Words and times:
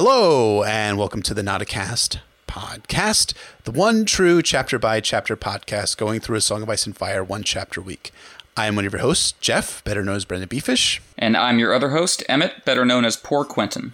Hello, 0.00 0.62
and 0.62 0.96
welcome 0.96 1.22
to 1.22 1.34
the 1.34 1.42
Not-A-Cast 1.42 2.20
podcast, 2.46 3.34
the 3.64 3.72
one 3.72 4.04
true 4.04 4.42
chapter 4.42 4.78
by 4.78 5.00
chapter 5.00 5.36
podcast 5.36 5.96
going 5.96 6.20
through 6.20 6.36
a 6.36 6.40
Song 6.40 6.62
of 6.62 6.70
Ice 6.70 6.86
and 6.86 6.96
Fire 6.96 7.24
one 7.24 7.42
chapter 7.42 7.80
a 7.80 7.82
week. 7.82 8.12
I 8.56 8.68
am 8.68 8.76
one 8.76 8.86
of 8.86 8.92
your 8.92 9.02
hosts, 9.02 9.32
Jeff, 9.40 9.82
better 9.82 10.04
known 10.04 10.14
as 10.14 10.24
Brendan 10.24 10.50
Beefish. 10.50 11.00
And 11.18 11.36
I'm 11.36 11.58
your 11.58 11.74
other 11.74 11.88
host, 11.88 12.22
Emmett, 12.28 12.64
better 12.64 12.84
known 12.84 13.04
as 13.04 13.16
Poor 13.16 13.44
Quentyn. 13.44 13.90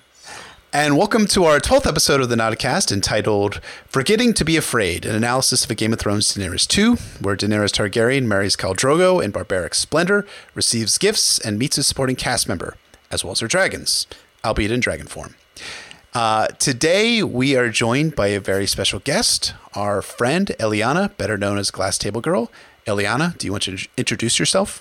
And 0.74 0.98
welcome 0.98 1.26
to 1.28 1.46
our 1.46 1.58
12th 1.58 1.86
episode 1.86 2.20
of 2.20 2.28
the 2.28 2.36
Not-A-Cast 2.36 2.92
entitled 2.92 3.62
Forgetting 3.86 4.34
to 4.34 4.44
Be 4.44 4.58
Afraid, 4.58 5.06
an 5.06 5.14
analysis 5.14 5.64
of 5.64 5.70
a 5.70 5.74
Game 5.74 5.94
of 5.94 6.00
Thrones 6.00 6.34
Daenerys 6.34 6.68
2, 6.68 6.96
where 7.22 7.34
Daenerys 7.34 7.72
Targaryen 7.72 8.26
marries 8.26 8.56
Khal 8.56 8.76
Drogo 8.76 9.24
in 9.24 9.30
barbaric 9.30 9.74
splendor, 9.74 10.26
receives 10.52 10.98
gifts, 10.98 11.38
and 11.38 11.58
meets 11.58 11.78
a 11.78 11.82
supporting 11.82 12.16
cast 12.16 12.46
member, 12.46 12.76
as 13.10 13.24
well 13.24 13.32
as 13.32 13.40
her 13.40 13.48
dragons, 13.48 14.06
albeit 14.44 14.70
in 14.70 14.80
dragon 14.80 15.06
form. 15.06 15.36
Uh, 16.14 16.46
today, 16.60 17.24
we 17.24 17.56
are 17.56 17.68
joined 17.68 18.14
by 18.14 18.28
a 18.28 18.38
very 18.38 18.68
special 18.68 19.00
guest, 19.00 19.52
our 19.74 20.00
friend 20.00 20.52
Eliana, 20.60 21.14
better 21.16 21.36
known 21.36 21.58
as 21.58 21.72
Glass 21.72 21.98
Table 21.98 22.20
Girl. 22.20 22.52
Eliana, 22.86 23.36
do 23.36 23.48
you 23.48 23.50
want 23.50 23.64
to 23.64 23.78
introduce 23.96 24.38
yourself? 24.38 24.80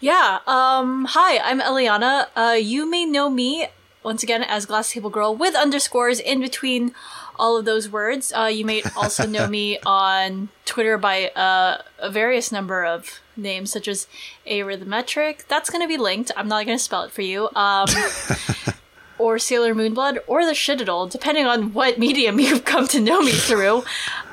Yeah. 0.00 0.40
Um. 0.46 1.06
Hi, 1.06 1.38
I'm 1.38 1.60
Eliana. 1.60 2.26
Uh, 2.36 2.58
you 2.60 2.88
may 2.88 3.06
know 3.06 3.30
me 3.30 3.68
once 4.02 4.22
again 4.22 4.42
as 4.42 4.66
Glass 4.66 4.92
Table 4.92 5.08
Girl 5.08 5.34
with 5.34 5.54
underscores 5.54 6.20
in 6.20 6.40
between 6.40 6.92
all 7.38 7.56
of 7.56 7.64
those 7.64 7.88
words. 7.88 8.30
Uh, 8.30 8.50
you 8.52 8.66
may 8.66 8.82
also 8.96 9.26
know 9.26 9.46
me 9.46 9.78
on 9.86 10.50
Twitter 10.66 10.98
by 10.98 11.28
uh, 11.30 11.80
a 11.98 12.10
various 12.10 12.52
number 12.52 12.84
of 12.84 13.20
names, 13.34 13.72
such 13.72 13.88
as 13.88 14.06
Arithmetric. 14.46 15.46
That's 15.48 15.70
going 15.70 15.82
to 15.82 15.88
be 15.88 15.96
linked. 15.96 16.30
I'm 16.36 16.48
not 16.48 16.66
going 16.66 16.76
to 16.76 16.84
spell 16.84 17.04
it 17.04 17.12
for 17.12 17.22
you. 17.22 17.48
Um, 17.54 17.88
or 19.18 19.38
Sailor 19.38 19.74
Moonblood, 19.74 20.18
or 20.26 20.44
the 20.44 20.52
Shitadol, 20.52 21.10
depending 21.10 21.46
on 21.46 21.72
what 21.72 21.98
medium 21.98 22.40
you've 22.40 22.64
come 22.64 22.86
to 22.88 23.00
know 23.00 23.20
me 23.20 23.32
through. 23.32 23.84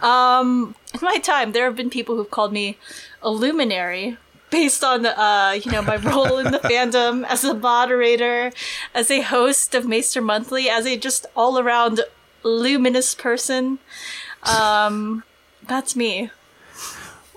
Um, 0.02 0.76
in 0.94 1.00
my 1.02 1.18
time, 1.18 1.52
there 1.52 1.66
have 1.66 1.76
been 1.76 1.90
people 1.90 2.16
who've 2.16 2.32
called 2.32 2.54
me 2.54 2.78
a 3.22 3.30
luminary 3.30 4.18
based 4.52 4.84
on, 4.84 5.06
uh, 5.06 5.60
you 5.62 5.72
know, 5.72 5.82
my 5.82 5.98
role 5.98 6.38
in 6.38 6.52
the 6.52 6.60
fandom 6.64 7.26
as 7.26 7.44
a 7.44 7.54
moderator, 7.54 8.52
as 8.94 9.12
a 9.12 9.22
host 9.22 9.76
of 9.76 9.86
Maester 9.86 10.22
Monthly, 10.22 10.70
as 10.70 10.86
a 10.86 10.98
just 10.98 11.26
all 11.36 11.60
around 11.60 12.02
luminous 12.44 13.16
person. 13.16 13.80
Um, 14.44 15.24
that's 15.68 15.96
me. 15.96 16.30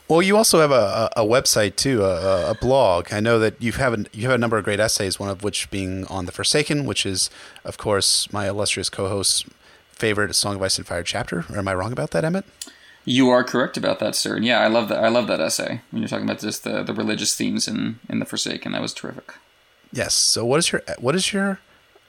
Well, 0.09 0.23
you 0.23 0.39
also 0.39 0.61
have 0.61 0.71
a, 0.71 1.11
a, 1.17 1.23
website 1.23 1.77
too, 1.77 2.03
a, 2.03 2.53
a, 2.53 2.55
blog. 2.55 3.13
I 3.13 3.21
know 3.21 3.39
that 3.39 3.61
you 3.63 3.73
have 3.73 3.93
a, 3.93 4.07
you 4.13 4.23
have 4.23 4.35
a 4.35 4.39
number 4.39 4.57
of 4.57 4.65
great 4.65 4.81
essays. 4.81 5.21
One 5.21 5.29
of 5.29 5.43
which 5.43 5.71
being 5.71 6.07
on 6.07 6.25
the 6.25 6.33
Forsaken, 6.33 6.87
which 6.87 7.05
is, 7.05 7.29
of 7.63 7.77
course, 7.77 8.33
my 8.33 8.49
illustrious 8.49 8.89
co-host's 8.89 9.45
favorite 9.91 10.35
Song 10.35 10.57
of 10.57 10.63
Ice 10.63 10.79
and 10.79 10.87
Fire 10.87 11.03
chapter. 11.03 11.45
Or 11.51 11.59
am 11.59 11.69
I 11.69 11.75
wrong 11.75 11.93
about 11.93 12.13
that, 12.13 12.25
Emmett? 12.25 12.47
You 13.05 13.29
are 13.29 13.45
correct 13.45 13.77
about 13.77 13.99
that, 13.99 14.15
sir. 14.15 14.37
And 14.37 14.47
yeah, 14.47 14.61
I 14.61 14.69
love 14.69 14.89
that. 14.89 15.05
I 15.05 15.09
love 15.09 15.27
that 15.27 15.41
essay 15.41 15.83
when 15.91 16.01
you're 16.01 16.09
talking 16.09 16.25
about 16.25 16.41
just 16.41 16.65
the, 16.65 16.83
the 16.83 16.95
religious 16.95 17.35
themes 17.35 17.69
in, 17.69 17.99
in 18.09 18.19
the 18.19 18.25
Forsaken. 18.25 18.73
That 18.73 18.81
was 18.81 18.95
terrific. 18.95 19.35
Yes. 19.93 20.15
So, 20.15 20.45
what 20.45 20.59
is 20.59 20.73
your 20.73 20.83
what 20.99 21.15
is 21.15 21.33
your 21.33 21.61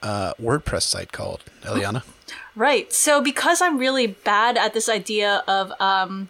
uh, 0.02 0.34
WordPress 0.42 0.84
site 0.84 1.12
called, 1.12 1.44
Eliana? 1.64 2.04
Right. 2.56 2.92
So, 2.92 3.22
because 3.22 3.62
I'm 3.62 3.78
really 3.78 4.08
bad 4.08 4.58
at 4.58 4.74
this 4.74 4.90
idea 4.90 5.44
of 5.48 5.72
um, 5.80 6.28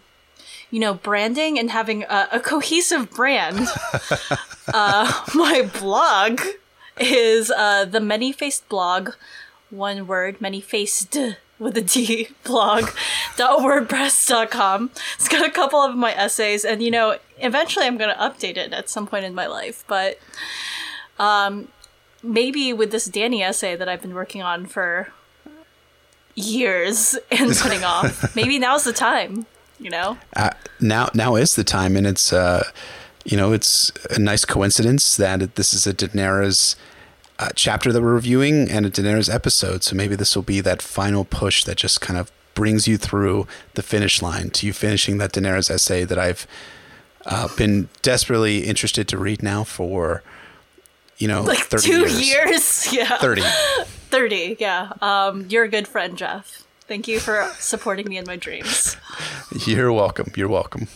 you 0.71 0.79
know, 0.79 0.93
branding 0.93 1.57
and 1.57 1.71
having 1.71 2.03
a, 2.03 2.27
a 2.33 2.39
cohesive 2.39 3.09
brand. 3.11 3.67
uh, 4.73 5.25
my 5.33 5.69
blog 5.79 6.41
is 6.99 7.51
uh, 7.51 7.85
the 7.85 7.99
many 7.99 8.31
faced 8.31 8.67
blog, 8.69 9.11
one 9.69 10.05
word, 10.05 10.39
many 10.41 10.61
faced 10.61 11.17
with 11.57 11.77
a 11.77 11.81
D 11.81 12.29
blog 12.43 12.89
dot 13.35 13.59
wordpress.com. 13.59 14.91
It's 15.15 15.27
got 15.27 15.45
a 15.45 15.51
couple 15.51 15.79
of 15.79 15.95
my 15.95 16.13
essays, 16.13 16.63
and 16.63 16.81
you 16.81 16.91
know, 16.91 17.17
eventually 17.39 17.85
I'm 17.85 17.97
going 17.97 18.13
to 18.13 18.21
update 18.21 18.57
it 18.57 18.73
at 18.73 18.89
some 18.89 19.07
point 19.07 19.25
in 19.25 19.33
my 19.33 19.47
life, 19.47 19.83
but 19.87 20.19
um, 21.17 21.67
maybe 22.23 22.73
with 22.73 22.91
this 22.91 23.07
Dany 23.07 23.41
essay 23.41 23.75
that 23.75 23.89
I've 23.89 24.01
been 24.01 24.13
working 24.13 24.41
on 24.41 24.65
for 24.65 25.11
years 26.35 27.17
and 27.31 27.55
putting 27.55 27.83
off, 27.83 28.35
maybe 28.35 28.59
now's 28.59 28.83
the 28.83 28.93
time 28.93 29.45
you 29.79 29.89
know? 29.89 30.17
Uh, 30.35 30.51
now 30.79 31.09
now 31.13 31.35
is 31.35 31.55
the 31.55 31.63
time 31.63 31.95
and 31.95 32.05
it's 32.07 32.31
uh 32.33 32.63
you 33.25 33.37
know 33.37 33.51
it's 33.53 33.91
a 34.09 34.19
nice 34.19 34.45
coincidence 34.45 35.17
that 35.17 35.55
this 35.55 35.73
is 35.73 35.85
a 35.87 35.93
daenerys 35.93 36.75
uh, 37.37 37.49
chapter 37.55 37.91
that 37.91 38.01
we're 38.01 38.13
reviewing 38.13 38.69
and 38.69 38.85
a 38.85 38.89
daenerys 38.89 39.33
episode 39.33 39.83
so 39.83 39.95
maybe 39.95 40.15
this 40.15 40.35
will 40.35 40.43
be 40.43 40.61
that 40.61 40.81
final 40.81 41.25
push 41.25 41.63
that 41.63 41.77
just 41.77 42.01
kind 42.01 42.19
of 42.19 42.31
brings 42.53 42.87
you 42.87 42.97
through 42.97 43.47
the 43.75 43.81
finish 43.81 44.21
line 44.21 44.49
to 44.49 44.65
you 44.67 44.73
finishing 44.73 45.17
that 45.17 45.31
daenerys 45.33 45.69
essay 45.69 46.03
that 46.03 46.17
i've 46.17 46.47
uh, 47.25 47.47
been 47.57 47.89
desperately 48.01 48.59
interested 48.59 49.07
to 49.07 49.17
read 49.17 49.43
now 49.43 49.63
for 49.63 50.23
you 51.17 51.27
know 51.27 51.41
like 51.43 51.69
two 51.69 51.99
years. 51.99 52.27
years? 52.27 52.93
Yeah. 52.93 53.17
30 53.17 53.41
30 54.09 54.57
yeah. 54.59 54.93
Um 55.01 55.45
you're 55.49 55.65
a 55.65 55.69
good 55.69 55.87
friend 55.87 56.17
jeff 56.17 56.63
Thank 56.89 57.07
you 57.07 57.19
for 57.19 57.47
supporting 57.59 58.09
me 58.09 58.17
in 58.17 58.25
my 58.25 58.35
dreams. 58.35 58.97
You're 59.67 59.93
welcome. 59.93 60.31
You're 60.35 60.49
welcome. 60.49 60.87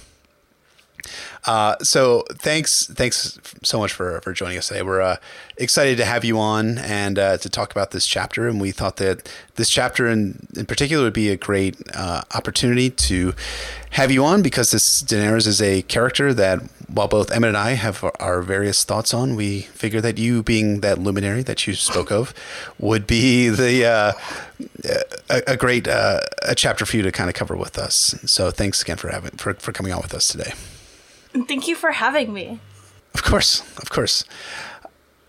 Uh, 1.45 1.75
so 1.79 2.23
thanks, 2.31 2.85
thanks 2.87 3.39
so 3.63 3.79
much 3.79 3.91
for 3.91 4.21
for 4.21 4.31
joining 4.31 4.57
us 4.57 4.69
today. 4.69 4.81
We're 4.81 5.01
uh, 5.01 5.17
excited 5.57 5.97
to 5.97 6.05
have 6.05 6.23
you 6.23 6.39
on 6.39 6.77
and 6.77 7.19
uh, 7.19 7.37
to 7.37 7.49
talk 7.49 7.71
about 7.71 7.91
this 7.91 8.07
chapter. 8.07 8.47
And 8.47 8.61
we 8.61 8.71
thought 8.71 8.97
that 8.97 9.29
this 9.55 9.69
chapter 9.69 10.07
in 10.07 10.47
in 10.55 10.65
particular 10.65 11.03
would 11.03 11.13
be 11.13 11.29
a 11.29 11.35
great 11.35 11.75
uh, 11.93 12.21
opportunity 12.33 12.89
to 12.89 13.33
have 13.91 14.09
you 14.09 14.23
on 14.25 14.41
because 14.41 14.71
this 14.71 15.03
Daenerys 15.03 15.45
is 15.45 15.61
a 15.61 15.83
character 15.83 16.33
that, 16.33 16.61
while 16.87 17.07
both 17.07 17.31
Emmett 17.31 17.49
and 17.49 17.57
I 17.57 17.71
have 17.71 18.03
our 18.19 18.41
various 18.41 18.83
thoughts 18.83 19.13
on, 19.13 19.35
we 19.35 19.61
figure 19.61 20.01
that 20.01 20.17
you, 20.17 20.41
being 20.41 20.79
that 20.79 20.97
luminary 20.97 21.43
that 21.43 21.67
you 21.67 21.75
spoke 21.75 22.11
of, 22.11 22.33
would 22.79 23.05
be 23.05 23.49
the 23.49 23.85
uh, 23.85 24.13
a, 25.29 25.41
a, 25.47 25.57
great 25.57 25.87
uh, 25.87 26.21
a 26.41 26.55
chapter 26.55 26.85
for 26.85 26.97
you 26.97 27.03
to 27.03 27.11
kind 27.11 27.29
of 27.29 27.35
cover 27.35 27.55
with 27.55 27.77
us. 27.77 28.15
So 28.25 28.49
thanks 28.49 28.81
again 28.81 28.97
for 28.97 29.09
having 29.09 29.31
for, 29.31 29.53
for 29.55 29.71
coming 29.71 29.91
on 29.93 30.01
with 30.01 30.13
us 30.13 30.27
today. 30.27 30.53
Thank 31.33 31.67
you 31.67 31.75
for 31.75 31.91
having 31.91 32.33
me. 32.33 32.59
Of 33.13 33.23
course, 33.23 33.61
of 33.77 33.89
course. 33.89 34.23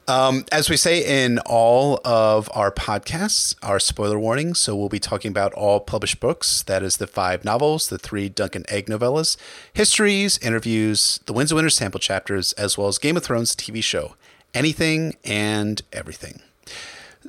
Um, 0.06 0.44
as 0.52 0.68
we 0.68 0.76
say 0.76 1.24
in 1.24 1.38
all 1.40 1.98
of 2.04 2.50
our 2.52 2.70
podcasts, 2.70 3.54
our 3.62 3.80
spoiler 3.80 4.18
warning. 4.18 4.54
So 4.54 4.76
we'll 4.76 4.90
be 4.90 4.98
talking 4.98 5.30
about 5.30 5.54
all 5.54 5.80
published 5.80 6.20
books. 6.20 6.62
That 6.62 6.82
is 6.82 6.98
the 6.98 7.06
five 7.06 7.44
novels, 7.44 7.88
the 7.88 7.96
three 7.96 8.28
Dunk 8.28 8.54
and 8.54 8.70
Egg 8.70 8.86
novellas, 8.86 9.36
histories, 9.72 10.36
interviews, 10.38 11.20
the 11.24 11.32
Winds 11.32 11.52
of 11.52 11.56
Winter 11.56 11.70
sample 11.70 12.00
chapters, 12.00 12.52
as 12.54 12.76
well 12.76 12.88
as 12.88 12.98
Game 12.98 13.16
of 13.16 13.24
Thrones 13.24 13.56
TV 13.56 13.82
show. 13.82 14.14
Anything 14.52 15.16
and 15.24 15.80
everything. 15.92 16.42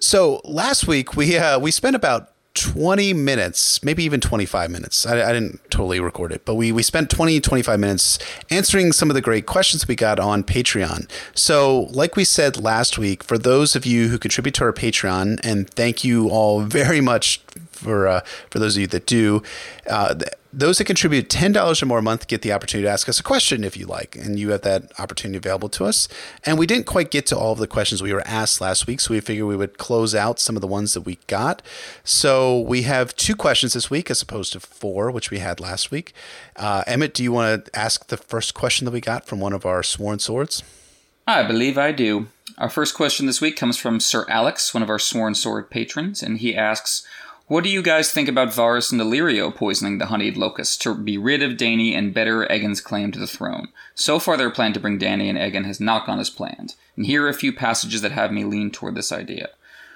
So 0.02 0.42
last 0.44 0.86
week 0.86 1.16
we 1.16 1.38
uh, 1.38 1.58
we 1.58 1.72
spent 1.72 1.96
about 1.96 2.32
20 2.56 3.14
minutes, 3.14 3.84
maybe 3.84 4.04
even 4.04 4.22
25 4.22 4.72
minutes. 4.72 5.06
I, 5.06 5.30
I, 5.30 5.34
didn't 5.34 5.60
totally 5.70 6.00
record 6.00 6.32
it, 6.32 6.46
but 6.46 6.56
we, 6.56 6.72
we 6.72 6.84
spent 6.84 7.10
20, 7.10 7.42
25 7.42 7.80
minutes 7.80 8.18
answering 8.50 8.94
some 8.94 9.10
of 9.10 9.14
the 9.14 9.22
great 9.22 9.46
questions 9.46 9.88
we 9.88 9.96
got 9.96 10.20
on 10.20 10.42
Patreon. 10.44 11.10
So, 11.36 11.82
like 11.92 12.16
we 12.16 12.24
said 12.24 12.58
last 12.58 12.98
week, 12.98 13.24
for 13.24 13.38
those 13.38 13.76
of 13.76 13.86
you 13.86 14.08
who 14.08 14.18
contribute 14.18 14.56
to 14.56 14.64
our 14.64 14.74
Patreon, 14.74 15.40
and 15.44 15.70
thank 15.70 16.06
you 16.06 16.30
all 16.30 16.62
very 16.62 17.02
much 17.02 17.42
for 17.72 18.08
uh, 18.08 18.22
for 18.50 18.60
those 18.60 18.78
of 18.78 18.82
you 18.82 18.88
that 18.88 19.06
do, 19.06 19.44
uh, 19.90 20.16
those 20.56 20.78
that 20.78 20.86
contribute 20.86 21.28
$10 21.28 21.84
or 21.84 21.86
more 21.86 22.00
a 22.00 22.02
month 22.02 22.28
get 22.28 22.42
the 22.42 22.54
opportunity 22.54 22.86
to 22.86 22.92
ask 22.92 23.10
us 23.10 23.20
a 23.20 23.24
question 23.24 23.66
if 23.66 23.76
you 23.76 23.86
like, 23.86 24.16
and 24.16 24.40
you 24.40 24.52
have 24.52 24.62
that 24.62 24.90
opportunity 24.98 25.38
available 25.38 25.68
to 25.68 25.84
us. 25.84 26.08
And 26.46 26.58
we 26.58 26.66
didn't 26.66 26.86
quite 26.86 27.12
get 27.12 27.26
to 27.28 27.38
all 27.38 27.52
of 27.52 27.60
the 27.60 27.68
questions 27.68 28.02
we 28.02 28.14
were 28.14 28.26
asked 28.26 28.62
last 28.62 28.88
week, 28.88 29.02
so 29.02 29.14
we 29.14 29.20
figured 29.20 29.48
we 29.48 29.58
would 29.58 29.78
close 29.78 30.16
out 30.16 30.40
some 30.40 30.56
of 30.56 30.62
the 30.62 30.68
ones 30.68 30.94
that 30.94 31.02
we 31.02 31.20
got. 31.28 31.62
So 32.06 32.58
we 32.62 32.84
have 32.84 33.16
two 33.18 33.36
questions 33.36 33.74
this 33.74 33.90
week 33.90 34.10
as 34.10 34.22
opposed 34.22 34.54
to 34.54 34.62
four, 34.62 35.12
which 35.12 35.30
we 35.30 35.40
had 35.40 35.60
last 35.60 35.92
week. 35.92 36.14
Uh, 36.56 36.84
Emmett, 36.88 37.14
do 37.14 37.22
you 37.22 37.34
want 37.34 37.66
to 37.66 37.78
ask 37.78 38.08
the 38.08 38.18
first 38.18 38.54
question 38.54 38.86
that 38.86 38.92
we 38.92 39.02
got 39.02 39.26
from 39.26 39.42
one 39.42 39.52
of 39.52 39.66
our 39.66 39.84
sworn 39.84 40.20
swords? 40.20 40.64
I 41.28 41.44
believe 41.44 41.78
I 41.78 41.92
do. 41.92 42.28
Our 42.58 42.70
first 42.70 42.96
question 42.96 43.26
this 43.26 43.42
week 43.42 43.58
comes 43.58 43.78
from 43.78 44.00
Sir 44.00 44.26
Alex, 44.30 44.74
one 44.74 44.84
of 44.84 44.90
our 44.90 45.00
sworn 45.00 45.36
sword 45.36 45.70
patrons, 45.70 46.24
and 46.24 46.38
he 46.38 46.56
asks, 46.56 47.06
what 47.48 47.64
do 47.64 47.70
you 47.70 47.84
guys 47.84 48.12
think 48.12 48.28
about 48.28 48.50
Varys 48.50 48.92
and 48.92 49.00
Illyrio 49.00 49.54
poisoning 49.54 50.00
the 50.00 50.08
honeyed 50.08 50.36
locust 50.36 50.82
to 50.82 50.96
be 50.96 51.18
rid 51.18 51.44
of 51.44 51.58
Dany 51.58 51.96
and 51.96 52.14
better 52.14 52.48
Aegon's 52.48 52.82
claim 52.82 53.12
to 53.12 53.20
the 53.20 53.28
throne? 53.28 53.68
So 53.94 54.18
far, 54.18 54.36
their 54.36 54.50
plan 54.50 54.74
to 54.74 54.80
bring 54.80 54.98
Dany 54.98 55.30
and 55.30 55.38
Aegon 55.38 55.66
has 55.66 55.80
not 55.80 56.08
gone 56.08 56.20
as 56.20 56.32
planned, 56.32 56.76
and 56.96 57.06
here 57.06 57.24
are 57.26 57.30
a 57.30 57.36
few 57.36 57.54
passages 57.54 58.02
that 58.02 58.14
have 58.14 58.32
me 58.32 58.44
lean 58.44 58.72
toward 58.72 58.96
this 58.96 59.12
idea. 59.12 59.50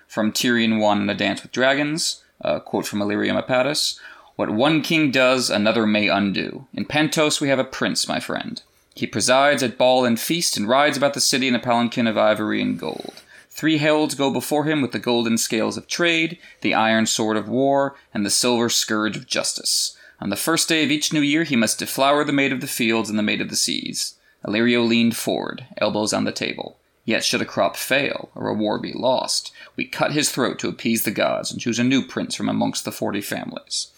From 0.07 0.31
Tyrion 0.31 0.80
1 0.80 1.01
in 1.01 1.10
A 1.10 1.16
Dance 1.16 1.42
with 1.42 1.51
Dragons, 1.51 2.24
a 2.42 2.60
quote 2.60 2.86
from 2.86 3.00
Illyrio 3.00 3.42
Mopatis, 3.42 4.00
What 4.36 4.52
one 4.52 4.81
king 4.84 5.10
does, 5.10 5.50
another 5.50 5.88
may 5.88 6.07
undo. 6.07 6.68
In 6.74 6.86
Pentos, 6.86 7.42
we 7.42 7.50
have 7.50 7.60
a 7.60 7.63
prince, 7.63 8.07
my 8.07 8.19
friend. 8.19 8.62
He 8.94 9.07
presides 9.07 9.63
at 9.63 9.78
ball 9.78 10.06
and 10.06 10.19
feast 10.19 10.56
and 10.57 10.68
rides 10.68 10.98
about 10.98 11.13
the 11.13 11.22
city 11.22 11.48
in 11.48 11.56
a 11.56 11.60
palanquin 11.60 12.06
of 12.06 12.18
ivory 12.18 12.62
and 12.62 12.78
gold. 12.78 13.22
Three 13.60 13.80
heralds 13.80 14.16
go 14.16 14.32
before 14.32 14.64
him 14.64 14.82
with 14.82 14.94
the 14.94 15.00
golden 15.00 15.38
scales 15.38 15.76
of 15.76 15.86
trade, 15.86 16.38
the 16.62 16.74
iron 16.74 17.06
sword 17.06 17.36
of 17.36 17.50
war, 17.50 17.94
and 18.14 18.26
the 18.26 18.30
silver 18.30 18.70
scourge 18.70 19.18
of 19.18 19.28
justice. 19.28 19.98
On 20.22 20.30
the 20.30 20.38
first 20.38 20.70
day 20.70 20.82
of 20.86 20.92
each 20.92 21.12
new 21.12 21.20
year, 21.20 21.44
he 21.44 21.58
must 21.58 21.78
deflower 21.78 22.24
the 22.24 22.32
maid 22.32 22.54
of 22.54 22.62
the 22.62 22.68
fields 22.68 23.10
and 23.10 23.20
the 23.20 23.24
maid 23.24 23.42
of 23.42 23.50
the 23.50 23.58
seas. 23.58 24.16
Illyrio 24.48 24.88
leaned 24.88 25.18
forward, 25.18 25.66
elbows 25.76 26.14
on 26.14 26.24
the 26.24 26.32
table. 26.32 26.80
Yet 27.04 27.26
should 27.26 27.42
a 27.42 27.46
crop 27.46 27.76
fail, 27.76 28.30
or 28.34 28.48
a 28.48 28.54
war 28.54 28.80
be 28.80 28.94
lost, 28.94 29.52
we 29.76 29.84
cut 29.84 30.14
his 30.14 30.32
throat 30.32 30.58
to 30.60 30.70
appease 30.70 31.04
the 31.04 31.12
gods 31.12 31.52
and 31.52 31.60
choose 31.60 31.80
a 31.80 31.84
new 31.84 32.02
prince 32.02 32.36
from 32.36 32.48
amongst 32.48 32.86
the 32.86 32.94
forty 32.94 33.20
families. 33.20 33.92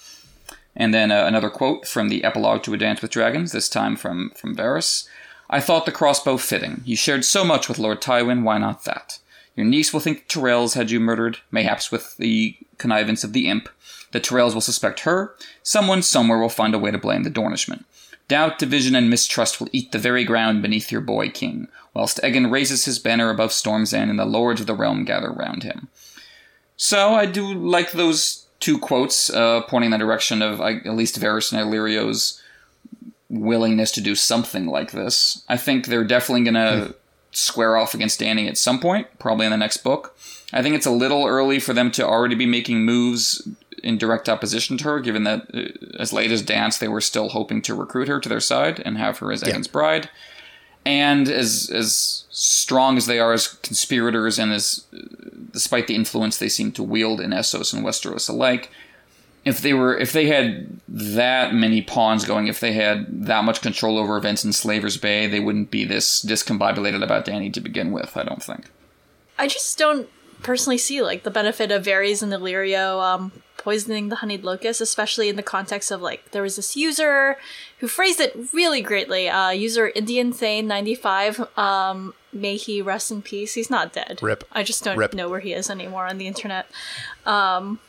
And 0.76 0.92
then 0.92 1.12
uh, 1.12 1.26
another 1.28 1.52
quote 1.52 1.88
from 1.88 2.10
the 2.10 2.24
epilogue 2.24 2.64
to 2.64 2.74
A 2.74 2.78
Dance 2.78 3.04
with 3.04 3.12
Dragons, 3.12 3.52
this 3.52 3.70
time 3.70 3.96
from, 3.96 4.32
from 4.32 4.56
Varys. 4.56 5.08
I 5.52 5.60
thought 5.60 5.86
the 5.86 5.92
crossbow 5.92 6.38
fitting. 6.38 6.82
You 6.84 6.96
shared 6.96 7.26
so 7.26 7.46
much 7.46 7.70
with 7.70 7.78
Lord 7.78 8.02
Tywin, 8.02 8.42
why 8.42 8.58
not 8.58 8.86
that? 8.86 9.20
Your 9.56 9.66
niece 9.66 9.92
will 9.92 10.00
think 10.00 10.28
the 10.28 10.74
had 10.76 10.92
you 10.92 11.00
murdered, 11.00 11.40
mayhaps 11.52 11.92
with 11.92 12.18
the 12.18 12.58
connivance 12.78 13.24
of 13.24 13.34
the 13.34 13.48
imp. 13.48 13.70
The 14.12 14.20
Tyrells 14.20 14.54
will 14.54 14.62
suspect 14.62 15.02
her. 15.02 15.36
Someone 15.64 16.02
somewhere 16.02 16.40
will 16.40 16.50
find 16.50 16.74
a 16.74 16.80
way 16.80 16.92
to 16.92 16.98
blame 16.98 17.24
the 17.24 17.30
Dornishmen. 17.30 17.84
Doubt, 18.28 18.60
division, 18.60 18.96
and 18.96 19.10
mistrust 19.10 19.60
will 19.60 19.68
eat 19.72 19.92
the 19.92 20.00
very 20.00 20.24
ground 20.24 20.62
beneath 20.62 20.92
your 20.92 21.02
boy 21.02 21.30
king, 21.30 21.68
whilst 21.94 22.22
Aegon 22.24 22.50
raises 22.50 22.86
his 22.86 22.98
banner 22.98 23.30
above 23.30 23.52
Storm's 23.52 23.94
End 23.94 24.10
and 24.10 24.18
the 24.18 24.26
lords 24.26 24.62
of 24.62 24.68
the 24.68 24.74
realm 24.74 25.04
gather 25.04 25.32
round 25.32 25.64
him. 25.64 25.90
So 26.78 27.14
I 27.14 27.26
do 27.26 27.54
like 27.54 27.92
those 27.92 28.46
two 28.60 28.80
quotes 28.80 29.30
uh, 29.30 29.62
pointing 29.64 29.88
in 29.88 29.92
the 29.92 29.98
direction 29.98 30.42
of 30.42 30.62
at 30.62 30.86
least 30.86 31.20
Varys 31.20 31.52
and 31.52 31.62
Illyrio's 31.62 32.42
willingness 33.30 33.92
to 33.94 34.02
do 34.02 34.16
something 34.16 34.68
like 34.68 34.92
this. 34.92 35.44
I 35.50 35.58
think 35.58 35.88
they're 35.88 36.04
definitely 36.04 36.44
going 36.50 36.54
to 36.90 36.96
square 37.32 37.78
off 37.78 37.94
against 37.94 38.20
Dany 38.20 38.48
at 38.48 38.58
some 38.58 38.80
point, 38.80 39.08
probably 39.20 39.46
in 39.46 39.52
the 39.52 39.58
next 39.58 39.78
book. 39.78 40.16
I 40.54 40.62
think 40.62 40.76
it's 40.76 40.86
a 40.86 40.92
little 40.92 41.26
early 41.26 41.60
for 41.60 41.74
them 41.74 41.92
to 41.92 42.06
already 42.06 42.36
be 42.36 42.46
making 42.46 42.84
moves 42.84 43.48
in 43.84 43.98
direct 43.98 44.30
opposition 44.30 44.78
to 44.78 44.84
her, 44.86 45.00
given 45.00 45.24
that 45.24 45.48
uh, 45.54 45.98
as 45.98 46.14
late 46.14 46.32
as 46.32 46.42
Dance, 46.42 46.78
they 46.78 46.88
were 46.88 47.02
still 47.02 47.30
hoping 47.30 47.62
to 47.64 47.74
recruit 47.76 48.08
her 48.08 48.20
to 48.20 48.30
their 48.30 48.40
side 48.40 48.82
and 48.86 48.98
have 48.98 49.20
her 49.20 49.32
as 49.32 49.44
Aegon's 49.44 49.68
yeah. 49.68 49.72
bride. 49.72 50.10
And 50.84 51.30
as 51.30 51.70
as 51.72 52.26
strong 52.32 52.98
as 52.98 53.06
they 53.06 53.20
are 53.20 53.34
as 53.34 53.48
conspirators, 53.48 54.40
and 54.40 54.52
as 54.52 54.86
despite 55.52 55.88
the 55.88 55.96
influence 55.96 56.38
they 56.38 56.50
seem 56.50 56.72
to 56.72 56.84
wield 56.84 57.22
in 57.22 57.32
Essos 57.32 57.72
and 57.72 57.86
Westeros 57.86 58.28
alike, 58.28 58.72
if 59.44 59.62
they 59.62 59.74
were 59.74 59.98
if 59.98 60.12
they 60.14 60.28
had 60.28 60.80
that 60.88 61.54
many 61.54 61.82
pawns 61.82 62.26
going, 62.26 62.48
if 62.48 62.60
they 62.60 62.74
had 62.74 63.26
that 63.26 63.44
much 63.44 63.62
control 63.62 63.98
over 63.98 64.18
events 64.18 64.46
in 64.46 64.54
Slaver's 64.54 64.98
Bay, 64.98 65.28
they 65.28 65.40
wouldn't 65.40 65.72
be 65.72 65.84
this 65.86 66.24
discombobulated 66.24 67.04
about 67.04 67.26
Dany 67.26 67.52
to 67.54 67.62
begin 67.62 67.92
with. 67.92 68.16
I 68.16 68.24
don't 68.24 68.44
think. 68.44 68.70
I 69.40 69.48
just 69.48 69.78
don't 69.78 70.08
personally 70.44 70.78
see 70.78 71.02
like 71.02 71.24
the 71.24 71.32
benefit 71.32 71.72
of 71.72 71.86
Varys 71.86 72.22
and 72.22 72.32
Illyrio 72.32 73.02
um, 73.02 73.32
poisoning 73.58 74.10
the 74.10 74.18
honeyed 74.18 74.44
locust, 74.44 74.82
especially 74.82 75.30
in 75.30 75.36
the 75.36 75.44
context 75.44 75.90
of 75.92 76.02
like 76.02 76.32
there 76.32 76.44
was 76.44 76.56
this 76.56 76.76
user 76.76 77.38
who 77.80 77.88
phrased 77.88 78.20
it 78.20 78.36
really 78.54 78.82
greatly. 78.82 79.28
Uh, 79.28 79.50
user 79.50 79.92
Indian 79.96 80.32
Thane 80.32 80.68
ninety 80.68 80.94
five. 80.94 81.48
Um, 81.58 82.14
may 82.32 82.58
he 82.58 82.82
rest 82.82 83.10
in 83.10 83.24
peace. 83.24 83.56
He's 83.56 83.70
not 83.72 83.92
dead. 83.92 84.20
Rip. 84.22 84.44
I 84.52 84.62
just 84.62 84.84
don't 84.84 84.98
Rip. 84.98 85.16
know 85.16 85.30
where 85.30 85.40
he 85.40 85.54
is 85.54 85.70
anymore 85.70 86.06
on 86.06 86.20
the 86.20 86.28
internet. 86.28 86.68
Um, 87.26 87.80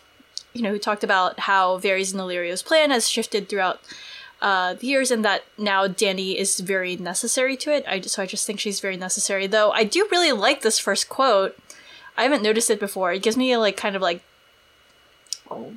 you 0.53 0.63
know, 0.63 0.71
who 0.71 0.79
talked 0.79 1.05
about 1.05 1.41
how 1.41 1.79
Varys 1.79 2.13
and 2.13 2.21
Illyrio's 2.21 2.63
plan 2.63 2.91
has 2.91 3.09
shifted 3.09 3.49
throughout 3.49 3.81
uh, 4.41 4.75
the 4.75 4.87
years, 4.87 5.11
and 5.11 5.25
that 5.25 5.45
now 5.57 5.87
Dany 5.87 6.35
is 6.35 6.61
very 6.61 6.97
necessary 6.97 7.57
to 7.59 7.73
it. 7.73 7.85
I 7.87 8.01
just, 8.01 8.15
so 8.17 8.23
I 8.23 8.27
just 8.27 8.47
think 8.47 8.61
she's 8.61 8.81
very 8.81 8.97
necessary. 8.97 9.47
Though 9.47 9.71
I 9.71 9.85
do 9.85 10.07
really 10.11 10.33
like 10.33 10.63
this 10.63 10.79
first 10.79 11.09
quote. 11.09 11.57
I 12.15 12.25
haven't 12.25 12.43
noticed 12.43 12.69
it 12.69 12.79
before. 12.79 13.15
It 13.15 13.23
gives 13.23 13.39
me 13.39 13.53
a, 13.53 13.59
like 13.59 13.77
kind 13.77 13.97
of 13.97 14.03
like 14.03 14.23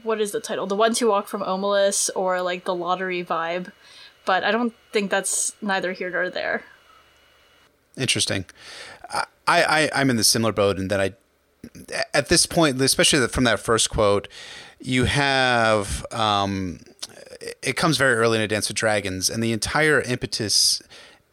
what 0.04 0.22
is 0.22 0.32
the 0.32 0.40
title? 0.40 0.68
The 0.68 0.76
ones 0.76 1.00
who 1.00 1.08
walk 1.08 1.28
from 1.28 1.42
Omelas 1.42 2.10
or 2.16 2.42
like 2.42 2.66
the 2.66 2.76
lottery 2.76 3.24
vibe. 3.24 3.72
But 4.26 4.44
I 4.44 4.52
don't 4.52 4.74
think 4.92 5.12
that's 5.12 5.56
neither 5.62 5.94
here 5.94 6.10
nor 6.10 6.30
there. 6.30 6.64
Interesting. 7.98 8.46
I, 9.10 9.26
I 9.48 9.90
I'm 9.94 10.10
in 10.10 10.16
the 10.16 10.24
similar 10.24 10.52
boat 10.52 10.78
in 10.78 10.88
that 10.88 11.00
I 11.00 11.14
at 12.14 12.30
this 12.30 12.46
point, 12.46 12.82
especially 12.82 13.26
from 13.28 13.44
that 13.44 13.60
first 13.60 13.90
quote, 13.90 14.28
you 14.80 15.06
have 15.06 16.06
um, 16.12 16.80
it 17.62 17.76
comes 17.76 17.98
very 17.98 18.16
early 18.16 18.38
in 18.38 18.44
a 18.44 18.48
Dance 18.48 18.68
with 18.68 18.78
Dragons, 18.78 19.30
and 19.30 19.44
the 19.44 19.52
entire 19.52 20.02
impetus 20.02 20.82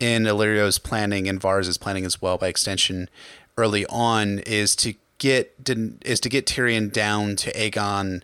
in 0.01 0.27
Illyrio's 0.27 0.79
planning 0.79 1.29
and 1.29 1.41
Varys' 1.41 1.79
planning 1.79 2.05
as 2.05 2.21
well, 2.21 2.39
by 2.39 2.49
extension, 2.49 3.09
early 3.57 3.87
on, 3.87 4.41
is 4.41 4.75
to 4.77 4.95
get 5.19 5.55
is 6.05 6.21
to 6.21 6.29
get 6.29 6.47
Tyrion 6.47 6.93
down 6.93 7.37
to 7.37 7.53
Aegon 7.53 8.23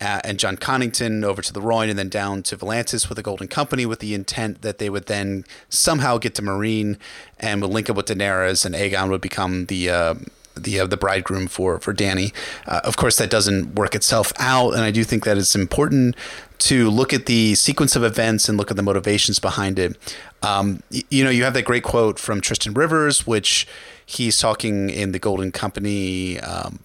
uh, 0.00 0.20
and 0.24 0.38
Jon 0.38 0.56
Connington 0.56 1.22
over 1.22 1.42
to 1.42 1.52
the 1.52 1.60
Rhoyne 1.60 1.90
and 1.90 1.98
then 1.98 2.08
down 2.08 2.42
to 2.44 2.56
Volantis 2.56 3.08
with 3.08 3.16
the 3.16 3.22
Golden 3.22 3.48
Company 3.48 3.84
with 3.84 4.00
the 4.00 4.14
intent 4.14 4.62
that 4.62 4.78
they 4.78 4.88
would 4.88 5.06
then 5.06 5.44
somehow 5.68 6.18
get 6.18 6.34
to 6.36 6.42
Meereen 6.42 6.98
and 7.38 7.60
would 7.60 7.70
link 7.70 7.90
up 7.90 7.96
with 7.96 8.06
Daenerys 8.06 8.64
and 8.64 8.74
Aegon 8.74 9.10
would 9.10 9.20
become 9.20 9.66
the 9.66 9.90
uh, 9.90 10.14
the 10.54 10.80
uh, 10.80 10.86
the 10.86 10.96
bridegroom 10.96 11.46
for 11.46 11.78
for 11.78 11.94
Dany. 11.94 12.32
Uh, 12.66 12.80
of 12.84 12.96
course, 12.96 13.16
that 13.18 13.30
doesn't 13.30 13.74
work 13.74 13.94
itself 13.94 14.32
out, 14.38 14.74
and 14.74 14.82
I 14.82 14.90
do 14.90 15.04
think 15.04 15.24
that 15.24 15.38
it's 15.38 15.54
important 15.54 16.16
to 16.58 16.88
look 16.88 17.12
at 17.12 17.26
the 17.26 17.54
sequence 17.54 17.96
of 17.96 18.04
events 18.04 18.48
and 18.48 18.56
look 18.56 18.70
at 18.70 18.76
the 18.76 18.82
motivations 18.82 19.38
behind 19.38 19.78
it. 19.78 19.96
Um, 20.42 20.82
you 21.10 21.24
know, 21.24 21.30
you 21.30 21.44
have 21.44 21.54
that 21.54 21.64
great 21.64 21.82
quote 21.82 22.18
from 22.18 22.40
Tristan 22.40 22.74
Rivers, 22.74 23.26
which 23.26 23.66
he's 24.06 24.38
talking 24.38 24.90
in 24.90 25.12
the 25.12 25.18
Golden 25.18 25.50
Company 25.50 26.38
um, 26.40 26.80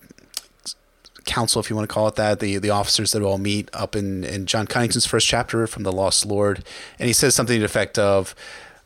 council, 1.29 1.60
if 1.60 1.70
you 1.70 1.75
want 1.75 1.88
to 1.88 1.94
call 1.94 2.08
it 2.08 2.15
that, 2.15 2.39
the 2.39 2.58
the 2.58 2.72
officers 2.72 3.12
that 3.12 3.22
all 3.22 3.38
meet 3.38 3.70
up 3.72 3.96
in, 3.96 4.24
in 4.24 4.46
Jon 4.46 4.67
Connington's 4.67 5.05
first 5.05 5.27
chapter 5.27 5.67
from 5.67 5.84
The 5.84 5.91
Lost 5.91 6.25
Lord. 6.25 6.63
And 6.98 7.08
he 7.08 7.13
says 7.13 7.36
something 7.36 7.55
to 7.55 7.60
the 7.60 7.65
effect 7.65 7.98
of, 8.00 8.36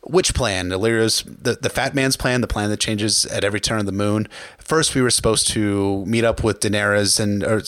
which 0.04 0.34
plan? 0.34 0.70
Illyrio's 0.70 1.22
the, 1.22 1.54
the 1.54 1.70
fat 1.70 1.94
man's 1.94 2.16
plan, 2.16 2.40
the 2.40 2.46
plan 2.46 2.70
that 2.70 2.80
changes 2.80 3.26
at 3.26 3.44
every 3.44 3.60
turn 3.60 3.80
of 3.80 3.86
the 3.86 3.92
moon. 3.92 4.28
First, 4.58 4.94
we 4.94 5.02
were 5.02 5.10
supposed 5.10 5.48
to 5.48 6.04
meet 6.06 6.24
up 6.24 6.42
with 6.42 6.60
Daenerys 6.60 7.20
and, 7.20 7.42
or, 7.42 7.62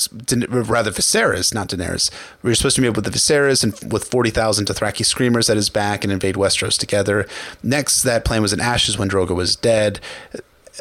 rather 0.62 0.90
Viserys, 0.90 1.52
not 1.52 1.68
Daenerys. 1.68 2.10
We 2.42 2.50
were 2.50 2.54
supposed 2.54 2.76
to 2.76 2.82
meet 2.82 2.88
up 2.88 2.96
with 2.96 3.04
the 3.04 3.10
Viserys 3.10 3.62
and 3.62 3.92
with 3.92 4.04
forty 4.04 4.30
thousand 4.30 4.66
Dothraki 4.66 5.04
screamers 5.04 5.50
at 5.50 5.56
his 5.56 5.68
back 5.70 6.04
and 6.04 6.12
invade 6.12 6.36
Westeros 6.36 6.78
together. 6.78 7.26
Next, 7.62 8.02
that 8.02 8.24
plan 8.24 8.42
was 8.42 8.52
in 8.52 8.60
ashes 8.60 8.98
when 8.98 9.08
Drogo 9.08 9.34
was 9.34 9.56
dead 9.56 10.00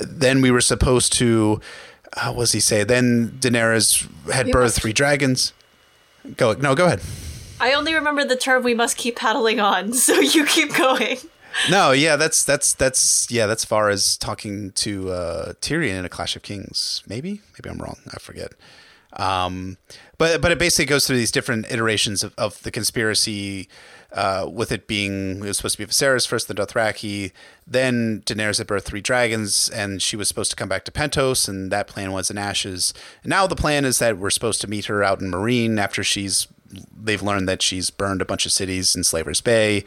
then 0.02 0.42
we 0.42 0.52
were 0.52 0.62
supposed 0.62 1.14
to. 1.14 1.62
Uh, 2.14 2.22
How 2.22 2.34
was 2.34 2.52
he 2.52 2.60
say? 2.60 2.84
Then 2.84 3.38
Daenerys 3.40 4.08
had 4.32 4.48
birthed 4.48 4.76
three 4.76 4.94
dragons. 4.94 5.54
Go 6.38 6.54
no, 6.54 6.76
go 6.76 6.86
ahead. 6.86 7.02
I 7.60 7.74
only 7.74 7.94
remember 7.94 8.26
the 8.26 8.36
term 8.36 8.64
"we 8.64 8.74
must 8.74 8.98
keep 8.98 9.16
paddling 9.16 9.60
on," 9.60 9.94
so 10.06 10.20
you 10.20 10.46
keep 10.46 10.74
going. 10.76 11.18
No, 11.70 11.92
yeah, 11.92 12.16
that's 12.16 12.44
that's 12.44 12.74
that's 12.74 13.30
yeah, 13.32 13.46
that's 13.46 13.66
far 13.66 13.90
as 13.90 14.18
talking 14.18 14.72
to 14.74 15.10
uh, 15.12 15.54
Tyrion 15.62 16.00
in 16.00 16.06
a 16.06 16.10
Clash 16.10 16.36
of 16.36 16.42
Kings. 16.42 17.04
Maybe, 17.08 17.42
maybe 17.54 17.70
I'm 17.70 17.78
wrong. 17.78 17.98
I 18.14 18.20
forget. 18.20 18.54
Um, 19.14 19.78
but 20.18 20.42
but 20.42 20.52
it 20.52 20.60
basically 20.60 20.86
goes 20.86 21.08
through 21.08 21.18
these 21.18 21.32
different 21.32 21.72
iterations 21.72 22.24
of, 22.24 22.34
of 22.38 22.62
the 22.64 22.72
conspiracy 22.72 23.70
uh, 24.16 24.48
with 24.52 24.72
it 24.72 24.88
being 24.88 25.38
it 25.38 25.44
was 25.44 25.58
supposed 25.58 25.78
to 25.78 25.86
be 25.86 25.92
Viserys 25.92 26.28
first, 26.28 26.48
the 26.48 26.54
Dothraki, 26.54 27.32
then 27.68 28.22
Daenerys 28.26 28.58
had 28.60 28.68
birthed 28.68 28.84
three 28.84 29.02
dragons, 29.02 29.70
and 29.70 30.02
she 30.02 30.16
was 30.16 30.28
supposed 30.28 30.52
to 30.52 30.56
come 30.56 30.70
back 30.70 30.86
to 30.86 30.92
Pentos, 30.92 31.50
and 31.50 31.72
that 31.72 31.88
plan 31.88 32.12
was 32.14 32.32
in 32.32 32.38
ashes. 32.38 32.94
And 33.24 33.30
now 33.30 33.46
the 33.46 33.56
plan 33.56 33.84
is 33.84 34.00
that 34.00 34.18
we're 34.18 34.30
supposed 34.30 34.62
to 34.62 34.70
meet 34.70 34.86
her 34.86 35.04
out 35.04 35.22
in 35.22 35.32
Meereen 35.32 35.78
after 35.78 36.04
she's 36.04 36.48
they've 36.72 37.22
learned 37.22 37.48
that 37.48 37.62
she's 37.62 37.90
burned 37.90 38.22
a 38.22 38.26
bunch 38.26 38.46
of 38.46 38.52
cities 38.52 38.96
in 38.96 39.04
Slaver's 39.04 39.42
Bay, 39.42 39.84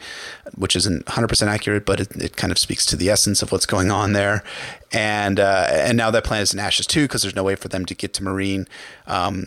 which 0.55 0.75
isn't 0.75 1.05
100% 1.05 1.47
accurate, 1.47 1.85
but 1.85 1.99
it, 1.99 2.15
it 2.15 2.37
kind 2.37 2.51
of 2.51 2.57
speaks 2.57 2.85
to 2.87 2.95
the 2.95 3.09
essence 3.09 3.41
of 3.41 3.51
what's 3.51 3.65
going 3.65 3.91
on 3.91 4.13
there. 4.13 4.43
And 4.91 5.39
uh, 5.39 5.67
and 5.69 5.97
now 5.97 6.09
that 6.09 6.23
plan 6.23 6.41
is 6.41 6.51
in 6.51 6.59
ashes 6.59 6.87
too, 6.87 7.03
because 7.03 7.21
there's 7.21 7.35
no 7.35 7.43
way 7.43 7.55
for 7.55 7.67
them 7.67 7.85
to 7.85 7.93
get 7.93 8.13
to 8.15 8.23
Meereen. 8.23 8.67
Um, 9.05 9.45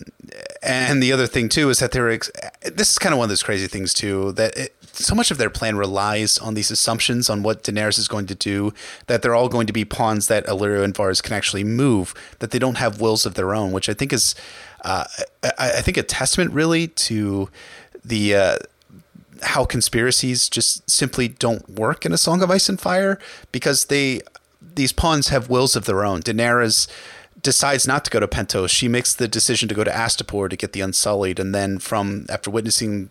and 0.63 1.03
the 1.03 1.13
other 1.13 1.27
thing 1.27 1.49
too 1.49 1.69
is 1.69 1.81
that 1.81 1.91
they're 1.91 2.11
ex- 2.11 2.31
this 2.63 2.93
is 2.93 2.99
kind 2.99 3.13
of 3.13 3.19
one 3.19 3.25
of 3.25 3.29
those 3.29 3.43
crazy 3.43 3.67
things 3.67 3.93
too 3.93 4.31
that 4.33 4.57
it, 4.57 4.77
so 4.93 5.15
much 5.15 5.31
of 5.31 5.39
their 5.39 5.51
plan 5.51 5.77
relies 5.77 6.39
on 6.39 6.55
these 6.55 6.71
assumptions 6.71 7.29
on 7.29 7.43
what 7.43 7.65
Daenerys 7.65 7.99
is 7.99 8.07
going 8.07 8.27
to 8.27 8.35
do 8.35 8.73
that 9.07 9.23
they're 9.23 9.35
all 9.35 9.49
going 9.49 9.67
to 9.67 9.73
be 9.73 9.85
pawns 9.85 10.29
that 10.29 10.47
Illyrio 10.47 10.85
and 10.85 10.95
Varys 10.95 11.23
can 11.23 11.33
actually 11.33 11.65
move 11.65 12.15
that 12.39 12.53
they 12.53 12.59
don't 12.59 12.77
have 12.77 13.01
wills 13.01 13.27
of 13.27 13.35
their 13.35 13.55
own, 13.55 13.73
which 13.73 13.89
I 13.89 13.95
think 13.95 14.13
is 14.13 14.35
uh, 14.83 15.05
I, 15.43 15.53
I, 15.59 15.81
think 15.81 15.97
a 15.97 16.03
testament 16.03 16.53
really 16.53 16.89
to 16.89 17.49
the 18.05 18.35
uh, 18.35 18.57
how 19.43 19.65
conspiracies 19.65 20.49
just 20.49 20.89
simply 20.91 21.29
don't 21.29 21.69
work 21.69 22.05
in 22.05 22.13
a 22.13 22.19
Song 22.19 22.43
of 22.43 22.51
Ice 22.51 22.69
and 22.69 22.81
Fire 22.81 23.19
because 23.53 23.87
they 23.87 24.21
these 24.75 24.93
pawns 24.93 25.29
have 25.29 25.49
wills 25.49 25.77
of 25.77 25.85
their 25.85 26.05
own. 26.05 26.21
Daenerys 26.23 26.89
decides 27.43 27.87
not 27.87 28.05
to 28.05 28.11
go 28.11 28.21
to 28.21 28.29
Pentos. 28.29 28.71
She 28.71 28.89
makes 28.89 29.15
the 29.15 29.29
decision 29.29 29.69
to 29.69 29.75
go 29.75 29.85
to 29.85 29.91
Astapor 29.91 30.49
to 30.49 30.57
get 30.57 30.73
the 30.73 30.81
Unsullied, 30.81 31.39
and 31.39 31.55
then 31.55 31.79
from 31.79 32.27
after 32.29 32.51
witnessing 32.51 33.11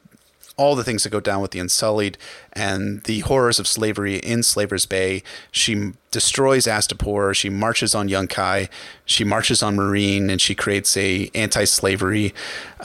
all 0.57 0.75
the 0.75 0.83
things 0.83 1.03
that 1.03 1.09
go 1.09 1.19
down 1.19 1.41
with 1.41 1.51
the 1.51 1.59
Unsullied 1.59 2.17
and 2.53 3.03
the 3.03 3.19
horrors 3.21 3.59
of 3.59 3.67
slavery 3.67 4.17
in 4.17 4.43
Slaver's 4.43 4.85
Bay. 4.85 5.23
She 5.51 5.93
destroys 6.11 6.65
Astapor. 6.65 7.33
She 7.35 7.49
marches 7.49 7.95
on 7.95 8.09
Yunkai. 8.09 8.69
She 9.05 9.23
marches 9.23 9.63
on 9.63 9.77
Meereen, 9.77 10.29
and 10.29 10.41
she 10.41 10.53
creates 10.53 10.95
a 10.97 11.29
anti-slavery 11.33 12.33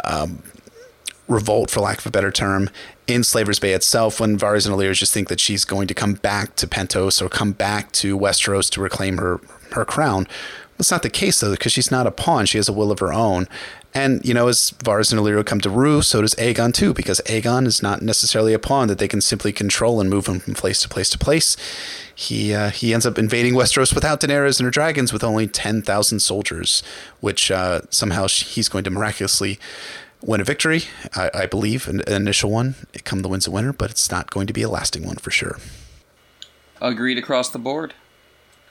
um, 0.05 0.43
revolt, 1.29 1.71
for 1.71 1.81
lack 1.81 1.99
of 1.99 2.07
a 2.07 2.11
better 2.11 2.31
term, 2.31 2.71
in 3.07 3.25
Slaver's 3.25 3.59
Bay 3.59 3.73
itself. 3.73 4.21
When 4.21 4.39
Varys 4.39 4.67
and 4.67 4.75
Illyrio 4.75 4.95
just 4.95 5.13
think 5.13 5.29
that 5.29 5.41
she's 5.41 5.65
going 5.65 5.89
to 5.89 5.95
come 5.95 6.15
back 6.15 6.57
to 6.57 6.67
Pentos 6.67 7.21
or 7.21 7.29
come 7.29 7.53
back 7.53 7.93
to 7.93 8.19
Westeros 8.19 8.71
to 8.71 8.81
reclaim 8.81 9.19
her 9.19 9.41
her 9.73 9.85
crown. 9.85 10.29
That's 10.79 10.91
not 10.91 11.03
the 11.03 11.11
case 11.11 11.41
though, 11.41 11.51
because 11.51 11.73
she's 11.73 11.91
not 11.91 12.07
a 12.07 12.11
pawn. 12.11 12.47
She 12.47 12.59
has 12.59 12.69
a 12.69 12.73
will 12.73 12.93
of 12.93 13.01
her 13.01 13.13
own. 13.13 13.49
And, 13.97 14.23
you 14.27 14.35
know, 14.35 14.49
as 14.49 14.73
Varys 14.73 15.11
and 15.11 15.19
Illyrio 15.19 15.43
come 15.43 15.63
to 15.63 15.71
rue, 15.71 16.03
so 16.03 16.21
does 16.21 16.35
Aegon 16.35 16.75
too, 16.75 16.93
because 16.93 17.23
Aegon 17.25 17.67
is 17.67 17.83
not 17.83 18.03
necessarily 18.03 18.53
a 18.53 18.59
pawn 18.59 18.89
that 18.89 18.99
they 18.99 19.09
can 19.09 19.23
simply 19.23 19.55
control 19.55 20.03
and 20.03 20.11
move 20.11 20.27
him 20.27 20.39
from 20.39 20.53
place 20.53 20.83
to 20.83 20.89
place 20.91 21.09
to 21.09 21.19
place. 21.19 21.57
He 22.15 22.53
uh, 22.53 22.69
he 22.69 22.93
ends 22.93 23.07
up 23.07 23.17
invading 23.17 23.55
Westeros 23.55 23.95
without 23.95 24.21
Daenerys 24.21 24.61
and 24.61 24.67
her 24.67 24.71
dragons 24.71 25.15
with 25.15 25.25
only 25.25 25.47
10,000 25.47 26.21
soldiers, 26.21 26.83
which 27.21 27.51
uh, 27.51 27.81
somehow 27.89 28.29
he's 28.29 28.69
going 28.69 28.85
to 28.85 28.91
miraculously 28.91 29.59
win 30.21 30.43
a 30.43 30.45
victory, 30.45 30.83
I, 31.15 31.31
I 31.33 31.47
believe, 31.47 31.89
an, 31.89 32.03
an, 32.07 32.13
initial 32.13 32.51
one, 32.51 32.75
It 32.93 33.05
come 33.05 33.21
the 33.21 33.31
winds 33.31 33.47
of 33.47 33.55
winter, 33.55 33.73
but 33.73 33.91
it's 33.91 34.11
not 34.11 34.31
going 34.31 34.47
to 34.47 34.53
be 34.53 34.61
a 34.61 34.69
lasting 34.69 35.07
one 35.07 35.17
for 35.17 35.31
sure. 35.31 35.59
Agreed 36.83 37.17
across 37.17 37.49
the 37.49 37.59
board. 37.59 37.95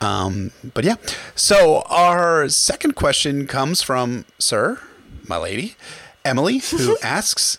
Um, 0.01 0.51
but 0.75 0.83
yeah, 0.83 0.97
so 1.33 1.81
our 1.87 2.47
second 2.47 2.95
question 2.95 3.47
comes 3.47 3.81
from 3.81 4.25
Sir, 4.37 4.79
my 5.29 5.37
lady, 5.37 5.75
Emily, 6.23 6.59
who 6.59 6.97
asks, 7.03 7.57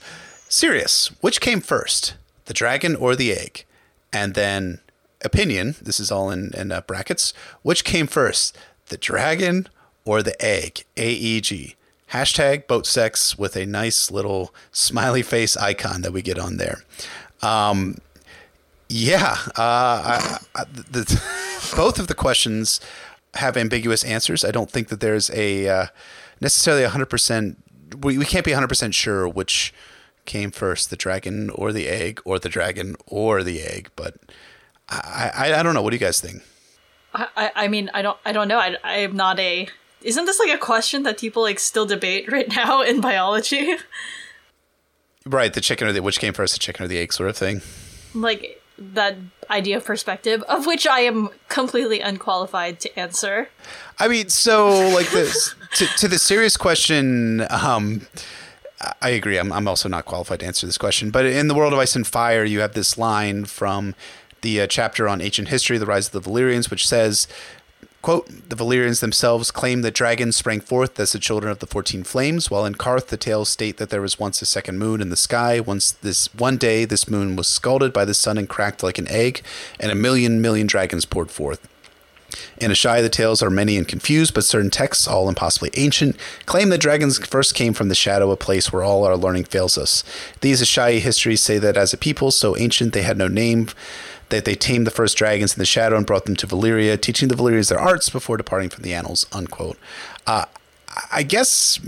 "Serious, 0.49 1.09
which 1.21 1.41
came 1.41 1.61
first, 1.61 2.15
the 2.47 2.55
dragon 2.55 2.97
or 2.97 3.17
the 3.17 3.33
egg?" 3.33 3.65
And 4.13 4.35
then 4.35 4.81
opinion. 5.25 5.77
This 5.81 6.01
is 6.01 6.11
all 6.11 6.31
in 6.31 6.53
in 6.55 6.73
uh, 6.73 6.81
brackets. 6.83 7.33
Which 7.63 7.85
came 7.85 8.07
first, 8.07 8.57
the 8.87 8.97
dragon 8.97 9.69
or 10.05 10.23
the 10.23 10.41
egg? 10.43 10.85
A 10.97 11.11
E 11.11 11.41
G. 11.41 11.77
Hashtag 12.13 12.69
boat 12.69 12.87
sex 12.87 13.37
with 13.37 13.57
a 13.57 13.67
nice 13.67 14.11
little 14.11 14.55
smiley 14.71 15.23
face 15.23 15.57
icon 15.57 16.03
that 16.03 16.13
we 16.13 16.23
get 16.23 16.39
on 16.39 16.57
there. 16.57 16.85
Um, 17.43 17.99
yeah, 18.89 19.37
uh, 19.59 19.59
I, 19.59 20.39
I, 20.55 20.65
the, 20.65 21.21
both 21.77 21.99
of 21.99 22.07
the 22.07 22.15
questions 22.15 22.81
have 23.35 23.57
ambiguous 23.57 24.05
answers. 24.05 24.45
I 24.45 24.53
don't 24.53 24.71
think 24.71 24.89
that 24.89 25.01
there's 25.01 25.31
a 25.31 25.69
uh, 25.69 25.87
necessarily 26.41 26.85
100%. 26.85 27.57
We, 28.03 28.19
we 28.19 28.25
can't 28.25 28.45
be 28.45 28.53
100% 28.53 28.93
sure 28.93 29.29
which 29.29 29.73
came 30.25 30.51
first, 30.51 30.91
the 30.91 30.97
dragon 30.97 31.51
or 31.51 31.73
the 31.73 31.87
egg, 31.89 32.21
or 32.25 32.39
the 32.39 32.49
dragon 32.49 32.97
or 33.07 33.43
the 33.43 33.63
egg. 33.63 33.91
But 33.97 34.17
I, 34.89 35.31
I, 35.35 35.61
I 35.61 35.63
don't 35.63 35.75
know. 35.75 35.83
What 35.83 35.91
do 35.91 35.97
you 35.97 36.01
guys 36.01 36.21
think? 36.21 36.43
I, 37.15 37.51
I 37.55 37.69
mean, 37.69 37.91
I 37.95 38.03
don't, 38.03 38.19
I 38.27 38.33
don't 38.33 38.49
know. 38.49 38.59
I, 38.59 38.77
I 38.85 38.97
am 38.99 39.17
not 39.17 39.39
a. 39.39 39.69
Isn't 40.03 40.27
this 40.27 40.39
like 40.39 40.51
a 40.51 40.59
question 40.59 41.05
that 41.05 41.19
people 41.19 41.43
like 41.43 41.59
still 41.59 41.87
debate 41.87 42.31
right 42.31 42.49
now 42.55 42.83
in 42.83 43.01
biology? 43.01 43.77
Right, 45.25 45.53
the 45.53 45.61
chicken 45.61 45.89
or 45.89 45.93
the 45.93 46.03
which 46.03 46.21
came 46.21 46.35
first, 46.35 46.55
the 46.55 46.61
chicken 46.61 46.85
or 46.85 46.89
the 46.89 46.99
egg, 46.99 47.13
sort 47.13 47.31
of 47.31 47.37
thing. 47.37 47.63
Like 48.15 48.56
that 48.79 49.17
idea 49.51 49.77
of 49.77 49.85
perspective, 49.85 50.43
of 50.43 50.67
which 50.67 50.87
I 50.87 51.01
am 51.01 51.31
completely 51.49 52.01
unqualified 52.01 52.81
to 52.81 52.99
answer. 52.99 53.49
I 53.99 54.09
mean, 54.09 54.29
so 54.29 54.69
like 54.91 55.11
this 55.11 55.55
to, 55.75 55.87
to 55.87 56.09
the 56.09 56.19
serious 56.19 56.57
question, 56.57 57.47
um, 57.51 58.07
I 59.01 59.11
agree. 59.11 59.39
I'm, 59.39 59.53
I'm 59.53 59.67
also 59.67 59.89
not 59.89 60.05
qualified 60.05 60.41
to 60.41 60.47
answer 60.47 60.67
this 60.67 60.79
question. 60.79 61.11
But 61.11 61.27
in 61.27 61.49
the 61.49 61.55
world 61.55 61.73
of 61.73 61.79
Ice 61.79 61.97
and 61.97 62.07
Fire, 62.07 62.45
you 62.45 62.61
have 62.61 62.75
this 62.75 62.99
line 62.99 63.47
from 63.47 63.95
the 64.43 64.61
uh, 64.61 64.67
chapter 64.67 65.09
on 65.09 65.21
ancient 65.21 65.49
history, 65.49 65.79
the 65.79 65.87
rise 65.87 66.15
of 66.15 66.23
the 66.23 66.31
Valyrians, 66.31 66.71
which 66.71 66.87
says 66.87 67.27
Quote, 68.07 68.49
the 68.49 68.55
Valyrians 68.55 69.01
themselves 69.01 69.51
claim 69.51 69.83
that 69.83 69.93
dragons 69.93 70.37
sprang 70.37 70.61
forth 70.61 71.01
as 71.01 71.11
the 71.11 71.19
children 71.19 71.51
of 71.51 71.59
the 71.59 71.67
fourteen 71.67 72.05
flames, 72.05 72.49
while 72.49 72.65
in 72.65 72.77
Qarth 72.77 73.09
the 73.09 73.17
tales 73.17 73.49
state 73.49 73.79
that 73.79 73.91
there 73.91 74.01
was 74.01 74.17
once 74.17 74.41
a 74.41 74.47
second 74.47 74.79
moon 74.79 75.01
in 75.01 75.09
the 75.09 75.17
sky. 75.17 75.59
Once 75.59 75.91
this 75.91 76.33
one 76.33 76.57
day 76.57 76.85
this 76.85 77.09
moon 77.09 77.35
was 77.35 77.49
scalded 77.49 77.93
by 77.93 78.05
the 78.05 78.15
sun 78.15 78.39
and 78.39 78.49
cracked 78.49 78.85
like 78.85 78.99
an 78.99 79.09
egg, 79.09 79.43
and 79.81 79.91
a 79.91 79.97
million 79.97 80.41
million 80.41 80.69
dragons 80.69 81.05
poured 81.05 81.33
forth. 81.33 81.69
In 82.59 82.71
Asshai, 82.71 83.03
the 83.03 83.09
tales 83.09 83.43
are 83.43 83.51
many 83.51 83.77
and 83.77 83.89
confused, 83.89 84.35
but 84.35 84.45
certain 84.45 84.71
texts, 84.71 85.09
all 85.09 85.29
impossibly 85.29 85.71
ancient, 85.75 86.17
claim 86.45 86.69
that 86.69 86.81
dragons 86.81 87.19
first 87.19 87.57
came 87.57 87.73
from 87.73 87.89
the 87.89 87.95
shadow, 87.97 88.31
a 88.31 88.37
place 88.37 88.73
where 88.73 88.85
all 88.85 89.05
our 89.05 89.17
learning 89.17 89.45
fails 89.45 89.77
us. 89.77 90.05
These 90.43 90.63
Asshai 90.63 91.01
histories 91.01 91.43
say 91.43 91.59
that 91.59 91.77
as 91.77 91.93
a 91.93 91.97
people 91.97 92.31
so 92.31 92.57
ancient 92.57 92.93
they 92.93 93.03
had 93.03 93.19
no 93.19 93.27
name, 93.27 93.69
that 94.29 94.45
they 94.45 94.55
tamed 94.55 94.87
the 94.87 94.91
first 94.91 95.17
dragons 95.17 95.55
in 95.55 95.59
the 95.59 95.67
shadow 95.67 95.97
and 95.97 96.07
brought 96.07 96.25
them 96.25 96.37
to 96.37 96.47
Valyria, 96.47 97.01
teaching 97.01 97.29
the 97.29 97.35
Valyrians 97.35 97.69
their 97.69 97.81
arts 97.81 98.11
before 98.11 98.37
departing 98.37 98.69
from 98.69 98.83
the 98.83 98.95
annals. 98.95 99.27
Unquote. 99.33 99.79
Uh, 100.27 100.47
I 101.13 101.23
guess. 101.23 101.81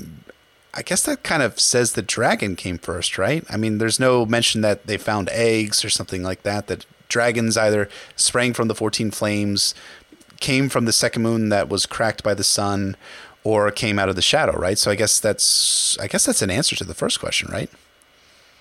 I 0.75 0.83
guess 0.83 1.03
that 1.05 1.25
kind 1.25 1.43
of 1.43 1.59
says 1.59 1.95
the 1.95 2.03
dragon 2.03 2.55
came 2.55 2.79
first, 2.79 3.19
right? 3.19 3.45
I 3.51 3.57
mean, 3.57 3.79
there's 3.79 3.99
no 3.99 4.25
mention 4.25 4.61
that 4.61 4.87
they 4.87 4.97
found 4.97 5.29
eggs 5.31 5.85
or 5.85 5.91
something 5.91 6.23
like 6.23 6.43
that. 6.45 6.69
That 6.69 6.87
dragons 7.09 7.57
either 7.57 7.89
sprang 8.15 8.53
from 8.53 8.69
the 8.69 8.75
14 8.75 9.11
flames, 9.11 9.75
came 10.39 10.69
from 10.69 10.85
the 10.85 10.93
second 10.93 11.23
moon 11.23 11.49
that 11.49 11.69
was 11.69 11.87
cracked 11.87 12.23
by 12.23 12.35
the 12.35 12.45
sun, 12.45 12.97
or 13.43 13.71
came 13.71 13.99
out 13.99 14.09
of 14.09 14.15
the 14.15 14.23
shadow, 14.23 14.53
right? 14.57 14.79
So 14.79 14.91
I 14.91 14.95
guess 14.95 15.19
that's 15.19 15.99
I 15.99 16.07
guess 16.07 16.27
that's 16.27 16.43
an 16.43 16.51
answer 16.51 16.77
to 16.77 16.85
the 16.85 16.95
first 16.95 17.19
question, 17.19 17.51
right? 17.51 17.71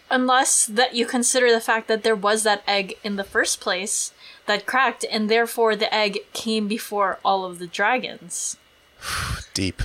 Unless 0.10 0.66
that 0.66 0.96
you 0.96 1.06
consider 1.06 1.52
the 1.52 1.62
fact 1.62 1.88
that 1.88 2.04
there 2.04 2.16
was 2.16 2.44
that 2.44 2.64
egg 2.68 2.98
in 3.04 3.16
the 3.16 3.24
first 3.24 3.60
place 3.60 4.14
that 4.46 4.66
cracked 4.66 5.06
and 5.12 5.30
therefore 5.30 5.76
the 5.76 5.94
egg 5.94 6.20
came 6.34 6.68
before 6.68 7.20
all 7.24 7.46
of 7.46 7.60
the 7.60 7.68
dragons. 7.68 8.58
Deep. 9.54 9.82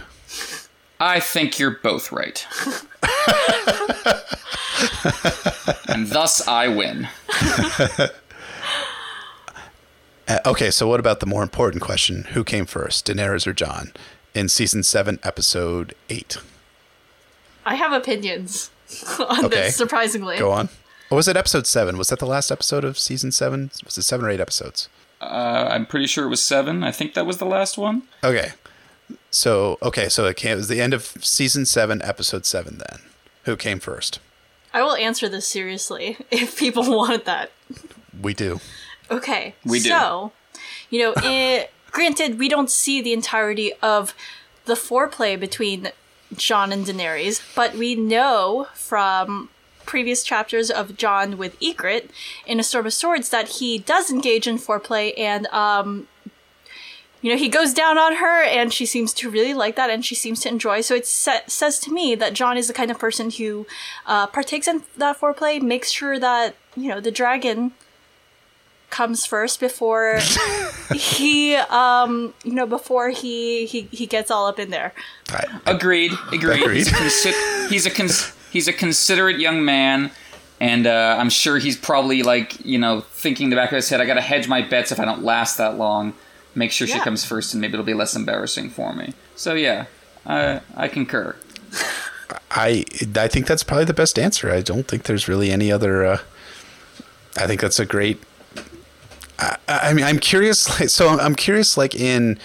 I 1.00 1.19
think 1.19 1.59
you're 1.59 1.79
both 1.83 2.12
right. 2.12 2.47
And 5.88 6.07
thus 6.09 6.47
i 6.49 6.69
win. 6.69 7.09
Uh, 10.29 10.38
okay 10.47 10.71
so 10.71 10.87
what 10.87 11.00
about 11.00 11.19
the 11.19 11.26
more 11.26 11.43
important 11.43 11.83
question? 11.83 12.23
Who 12.33 12.45
came 12.45 12.64
first 12.64 13.05
daenerys 13.09 13.45
or 13.45 13.52
jon 13.52 13.93
in 14.35 14.49
season 14.49 14.85
7 14.85 15.19
episode 15.25 15.97
8 16.09 16.37
i 17.67 17.75
have 17.75 17.93
opinions 17.93 18.71
on 19.21 19.47
okay. 19.47 19.57
this, 19.57 19.77
surprisingly. 19.77 20.39
Go 20.39 20.51
on. 20.51 20.69
What 21.09 21.17
was 21.17 21.29
it? 21.29 21.37
Episode 21.37 21.67
seven? 21.67 21.99
Was 21.99 22.09
that 22.09 22.19
the 22.19 22.27
last 22.27 22.51
episode 22.51 22.85
of 22.85 22.99
season 22.99 23.33
seven? 23.33 23.71
Was 23.85 23.99
it 23.99 24.03
seven 24.03 24.27
or 24.27 24.31
eight 24.31 24.41
episodes? 24.41 24.89
Uh, 25.21 25.69
I'm 25.71 25.87
pretty 25.87 26.07
sure 26.07 26.25
it 26.25 26.31
was 26.31 26.43
seven. 26.43 26.83
I 26.83 26.91
think 26.91 27.15
that 27.15 27.27
was 27.27 27.39
the 27.39 27.45
last 27.45 27.79
one. 27.79 28.03
Okay. 28.25 28.53
So 29.31 29.79
okay, 29.83 30.09
so 30.09 30.27
it, 30.27 30.37
came, 30.37 30.53
it 30.53 30.57
was 30.57 30.69
the 30.69 30.81
end 30.81 30.95
of 30.95 31.15
season 31.21 31.67
seven, 31.67 32.01
episode 32.03 32.47
seven. 32.47 32.79
Then, 32.79 33.01
who 33.45 33.57
came 33.57 33.79
first? 33.79 34.21
I 34.75 34.83
will 34.83 34.95
answer 34.95 35.29
this 35.29 35.47
seriously 35.47 36.17
if 36.31 36.59
people 36.59 36.85
want 36.97 37.25
that. 37.27 37.51
We 38.21 38.35
do. 38.35 38.61
Okay. 39.11 39.55
We 39.65 39.81
do. 39.81 39.91
So, 39.91 40.33
you 40.91 41.01
know, 41.01 41.15
it, 41.17 41.71
granted, 41.91 42.39
we 42.39 42.49
don't 42.49 42.71
see 42.71 43.03
the 43.03 43.13
entirety 43.13 43.73
of 43.83 44.15
the 44.65 44.75
foreplay 44.75 45.39
between 45.39 45.91
Jon 46.37 46.73
and 46.73 46.87
Daenerys, 46.87 47.41
but 47.55 47.75
we 47.75 47.95
know 47.95 48.69
from 48.75 49.49
previous 49.87 50.23
chapters 50.23 50.71
of 50.71 50.97
Jon 50.97 51.37
with 51.37 51.59
Ygritte 51.61 52.11
in 52.47 52.61
A 52.61 52.62
Storm 52.62 52.87
of 52.87 52.95
Swords 52.95 53.31
that 53.31 53.49
he 53.49 53.79
does 53.79 54.11
engage 54.11 54.47
in 54.47 54.57
foreplay 54.57 55.12
and 55.19 55.47
um 55.49 56.09
you 57.23 57.31
know, 57.31 57.39
he 57.39 57.49
goes 57.49 57.73
down 57.73 57.99
on 57.99 58.17
her 58.17 58.43
and 58.43 58.73
she 58.73 58.85
seems 58.85 59.15
to 59.15 59.31
really 59.31 59.55
like 59.55 59.77
that 59.77 59.91
and 59.91 60.05
she 60.05 60.17
seems 60.17 60.41
to 60.41 60.49
enjoy. 60.49 60.81
So 60.81 60.97
it 60.97 61.07
sa- 61.07 61.47
says 61.47 61.79
to 61.81 61.93
me 61.93 62.17
that 62.17 62.35
Jon 62.35 62.59
is 62.59 62.67
the 62.67 62.75
kind 62.75 62.91
of 62.91 62.99
person 62.99 63.31
who 63.31 63.65
uh, 64.07 64.27
partakes 64.27 64.67
in 64.67 64.83
that 64.97 65.21
foreplay, 65.21 65.62
makes 65.62 65.93
sure 65.93 66.19
that, 66.19 66.57
you 66.77 66.89
know, 66.89 67.01
the 67.01 67.12
dragon 67.12 67.75
comes 68.93 69.25
first 69.27 69.59
before 69.59 70.21
he 70.95 71.57
um 71.57 72.33
you 72.45 72.53
know 72.53 72.67
before 72.67 73.09
he 73.09 73.67
he 73.67 73.89
he 73.91 74.07
gets 74.07 74.31
all 74.31 74.47
up 74.47 74.61
in 74.61 74.71
there. 74.71 74.95
Right. 75.33 75.49
agreed. 75.67 76.13
Agreed, 76.31 76.63
agreed. 76.63 76.77
He's, 76.77 76.93
consi- 76.93 77.69
he's 77.71 77.87
a 77.87 77.91
cons- 77.91 78.33
he's 78.53 78.69
a 78.69 78.73
considerate 78.73 79.39
young 79.39 79.65
man 79.65 80.13
and 80.61 80.87
uh, 80.87 81.17
i'm 81.19 81.31
sure 81.31 81.59
he's 81.59 81.77
probably 81.77 82.23
like 82.23 82.65
you 82.65 82.79
know 82.79 83.01
thinking 83.01 83.45
in 83.45 83.51
the 83.51 83.57
back 83.57 83.73
of 83.73 83.77
his 83.77 83.89
head 83.89 84.01
i 84.01 84.05
gotta 84.05 84.21
hedge 84.21 84.47
my 84.47 84.61
bets 84.61 84.93
if 84.93 85.01
i 85.01 85.05
don't 85.05 85.25
last 85.25 85.59
that 85.59 85.77
long. 85.77 86.15
Make 86.55 86.71
sure 86.71 86.87
yeah. 86.87 86.97
she 86.97 87.01
comes 87.01 87.25
first 87.25 87.55
and 87.55 87.63
maybe 87.63 87.73
it'll 87.73 87.87
be 87.87 87.95
less 87.95 88.15
embarrassing 88.15 88.69
for 88.69 88.95
me. 88.95 89.15
So 89.35 89.55
yeah 89.55 89.87
i 90.27 90.61
i 90.77 90.87
concur. 90.87 91.35
I 92.51 92.85
i 93.17 93.27
think 93.27 93.47
that's 93.47 93.63
probably 93.63 93.87
the 93.87 93.95
best 93.95 94.19
answer. 94.19 94.51
I 94.51 94.61
don't 94.61 94.87
think 94.87 95.05
there's 95.05 95.27
really 95.29 95.51
any 95.51 95.73
other 95.73 96.05
uh, 96.05 96.19
i 97.39 97.47
think 97.47 97.63
that's 97.63 97.81
a 97.81 97.87
great 97.87 98.21
I, 99.69 99.91
I 99.91 99.93
mean, 99.95 100.05
I'm 100.05 100.19
curious. 100.19 100.69
Like, 100.81 100.89
so 100.89 101.09
I'm 101.09 101.35
curious, 101.35 101.77
like 101.77 101.95
in 101.95 102.39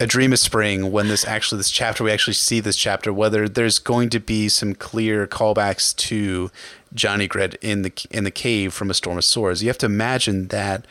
a 0.00 0.06
dream 0.06 0.32
of 0.32 0.38
spring 0.38 0.92
when 0.92 1.08
this 1.08 1.24
actually 1.26 1.58
this 1.58 1.70
chapter 1.70 2.04
we 2.04 2.12
actually 2.12 2.34
see 2.34 2.60
this 2.60 2.76
chapter 2.76 3.12
whether 3.12 3.48
there's 3.48 3.80
going 3.80 4.08
to 4.08 4.20
be 4.20 4.48
some 4.48 4.72
clear 4.72 5.26
callbacks 5.26 5.94
to 5.96 6.52
Johnny 6.94 7.28
Ygritte 7.28 7.56
in 7.60 7.82
the 7.82 7.92
in 8.10 8.24
the 8.24 8.30
cave 8.30 8.72
from 8.72 8.90
a 8.90 8.94
storm 8.94 9.18
of 9.18 9.24
swords. 9.24 9.62
You 9.62 9.68
have 9.68 9.78
to 9.78 9.86
imagine 9.86 10.48
that 10.48 10.86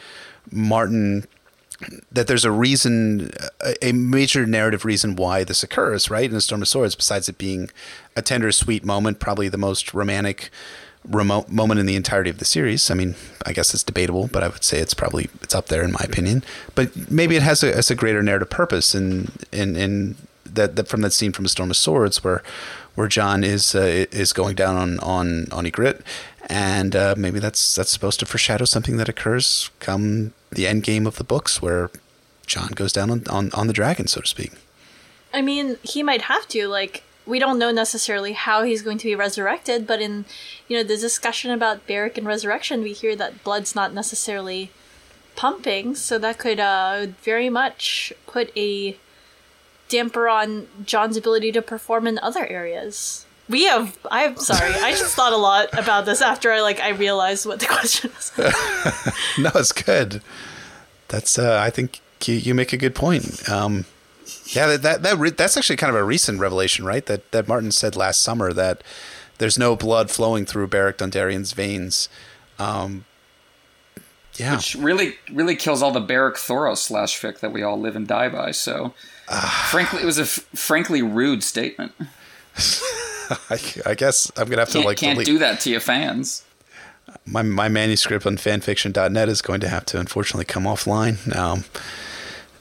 Martin 0.52 1.26
that 2.12 2.28
there's 2.28 2.46
a 2.46 2.52
reason 2.52 3.32
a 3.82 3.92
major 3.92 4.46
narrative 4.46 4.84
reason 4.84 5.16
why 5.16 5.44
this 5.44 5.64
occurs, 5.64 6.10
right? 6.10 6.30
In 6.30 6.36
a 6.36 6.42
storm 6.42 6.62
of 6.62 6.68
swords 6.68 6.96
besides 6.96 7.30
it 7.30 7.38
being 7.38 7.70
a 8.16 8.22
tender 8.22 8.52
sweet 8.52 8.84
moment, 8.84 9.20
probably 9.20 9.48
the 9.48 9.58
most 9.58 9.94
romantic 9.94 10.50
remote 11.10 11.50
moment 11.50 11.80
in 11.80 11.86
the 11.86 11.96
entirety 11.96 12.30
of 12.30 12.40
the 12.40 12.46
series. 12.46 12.92
I 12.92 12.94
mean, 12.94 13.16
I 13.46 13.54
guess 13.54 13.74
it's 13.74 13.84
debatable, 13.84 14.28
but 14.32 14.44
I 14.44 14.48
would 14.48 14.64
say 14.64 14.80
it's 14.80 14.94
probably 14.94 15.30
it's 15.42 15.56
up 15.56 15.68
there 15.68 15.84
in 15.84 15.92
my 15.92 16.04
opinion. 16.04 16.44
But 16.76 17.12
maybe 17.12 17.36
it 17.36 17.44
has 17.44 17.64
a, 17.64 17.74
has 17.74 17.90
a 17.92 17.96
greater 17.96 18.22
narrative 18.24 18.50
purpose 18.50 18.94
in 18.96 19.32
in 19.52 19.76
in 19.76 20.16
that, 20.46 20.76
that 20.76 20.88
from 20.88 21.02
that 21.02 21.14
scene 21.14 21.32
from 21.32 21.46
A 21.46 21.50
Storm 21.50 21.72
of 21.72 21.78
Swords 21.78 22.24
where 22.24 22.44
where 22.96 23.08
Jon 23.08 23.44
is 23.44 23.76
uh, 23.76 24.06
is 24.12 24.34
going 24.34 24.56
down 24.56 24.76
on 24.76 25.00
on 25.00 25.48
on 25.52 25.66
Ygritte, 25.66 26.02
and 26.50 26.96
uh, 26.96 27.16
maybe 27.18 27.40
that's 27.40 27.76
that's 27.76 27.92
supposed 27.92 28.20
to 28.20 28.26
foreshadow 28.26 28.66
something 28.66 28.98
that 28.98 29.10
occurs 29.10 29.70
come 29.80 30.34
the 30.52 30.68
end 30.68 30.84
game 30.84 31.06
of 31.06 31.18
the 31.18 31.24
books 31.24 31.62
where 31.62 31.90
Jon 32.48 32.70
goes 32.70 32.94
down 32.94 33.12
on, 33.12 33.24
on, 33.30 33.52
on 33.54 33.68
the 33.68 33.74
dragon, 33.74 34.08
so 34.08 34.22
to 34.22 34.28
speak. 34.28 34.54
I 35.34 35.42
mean, 35.42 35.78
he 35.84 36.02
might 36.02 36.22
have 36.24 36.48
to 36.50 36.68
like 36.68 37.04
we 37.28 37.40
don't 37.40 37.60
know 37.60 37.72
necessarily 37.72 38.34
how 38.34 38.64
he's 38.64 38.82
going 38.82 38.98
to 39.00 39.06
be 39.06 39.16
resurrected, 39.16 39.86
but 39.86 40.02
in 40.02 40.26
you 40.68 40.78
know 40.78 40.84
the 40.84 40.98
discussion 40.98 41.52
about 41.52 41.86
Beric 41.86 42.18
and 42.18 42.26
resurrection, 42.26 42.82
we 42.82 42.94
hear 42.94 43.16
that 43.16 43.44
blood's 43.44 43.76
not 43.76 43.94
necessarily 43.94 44.72
pumping, 45.36 45.94
so 45.96 46.18
that 46.18 46.38
could 46.38 46.60
uh, 46.60 47.08
very 47.22 47.50
much 47.50 48.14
put 48.26 48.52
a 48.58 48.98
damper 49.90 50.28
on 50.28 50.68
Jon's 50.84 51.18
ability 51.18 51.52
to 51.52 51.62
perform 51.62 52.08
in 52.08 52.20
other 52.20 52.46
areas. 52.46 53.26
We 53.50 53.66
have. 53.66 53.98
I'm 54.12 54.38
sorry. 54.38 54.74
I 54.74 54.92
just 54.92 55.16
thought 55.16 55.34
a 55.34 55.38
lot 55.38 55.78
about 55.78 56.06
this 56.06 56.22
after 56.22 56.52
I 56.52 56.62
like 56.62 56.80
I 56.80 56.90
realized 56.90 57.46
what 57.46 57.60
the 57.60 57.66
question 57.68 58.12
was. 58.14 58.32
no, 59.38 59.52
it's 59.56 59.72
good. 59.72 60.22
That's. 61.08 61.40
Uh, 61.40 61.60
I 61.62 61.70
think 61.70 62.02
you, 62.26 62.36
you 62.36 62.54
make 62.54 62.74
a 62.74 62.78
good 62.78 62.96
point. 62.96 63.48
Um, 63.50 63.86
yeah, 64.56 64.68
that 64.68 64.82
that, 64.82 65.04
that 65.04 65.18
re- 65.18 65.30
that's 65.30 65.58
actually 65.58 65.78
kind 65.78 65.90
of 65.90 65.96
a 65.96 66.04
recent 66.04 66.40
revelation, 66.40 66.86
right? 66.86 67.06
That 67.06 67.32
that 67.32 67.48
Martin 67.48 67.72
said 67.72 67.96
last 67.96 68.22
summer 68.22 68.54
that 68.54 68.84
there's 69.38 69.58
no 69.58 69.76
blood 69.76 70.10
flowing 70.10 70.46
through 70.46 70.68
Beric 70.68 70.98
Dondarrion's 70.98 71.54
veins. 71.54 72.10
Um, 72.60 73.06
yeah, 74.36 74.56
which 74.56 74.76
really 74.76 75.16
really 75.32 75.56
kills 75.56 75.82
all 75.82 75.92
the 75.92 76.00
Beric 76.00 76.36
Thoros 76.36 76.78
slash 76.78 77.20
fic 77.20 77.40
that 77.40 77.52
we 77.52 77.64
all 77.64 77.80
live 77.80 77.96
and 77.96 78.08
die 78.08 78.30
by. 78.30 78.52
So, 78.52 78.94
uh, 79.28 79.50
frankly, 79.70 80.02
it 80.02 80.06
was 80.06 80.20
a 80.20 80.24
f- 80.24 80.46
frankly 80.54 81.02
rude 81.02 81.44
statement. 81.44 81.94
I, 83.50 83.60
I, 83.86 83.96
guess 83.96 84.32
I'm 84.38 84.48
gonna 84.48 84.62
have 84.62 84.70
can't, 84.70 84.84
to 84.84 84.88
like 84.88 84.98
can't 84.98 85.16
delete. 85.16 85.26
do 85.26 85.38
that 85.40 85.60
to 85.62 85.70
your 85.70 85.80
fans. 85.80 86.44
My 87.26 87.42
my 87.42 87.68
manuscript 87.68 88.26
on 88.26 88.38
fanfiction.net 88.38 89.30
is 89.30 89.42
going 89.42 89.60
to 89.62 89.70
have 89.70 89.86
to 89.88 90.00
unfortunately 90.00 90.46
come 90.46 90.64
offline. 90.64 91.36
Um, 91.36 91.66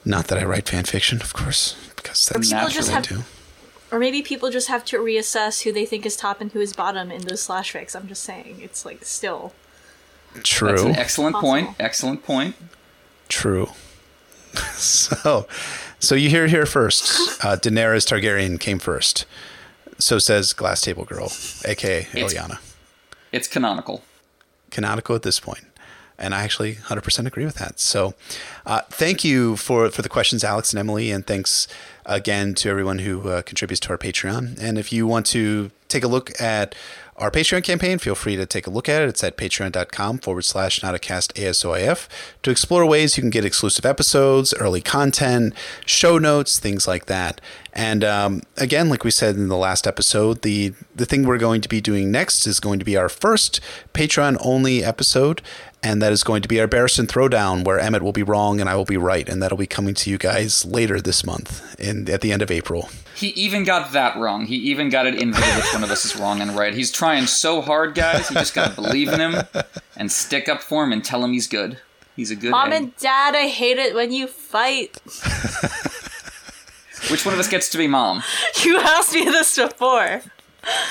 not 0.06 0.28
that 0.28 0.38
I 0.38 0.44
write 0.44 0.68
fan 0.68 0.84
fiction, 0.84 1.20
of 1.20 1.34
course, 1.34 1.76
because 1.96 2.26
that's 2.26 2.48
people 2.48 2.64
what 2.64 2.72
just 2.72 2.88
I 2.90 2.94
have, 2.94 3.08
do. 3.08 3.24
Or 3.92 3.98
maybe 3.98 4.22
people 4.22 4.50
just 4.50 4.68
have 4.68 4.84
to 4.86 4.98
reassess 4.98 5.62
who 5.62 5.72
they 5.72 5.84
think 5.84 6.06
is 6.06 6.16
top 6.16 6.40
and 6.40 6.50
who 6.52 6.60
is 6.60 6.72
bottom 6.72 7.10
in 7.10 7.22
those 7.22 7.42
slash 7.42 7.72
fics. 7.74 7.94
I'm 7.94 8.08
just 8.08 8.22
saying, 8.22 8.60
it's 8.62 8.84
like 8.86 9.04
still. 9.04 9.52
True. 10.42 10.68
That's 10.70 10.82
an 10.82 10.96
excellent 10.96 11.32
Possible. 11.34 11.50
point. 11.50 11.76
Excellent 11.78 12.24
point. 12.24 12.56
True. 13.28 13.68
so, 14.74 15.46
so 15.98 16.14
you 16.14 16.30
hear 16.30 16.46
here 16.46 16.66
first. 16.66 17.04
Uh, 17.44 17.54
Daenerys 17.54 18.06
Targaryen 18.08 18.58
came 18.58 18.78
first. 18.78 19.26
So 19.98 20.18
says 20.18 20.52
Glass 20.54 20.80
Table 20.80 21.04
Girl, 21.04 21.30
aka 21.64 22.00
It's- 22.14 22.34
It's 23.32 23.46
canonical. 23.46 24.02
Canonical 24.70 25.14
at 25.14 25.22
this 25.22 25.38
point. 25.38 25.64
And 26.18 26.34
I 26.34 26.42
actually 26.42 26.76
100% 26.76 27.26
agree 27.26 27.44
with 27.44 27.56
that. 27.56 27.78
So, 27.78 28.14
uh, 28.64 28.80
thank 28.88 29.24
you 29.24 29.56
for, 29.56 29.90
for 29.90 30.02
the 30.02 30.08
questions, 30.08 30.42
Alex 30.42 30.72
and 30.72 30.80
Emily, 30.80 31.10
and 31.10 31.26
thanks 31.26 31.68
again 32.06 32.54
to 32.54 32.70
everyone 32.70 33.00
who 33.00 33.28
uh, 33.28 33.42
contributes 33.42 33.80
to 33.80 33.90
our 33.90 33.98
Patreon. 33.98 34.58
And 34.60 34.78
if 34.78 34.92
you 34.92 35.06
want 35.06 35.26
to 35.26 35.70
take 35.88 36.04
a 36.04 36.08
look 36.08 36.40
at 36.40 36.74
our 37.18 37.30
Patreon 37.30 37.64
campaign, 37.64 37.98
feel 37.98 38.14
free 38.14 38.36
to 38.36 38.44
take 38.44 38.66
a 38.66 38.70
look 38.70 38.88
at 38.88 39.02
it. 39.02 39.08
It's 39.08 39.24
at 39.24 39.36
patreon.com 39.36 40.18
forward 40.18 40.42
slash 40.42 40.80
notacast 40.80 41.32
ASOIF 41.32 42.08
to 42.42 42.50
explore 42.50 42.84
ways 42.84 43.16
you 43.16 43.22
can 43.22 43.30
get 43.30 43.44
exclusive 43.44 43.86
episodes, 43.86 44.52
early 44.54 44.82
content, 44.82 45.54
show 45.86 46.18
notes, 46.18 46.58
things 46.58 46.86
like 46.86 47.06
that. 47.06 47.40
And 47.72 48.04
um, 48.04 48.42
again, 48.56 48.88
like 48.88 49.04
we 49.04 49.10
said 49.10 49.36
in 49.36 49.48
the 49.48 49.56
last 49.56 49.86
episode, 49.86 50.42
the, 50.42 50.74
the 50.94 51.06
thing 51.06 51.24
we're 51.24 51.38
going 51.38 51.60
to 51.62 51.68
be 51.68 51.80
doing 51.80 52.10
next 52.10 52.46
is 52.46 52.60
going 52.60 52.78
to 52.78 52.84
be 52.84 52.96
our 52.96 53.08
first 53.08 53.60
Patreon 53.94 54.36
only 54.40 54.84
episode. 54.84 55.40
And 55.82 56.02
that 56.02 56.12
is 56.12 56.24
going 56.24 56.42
to 56.42 56.48
be 56.48 56.60
our 56.60 56.66
Barristan 56.66 57.06
Throwdown, 57.06 57.64
where 57.64 57.78
Emmett 57.78 58.02
will 58.02 58.12
be 58.12 58.22
wrong 58.22 58.60
and 58.60 58.68
I 58.68 58.74
will 58.74 58.84
be 58.84 58.96
right. 58.96 59.28
And 59.28 59.42
that'll 59.42 59.58
be 59.58 59.66
coming 59.66 59.94
to 59.94 60.10
you 60.10 60.18
guys 60.18 60.64
later 60.64 61.00
this 61.00 61.24
month, 61.24 61.78
in 61.78 62.10
at 62.10 62.22
the 62.22 62.32
end 62.32 62.42
of 62.42 62.50
April. 62.50 62.88
He 63.16 63.28
even 63.28 63.64
got 63.64 63.92
that 63.92 64.16
wrong. 64.18 64.44
He 64.46 64.56
even 64.56 64.90
got 64.90 65.06
it 65.06 65.20
in 65.20 65.30
which 65.32 65.72
one 65.72 65.82
of 65.82 65.90
us 65.90 66.04
is 66.04 66.16
wrong 66.16 66.40
and 66.42 66.54
right. 66.56 66.74
He's 66.74 66.92
trying 66.92 67.26
so 67.26 67.60
hard, 67.62 67.94
guys. 67.94 68.28
You 68.30 68.36
just 68.36 68.54
gotta 68.54 68.74
believe 68.74 69.08
in 69.08 69.18
him 69.20 69.36
and 69.96 70.12
stick 70.12 70.48
up 70.48 70.62
for 70.62 70.84
him 70.84 70.92
and 70.92 71.02
tell 71.04 71.24
him 71.24 71.32
he's 71.32 71.46
good. 71.48 71.78
He's 72.14 72.30
a 72.30 72.36
good 72.36 72.50
Mom 72.50 72.72
egg. 72.72 72.82
and 72.82 72.96
Dad, 72.98 73.34
I 73.34 73.48
hate 73.48 73.78
it 73.78 73.94
when 73.94 74.12
you 74.12 74.26
fight. 74.26 75.00
Which 77.10 77.24
one 77.24 77.34
of 77.34 77.40
us 77.40 77.48
gets 77.48 77.68
to 77.70 77.78
be 77.78 77.86
mom? 77.86 78.22
You 78.64 78.78
asked 78.78 79.14
me 79.14 79.24
this 79.24 79.56
before. 79.56 80.22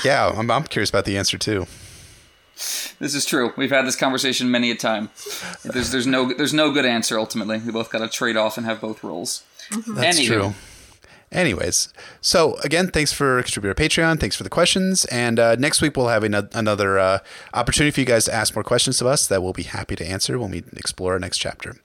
Yeah, 0.03 0.31
I'm, 0.35 0.49
I'm 0.49 0.63
curious 0.63 0.89
about 0.89 1.05
the 1.05 1.17
answer 1.17 1.37
too. 1.37 1.67
This 2.99 3.13
is 3.13 3.25
true. 3.25 3.51
We've 3.57 3.71
had 3.71 3.85
this 3.85 3.97
conversation 3.97 4.49
many 4.49 4.71
a 4.71 4.75
time. 4.75 5.09
There's 5.63 5.91
there's 5.91 6.07
no 6.07 6.31
there's 6.33 6.53
no 6.53 6.71
good 6.71 6.85
answer 6.85 7.19
ultimately. 7.19 7.57
We 7.57 7.71
both 7.71 7.91
got 7.91 7.99
to 7.99 8.07
trade 8.07 8.37
off 8.37 8.57
and 8.57 8.65
have 8.65 8.79
both 8.79 9.03
roles. 9.03 9.43
That's 9.71 10.19
Anywho. 10.19 10.27
true. 10.27 10.53
Anyways, 11.35 11.89
so 12.21 12.55
again, 12.63 12.87
thanks 12.87 13.11
for 13.11 13.43
contributing 13.43 13.75
to 13.75 14.01
Patreon. 14.01 14.21
Thanks 14.21 14.37
for 14.37 14.43
the 14.43 14.49
questions. 14.49 15.03
And 15.05 15.37
uh, 15.37 15.55
next 15.55 15.81
week 15.81 15.97
we'll 15.97 16.07
have 16.07 16.23
ano- 16.23 16.47
another 16.53 16.97
uh, 16.97 17.19
opportunity 17.53 17.91
for 17.91 17.99
you 17.99 18.05
guys 18.05 18.23
to 18.25 18.33
ask 18.33 18.55
more 18.55 18.63
questions 18.63 19.01
of 19.01 19.07
us 19.07 19.27
that 19.27 19.43
we'll 19.43 19.51
be 19.51 19.63
happy 19.63 19.97
to 19.97 20.07
answer 20.07 20.39
when 20.39 20.49
we 20.49 20.63
explore 20.77 21.11
our 21.11 21.19
next 21.19 21.39
chapter. 21.39 21.75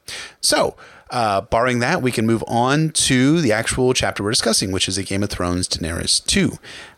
So, 0.40 0.76
uh, 1.10 1.40
barring 1.40 1.80
that, 1.80 2.00
we 2.00 2.12
can 2.12 2.24
move 2.24 2.44
on 2.46 2.90
to 2.90 3.40
the 3.40 3.50
actual 3.50 3.92
chapter 3.92 4.22
we're 4.22 4.30
discussing, 4.30 4.70
which 4.70 4.86
is 4.86 4.96
a 4.96 5.02
Game 5.02 5.24
of 5.24 5.30
Thrones 5.30 5.66
Daenerys 5.66 6.24
2. 6.24 6.52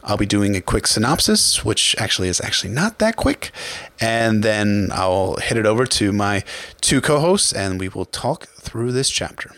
I'll 0.04 0.18
be 0.18 0.26
doing 0.26 0.54
a 0.54 0.60
quick 0.60 0.86
synopsis, 0.86 1.64
which 1.64 1.96
actually 1.98 2.28
is 2.28 2.38
actually 2.38 2.74
not 2.74 2.98
that 2.98 3.16
quick. 3.16 3.50
And 3.98 4.42
then 4.42 4.90
I'll 4.92 5.36
hit 5.36 5.56
it 5.56 5.64
over 5.64 5.86
to 5.86 6.12
my 6.12 6.44
two 6.82 7.00
co 7.00 7.18
hosts 7.20 7.54
and 7.54 7.80
we 7.80 7.88
will 7.88 8.04
talk 8.04 8.48
through 8.48 8.92
this 8.92 9.08
chapter. 9.08 9.52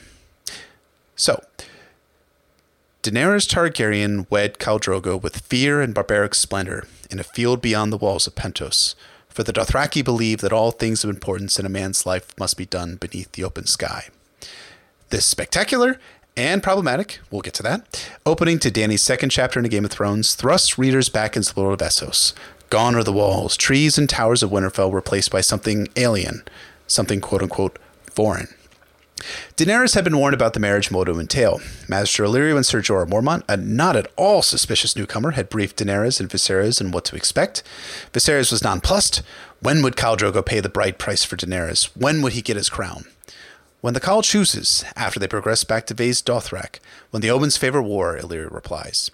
So, 1.17 1.43
Daenerys 3.05 3.47
Targaryen 3.47 4.27
wed 4.31 4.55
Khal 4.55 4.81
Drogo 4.81 5.21
with 5.21 5.41
fear 5.41 5.83
and 5.83 5.93
barbaric 5.93 6.35
splendor 6.35 6.87
in 7.11 7.19
a 7.19 7.23
field 7.23 7.61
beyond 7.61 7.93
the 7.93 7.99
walls 7.99 8.27
of 8.27 8.35
Pentos. 8.35 8.95
For 9.29 9.43
the 9.43 9.53
Dothraki 9.53 10.03
believe 10.03 10.41
that 10.41 10.55
all 10.55 10.71
things 10.71 11.05
of 11.05 11.11
importance 11.11 11.59
in 11.59 11.67
a 11.67 11.69
man's 11.69 12.07
life 12.07 12.33
must 12.39 12.57
be 12.57 12.65
done 12.65 12.97
beneath 12.97 13.33
the 13.33 13.45
open 13.45 13.67
sky. 13.67 14.09
This 15.11 15.27
spectacular 15.27 16.01
and 16.35 16.63
problematic, 16.63 17.21
we'll 17.31 17.43
get 17.43 17.53
to 17.55 17.63
that, 17.65 18.09
opening 18.25 18.59
to 18.61 18.71
Dany's 18.71 19.03
second 19.03 19.29
chapter 19.29 19.61
in 19.61 19.67
A 19.67 19.69
Game 19.69 19.85
of 19.85 19.91
Thrones 19.91 20.35
thrusts 20.35 20.79
readers 20.79 21.11
back 21.11 21.37
into 21.37 21.55
the 21.55 21.61
world 21.61 21.83
of 21.83 21.87
Essos. 21.87 22.33
Gone 22.71 22.95
are 22.95 23.05
the 23.05 23.13
walls, 23.13 23.59
trees, 23.59 23.99
and 23.99 24.09
towers 24.09 24.43
of 24.43 24.49
Winterfell 24.49 24.95
replaced 24.95 25.31
by 25.31 25.43
something 25.43 25.89
alien, 25.97 26.43
something 26.87 27.21
quote 27.21 27.43
unquote 27.43 27.79
foreign. 28.11 28.49
Daenerys 29.57 29.95
had 29.95 30.05
been 30.05 30.19
warned 30.19 30.35
about 30.35 30.53
the 30.53 30.61
marriage 30.61 30.91
would 30.91 31.09
entail. 31.09 31.61
Master 31.89 32.25
Illyrio 32.25 32.57
and 32.57 32.67
Ser 32.67 32.83
Jorah 32.83 33.09
Mormont, 33.09 33.43
a 33.49 33.57
not 33.57 33.97
at 33.97 34.11
all 34.17 34.43
suspicious 34.43 34.97
newcomer, 34.97 35.33
had 35.33 35.49
briefed 35.49 35.79
Daenerys 35.79 36.21
and 36.21 36.29
Viserys 36.29 36.81
on 36.81 36.91
what 36.91 37.05
to 37.07 37.17
expect. 37.17 37.63
Viserys 38.13 38.51
was 38.51 38.65
nonplussed. 38.65 39.23
When 39.61 39.83
would 39.83 39.97
Khal 39.97 40.17
Drogo 40.17 40.45
pay 40.45 40.61
the 40.61 40.69
bride 40.69 40.99
price 40.99 41.25
for 41.25 41.37
Daenerys? 41.37 41.85
When 41.97 42.23
would 42.23 42.33
he 42.33 42.43
get 42.43 42.57
his 42.57 42.69
crown? 42.69 43.05
When 43.81 43.95
the 43.95 44.01
Khal 44.01 44.25
chooses, 44.25 44.85
after 44.97 45.21
they 45.21 45.29
progress 45.29 45.63
back 45.63 45.87
to 45.87 45.95
Vaes 45.95 46.23
Dothrak, 46.23 46.81
when 47.11 47.23
the 47.23 47.31
omens 47.31 47.57
favor 47.57 47.83
war, 47.83 48.19
Illyrio 48.19 48.51
replies. 48.51 49.11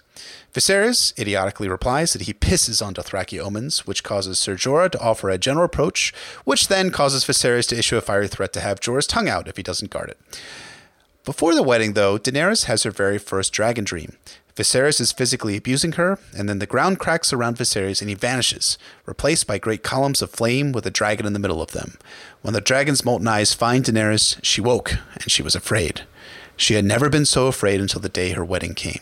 Viserys 0.53 1.17
idiotically 1.17 1.69
replies 1.69 2.11
that 2.11 2.23
he 2.23 2.33
pisses 2.33 2.85
on 2.85 2.93
Dothraki 2.93 3.39
omens, 3.39 3.87
which 3.87 4.03
causes 4.03 4.37
Ser 4.37 4.55
Jorah 4.55 4.91
to 4.91 4.99
offer 4.99 5.29
a 5.29 5.37
general 5.37 5.65
approach, 5.65 6.13
which 6.43 6.67
then 6.67 6.91
causes 6.91 7.23
Viserys 7.23 7.69
to 7.69 7.77
issue 7.77 7.95
a 7.95 8.01
fiery 8.01 8.27
threat 8.27 8.51
to 8.53 8.59
have 8.59 8.81
Jorah's 8.81 9.07
tongue 9.07 9.29
out 9.29 9.47
if 9.47 9.55
he 9.55 9.63
doesn't 9.63 9.91
guard 9.91 10.09
it. 10.09 10.19
Before 11.23 11.55
the 11.55 11.63
wedding, 11.63 11.93
though, 11.93 12.17
Daenerys 12.17 12.65
has 12.65 12.83
her 12.83 12.91
very 12.91 13.17
first 13.17 13.53
dragon 13.53 13.85
dream. 13.85 14.17
Viserys 14.55 14.99
is 14.99 15.13
physically 15.13 15.55
abusing 15.55 15.93
her, 15.93 16.19
and 16.35 16.49
then 16.49 16.59
the 16.59 16.65
ground 16.65 16.99
cracks 16.99 17.31
around 17.31 17.55
Viserys 17.55 18.01
and 18.01 18.09
he 18.09 18.15
vanishes, 18.15 18.77
replaced 19.05 19.47
by 19.47 19.57
great 19.57 19.83
columns 19.83 20.21
of 20.21 20.31
flame 20.31 20.73
with 20.73 20.85
a 20.85 20.91
dragon 20.91 21.25
in 21.25 21.31
the 21.31 21.39
middle 21.39 21.61
of 21.61 21.71
them. 21.71 21.97
When 22.41 22.53
the 22.53 22.59
dragon's 22.59 23.05
molten 23.05 23.27
eyes 23.27 23.53
find 23.53 23.85
Daenerys, 23.85 24.37
she 24.43 24.59
woke, 24.59 24.97
and 25.13 25.31
she 25.31 25.41
was 25.41 25.55
afraid. 25.55 26.01
She 26.57 26.73
had 26.73 26.83
never 26.83 27.09
been 27.09 27.25
so 27.25 27.47
afraid 27.47 27.79
until 27.79 28.01
the 28.01 28.09
day 28.09 28.31
her 28.31 28.43
wedding 28.43 28.73
came. 28.73 28.99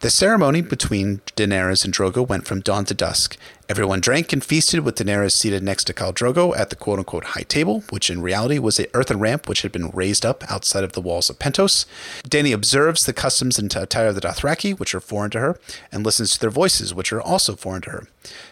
The 0.00 0.08
ceremony 0.08 0.62
between 0.62 1.20
Daenerys 1.36 1.84
and 1.84 1.92
Drogo 1.92 2.26
went 2.26 2.46
from 2.46 2.60
dawn 2.60 2.86
to 2.86 2.94
dusk. 2.94 3.36
Everyone 3.68 4.00
drank 4.00 4.32
and 4.32 4.42
feasted 4.42 4.80
with 4.80 4.96
Daenerys 4.96 5.32
seated 5.32 5.62
next 5.62 5.84
to 5.84 5.92
Khal 5.92 6.14
Drogo 6.14 6.56
at 6.56 6.70
the 6.70 6.76
quote 6.76 6.98
unquote 6.98 7.24
high 7.24 7.42
table, 7.42 7.84
which 7.90 8.08
in 8.08 8.22
reality 8.22 8.58
was 8.58 8.78
an 8.78 8.86
earthen 8.94 9.18
ramp 9.20 9.46
which 9.46 9.60
had 9.60 9.72
been 9.72 9.90
raised 9.90 10.24
up 10.24 10.42
outside 10.50 10.84
of 10.84 10.92
the 10.92 11.02
walls 11.02 11.28
of 11.28 11.38
Pentos. 11.38 11.84
Dany 12.24 12.54
observes 12.54 13.04
the 13.04 13.12
customs 13.12 13.58
and 13.58 13.76
attire 13.76 14.08
of 14.08 14.14
the 14.14 14.22
Dothraki, 14.22 14.78
which 14.78 14.94
are 14.94 15.00
foreign 15.00 15.32
to 15.32 15.40
her, 15.40 15.60
and 15.92 16.02
listens 16.02 16.32
to 16.32 16.40
their 16.40 16.48
voices, 16.48 16.94
which 16.94 17.12
are 17.12 17.20
also 17.20 17.54
foreign 17.54 17.82
to 17.82 17.90
her. 17.90 18.08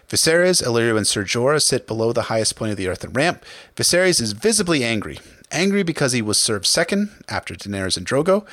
Viserys, 0.07 0.63
Illyrio, 0.63 0.99
and 0.99 1.07
Ser 1.07 1.25
Jorah 1.25 1.63
sit 1.63 1.87
below 1.87 2.13
the 2.13 2.25
highest 2.25 2.57
point 2.57 2.73
of 2.73 2.77
the 2.77 2.89
earthen 2.89 3.15
ramp. 3.15 3.43
Viserys 3.75 4.21
is 4.21 4.33
visibly 4.33 4.85
angry 4.85 5.19
angry 5.51 5.83
because 5.83 6.13
he 6.13 6.23
was 6.23 6.39
served 6.39 6.67
second 6.67 7.11
after 7.29 7.55
Daenerys 7.55 7.97
and 7.97 8.07
Drogo. 8.07 8.47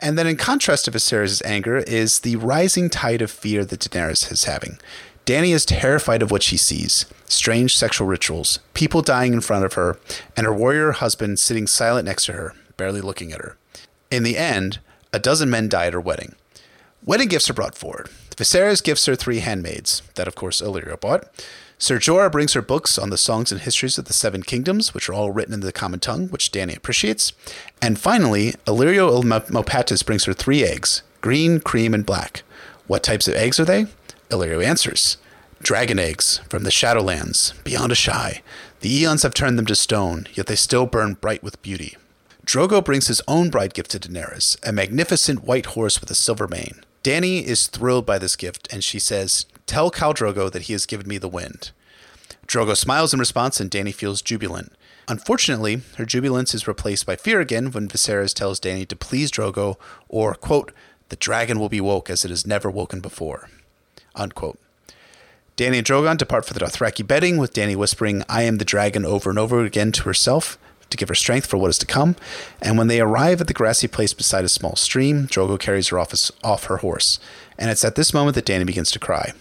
And 0.00 0.18
then, 0.18 0.26
in 0.26 0.36
contrast 0.36 0.84
to 0.84 0.90
Viserys' 0.90 1.42
anger, 1.44 1.78
is 1.78 2.20
the 2.20 2.36
rising 2.36 2.90
tide 2.90 3.22
of 3.22 3.30
fear 3.30 3.64
that 3.64 3.80
Daenerys 3.80 4.30
is 4.30 4.44
having. 4.44 4.78
Dany 5.24 5.54
is 5.54 5.64
terrified 5.64 6.20
of 6.20 6.30
what 6.30 6.42
she 6.42 6.56
sees 6.56 7.06
strange 7.26 7.76
sexual 7.76 8.06
rituals, 8.06 8.58
people 8.74 9.02
dying 9.02 9.32
in 9.32 9.40
front 9.40 9.64
of 9.64 9.74
her, 9.74 9.98
and 10.36 10.44
her 10.44 10.52
warrior 10.52 10.92
husband 10.92 11.38
sitting 11.38 11.66
silent 11.66 12.04
next 12.04 12.26
to 12.26 12.32
her, 12.32 12.54
barely 12.76 13.00
looking 13.00 13.32
at 13.32 13.40
her. 13.40 13.56
In 14.10 14.22
the 14.22 14.36
end, 14.36 14.80
a 15.12 15.18
dozen 15.18 15.48
men 15.48 15.68
die 15.68 15.86
at 15.86 15.92
her 15.92 16.00
wedding. 16.00 16.34
Wedding 17.04 17.28
gifts 17.28 17.48
are 17.48 17.54
brought 17.54 17.74
forward. 17.74 18.10
Viserys 18.36 18.82
gifts 18.82 19.06
her 19.06 19.16
three 19.16 19.38
handmaids, 19.38 20.02
that 20.16 20.28
of 20.28 20.34
course 20.34 20.60
Illyrio 20.60 21.00
bought. 21.00 21.28
Ser 21.82 21.98
Jorah 21.98 22.30
brings 22.30 22.52
her 22.52 22.62
books 22.62 22.96
on 22.96 23.10
the 23.10 23.18
songs 23.18 23.50
and 23.50 23.60
histories 23.60 23.98
of 23.98 24.04
the 24.04 24.12
Seven 24.12 24.44
Kingdoms, 24.44 24.94
which 24.94 25.08
are 25.08 25.14
all 25.14 25.32
written 25.32 25.52
in 25.52 25.62
the 25.62 25.72
common 25.72 25.98
tongue, 25.98 26.28
which 26.28 26.52
Dany 26.52 26.76
appreciates. 26.76 27.32
And 27.82 27.98
finally, 27.98 28.52
Illyrio 28.68 29.20
Mopatis 29.20 30.06
brings 30.06 30.26
her 30.26 30.32
three 30.32 30.62
eggs 30.62 31.02
green, 31.22 31.58
cream, 31.58 31.92
and 31.92 32.06
black. 32.06 32.44
What 32.86 33.02
types 33.02 33.26
of 33.26 33.34
eggs 33.34 33.58
are 33.58 33.64
they? 33.64 33.86
Illyrio 34.30 34.64
answers 34.64 35.16
Dragon 35.60 35.98
eggs 35.98 36.38
from 36.48 36.62
the 36.62 36.70
Shadowlands, 36.70 37.52
beyond 37.64 37.90
Asshai. 37.90 38.42
The 38.78 39.00
eons 39.00 39.24
have 39.24 39.34
turned 39.34 39.58
them 39.58 39.66
to 39.66 39.74
stone, 39.74 40.28
yet 40.34 40.46
they 40.46 40.54
still 40.54 40.86
burn 40.86 41.14
bright 41.14 41.42
with 41.42 41.60
beauty. 41.62 41.96
Drogo 42.46 42.84
brings 42.84 43.08
his 43.08 43.22
own 43.26 43.50
bride 43.50 43.74
gift 43.74 43.90
to 43.90 43.98
Daenerys, 43.98 44.56
a 44.64 44.70
magnificent 44.70 45.42
white 45.42 45.66
horse 45.66 46.00
with 46.00 46.12
a 46.12 46.14
silver 46.14 46.46
mane. 46.46 46.84
Dany 47.02 47.42
is 47.42 47.66
thrilled 47.66 48.06
by 48.06 48.20
this 48.20 48.36
gift, 48.36 48.72
and 48.72 48.84
she 48.84 49.00
says, 49.00 49.46
Tell 49.72 49.90
Khal 49.90 50.14
Drogo 50.14 50.52
that 50.52 50.64
he 50.64 50.74
has 50.74 50.84
given 50.84 51.08
me 51.08 51.16
the 51.16 51.30
wind. 51.30 51.70
Drogo 52.46 52.76
smiles 52.76 53.14
in 53.14 53.18
response, 53.18 53.58
and 53.58 53.70
Dany 53.70 53.94
feels 53.94 54.20
jubilant. 54.20 54.74
Unfortunately, 55.08 55.80
her 55.96 56.04
jubilance 56.04 56.52
is 56.52 56.68
replaced 56.68 57.06
by 57.06 57.16
fear 57.16 57.40
again 57.40 57.70
when 57.70 57.88
Viserys 57.88 58.34
tells 58.34 58.60
Dany 58.60 58.86
to 58.86 58.94
please 58.94 59.32
Drogo, 59.32 59.78
or, 60.10 60.34
quote, 60.34 60.72
the 61.08 61.16
dragon 61.16 61.58
will 61.58 61.70
be 61.70 61.80
woke 61.80 62.10
as 62.10 62.22
it 62.22 62.28
has 62.28 62.46
never 62.46 62.70
woken 62.70 63.00
before, 63.00 63.48
unquote. 64.14 64.58
Dany 65.56 65.78
and 65.78 65.86
Drogon 65.86 66.18
depart 66.18 66.44
for 66.44 66.52
the 66.52 66.60
Dothraki 66.60 67.06
bedding, 67.06 67.38
with 67.38 67.54
Dany 67.54 67.74
whispering, 67.74 68.24
I 68.28 68.42
am 68.42 68.58
the 68.58 68.66
dragon 68.66 69.06
over 69.06 69.30
and 69.30 69.38
over 69.38 69.64
again 69.64 69.90
to 69.92 70.02
herself 70.02 70.58
to 70.92 70.96
give 70.96 71.08
her 71.08 71.14
strength 71.14 71.46
for 71.46 71.56
what 71.56 71.70
is 71.70 71.78
to 71.78 71.86
come. 71.86 72.14
And 72.60 72.78
when 72.78 72.86
they 72.86 73.00
arrive 73.00 73.40
at 73.40 73.48
the 73.48 73.54
grassy 73.54 73.88
place 73.88 74.14
beside 74.14 74.44
a 74.44 74.48
small 74.48 74.76
stream, 74.76 75.26
Drogo 75.26 75.58
carries 75.58 75.88
her 75.88 75.98
off, 75.98 76.12
his, 76.12 76.30
off 76.44 76.64
her 76.64 76.76
horse. 76.78 77.18
And 77.62 77.70
it's 77.70 77.84
at 77.84 77.94
this 77.94 78.12
moment 78.12 78.34
that 78.34 78.44
Dany 78.44 78.66
begins 78.66 78.90
to 78.90 78.98
cry. 78.98 79.34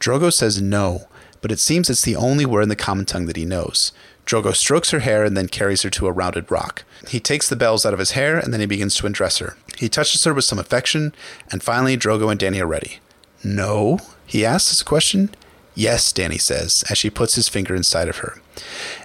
Drogo 0.00 0.32
says 0.32 0.60
no, 0.60 1.06
but 1.40 1.52
it 1.52 1.60
seems 1.60 1.88
it's 1.88 2.02
the 2.02 2.16
only 2.16 2.44
word 2.44 2.64
in 2.64 2.68
the 2.68 2.74
common 2.74 3.04
tongue 3.04 3.26
that 3.26 3.36
he 3.36 3.44
knows. 3.44 3.92
Drogo 4.26 4.56
strokes 4.56 4.90
her 4.90 4.98
hair 4.98 5.22
and 5.22 5.36
then 5.36 5.46
carries 5.46 5.82
her 5.82 5.90
to 5.90 6.08
a 6.08 6.12
rounded 6.12 6.50
rock. 6.50 6.82
He 7.06 7.20
takes 7.20 7.48
the 7.48 7.54
bells 7.54 7.86
out 7.86 7.92
of 7.92 8.00
his 8.00 8.10
hair 8.10 8.38
and 8.38 8.52
then 8.52 8.58
he 8.58 8.66
begins 8.66 8.96
to 8.96 9.06
undress 9.06 9.38
her. 9.38 9.56
He 9.78 9.88
touches 9.88 10.24
her 10.24 10.34
with 10.34 10.44
some 10.44 10.58
affection, 10.58 11.14
and 11.52 11.62
finally 11.62 11.96
Drogo 11.96 12.28
and 12.28 12.40
Dany 12.40 12.60
are 12.60 12.66
ready. 12.66 12.98
No? 13.44 14.00
He 14.26 14.44
asks 14.44 14.72
as 14.72 14.80
a 14.80 14.84
question. 14.84 15.30
Yes, 15.76 16.12
Dany 16.12 16.40
says, 16.40 16.82
as 16.90 16.98
she 16.98 17.08
puts 17.08 17.36
his 17.36 17.48
finger 17.48 17.76
inside 17.76 18.08
of 18.08 18.16
her. 18.16 18.42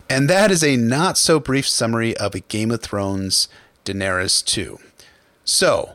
And 0.10 0.28
that 0.28 0.49
is 0.49 0.63
a 0.63 0.75
not 0.75 1.19
so 1.19 1.39
brief 1.39 1.67
summary 1.67 2.17
of 2.17 2.34
a 2.34 2.39
Game 2.39 2.71
of 2.71 2.82
Thrones 2.82 3.47
Daenerys 3.86 4.43
2. 4.43 4.80
So, 5.43 5.94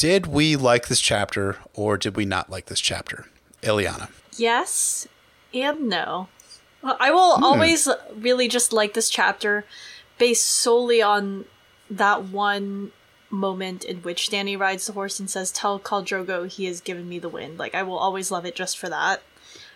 did 0.00 0.26
we 0.26 0.56
like 0.56 0.88
this 0.88 0.98
chapter 0.98 1.58
or 1.74 1.98
did 1.98 2.16
we 2.16 2.24
not 2.24 2.48
like 2.48 2.64
this 2.66 2.80
chapter? 2.80 3.26
Eliana. 3.62 4.08
Yes 4.38 5.06
and 5.52 5.90
no. 5.90 6.28
I 6.82 7.10
will 7.10 7.36
hmm. 7.36 7.44
always 7.44 7.86
really 8.16 8.48
just 8.48 8.72
like 8.72 8.94
this 8.94 9.10
chapter 9.10 9.66
based 10.16 10.46
solely 10.46 11.02
on 11.02 11.44
that 11.90 12.24
one 12.24 12.92
moment 13.28 13.84
in 13.84 13.98
which 13.98 14.30
Dany 14.30 14.58
rides 14.58 14.86
the 14.86 14.94
horse 14.94 15.20
and 15.20 15.28
says, 15.28 15.52
Tell 15.52 15.78
Khal 15.78 16.02
Drogo 16.02 16.50
he 16.50 16.64
has 16.64 16.80
given 16.80 17.06
me 17.06 17.18
the 17.18 17.28
wind. 17.28 17.58
Like, 17.58 17.74
I 17.74 17.82
will 17.82 17.98
always 17.98 18.30
love 18.30 18.46
it 18.46 18.54
just 18.54 18.78
for 18.78 18.88
that. 18.88 19.20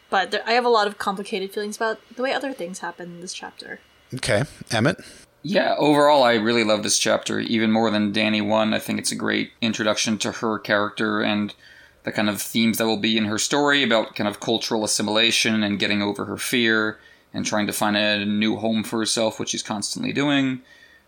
But 0.09 0.31
there, 0.31 0.43
I 0.47 0.53
have 0.53 0.65
a 0.65 0.71
lot 0.71 0.87
of 0.87 0.97
complicated 0.97 1.53
feelings 1.53 1.77
about 1.77 2.01
the 2.17 2.23
way 2.23 2.33
other 2.33 2.55
things 2.55 2.79
happen 2.79 3.17
in 3.17 3.21
this 3.21 3.35
chapter. 3.35 3.81
Okay. 4.15 4.45
Emmett? 4.71 5.01
Yeah, 5.46 5.74
overall, 5.76 6.22
I 6.22 6.37
really 6.37 6.64
love 6.64 6.83
this 6.83 6.98
chapter, 6.98 7.38
even 7.38 7.70
more 7.70 7.90
than 7.90 8.14
Dany 8.14 8.40
1. 8.44 8.72
I 8.72 8.78
think 8.78 8.98
it's 8.98 9.12
a 9.12 9.14
great 9.14 9.52
introduction 9.61 10.16
to 10.18 10.33
her 10.33 10.59
character 10.59 11.20
and 11.20 11.54
the 12.04 12.12
kind 12.12 12.30
of 12.30 12.40
themes 12.40 12.78
that 12.78 12.87
will 12.87 12.96
be 12.96 13.18
in 13.18 13.26
her 13.26 13.38
story 13.38 13.83
about 13.83 14.14
kind 14.16 14.26
of 14.26 14.40
cultural 14.40 14.85
assimilation 14.85 15.62
and 15.62 15.78
getting 15.78 16.00
over 16.00 16.24
her 16.24 16.38
fear 16.38 16.98
and 17.35 17.44
trying 17.44 17.66
to 17.66 17.74
find 17.74 17.94
a 17.94 18.24
new 18.24 18.57
home 18.57 18.83
for 18.83 18.98
herself, 18.98 19.38
which 19.38 19.50
she's 19.50 19.62
constantly 19.62 20.14
doing. 20.14 20.62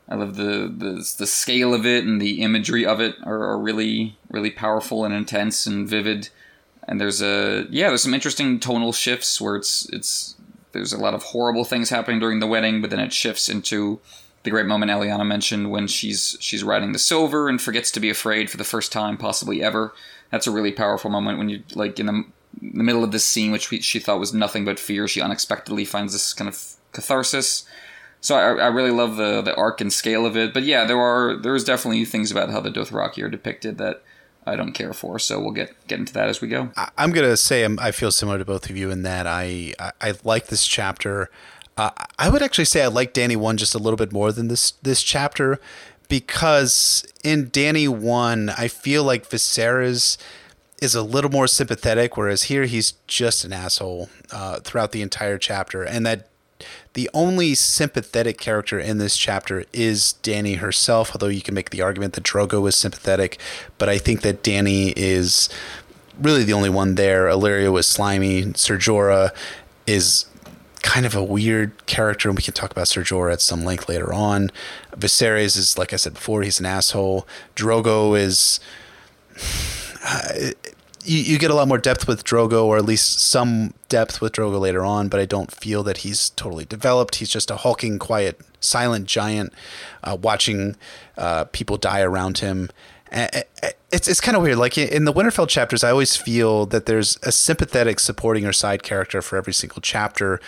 I 0.07 0.16
love 0.16 0.37
the, 0.37 0.70
the 0.77 1.14
the 1.18 1.27
scale 1.27 1.72
of 1.72 1.87
it 1.87 2.05
and 2.05 2.20
the 2.20 2.42
imagery 2.42 2.85
of 2.85 3.01
it 3.01 3.16
are, 3.25 3.42
are 3.42 3.59
really 3.59 4.18
really 4.29 4.51
powerful 4.51 5.05
and 5.07 5.14
intense 5.14 5.64
and 5.66 5.88
vivid. 5.88 6.29
And 6.87 7.01
there's 7.01 7.22
a 7.22 7.66
yeah, 7.70 7.88
there's 7.88 8.03
some 8.03 8.14
interesting 8.14 8.61
tonal 8.61 8.92
shifts 8.92 9.40
where 9.40 9.57
it's 9.57 9.88
it's 9.92 10.37
there's 10.72 10.92
a 10.92 10.99
lot 10.99 11.14
of 11.14 11.22
horrible 11.22 11.64
things 11.64 11.88
happening 11.88 12.20
during 12.20 12.40
the 12.40 12.46
wedding, 12.46 12.83
but 12.83 12.90
then 12.90 13.01
it 13.01 13.14
shifts 13.14 13.49
into 13.49 13.99
the 14.47 14.51
great 14.51 14.65
moment 14.65 14.91
Eliana 14.91 15.27
mentioned 15.27 15.71
when 15.71 15.87
she's 15.87 16.39
she's 16.41 16.65
riding 16.65 16.93
the 16.93 16.99
silver 16.99 17.51
and 17.51 17.61
forgets 17.61 17.91
to 17.91 18.01
be 18.01 18.09
afraid 18.09 18.49
for 18.49 18.57
the 18.57 18.65
first 18.65 18.91
time, 18.91 19.19
possibly 19.19 19.63
ever 19.63 19.93
that's 20.31 20.47
a 20.47 20.51
really 20.51 20.73
powerful 20.73 21.11
moment 21.11 21.39
when 21.39 21.49
you 21.49 21.63
like 21.75 21.99
in 21.99 22.07
the, 22.07 22.13
in 22.13 22.79
the 22.79 22.85
middle 22.85 23.05
of 23.05 23.13
this 23.13 23.25
scene, 23.25 23.53
which 23.53 23.71
we, 23.71 23.81
she 23.81 23.99
thought 23.99 24.19
was 24.19 24.35
nothing 24.35 24.65
but 24.65 24.79
fear. 24.79 25.07
She 25.07 25.21
unexpectedly 25.21 25.85
finds 25.85 26.13
this 26.13 26.33
kind 26.33 26.49
of 26.49 26.75
catharsis. 26.93 27.67
So 28.21 28.35
I, 28.35 28.65
I 28.65 28.67
really 28.69 28.91
love 28.91 29.17
the 29.17 29.43
the 29.43 29.55
arc 29.55 29.81
and 29.81 29.93
scale 29.93 30.27
of 30.27 30.37
it. 30.37 30.53
But 30.53 30.65
yeah, 30.65 30.85
there 30.85 30.99
are 30.99 31.37
there's 31.37 31.65
definitely 31.65 32.05
things 32.05 32.31
about 32.31 32.51
how 32.51 32.61
the 32.61 32.71
Dothraki 32.71 33.23
are 33.23 33.29
depicted 33.29 33.79
that 33.79 34.03
I 34.47 34.57
don't 34.57 34.73
care 34.73 34.93
for. 34.93 35.19
So 35.19 35.39
we'll 35.41 35.53
get 35.53 35.75
get 35.87 35.99
into 35.99 36.13
that 36.15 36.29
as 36.29 36.41
we 36.41 36.49
go. 36.49 36.71
I, 36.77 36.91
am 36.99 37.13
gonna 37.13 37.37
say 37.37 37.63
I'm, 37.65 37.79
i 37.79 37.93
feel 37.93 38.11
similar 38.11 38.39
to 38.39 38.45
both 38.45 38.69
of 38.69 38.77
you 38.77 38.91
in 38.91 39.03
that 39.03 39.27
I 39.27 39.75
I, 39.79 39.93
I 40.01 40.15
like 40.25 40.47
this 40.47 40.67
chapter. 40.67 41.31
Uh, 41.77 41.91
I 42.19 42.31
would 42.31 42.43
actually 42.43 42.65
say 42.65 42.83
I 42.83 42.87
like 42.87 43.12
Dany 43.12 43.37
one 43.37 43.57
just 43.57 43.75
a 43.75 43.79
little 43.79 43.99
bit 43.99 44.12
more 44.12 44.33
than 44.33 44.49
this 44.49 44.73
this 44.83 45.03
chapter 45.03 45.61
because 46.09 47.05
in 47.25 47.51
Dany 47.51 47.89
1, 47.89 48.51
I 48.51 48.69
feel 48.69 49.05
like 49.05 49.29
Viserys 49.29 50.17
is 50.81 50.95
a 50.95 51.03
little 51.03 51.31
more 51.31 51.47
sympathetic, 51.47 52.17
whereas 52.17 52.45
here 52.45 52.65
he's 52.65 52.93
just 53.07 53.45
an 53.45 53.53
asshole 53.53 54.11
uh, 54.31 54.61
throughout 54.61 54.93
the 54.93 55.03
entire 55.03 55.39
chapter. 55.39 55.83
And 55.83 56.05
that 56.07 56.29
the 56.93 57.11
only 57.12 57.55
sympathetic 57.55 58.39
character 58.39 58.79
in 58.79 58.99
this 58.99 59.17
chapter 59.17 59.65
is 59.73 60.15
Dany 60.23 60.59
herself, 60.59 61.12
although 61.15 61.27
you 61.29 61.43
can 61.43 61.55
make 61.55 61.71
the 61.71 61.83
argument 61.83 62.15
that 62.15 62.25
Drogo 62.25 62.69
is 62.69 62.77
sympathetic. 62.77 63.39
But 63.79 63.89
I 63.89 63.99
think 63.99 64.23
that 64.23 64.43
Dany 64.43 64.93
is 64.97 65.49
really 66.21 66.45
the 66.45 66.53
only 66.53 66.71
one 66.71 66.95
there. 66.95 67.27
Illyrio 67.27 67.79
is 67.79 67.87
slimy. 67.87 68.53
Ser 68.55 68.79
Jorah 68.79 69.31
is 69.87 70.27
kind 70.87 71.05
of 71.05 71.16
a 71.16 71.22
weird 71.22 71.85
character, 71.87 72.29
and 72.29 72.38
we 72.38 72.42
can 72.42 72.55
talk 72.55 72.70
about 72.70 72.87
Ser 72.87 73.03
Jorah 73.03 73.33
at 73.33 73.40
some 73.40 73.64
length 73.64 73.88
later 73.88 74.12
on. 74.12 74.53
Viserys 74.92 75.57
is, 75.59 75.77
like 75.77 75.92
I 75.92 75.96
said 75.96 76.14
before, 76.14 76.42
he's 76.42 76.61
an 76.61 76.66
asshole. 76.66 77.27
Drogo 77.57 78.16
is. 78.16 78.61
Uh, 80.05 80.53
you, 81.05 81.18
you 81.18 81.38
get 81.38 81.51
a 81.51 81.55
lot 81.55 81.66
more 81.66 81.79
depth 81.79 82.07
with 82.07 82.25
Drogo, 82.25 82.64
or 82.64 82.77
at 82.77 82.85
least 82.85 83.18
some 83.18 83.75
depth 83.88 84.20
with 84.20 84.33
Drogo 84.33 84.61
later 84.61 84.85
on, 84.85 85.09
but 85.09 85.18
I 85.18 85.25
don't 85.25 85.51
feel 85.51 85.83
that 85.83 85.99
he's 85.99 86.31
totally 86.31 86.64
developed. 86.64 87.16
He's 87.16 87.31
just 87.31 87.51
a 87.51 87.57
hulking, 87.57 87.99
quiet, 87.99 88.40
silent 88.61 89.07
giant 89.07 89.53
uh, 90.05 90.16
watching 90.20 90.77
uh, 91.18 91.44
people 91.46 91.79
die 91.79 92.01
around 92.01 92.38
him. 92.38 92.70
It's 93.11 94.09
it's 94.09 94.20
kind 94.20 94.37
of 94.37 94.42
weird. 94.42 94.59
Like 94.59 94.79
in 94.79 95.05
the 95.05 95.12
Winterfell 95.12 95.49
chapters, 95.49 95.85
I 95.85 95.90
always 95.90 96.16
feel 96.16 96.66
that 96.66 96.87
there's 96.87 97.18
a 97.22 97.31
sympathetic 97.33 98.01
supporting 98.01 98.44
or 98.44 98.53
side 98.53 98.83
character 98.83 99.22
for 99.22 99.37
every 99.37 99.53
single 99.53 99.81
chapter, 99.81 100.40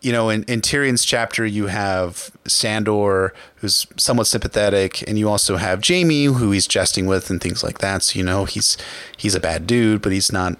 you 0.00 0.12
know, 0.12 0.30
in, 0.30 0.44
in 0.44 0.60
Tyrion's 0.60 1.04
chapter, 1.04 1.44
you 1.44 1.66
have 1.66 2.30
Sandor, 2.46 3.34
who's 3.56 3.86
somewhat 3.96 4.26
sympathetic, 4.26 5.06
and 5.06 5.18
you 5.18 5.28
also 5.28 5.56
have 5.56 5.84
Jaime, 5.86 6.24
who 6.24 6.52
he's 6.52 6.66
jesting 6.66 7.06
with 7.06 7.28
and 7.28 7.40
things 7.40 7.62
like 7.62 7.78
that. 7.78 8.02
So 8.02 8.18
you 8.18 8.24
know 8.24 8.44
he's 8.44 8.78
he's 9.16 9.34
a 9.34 9.40
bad 9.40 9.66
dude, 9.66 10.00
but 10.00 10.12
he's 10.12 10.32
not 10.32 10.56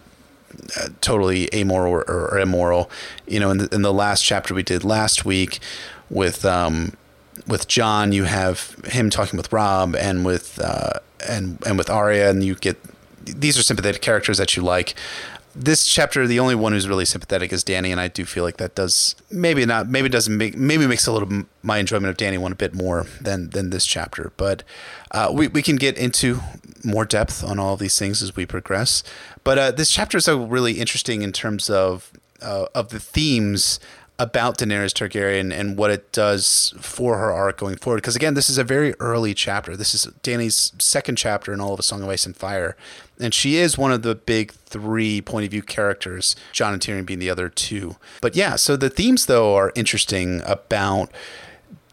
uh, 0.78 0.88
totally 1.00 1.48
amoral 1.54 1.92
or, 1.92 2.02
or, 2.02 2.38
immoral. 2.38 2.90
You 3.26 3.40
know, 3.40 3.50
in 3.50 3.58
the, 3.58 3.68
in 3.74 3.82
the 3.82 3.92
last 3.92 4.24
chapter 4.24 4.54
we 4.54 4.62
did 4.62 4.84
last 4.84 5.24
week 5.24 5.60
with 6.10 6.44
um, 6.44 6.92
with 7.46 7.66
Jon, 7.66 8.12
you 8.12 8.24
have 8.24 8.76
him 8.84 9.08
talking 9.08 9.38
with 9.38 9.50
Robb 9.52 9.96
and 9.96 10.26
with 10.26 10.58
uh, 10.62 11.00
and 11.26 11.58
and 11.66 11.78
with 11.78 11.88
Arya, 11.88 12.28
and 12.28 12.44
you 12.44 12.56
get 12.56 12.76
these 13.24 13.58
are 13.58 13.62
sympathetic 13.62 14.02
characters 14.02 14.36
that 14.36 14.54
you 14.54 14.62
like. 14.62 14.94
This 15.60 15.88
chapter, 15.88 16.24
the 16.26 16.38
only 16.38 16.54
one 16.54 16.72
who's 16.72 16.88
really 16.88 17.04
sympathetic 17.04 17.52
is 17.52 17.64
Dany, 17.64 17.90
and 17.90 18.00
I 18.00 18.06
do 18.06 18.24
feel 18.24 18.44
like 18.44 18.58
that 18.58 18.76
does 18.76 19.16
maybe 19.28 19.66
not 19.66 19.88
maybe 19.88 20.08
doesn't 20.08 20.36
make 20.36 20.56
maybe 20.56 20.86
makes 20.86 21.06
a 21.08 21.12
little 21.12 21.46
my 21.62 21.78
enjoyment 21.78 22.10
of 22.10 22.16
Dany 22.16 22.38
one 22.38 22.52
a 22.52 22.54
bit 22.54 22.74
more 22.74 23.06
than 23.20 23.50
than 23.50 23.70
this 23.70 23.84
chapter. 23.84 24.32
But 24.36 24.62
uh, 25.10 25.32
we 25.34 25.48
we 25.48 25.62
can 25.62 25.74
get 25.74 25.98
into 25.98 26.40
more 26.84 27.04
depth 27.04 27.42
on 27.42 27.58
all 27.58 27.74
of 27.74 27.80
these 27.80 27.98
things 27.98 28.22
as 28.22 28.36
we 28.36 28.46
progress. 28.46 29.02
But 29.42 29.58
uh, 29.58 29.70
this 29.72 29.90
chapter 29.90 30.18
is 30.18 30.28
really 30.28 30.74
interesting 30.74 31.22
in 31.22 31.32
terms 31.32 31.68
of 31.68 32.12
uh, 32.40 32.66
of 32.72 32.90
the 32.90 33.00
themes 33.00 33.80
about 34.18 34.58
Daenerys 34.58 34.92
Targaryen 34.92 35.52
and 35.52 35.76
what 35.76 35.90
it 35.90 36.10
does 36.10 36.74
for 36.80 37.18
her 37.18 37.30
arc 37.30 37.58
going 37.58 37.76
forward. 37.76 37.98
Because 37.98 38.16
again, 38.16 38.34
this 38.34 38.50
is 38.50 38.58
a 38.58 38.64
very 38.64 38.94
early 38.98 39.32
chapter. 39.32 39.76
This 39.76 39.94
is 39.94 40.04
Dany's 40.22 40.72
second 40.78 41.16
chapter 41.16 41.52
in 41.52 41.60
all 41.60 41.74
of 41.74 41.80
A 41.80 41.84
Song 41.84 42.02
of 42.02 42.08
Ice 42.08 42.26
and 42.26 42.36
Fire, 42.36 42.76
and 43.20 43.32
she 43.32 43.56
is 43.56 43.78
one 43.78 43.92
of 43.92 44.02
the 44.02 44.14
big 44.14 44.52
three 44.52 45.20
point 45.20 45.44
of 45.44 45.50
view 45.50 45.62
characters. 45.62 46.34
Jon 46.52 46.72
and 46.72 46.82
Tyrion 46.82 47.06
being 47.06 47.20
the 47.20 47.30
other 47.30 47.48
two. 47.48 47.96
But 48.20 48.34
yeah, 48.34 48.56
so 48.56 48.76
the 48.76 48.90
themes 48.90 49.26
though 49.26 49.54
are 49.54 49.72
interesting 49.76 50.42
about 50.44 51.10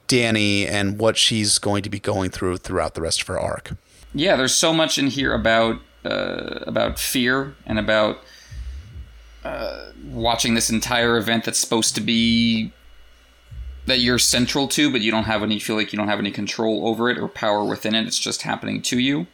Danny 0.08 0.68
and 0.68 1.00
what 1.00 1.18
she's 1.18 1.58
going 1.58 1.84
to 1.84 1.90
be 1.90 2.00
going 2.00 2.32
through 2.32 2.58
throughout 2.58 2.96
the 2.96 3.02
rest 3.02 3.22
of 3.22 3.28
her 3.28 3.40
arc. 3.40 3.72
Yeah, 4.14 4.36
there's 4.36 4.54
so 4.54 4.74
much 4.74 4.98
in 4.98 5.08
here 5.08 5.34
about 5.34 5.80
uh, 6.04 6.64
about 6.66 6.98
fear 7.00 7.56
and 7.66 7.78
about 7.78 8.20
watching 10.06 10.54
this 10.54 10.70
entire 10.70 11.18
event 11.18 11.44
that's 11.44 11.60
supposed 11.60 11.96
to 11.96 12.02
be 12.02 12.72
that 13.86 14.00
you're 14.00 14.18
central 14.18 14.68
to, 14.70 14.92
but 14.92 15.02
you 15.02 15.12
don't 15.12 15.26
have 15.26 15.44
any 15.44 15.60
feel 15.60 15.76
like 15.76 15.94
you 15.94 15.98
don't 15.98 16.08
have 16.08 16.20
any 16.20 16.32
control 16.32 16.88
over 16.88 17.10
it 17.10 17.18
or 17.18 17.28
power 17.28 17.64
within 17.64 17.94
it. 17.94 18.08
It's 18.08 18.20
just 18.20 18.42
happening 18.42 18.82
to 18.84 19.00
you, 19.00 19.28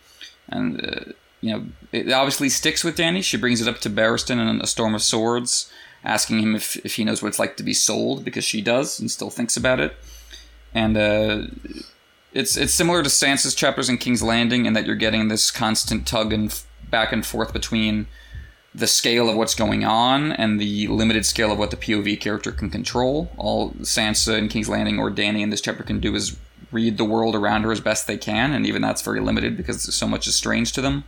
and 0.50 0.84
uh, 0.84 1.12
you 1.40 1.52
know 1.52 1.66
it 1.92 2.12
obviously 2.12 2.50
sticks 2.50 2.84
with 2.84 2.98
Dany. 2.98 3.24
She 3.24 3.38
brings 3.38 3.62
it 3.62 3.68
up 3.68 3.80
to 3.80 3.90
Barristan 3.90 4.40
in 4.40 4.62
A 4.62 4.68
Storm 4.68 4.94
of 4.96 5.02
Swords, 5.02 5.72
asking 6.04 6.40
him 6.40 6.56
if 6.56 6.76
if 6.86 6.96
he 6.96 7.06
knows 7.06 7.22
what 7.22 7.30
it's 7.30 7.40
like 7.40 7.58
to 7.58 7.64
be 7.64 7.74
sold 7.74 8.26
because 8.26 8.44
she 8.44 8.62
does 8.62 9.00
and 9.00 9.10
still 9.10 9.30
thinks 9.30 9.58
about 9.58 9.80
it, 9.80 9.96
and. 10.74 10.98
Uh, 10.98 11.42
it's 12.34 12.56
it's 12.56 12.72
similar 12.72 13.04
to 13.04 13.10
Sansa's 13.10 13.54
chapters 13.54 13.90
in 13.90 13.98
King's 13.98 14.24
Landing 14.24 14.66
in 14.66 14.72
that 14.72 14.86
you're 14.86 14.96
getting 14.96 15.28
this 15.28 15.52
constant 15.52 16.08
tug 16.08 16.32
and 16.32 16.50
f- 16.50 16.66
back 16.90 17.12
and 17.12 17.26
forth 17.26 17.52
between 17.52 18.08
the 18.74 18.88
scale 18.88 19.30
of 19.30 19.36
what's 19.36 19.56
going 19.56 19.84
on 19.84 20.32
and 20.32 20.60
the 20.60 20.88
limited 20.88 21.26
scale 21.26 21.52
of 21.52 21.58
what 21.60 21.72
the 21.72 21.78
POV 21.78 22.20
character 22.20 22.52
can 22.52 22.70
control. 22.70 23.32
All 23.38 23.72
Sansa 23.82 24.38
in 24.38 24.48
King's 24.48 24.70
Landing 24.70 24.98
or 24.98 25.12
Dany 25.12 25.42
in 25.42 25.50
this 25.50 25.62
chapter 25.62 25.84
can 25.84 26.00
do 26.00 26.16
is 26.16 26.38
read 26.72 26.98
the 26.98 27.06
world 27.06 27.36
around 27.36 27.64
her 27.64 27.72
as 27.72 27.82
best 27.82 28.08
they 28.08 28.18
can, 28.18 28.54
and 28.54 28.66
even 28.66 28.82
that's 28.82 29.02
very 29.02 29.20
limited 29.20 29.58
because 29.58 29.94
so 29.94 30.08
much 30.08 30.26
is 30.26 30.36
strange 30.36 30.72
to 30.74 30.82
them. 30.82 31.04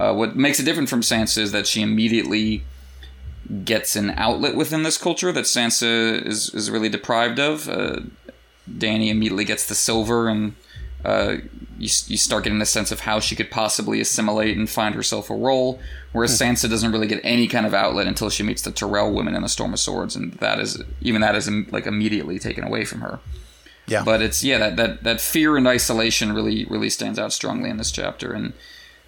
Uh, 0.00 0.14
what 0.14 0.36
makes 0.36 0.58
it 0.58 0.64
different 0.64 0.88
from 0.88 1.02
Sansa 1.02 1.38
is 1.38 1.52
that 1.52 1.66
she 1.66 1.82
immediately 1.82 2.64
gets 3.64 3.94
an 3.94 4.10
outlet 4.10 4.56
within 4.56 4.82
this 4.82 4.98
culture 4.98 5.32
that 5.32 5.44
Sansa 5.44 6.24
is, 6.26 6.52
is 6.54 6.70
really 6.70 6.88
deprived 6.88 7.38
of. 7.38 7.68
Uh, 7.68 8.00
Dany 8.70 9.08
immediately 9.08 9.44
gets 9.44 9.66
the 9.66 9.74
silver 9.74 10.28
and 10.28 10.54
uh, 11.06 11.36
you, 11.78 11.88
you 12.08 12.16
start 12.16 12.42
getting 12.44 12.60
a 12.60 12.66
sense 12.66 12.90
of 12.90 13.00
how 13.00 13.20
she 13.20 13.36
could 13.36 13.48
possibly 13.48 14.00
assimilate 14.00 14.56
and 14.56 14.68
find 14.68 14.94
herself 14.94 15.30
a 15.30 15.34
role. 15.34 15.78
Whereas 16.10 16.36
hmm. 16.36 16.44
Sansa 16.44 16.68
doesn't 16.68 16.90
really 16.90 17.06
get 17.06 17.20
any 17.22 17.46
kind 17.46 17.64
of 17.64 17.72
outlet 17.72 18.08
until 18.08 18.28
she 18.28 18.42
meets 18.42 18.62
the 18.62 18.72
Tyrell 18.72 19.12
women 19.12 19.36
in 19.36 19.42
the 19.42 19.48
Storm 19.48 19.72
of 19.72 19.78
Swords, 19.78 20.16
and 20.16 20.32
that 20.34 20.58
is 20.58 20.82
even 21.00 21.20
that 21.20 21.36
is 21.36 21.48
like 21.70 21.86
immediately 21.86 22.40
taken 22.40 22.64
away 22.64 22.84
from 22.84 23.02
her. 23.02 23.20
Yeah. 23.86 24.02
But 24.02 24.20
it's 24.20 24.42
yeah 24.42 24.58
that 24.58 24.76
that 24.76 25.04
that 25.04 25.20
fear 25.20 25.56
and 25.56 25.68
isolation 25.68 26.32
really 26.32 26.64
really 26.64 26.90
stands 26.90 27.20
out 27.20 27.32
strongly 27.32 27.70
in 27.70 27.76
this 27.76 27.92
chapter, 27.92 28.32
and 28.32 28.52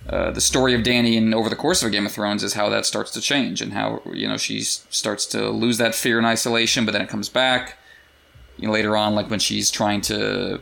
uh, 0.09 0.31
the 0.31 0.41
story 0.41 0.75
of 0.75 0.83
Dany 0.83 1.19
and 1.19 1.35
over 1.35 1.49
the 1.49 1.57
course 1.57 1.83
of 1.83 1.89
a 1.89 1.91
Game 1.91 2.07
of 2.07 2.13
Thrones 2.13 2.45
is 2.45 2.53
how 2.53 2.69
that 2.69 2.87
starts 2.87 3.11
to 3.13 3.21
change 3.21 3.61
and 3.61 3.73
how 3.73 4.03
you 4.13 4.29
know 4.29 4.37
she 4.37 4.61
starts 4.61 5.27
to 5.27 5.51
lose 5.51 5.79
that 5.79 5.97
fear 5.97 6.19
and 6.19 6.27
isolation, 6.27 6.85
but 6.85 6.93
then 6.93 7.03
it 7.03 7.09
comes 7.09 7.29
back. 7.29 7.77
You 8.57 8.69
know, 8.69 8.75
later 8.75 8.97
on, 8.97 9.17
like 9.17 9.31
when 9.31 9.41
she's 9.41 9.71
trying 9.71 10.01
to 10.03 10.61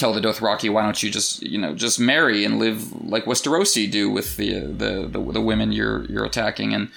tell 0.00 0.12
the 0.12 0.20
Dothraki, 0.20 0.72
why 0.72 0.82
don't 0.82 1.02
you 1.02 1.10
just 1.10 1.42
you 1.42 1.58
know 1.58 1.74
just 1.74 2.00
marry 2.00 2.44
and 2.44 2.58
live 2.58 2.92
like 3.04 3.26
Westerosi 3.26 3.90
do 3.90 4.10
with 4.10 4.36
the 4.36 4.60
the 4.60 5.08
the, 5.08 5.32
the 5.32 5.40
women 5.40 5.70
you're 5.72 6.04
you're 6.06 6.24
attacking 6.24 6.74
and 6.74 6.90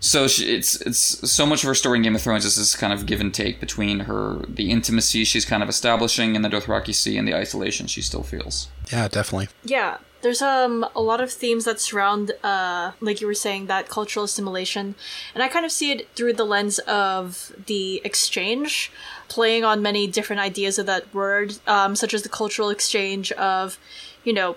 so 0.00 0.28
she, 0.28 0.54
it's 0.54 0.80
it's 0.82 1.30
so 1.30 1.44
much 1.44 1.62
of 1.62 1.68
her 1.68 1.74
story 1.74 1.98
in 1.98 2.02
Game 2.02 2.14
of 2.14 2.22
Thrones 2.22 2.44
is 2.44 2.56
this 2.56 2.76
kind 2.76 2.92
of 2.92 3.04
give 3.04 3.20
and 3.20 3.34
take 3.34 3.58
between 3.58 4.00
her 4.00 4.44
the 4.48 4.70
intimacy 4.70 5.24
she's 5.24 5.44
kind 5.44 5.62
of 5.62 5.68
establishing 5.68 6.36
in 6.36 6.42
the 6.42 6.48
Dothraki 6.48 6.94
Sea 6.94 7.16
and 7.18 7.26
the 7.26 7.34
isolation 7.34 7.86
she 7.86 8.00
still 8.00 8.22
feels. 8.22 8.68
Yeah, 8.92 9.08
definitely. 9.08 9.48
Yeah, 9.64 9.98
there's 10.22 10.42
um 10.42 10.86
a 10.96 11.00
lot 11.00 11.20
of 11.20 11.30
themes 11.30 11.64
that 11.64 11.80
surround 11.80 12.32
uh 12.42 12.92
like 13.00 13.20
you 13.20 13.26
were 13.26 13.34
saying 13.34 13.66
that 13.66 13.88
cultural 13.88 14.24
assimilation, 14.24 14.94
and 15.34 15.42
I 15.42 15.48
kind 15.48 15.64
of 15.64 15.72
see 15.72 15.92
it 15.92 16.08
through 16.14 16.34
the 16.34 16.44
lens 16.44 16.78
of 16.80 17.52
the 17.66 18.00
exchange, 18.04 18.90
playing 19.28 19.64
on 19.64 19.82
many 19.82 20.06
different 20.06 20.40
ideas 20.40 20.78
of 20.78 20.86
that 20.86 21.12
word, 21.14 21.58
um, 21.66 21.94
such 21.94 22.14
as 22.14 22.22
the 22.22 22.28
cultural 22.28 22.70
exchange 22.70 23.30
of, 23.32 23.78
you 24.24 24.32
know, 24.32 24.56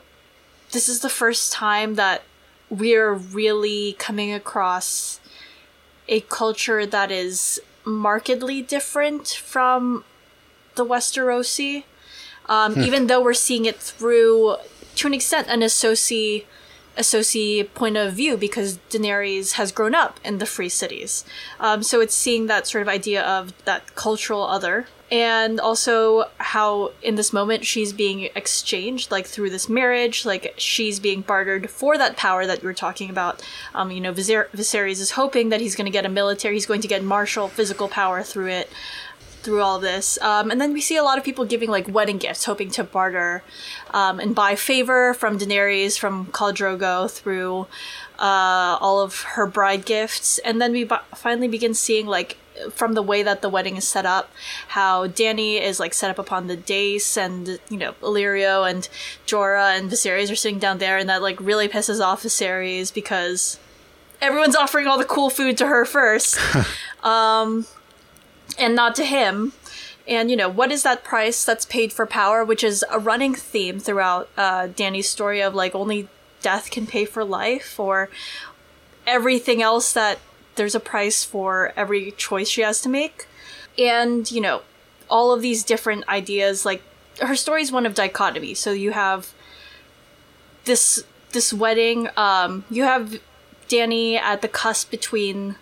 this 0.71 0.88
is 0.89 1.02
the 1.02 1.10
first 1.10 1.52
time 1.52 1.95
that 1.95 2.24
we're 2.69 3.13
really 3.13 3.93
coming 4.00 4.34
across 4.34 5.19
a 6.08 6.21
culture 6.21 6.86
that 6.86 7.12
is 7.12 7.62
markedly 7.86 8.62
different 8.62 9.28
from 9.28 10.04
the 10.76 10.86
Westerosi. 10.86 11.84
Um, 12.47 12.74
hmm. 12.74 12.82
Even 12.82 13.08
though 13.08 13.21
we're 13.21 13.34
seeing 13.34 13.65
it 13.65 13.78
through, 13.78 14.56
to 15.01 15.07
an 15.07 15.13
extent, 15.15 15.47
an 15.49 15.63
associate 15.63 16.45
associate 16.97 17.73
point 17.73 17.97
of 17.97 18.13
view 18.13 18.37
because 18.37 18.77
Daenerys 18.89 19.53
has 19.53 19.71
grown 19.71 19.95
up 19.95 20.19
in 20.23 20.37
the 20.37 20.45
free 20.45 20.69
cities. 20.69 21.25
Um, 21.59 21.81
so 21.81 22.01
it's 22.01 22.13
seeing 22.13 22.47
that 22.47 22.67
sort 22.67 22.81
of 22.81 22.87
idea 22.87 23.23
of 23.23 23.53
that 23.65 23.95
cultural 23.95 24.43
other. 24.43 24.87
And 25.09 25.59
also 25.59 26.25
how 26.37 26.91
in 27.01 27.15
this 27.15 27.33
moment 27.33 27.65
she's 27.65 27.93
being 27.93 28.29
exchanged, 28.35 29.09
like 29.09 29.25
through 29.25 29.49
this 29.49 29.67
marriage, 29.67 30.25
like 30.25 30.53
she's 30.57 30.99
being 30.99 31.21
bartered 31.21 31.69
for 31.69 31.97
that 31.97 32.15
power 32.15 32.45
that 32.45 32.61
you 32.61 32.67
were 32.67 32.73
talking 32.73 33.09
about. 33.09 33.41
Um, 33.73 33.89
you 33.89 34.01
know, 34.01 34.13
Viser- 34.13 34.49
Viserys 34.51 34.99
is 35.01 35.11
hoping 35.11 35.49
that 35.49 35.61
he's 35.61 35.75
going 35.75 35.85
to 35.85 35.91
get 35.91 36.05
a 36.05 36.09
military, 36.09 36.55
he's 36.55 36.65
going 36.65 36.81
to 36.81 36.87
get 36.87 37.03
martial 37.03 37.47
physical 37.47 37.87
power 37.87 38.21
through 38.21 38.49
it 38.49 38.69
through 39.41 39.62
all 39.62 39.80
this. 39.80 40.19
Um, 40.21 40.51
and 40.51 40.60
then 40.62 40.73
we 40.73 40.82
see 40.82 40.95
a 40.95 41.04
lot 41.04 41.17
of 41.17 41.23
people 41.23 41.45
giving 41.45 41.69
like 41.69 41.88
wedding 41.88 42.17
gifts, 42.17 42.45
hoping 42.45 42.69
to 42.71 42.84
barter 42.84 43.43
um, 43.91 44.19
and 44.19 44.34
buy 44.34 44.56
favor 44.56 45.13
from 45.13 45.38
Daenerys, 45.38 45.97
from 45.97 46.27
Khal 46.27 46.54
Drogo 46.54 47.10
through 47.10 47.67
uh, 48.19 48.77
all 48.80 49.01
of 49.01 49.21
her 49.21 49.45
bride 49.45 49.86
gifts. 49.86 50.38
And 50.39 50.62
then 50.62 50.71
we 50.71 50.84
b- 50.84 50.95
finally 51.15 51.47
begin 51.47 51.73
seeing 51.73 52.06
like 52.06 52.38
from 52.71 52.93
the 52.93 53.01
way 53.01 53.23
that 53.23 53.41
the 53.41 53.49
wedding 53.49 53.77
is 53.77 53.88
set 53.88 54.06
up, 54.06 54.32
how 54.69 55.08
Dany 55.08 55.60
is 55.60 55.80
like 55.80 55.93
set 55.93 56.12
up 56.12 56.19
upon 56.19 56.47
the 56.47 56.56
dais, 56.56 57.17
and 57.17 57.60
you 57.69 57.77
know 57.77 57.93
Illyrio 58.01 58.69
and 58.69 58.88
Jorah 59.25 59.77
and 59.77 59.89
Viserys 59.89 60.32
are 60.32 60.36
sitting 60.36 60.60
down 60.60 60.77
there, 60.77 60.97
and 60.97 61.10
that 61.10 61.21
like 61.21 61.39
really 61.39 61.67
pisses 61.67 62.01
off 62.01 62.23
Viserys 62.23 62.93
because 62.93 63.60
everyone's 64.21 64.56
offering 64.56 64.88
all 64.88 64.97
the 64.97 65.06
cool 65.06 65.30
food 65.30 65.58
to 65.58 65.67
her 65.67 65.86
first. 65.86 66.38
um, 67.04 67.65
and 68.62 68.76
not 68.76 68.95
to 68.95 69.04
him. 69.04 69.54
And 70.08 70.30
you 70.30 70.38
know, 70.38 70.50
what 70.50 70.71
is 70.71 70.84
that 70.84 71.04
price 71.04 71.43
that's 71.43 71.65
paid 71.65 71.91
for 71.91 72.06
power, 72.06 72.45
which 72.45 72.63
is 72.63 72.86
a 72.89 73.00
running 73.00 73.36
theme 73.36 73.80
throughout 73.80 74.30
uh, 74.38 74.67
Dany's 74.67 75.10
story 75.10 75.41
of 75.41 75.54
like 75.54 75.76
only 75.76 76.08
death 76.41 76.71
can 76.71 76.88
pay 76.88 77.06
for 77.06 77.24
life, 77.24 77.80
or 77.80 78.10
everything 79.06 79.62
else 79.62 79.93
that 79.93 80.19
there's 80.56 80.76
a 80.76 80.80
price 80.80 81.24
for 81.24 81.74
every 81.76 82.12
choice 82.12 82.50
she 82.50 82.62
has 82.62 82.82
to 82.82 82.89
make. 82.89 83.28
And 83.78 84.30
you 84.32 84.41
know, 84.41 84.62
all 85.10 85.34
of 85.34 85.41
these 85.41 85.63
different 85.63 86.08
ideas, 86.08 86.65
like 86.65 86.82
her 87.21 87.36
story 87.36 87.62
is 87.62 87.71
one 87.71 87.86
of 87.86 87.93
dichotomy. 87.93 88.54
So 88.54 88.71
you 88.71 88.91
have 88.91 89.34
this 90.65 91.04
this 91.32 91.54
wedding, 91.54 92.10
um, 92.17 92.65
you 92.69 92.84
have 92.84 93.19
Dany 93.69 94.15
at 94.15 94.41
the 94.41 94.47
cusp 94.47 94.91
between 94.91 95.56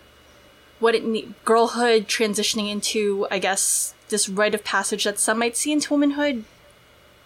what 0.80 0.94
it 0.94 1.04
ne- 1.04 1.28
girlhood 1.44 2.08
transitioning 2.08 2.70
into, 2.70 3.26
I 3.30 3.38
guess, 3.38 3.94
this 4.08 4.28
rite 4.28 4.54
of 4.54 4.64
passage 4.64 5.04
that 5.04 5.20
some 5.20 5.38
might 5.38 5.56
see 5.56 5.72
into 5.72 5.92
womanhood. 5.92 6.44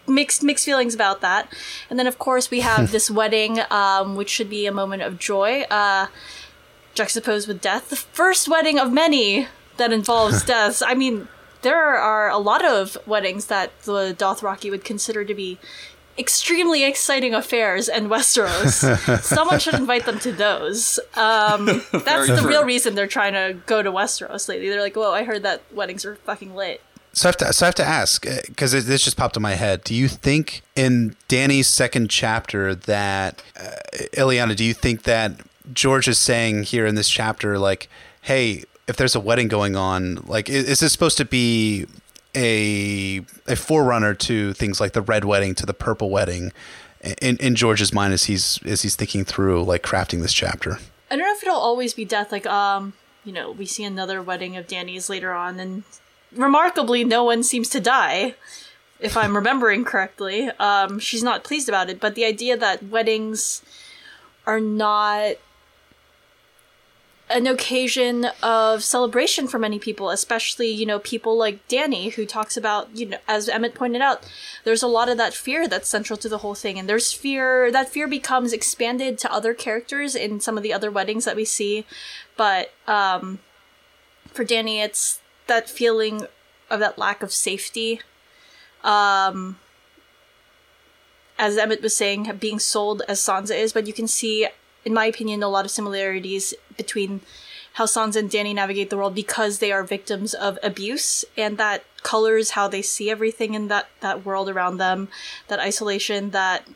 Mixed 0.06 0.42
mixed 0.42 0.66
feelings 0.66 0.94
about 0.94 1.22
that, 1.22 1.50
and 1.88 1.98
then 1.98 2.06
of 2.06 2.18
course 2.18 2.50
we 2.50 2.60
have 2.60 2.92
this 2.92 3.10
wedding, 3.10 3.60
um, 3.70 4.16
which 4.16 4.28
should 4.28 4.50
be 4.50 4.66
a 4.66 4.72
moment 4.72 5.00
of 5.00 5.18
joy, 5.18 5.62
uh, 5.70 6.08
juxtaposed 6.92 7.48
with 7.48 7.62
death. 7.62 7.88
The 7.88 7.96
first 7.96 8.46
wedding 8.46 8.78
of 8.78 8.92
many 8.92 9.48
that 9.78 9.94
involves 9.94 10.44
deaths. 10.54 10.82
I 10.82 10.92
mean, 10.92 11.28
there 11.62 11.96
are 11.96 12.28
a 12.28 12.36
lot 12.36 12.62
of 12.62 12.98
weddings 13.06 13.46
that 13.46 13.70
the 13.84 14.14
Dothraki 14.14 14.70
would 14.70 14.84
consider 14.84 15.24
to 15.24 15.34
be 15.34 15.58
extremely 16.18 16.84
exciting 16.84 17.34
affairs 17.34 17.88
in 17.88 18.08
Westeros. 18.08 19.20
Someone 19.22 19.58
should 19.58 19.74
invite 19.74 20.06
them 20.06 20.18
to 20.20 20.32
those. 20.32 20.98
Um, 21.14 21.66
that's 21.92 22.28
the 22.28 22.38
true. 22.40 22.48
real 22.48 22.64
reason 22.64 22.94
they're 22.94 23.06
trying 23.06 23.32
to 23.32 23.58
go 23.66 23.82
to 23.82 23.90
Westeros 23.90 24.48
lately. 24.48 24.68
They're 24.68 24.80
like, 24.80 24.96
"Whoa, 24.96 25.12
I 25.12 25.24
heard 25.24 25.42
that 25.42 25.62
weddings 25.72 26.04
are 26.04 26.16
fucking 26.16 26.54
lit." 26.54 26.80
So 27.12 27.28
I 27.28 27.30
have 27.30 27.36
to, 27.38 27.52
so 27.52 27.64
I 27.64 27.68
have 27.68 27.74
to 27.76 27.84
ask 27.84 28.26
because 28.46 28.72
this 28.72 29.04
just 29.04 29.16
popped 29.16 29.36
in 29.36 29.42
my 29.42 29.54
head. 29.54 29.84
Do 29.84 29.94
you 29.94 30.08
think 30.08 30.62
in 30.74 31.16
Dany's 31.28 31.68
second 31.68 32.10
chapter 32.10 32.74
that 32.74 33.42
uh, 33.58 33.70
Eliana? 34.14 34.56
Do 34.56 34.64
you 34.64 34.74
think 34.74 35.04
that 35.04 35.40
George 35.72 36.08
is 36.08 36.18
saying 36.18 36.64
here 36.64 36.86
in 36.86 36.96
this 36.96 37.08
chapter, 37.08 37.58
like, 37.58 37.88
hey, 38.22 38.64
if 38.88 38.96
there's 38.96 39.14
a 39.14 39.20
wedding 39.20 39.46
going 39.48 39.76
on, 39.76 40.16
like, 40.26 40.48
is, 40.50 40.68
is 40.68 40.80
this 40.80 40.92
supposed 40.92 41.16
to 41.18 41.24
be 41.24 41.86
a 42.34 43.24
a 43.46 43.56
forerunner 43.56 44.14
to 44.14 44.52
things 44.54 44.80
like 44.80 44.92
the 44.92 45.02
red 45.02 45.24
wedding 45.24 45.54
to 45.56 45.66
the 45.66 45.74
purple 45.74 46.10
wedding? 46.10 46.52
In, 47.20 47.36
in 47.36 47.54
George's 47.54 47.92
mind, 47.92 48.14
as 48.14 48.24
he's 48.24 48.58
as 48.64 48.82
he's 48.82 48.96
thinking 48.96 49.24
through 49.24 49.62
like 49.64 49.82
crafting 49.82 50.22
this 50.22 50.32
chapter. 50.32 50.78
I 51.10 51.16
don't 51.16 51.26
know 51.26 51.34
if 51.34 51.42
it'll 51.42 51.56
always 51.56 51.92
be 51.92 52.04
death. 52.06 52.32
Like, 52.32 52.46
um, 52.46 52.94
you 53.24 53.32
know, 53.32 53.50
we 53.50 53.66
see 53.66 53.84
another 53.84 54.22
wedding 54.22 54.56
of 54.56 54.66
Dany's 54.66 55.10
later 55.10 55.32
on, 55.32 55.60
and 55.60 55.82
remarkably, 56.34 57.04
no 57.04 57.22
one 57.22 57.42
seems 57.42 57.68
to 57.70 57.80
die. 57.80 58.34
If 59.00 59.16
I'm 59.16 59.36
remembering 59.36 59.84
correctly, 59.84 60.48
um, 60.58 60.98
she's 60.98 61.22
not 61.22 61.44
pleased 61.44 61.68
about 61.68 61.90
it. 61.90 62.00
But 62.00 62.14
the 62.14 62.24
idea 62.24 62.56
that 62.56 62.82
weddings 62.82 63.62
are 64.46 64.60
not 64.60 65.36
an 67.34 67.48
occasion 67.48 68.28
of 68.44 68.84
celebration 68.84 69.48
for 69.48 69.58
many 69.58 69.80
people, 69.80 70.10
especially, 70.10 70.70
you 70.70 70.86
know, 70.86 71.00
people 71.00 71.36
like 71.36 71.66
Dany, 71.66 72.12
who 72.12 72.26
talks 72.26 72.56
about, 72.56 72.96
you 72.96 73.06
know, 73.06 73.18
as 73.26 73.48
Emmett 73.48 73.74
pointed 73.74 74.00
out, 74.00 74.24
there's 74.62 74.84
a 74.84 74.86
lot 74.86 75.08
of 75.08 75.16
that 75.16 75.34
fear 75.34 75.66
that's 75.66 75.88
central 75.88 76.16
to 76.18 76.28
the 76.28 76.38
whole 76.38 76.54
thing. 76.54 76.78
And 76.78 76.88
there's 76.88 77.12
fear, 77.12 77.72
that 77.72 77.88
fear 77.88 78.06
becomes 78.06 78.52
expanded 78.52 79.18
to 79.18 79.32
other 79.32 79.52
characters 79.52 80.14
in 80.14 80.38
some 80.38 80.56
of 80.56 80.62
the 80.62 80.72
other 80.72 80.92
weddings 80.92 81.24
that 81.24 81.34
we 81.34 81.44
see. 81.44 81.84
But 82.36 82.72
um, 82.86 83.40
for 84.26 84.44
Dany, 84.44 84.82
it's 84.82 85.20
that 85.48 85.68
feeling 85.68 86.28
of 86.70 86.78
that 86.78 86.98
lack 86.98 87.20
of 87.20 87.32
safety. 87.32 88.00
Um, 88.84 89.58
as 91.36 91.58
Emmett 91.58 91.82
was 91.82 91.96
saying, 91.96 92.30
being 92.38 92.60
sold 92.60 93.02
as 93.08 93.18
Sansa 93.18 93.58
is, 93.58 93.72
but 93.72 93.88
you 93.88 93.92
can 93.92 94.06
see, 94.06 94.46
in 94.84 94.94
my 94.94 95.06
opinion, 95.06 95.42
a 95.42 95.48
lot 95.48 95.64
of 95.64 95.72
similarities 95.72 96.54
between 96.76 97.20
how 97.74 97.86
Sansa 97.86 98.16
and 98.16 98.30
Dany 98.30 98.54
navigate 98.54 98.90
the 98.90 98.96
world 98.96 99.14
because 99.14 99.58
they 99.58 99.72
are 99.72 99.82
victims 99.82 100.32
of 100.32 100.58
abuse, 100.62 101.24
and 101.36 101.58
that 101.58 101.84
colors 102.02 102.50
how 102.50 102.68
they 102.68 102.82
see 102.82 103.10
everything 103.10 103.54
in 103.54 103.68
that 103.68 103.88
that 104.00 104.24
world 104.24 104.48
around 104.48 104.78
them. 104.78 105.08
That 105.48 105.60
isolation, 105.60 106.30
that 106.30 106.68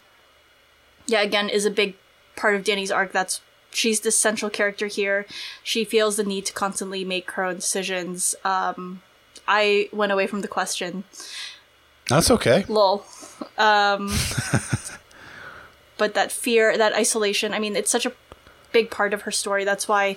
yeah, 1.07 1.23
again, 1.23 1.49
is 1.49 1.65
a 1.65 1.71
big 1.71 1.95
part 2.37 2.57
of 2.57 2.65
Dany's 2.65 2.91
arc. 2.91 3.13
That's 3.13 3.41
she's 3.71 4.01
the 4.01 4.11
central 4.11 4.51
character 4.51 4.87
here. 4.87 5.27
She 5.63 5.85
feels 5.85 6.17
the 6.17 6.25
need 6.25 6.47
to 6.47 6.53
constantly 6.53 7.05
make 7.05 7.31
her 7.33 7.45
own 7.45 7.57
decisions. 7.57 8.35
Um, 8.45 9.03
I 9.47 9.89
went 9.93 10.13
away 10.13 10.27
from 10.27 10.41
the 10.41 10.49
question. 10.49 11.05
That's 12.09 12.31
okay. 12.31 12.65
Lol. 12.69 13.05
Um, 13.57 14.13
but 15.99 16.15
that 16.15 16.33
fear, 16.33 16.77
that 16.77 16.95
isolation, 16.95 17.55
I 17.55 17.59
mean, 17.59 17.77
it's 17.77 17.91
such 17.91 18.07
a 18.07 18.13
big 18.73 18.91
part 18.91 19.15
of 19.15 19.23
her 19.23 19.31
story. 19.31 19.65
That's 19.65 19.89
why 19.89 20.17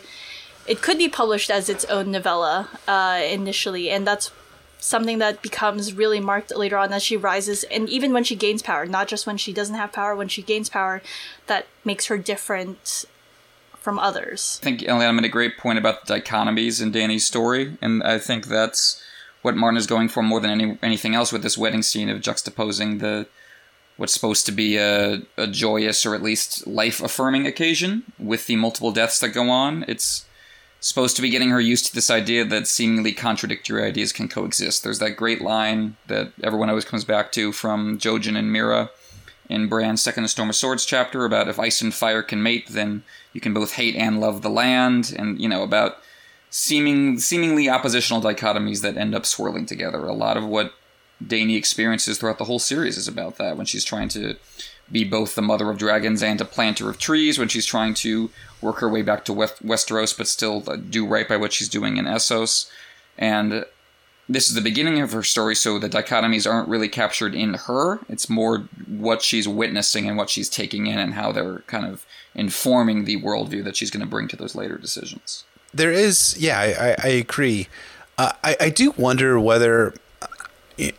it 0.67 0.81
could 0.81 0.97
be 0.97 1.09
published 1.09 1.49
as 1.49 1.69
its 1.69 1.85
own 1.85 2.11
novella 2.11 2.69
uh, 2.87 3.21
initially. 3.23 3.89
And 3.89 4.05
that's 4.05 4.31
something 4.79 5.19
that 5.19 5.41
becomes 5.41 5.93
really 5.93 6.19
marked 6.19 6.55
later 6.55 6.77
on 6.77 6.91
as 6.91 7.03
she 7.03 7.15
rises. 7.15 7.63
And 7.65 7.87
even 7.89 8.13
when 8.13 8.23
she 8.23 8.35
gains 8.35 8.61
power, 8.61 8.85
not 8.85 9.07
just 9.07 9.27
when 9.27 9.37
she 9.37 9.53
doesn't 9.53 9.75
have 9.75 9.93
power, 9.93 10.15
when 10.15 10.27
she 10.27 10.41
gains 10.41 10.69
power, 10.69 11.01
that 11.47 11.67
makes 11.85 12.07
her 12.07 12.17
different 12.17 13.05
from 13.75 13.97
others. 13.97 14.59
I 14.61 14.65
think 14.65 14.81
Eliana 14.81 15.15
made 15.15 15.25
a 15.25 15.29
great 15.29 15.57
point 15.57 15.79
about 15.79 16.05
the 16.05 16.15
dichotomies 16.15 16.81
in 16.81 16.91
Dany's 16.91 17.25
story. 17.25 17.77
And 17.81 18.03
I 18.03 18.19
think 18.19 18.47
that's 18.47 19.01
what 19.41 19.55
Martin 19.55 19.77
is 19.77 19.87
going 19.87 20.09
for 20.09 20.21
more 20.21 20.39
than 20.39 20.51
any, 20.51 20.77
anything 20.83 21.15
else 21.15 21.31
with 21.31 21.41
this 21.41 21.57
wedding 21.57 21.81
scene 21.81 22.09
of 22.09 22.21
juxtaposing 22.21 22.99
the 22.99 23.27
what's 24.01 24.15
supposed 24.15 24.47
to 24.47 24.51
be 24.51 24.77
a, 24.77 25.21
a 25.37 25.45
joyous 25.45 26.07
or 26.07 26.15
at 26.15 26.23
least 26.23 26.65
life 26.65 27.03
affirming 27.03 27.45
occasion 27.45 28.01
with 28.17 28.47
the 28.47 28.55
multiple 28.55 28.91
deaths 28.91 29.19
that 29.19 29.29
go 29.29 29.51
on. 29.51 29.85
It's 29.87 30.25
supposed 30.79 31.15
to 31.17 31.21
be 31.21 31.29
getting 31.29 31.51
her 31.51 31.61
used 31.61 31.85
to 31.85 31.93
this 31.93 32.09
idea 32.09 32.43
that 32.43 32.67
seemingly 32.67 33.13
contradictory 33.13 33.83
ideas 33.83 34.11
can 34.11 34.27
coexist. 34.27 34.83
There's 34.83 34.97
that 34.97 35.17
great 35.17 35.39
line 35.39 35.97
that 36.07 36.31
everyone 36.43 36.67
always 36.67 36.83
comes 36.83 37.05
back 37.05 37.31
to 37.33 37.51
from 37.51 37.99
Jojen 37.99 38.35
and 38.35 38.49
Meera 38.49 38.89
in 39.47 39.67
Bran's 39.67 40.01
Second 40.01 40.27
Storm 40.29 40.49
of 40.49 40.55
Swords 40.55 40.83
chapter 40.83 41.23
about 41.23 41.47
if 41.47 41.59
ice 41.59 41.79
and 41.79 41.93
fire 41.93 42.23
can 42.23 42.41
mate, 42.41 42.69
then 42.71 43.03
you 43.33 43.39
can 43.39 43.53
both 43.53 43.73
hate 43.73 43.95
and 43.95 44.19
love 44.19 44.41
the 44.41 44.49
land, 44.49 45.13
and 45.15 45.39
you 45.39 45.47
know 45.47 45.61
about 45.61 45.97
seeming 46.49 47.19
seemingly 47.19 47.69
oppositional 47.69 48.19
dichotomies 48.19 48.81
that 48.81 48.97
end 48.97 49.13
up 49.13 49.27
swirling 49.27 49.67
together. 49.67 50.07
A 50.07 50.13
lot 50.13 50.37
of 50.37 50.45
what 50.47 50.73
Dany 51.21 51.57
experiences 51.57 52.17
throughout 52.17 52.37
the 52.37 52.45
whole 52.45 52.59
series 52.59 52.97
is 52.97 53.07
about 53.07 53.37
that 53.37 53.57
when 53.57 53.65
she's 53.65 53.83
trying 53.83 54.09
to 54.09 54.35
be 54.91 55.03
both 55.03 55.35
the 55.35 55.41
mother 55.41 55.69
of 55.69 55.77
dragons 55.77 56.21
and 56.21 56.41
a 56.41 56.45
planter 56.45 56.89
of 56.89 56.97
trees, 56.97 57.39
when 57.39 57.47
she's 57.47 57.65
trying 57.65 57.93
to 57.93 58.29
work 58.61 58.77
her 58.77 58.89
way 58.89 59.01
back 59.01 59.23
to 59.25 59.33
Westeros 59.33 60.17
but 60.17 60.27
still 60.27 60.61
do 60.61 61.07
right 61.07 61.27
by 61.27 61.37
what 61.37 61.53
she's 61.53 61.69
doing 61.69 61.97
in 61.97 62.05
Essos. 62.05 62.69
And 63.17 63.65
this 64.27 64.49
is 64.49 64.55
the 64.55 64.61
beginning 64.61 64.99
of 65.01 65.13
her 65.13 65.23
story, 65.23 65.55
so 65.55 65.79
the 65.79 65.89
dichotomies 65.89 66.49
aren't 66.49 66.67
really 66.67 66.89
captured 66.89 67.33
in 67.33 67.53
her. 67.53 67.99
It's 68.09 68.29
more 68.29 68.67
what 68.87 69.21
she's 69.21 69.47
witnessing 69.47 70.07
and 70.07 70.17
what 70.17 70.29
she's 70.29 70.49
taking 70.49 70.87
in 70.87 70.97
and 70.97 71.13
how 71.13 71.31
they're 71.31 71.59
kind 71.67 71.85
of 71.85 72.05
informing 72.35 73.05
the 73.05 73.21
worldview 73.21 73.63
that 73.63 73.75
she's 73.75 73.91
going 73.91 74.01
to 74.01 74.09
bring 74.09 74.27
to 74.29 74.35
those 74.35 74.55
later 74.55 74.77
decisions 74.77 75.45
there 75.73 75.91
is, 75.91 76.37
yeah, 76.37 76.59
I, 76.59 76.95
I 77.03 77.07
agree. 77.09 77.67
Uh, 78.17 78.33
I, 78.43 78.57
I 78.59 78.69
do 78.69 78.93
wonder 78.97 79.39
whether, 79.39 79.93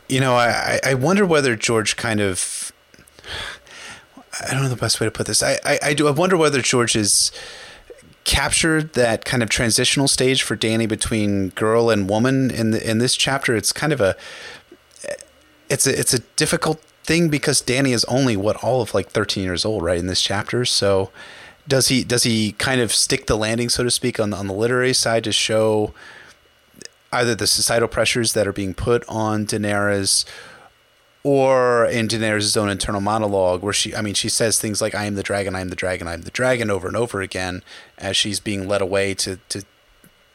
you 0.09 0.21
know, 0.21 0.35
I, 0.35 0.81
I 0.85 0.95
wonder 0.95 1.27
whether 1.27 1.57
George 1.57 1.97
kind 1.97 2.21
of, 2.21 2.73
I 4.41 4.53
don't 4.53 4.63
know 4.63 4.69
the 4.69 4.77
best 4.77 5.01
way 5.01 5.07
to 5.07 5.11
put 5.11 5.27
this. 5.27 5.43
I, 5.43 5.59
I, 5.65 5.79
I 5.83 5.95
do. 5.95 6.09
I 6.09 6.11
wonder 6.11 6.37
whether 6.37 6.61
George 6.61 6.97
is 6.97 7.33
captured 8.25 8.93
that 8.95 9.25
kind 9.25 9.43
of 9.43 9.49
transitional 9.49 10.09
stage 10.09 10.43
for 10.43 10.57
Dany 10.57 10.89
between 10.89 11.49
girl 11.51 11.91
and 11.91 12.09
woman 12.09 12.51
in 12.51 12.71
the, 12.71 12.91
in 12.91 12.99
this 12.99 13.17
chapter. 13.17 13.57
It's 13.57 13.73
kind 13.73 13.93
of 13.93 14.01
a, 14.01 14.17
it's 15.69 15.87
a, 15.87 15.99
it's 15.99 16.15
a 16.15 16.21
difficult 16.37 16.81
thing 17.05 17.29
because 17.29 17.63
Dany 17.63 17.93
is 17.93 18.05
only 18.05 18.37
what 18.37 18.63
all 18.63 18.81
of 18.81 18.95
like 18.95 19.11
13 19.11 19.43
years 19.43 19.65
old, 19.65 19.83
right? 19.83 19.99
In 19.99 20.07
this 20.07 20.23
chapter. 20.23 20.65
So, 20.65 21.11
does 21.67 21.89
he 21.89 22.03
does 22.03 22.25
he 22.25 22.53
kind 22.53 22.81
of 22.81 22.93
stick 22.93 23.27
the 23.27 23.37
landing, 23.37 23.69
so 23.69 23.85
to 23.85 23.91
speak, 23.91 24.19
on 24.19 24.31
the, 24.31 24.37
on 24.37 24.49
the 24.49 24.55
literary 24.55 24.93
side 24.93 25.25
to 25.25 25.33
show 25.33 25.95
either 27.13 27.35
the 27.35 27.47
societal 27.47 27.89
pressures 27.89 28.33
that 28.33 28.47
are 28.47 28.53
being 28.53 28.75
put 28.75 29.05
on 29.09 29.47
Daenerys, 29.47 30.25
or 31.25 31.85
in 31.87 32.09
Daenerys' 32.09 32.57
own 32.57 32.69
internal 32.69 33.01
monologue, 33.01 33.63
where 33.63 33.73
she, 33.73 33.95
I 33.95 34.03
mean, 34.03 34.15
she 34.15 34.29
says 34.29 34.59
things 34.59 34.81
like 34.81 34.95
"I 34.95 35.05
am 35.05 35.15
the 35.15 35.23
dragon, 35.23 35.55
I 35.55 35.61
am 35.61 35.69
the 35.69 35.77
dragon, 35.77 36.09
I 36.09 36.15
am 36.15 36.23
the 36.23 36.31
dragon" 36.31 36.71
over 36.71 36.89
and 36.89 36.97
over 36.97 37.21
again 37.21 37.63
as 37.99 38.17
she's 38.17 38.41
being 38.41 38.67
led 38.67 38.83
away 38.83 39.15
to 39.15 39.39
to 39.51 39.63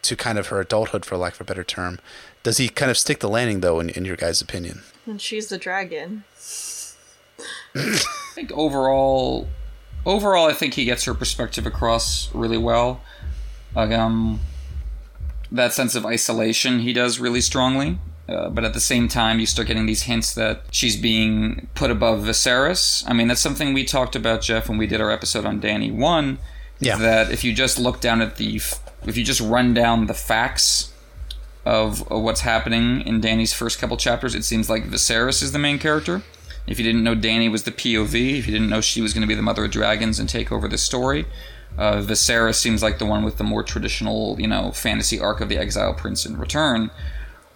to 0.03 0.15
kind 0.15 0.37
of 0.37 0.47
her 0.47 0.61
adulthood, 0.61 1.03
for 1.03 1.17
lack 1.17 1.33
of 1.33 1.41
a 1.41 1.43
better 1.43 1.63
term. 1.63 1.99
Does 2.43 2.57
he 2.57 2.69
kind 2.69 2.89
of 2.89 2.97
stick 2.97 3.19
the 3.19 3.27
landing, 3.27 3.59
though, 3.59 3.79
in, 3.81 3.89
in 3.89 4.05
your 4.05 4.15
guys' 4.15 4.41
opinion? 4.41 4.83
And 5.05 5.21
she's 5.21 5.49
the 5.49 5.57
dragon. 5.57 6.23
I 7.75 7.99
think 8.33 8.51
overall, 8.53 9.49
overall, 10.05 10.47
I 10.47 10.53
think 10.53 10.75
he 10.75 10.85
gets 10.85 11.03
her 11.03 11.13
perspective 11.13 11.65
across 11.65 12.33
really 12.33 12.57
well. 12.57 13.01
um, 13.75 14.39
that 15.51 15.73
sense 15.73 15.95
of 15.95 16.05
isolation 16.05 16.79
he 16.79 16.93
does 16.93 17.19
really 17.19 17.41
strongly. 17.41 17.99
Uh, 18.29 18.49
but 18.49 18.65
at 18.65 18.73
the 18.73 18.79
same 18.79 19.07
time, 19.07 19.39
you 19.39 19.45
start 19.45 19.69
getting 19.69 19.85
these 19.85 20.03
hints 20.03 20.33
that 20.33 20.63
she's 20.69 20.97
being 20.97 21.67
put 21.75 21.89
above 21.89 22.19
Viserys. 22.19 23.03
I 23.07 23.13
mean, 23.13 23.29
that's 23.29 23.39
something 23.39 23.73
we 23.73 23.85
talked 23.85 24.17
about, 24.17 24.41
Jeff, 24.41 24.67
when 24.67 24.77
we 24.77 24.85
did 24.85 24.99
our 24.99 25.09
episode 25.09 25.45
on 25.45 25.61
Dany 25.61 25.93
One. 25.93 26.39
Yeah. 26.79 26.97
That 26.97 27.31
if 27.31 27.43
you 27.43 27.53
just 27.53 27.79
look 27.79 28.01
down 28.01 28.21
at 28.21 28.35
the, 28.35 28.57
if 29.05 29.17
you 29.17 29.23
just 29.23 29.39
run 29.39 29.73
down 29.73 30.07
the 30.07 30.13
facts 30.13 30.91
of, 31.65 32.09
of 32.11 32.21
what's 32.21 32.41
happening 32.41 33.01
in 33.01 33.21
Dany's 33.21 33.53
first 33.53 33.79
couple 33.79 33.95
chapters, 33.97 34.35
it 34.35 34.43
seems 34.43 34.69
like 34.69 34.83
Viserys 34.83 35.41
is 35.41 35.53
the 35.53 35.59
main 35.59 35.79
character. 35.79 36.21
If 36.67 36.77
you 36.77 36.85
didn't 36.85 37.03
know 37.03 37.15
Dany 37.15 37.49
was 37.49 37.63
the 37.63 37.71
POV, 37.71 38.39
if 38.39 38.45
you 38.45 38.53
didn't 38.53 38.69
know 38.69 38.81
she 38.81 39.01
was 39.01 39.13
going 39.13 39.21
to 39.21 39.27
be 39.27 39.35
the 39.35 39.41
mother 39.41 39.65
of 39.65 39.71
dragons 39.71 40.19
and 40.19 40.27
take 40.27 40.51
over 40.51 40.67
the 40.67 40.77
story, 40.77 41.25
uh, 41.77 41.97
Viserys 41.97 42.55
seems 42.55 42.81
like 42.81 42.97
the 42.97 43.05
one 43.05 43.23
with 43.23 43.37
the 43.37 43.43
more 43.43 43.63
traditional, 43.63 44.35
you 44.39 44.47
know, 44.47 44.71
fantasy 44.71 45.19
arc 45.19 45.41
of 45.41 45.49
the 45.49 45.57
exile 45.57 45.93
prince 45.93 46.25
in 46.25 46.37
return. 46.37 46.89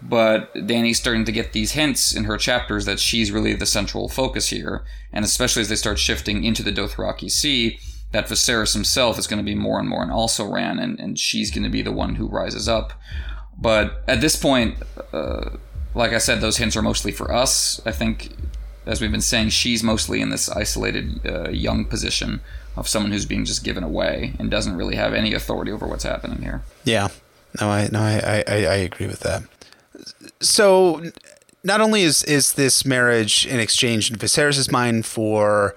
But 0.01 0.53
Dany's 0.65 0.99
starting 0.99 1.25
to 1.25 1.31
get 1.31 1.53
these 1.53 1.73
hints 1.73 2.15
in 2.15 2.23
her 2.23 2.37
chapters 2.37 2.85
that 2.85 2.99
she's 2.99 3.31
really 3.31 3.53
the 3.53 3.65
central 3.65 4.09
focus 4.09 4.49
here, 4.49 4.83
and 5.13 5.23
especially 5.23 5.61
as 5.61 5.69
they 5.69 5.75
start 5.75 5.99
shifting 5.99 6.43
into 6.43 6.63
the 6.63 6.71
Dothraki 6.71 7.29
Sea, 7.29 7.79
that 8.11 8.27
Viserys 8.27 8.73
himself 8.73 9.17
is 9.19 9.27
going 9.27 9.37
to 9.37 9.43
be 9.43 9.55
more 9.55 9.79
and 9.79 9.87
more 9.87 10.03
an 10.03 10.09
also 10.09 10.45
ran, 10.45 10.79
and, 10.79 10.99
and 10.99 11.19
she's 11.19 11.51
going 11.51 11.63
to 11.63 11.69
be 11.69 11.81
the 11.81 11.91
one 11.91 12.15
who 12.15 12.27
rises 12.27 12.67
up. 12.67 12.93
But 13.57 14.03
at 14.07 14.21
this 14.21 14.35
point, 14.35 14.77
uh, 15.13 15.51
like 15.93 16.13
I 16.13 16.17
said, 16.17 16.41
those 16.41 16.57
hints 16.57 16.75
are 16.75 16.81
mostly 16.81 17.11
for 17.11 17.31
us. 17.31 17.79
I 17.85 17.91
think 17.91 18.35
as 18.85 19.01
we've 19.01 19.11
been 19.11 19.21
saying, 19.21 19.49
she's 19.49 19.83
mostly 19.83 20.21
in 20.21 20.29
this 20.29 20.49
isolated 20.49 21.25
uh, 21.25 21.49
young 21.49 21.85
position 21.85 22.41
of 22.81 22.87
someone 22.89 23.11
who's 23.11 23.25
being 23.25 23.45
just 23.45 23.63
given 23.63 23.83
away 23.83 24.33
and 24.39 24.51
doesn't 24.51 24.75
really 24.75 24.95
have 24.95 25.13
any 25.13 25.33
authority 25.33 25.71
over 25.71 25.87
what's 25.87 26.03
happening 26.03 26.41
here. 26.41 26.63
Yeah, 26.83 27.09
no, 27.61 27.69
I 27.69 27.87
no, 27.91 27.99
I 27.99 28.43
I, 28.47 28.55
I 28.65 28.75
agree 28.75 29.07
with 29.07 29.21
that. 29.21 29.43
so 30.41 31.01
not 31.63 31.79
only 31.79 32.01
is 32.01 32.23
is 32.23 32.53
this 32.53 32.83
marriage 32.83 33.45
an 33.45 33.59
exchange 33.59 34.09
in 34.09 34.17
Viserys' 34.17 34.71
mind 34.71 35.05
for 35.05 35.75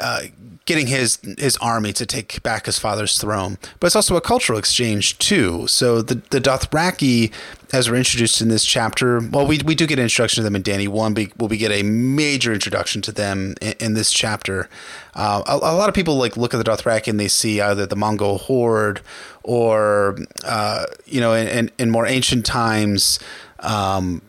uh, 0.00 0.22
getting 0.66 0.86
his 0.86 1.18
his 1.38 1.56
army 1.58 1.92
to 1.92 2.06
take 2.06 2.42
back 2.42 2.66
his 2.66 2.78
father's 2.78 3.18
throne, 3.18 3.58
but 3.80 3.88
it's 3.88 3.96
also 3.96 4.16
a 4.16 4.20
cultural 4.20 4.58
exchange 4.58 5.18
too. 5.18 5.66
So 5.66 6.00
the 6.00 6.16
the 6.30 6.40
Dothraki, 6.40 7.32
as 7.72 7.90
we're 7.90 7.96
introduced 7.96 8.40
in 8.40 8.48
this 8.48 8.64
chapter, 8.64 9.20
well, 9.20 9.46
we, 9.46 9.60
we 9.64 9.74
do 9.74 9.86
get 9.86 9.98
an 9.98 10.04
introduction 10.04 10.42
to 10.42 10.44
them 10.44 10.56
in 10.56 10.62
Dany 10.62 10.88
one, 10.88 11.12
but 11.12 11.50
we 11.50 11.56
get 11.56 11.70
a 11.70 11.82
major 11.82 12.52
introduction 12.52 13.02
to 13.02 13.12
them 13.12 13.54
in, 13.60 13.72
in 13.80 13.94
this 13.94 14.12
chapter. 14.12 14.68
Uh, 15.14 15.42
a, 15.46 15.56
a, 15.56 15.74
lot 15.76 15.88
of 15.88 15.94
people 15.94 16.16
like 16.16 16.36
look 16.36 16.54
at 16.54 16.64
the 16.64 16.70
Dothraki 16.70 17.08
and 17.08 17.20
they 17.20 17.28
see 17.28 17.60
either 17.60 17.86
the 17.86 17.96
Mongol 17.96 18.38
horde 18.38 19.00
or 19.42 20.18
uh, 20.44 20.86
you 21.04 21.20
know 21.20 21.34
in, 21.34 21.48
in, 21.48 21.70
in 21.78 21.90
more 21.90 22.06
ancient 22.06 22.46
times. 22.46 23.18
Um, 23.60 24.22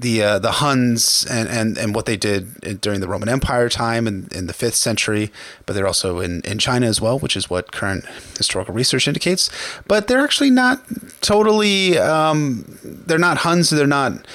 the 0.00 0.22
uh, 0.22 0.38
the 0.38 0.52
Huns 0.52 1.26
and, 1.28 1.48
and, 1.48 1.76
and 1.76 1.94
what 1.94 2.06
they 2.06 2.16
did 2.16 2.80
during 2.80 3.00
the 3.00 3.08
Roman 3.08 3.28
Empire 3.28 3.68
time 3.68 4.06
in, 4.06 4.28
in 4.32 4.46
the 4.46 4.52
fifth 4.52 4.76
century, 4.76 5.32
but 5.66 5.74
they're 5.74 5.86
also 5.86 6.20
in, 6.20 6.40
in 6.42 6.58
China 6.58 6.86
as 6.86 7.00
well, 7.00 7.18
which 7.18 7.36
is 7.36 7.50
what 7.50 7.72
current 7.72 8.04
historical 8.36 8.74
research 8.74 9.08
indicates. 9.08 9.50
But 9.86 10.06
they're 10.06 10.20
actually 10.20 10.50
not 10.50 10.82
totally 11.20 11.98
um, 11.98 12.78
they're 12.82 13.18
not 13.18 13.38
Huns, 13.38 13.70
they're 13.70 13.86
not 13.86 14.26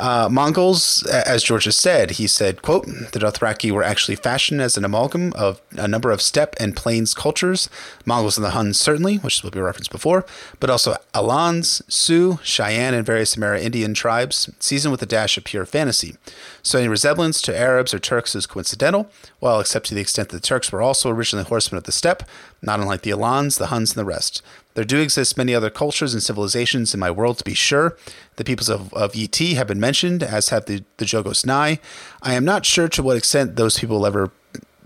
uh, 0.00 0.28
Mongols, 0.30 1.04
as 1.06 1.44
George 1.44 1.64
has 1.64 1.76
said, 1.76 2.12
he 2.12 2.26
said, 2.26 2.62
quote, 2.62 2.86
the 2.86 3.18
Dothraki 3.18 3.70
were 3.70 3.82
actually 3.82 4.16
fashioned 4.16 4.62
as 4.62 4.78
an 4.78 4.84
amalgam 4.84 5.32
of 5.34 5.60
a 5.72 5.86
number 5.86 6.10
of 6.10 6.22
steppe 6.22 6.56
and 6.58 6.74
plains 6.74 7.12
cultures, 7.12 7.68
Mongols 8.06 8.38
and 8.38 8.44
the 8.44 8.50
Huns 8.50 8.80
certainly, 8.80 9.18
which 9.18 9.44
what 9.44 9.54
we 9.54 9.60
referenced 9.60 9.90
before, 9.90 10.24
but 10.58 10.70
also 10.70 10.96
Alans, 11.14 11.82
Sioux, 11.86 12.38
Cheyenne, 12.42 12.94
and 12.94 13.04
various 13.04 13.36
Amerindian 13.36 13.94
tribes, 13.94 14.50
seasoned 14.58 14.90
with 14.90 15.02
a 15.02 15.06
dash 15.06 15.36
of 15.36 15.44
pure 15.44 15.66
fantasy. 15.66 16.16
So 16.62 16.78
any 16.78 16.88
resemblance 16.88 17.42
to 17.42 17.56
Arabs 17.56 17.92
or 17.92 17.98
Turks 17.98 18.34
is 18.34 18.46
coincidental, 18.46 19.10
while 19.38 19.60
except 19.60 19.86
to 19.86 19.94
the 19.94 20.00
extent 20.00 20.30
that 20.30 20.36
the 20.36 20.46
Turks 20.46 20.72
were 20.72 20.80
also 20.80 21.10
originally 21.10 21.44
horsemen 21.44 21.76
of 21.76 21.84
the 21.84 21.92
steppe, 21.92 22.22
not 22.62 22.80
unlike 22.80 23.02
the 23.02 23.12
Alans, 23.12 23.58
the 23.58 23.66
Huns, 23.66 23.92
and 23.92 23.98
the 23.98 24.04
rest. 24.04 24.42
There 24.74 24.84
do 24.84 25.00
exist 25.00 25.36
many 25.36 25.54
other 25.54 25.70
cultures 25.70 26.14
and 26.14 26.22
civilizations 26.22 26.94
in 26.94 27.00
my 27.00 27.10
world, 27.10 27.38
to 27.38 27.44
be 27.44 27.54
sure. 27.54 27.96
The 28.36 28.44
peoples 28.44 28.68
of, 28.68 28.92
of 28.94 29.14
Yi 29.14 29.26
Ti 29.26 29.54
have 29.54 29.66
been 29.66 29.80
mentioned, 29.80 30.22
as 30.22 30.50
have 30.50 30.66
the, 30.66 30.84
the 30.98 31.04
Jogos 31.04 31.44
Nhai. 31.44 31.78
I 32.22 32.34
am 32.34 32.44
not 32.44 32.66
sure 32.66 32.88
to 32.88 33.02
what 33.02 33.16
extent 33.16 33.56
those 33.56 33.78
people 33.78 33.98
will 33.98 34.06
ever 34.06 34.30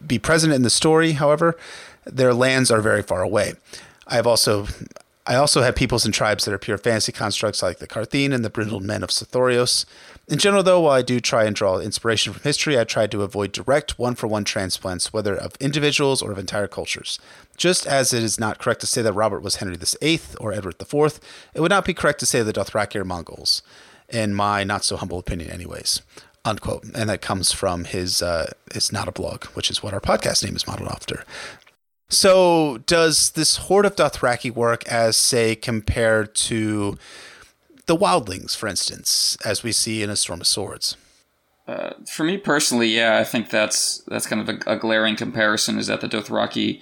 be 0.06 0.18
present 0.18 0.52
in 0.52 0.62
the 0.62 0.70
story, 0.70 1.12
however. 1.12 1.56
Their 2.04 2.34
lands 2.34 2.70
are 2.70 2.80
very 2.80 3.02
far 3.02 3.22
away. 3.22 3.54
I 4.06 4.16
have 4.16 4.26
also 4.26 4.66
I 5.26 5.36
also 5.36 5.62
have 5.62 5.74
peoples 5.74 6.04
and 6.04 6.12
tribes 6.12 6.44
that 6.44 6.52
are 6.52 6.58
pure 6.58 6.76
fantasy 6.76 7.10
constructs 7.10 7.62
like 7.62 7.78
the 7.78 7.86
Qartheen 7.86 8.34
and 8.34 8.44
the 8.44 8.50
brindled 8.50 8.82
men 8.82 9.02
of 9.02 9.08
Sothoryos. 9.08 9.86
In 10.28 10.38
general, 10.38 10.62
though, 10.62 10.80
while 10.80 10.92
I 10.92 11.00
do 11.02 11.18
try 11.18 11.44
and 11.44 11.56
draw 11.56 11.78
inspiration 11.78 12.34
from 12.34 12.42
history, 12.42 12.78
I 12.78 12.84
try 12.84 13.06
to 13.06 13.22
avoid 13.22 13.52
direct 13.52 13.98
one 13.98 14.16
for 14.16 14.26
one 14.26 14.44
transplants, 14.44 15.14
whether 15.14 15.34
of 15.34 15.56
individuals 15.60 16.20
or 16.20 16.30
of 16.30 16.38
entire 16.38 16.66
cultures. 16.66 17.18
Just 17.56 17.86
as 17.86 18.12
it 18.12 18.22
is 18.22 18.38
not 18.38 18.58
correct 18.58 18.80
to 18.80 18.86
say 18.86 19.02
that 19.02 19.12
Robert 19.12 19.40
was 19.40 19.56
Henry 19.56 19.76
VIII 19.76 20.20
or 20.40 20.52
Edward 20.52 20.80
IV, 20.80 21.20
it 21.54 21.60
would 21.60 21.70
not 21.70 21.84
be 21.84 21.94
correct 21.94 22.20
to 22.20 22.26
say 22.26 22.42
the 22.42 22.52
Dothraki 22.52 22.96
are 22.96 23.04
Mongols, 23.04 23.62
in 24.08 24.34
my 24.34 24.64
not 24.64 24.84
so 24.84 24.96
humble 24.96 25.18
opinion, 25.18 25.50
anyways. 25.50 26.02
Unquote. 26.44 26.84
And 26.94 27.08
that 27.08 27.22
comes 27.22 27.52
from 27.52 27.84
his 27.84 28.20
uh, 28.20 28.52
It's 28.74 28.92
Not 28.92 29.08
a 29.08 29.12
Blog, 29.12 29.44
which 29.54 29.70
is 29.70 29.82
what 29.82 29.94
our 29.94 30.00
podcast 30.00 30.44
name 30.44 30.56
is 30.56 30.66
modeled 30.66 30.90
after. 30.90 31.24
So, 32.08 32.78
does 32.86 33.30
this 33.30 33.56
Horde 33.56 33.86
of 33.86 33.96
Dothraki 33.96 34.50
work 34.50 34.86
as, 34.86 35.16
say, 35.16 35.56
compared 35.56 36.34
to 36.34 36.98
the 37.86 37.96
Wildlings, 37.96 38.54
for 38.54 38.68
instance, 38.68 39.38
as 39.44 39.62
we 39.62 39.72
see 39.72 40.02
in 40.02 40.10
A 40.10 40.16
Storm 40.16 40.42
of 40.42 40.46
Swords? 40.46 40.96
Uh, 41.66 41.94
for 42.06 42.24
me 42.24 42.36
personally, 42.36 42.88
yeah, 42.88 43.16
I 43.16 43.24
think 43.24 43.48
that's 43.48 44.02
that's 44.06 44.26
kind 44.26 44.46
of 44.46 44.48
a, 44.66 44.74
a 44.74 44.76
glaring 44.76 45.16
comparison. 45.16 45.78
Is 45.78 45.86
that 45.86 46.02
the 46.02 46.08
Dothraki 46.08 46.80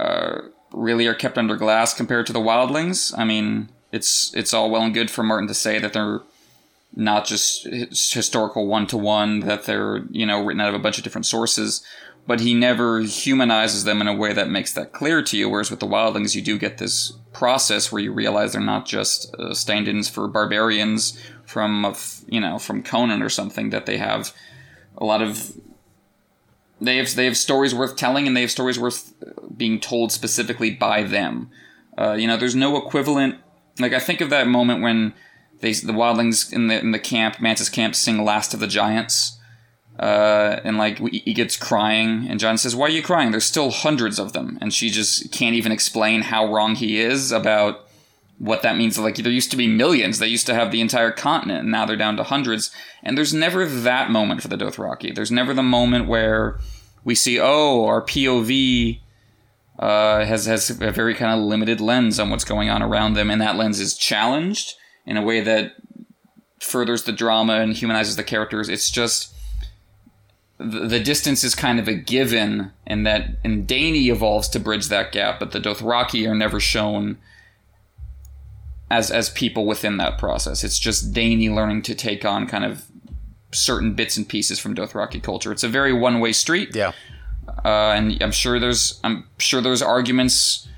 uh, 0.00 0.38
really 0.72 1.06
are 1.06 1.14
kept 1.14 1.38
under 1.38 1.56
glass 1.56 1.94
compared 1.94 2.26
to 2.26 2.32
the 2.32 2.40
wildlings. 2.40 3.16
I 3.16 3.24
mean, 3.24 3.68
it's 3.92 4.34
it's 4.34 4.52
all 4.52 4.70
well 4.70 4.82
and 4.82 4.94
good 4.94 5.10
for 5.10 5.22
Martin 5.22 5.48
to 5.48 5.54
say 5.54 5.78
that 5.78 5.92
they're 5.92 6.20
not 6.96 7.24
just 7.24 7.64
historical 7.64 8.66
one 8.66 8.86
to 8.88 8.96
one, 8.96 9.40
that 9.40 9.64
they're 9.64 10.04
you 10.10 10.26
know 10.26 10.44
written 10.44 10.60
out 10.60 10.68
of 10.68 10.74
a 10.74 10.80
bunch 10.80 10.98
of 10.98 11.04
different 11.04 11.26
sources, 11.26 11.84
but 12.26 12.40
he 12.40 12.54
never 12.54 13.00
humanizes 13.00 13.84
them 13.84 14.00
in 14.00 14.08
a 14.08 14.14
way 14.14 14.32
that 14.32 14.48
makes 14.48 14.72
that 14.72 14.92
clear 14.92 15.22
to 15.22 15.36
you. 15.36 15.48
Whereas 15.48 15.70
with 15.70 15.80
the 15.80 15.86
wildlings, 15.86 16.34
you 16.34 16.42
do 16.42 16.58
get 16.58 16.78
this 16.78 17.12
process 17.32 17.90
where 17.90 18.02
you 18.02 18.12
realize 18.12 18.52
they're 18.52 18.60
not 18.60 18.86
just 18.86 19.34
uh, 19.36 19.54
stand-ins 19.54 20.08
for 20.08 20.28
barbarians 20.28 21.18
from 21.46 21.94
you 22.26 22.40
know 22.40 22.58
from 22.58 22.82
Conan 22.82 23.22
or 23.22 23.28
something. 23.28 23.70
That 23.70 23.86
they 23.86 23.98
have 23.98 24.34
a 24.96 25.04
lot 25.04 25.22
of 25.22 25.52
they 26.80 26.96
have 26.96 27.14
they 27.14 27.24
have 27.24 27.36
stories 27.36 27.74
worth 27.74 27.96
telling, 27.96 28.26
and 28.26 28.36
they 28.36 28.40
have 28.40 28.50
stories 28.50 28.78
worth 28.78 29.12
being 29.56 29.80
told 29.80 30.12
specifically 30.12 30.70
by 30.70 31.02
them. 31.02 31.50
Uh, 31.96 32.12
you 32.12 32.26
know, 32.26 32.36
there's 32.36 32.56
no 32.56 32.76
equivalent. 32.76 33.36
Like 33.78 33.92
I 33.92 33.98
think 33.98 34.20
of 34.20 34.30
that 34.30 34.46
moment 34.46 34.82
when 34.82 35.14
they 35.60 35.72
the 35.72 35.92
wildlings 35.92 36.52
in 36.52 36.68
the 36.68 36.78
in 36.78 36.90
the 36.90 36.98
camp, 36.98 37.40
Mance's 37.40 37.68
camp, 37.68 37.94
sing 37.94 38.24
"Last 38.24 38.54
of 38.54 38.60
the 38.60 38.66
Giants," 38.66 39.38
uh, 39.98 40.60
and 40.64 40.76
like 40.76 40.98
Ygritte 40.98 41.60
crying, 41.60 42.26
and 42.28 42.40
Jon 42.40 42.58
says, 42.58 42.76
"Why 42.76 42.86
are 42.86 42.90
you 42.90 43.02
crying? 43.02 43.30
There's 43.30 43.44
still 43.44 43.70
hundreds 43.70 44.18
of 44.18 44.32
them," 44.32 44.58
and 44.60 44.72
she 44.74 44.90
just 44.90 45.32
can't 45.32 45.54
even 45.54 45.72
explain 45.72 46.22
how 46.22 46.52
wrong 46.52 46.74
he 46.74 47.00
is 47.00 47.32
about 47.32 47.83
what 48.38 48.62
that 48.62 48.76
means. 48.76 48.98
Like 48.98 49.16
there 49.16 49.32
used 49.32 49.50
to 49.52 49.56
be 49.56 49.66
millions, 49.66 50.18
they 50.18 50.26
used 50.26 50.46
to 50.46 50.54
have 50.54 50.70
the 50.70 50.80
entire 50.80 51.10
continent, 51.10 51.60
and 51.60 51.70
now 51.70 51.86
they're 51.86 51.96
down 51.96 52.16
to 52.16 52.24
hundreds. 52.24 52.70
And 53.02 53.16
there's 53.16 53.34
never 53.34 53.66
that 53.66 54.10
moment 54.10 54.42
for 54.42 54.48
the 54.48 54.56
Dothraki. 54.56 55.14
There's 55.14 55.30
never 55.30 55.54
the 55.54 55.62
moment 55.62 56.08
where 56.08 56.58
we 57.04 57.14
see, 57.14 57.38
oh, 57.40 57.84
our 57.84 58.02
POV 58.02 59.00
uh, 59.78 60.24
has 60.24 60.46
has 60.46 60.70
a 60.70 60.90
very 60.90 61.14
kind 61.14 61.38
of 61.38 61.44
limited 61.44 61.80
lens 61.80 62.18
on 62.20 62.30
what's 62.30 62.44
going 62.44 62.70
on 62.70 62.82
around 62.82 63.14
them, 63.14 63.30
and 63.30 63.40
that 63.40 63.56
lens 63.56 63.80
is 63.80 63.96
challenged 63.96 64.74
in 65.06 65.16
a 65.16 65.22
way 65.22 65.40
that 65.40 65.72
furthers 66.60 67.04
the 67.04 67.12
drama 67.12 67.54
and 67.54 67.76
humanizes 67.76 68.16
the 68.16 68.24
characters. 68.24 68.68
It's 68.68 68.90
just 68.90 69.34
the, 70.58 71.00
distance 71.00 71.44
is 71.44 71.54
kind 71.54 71.78
of 71.78 71.88
a 71.88 71.94
given, 71.94 72.72
and 72.86 73.06
that 73.06 73.30
and 73.44 73.66
Dany 73.66 74.06
evolves 74.06 74.48
to 74.50 74.60
bridge 74.60 74.88
that 74.88 75.12
gap, 75.12 75.38
but 75.40 75.50
the 75.50 75.60
Dothraki 75.60 76.28
are 76.28 76.34
never 76.34 76.60
shown 76.60 77.18
as 78.90 79.10
as 79.10 79.30
people 79.30 79.66
within 79.66 79.96
that 79.98 80.18
process. 80.18 80.64
It's 80.64 80.78
just 80.78 81.12
Dany 81.12 81.52
learning 81.52 81.82
to 81.82 81.94
take 81.94 82.24
on 82.24 82.46
kind 82.46 82.64
of 82.64 82.84
certain 83.52 83.94
bits 83.94 84.16
and 84.16 84.28
pieces 84.28 84.58
from 84.58 84.74
Dothraki 84.74 85.22
culture. 85.22 85.52
It's 85.52 85.62
a 85.62 85.68
very 85.68 85.92
one 85.92 86.20
way 86.20 86.32
street. 86.32 86.74
Yeah. 86.74 86.92
Uh, 87.64 87.92
and 87.92 88.22
I'm 88.22 88.32
sure 88.32 88.58
there's 88.58 89.00
I'm 89.04 89.28
sure 89.38 89.60
there's 89.60 89.82
arguments 89.82 90.68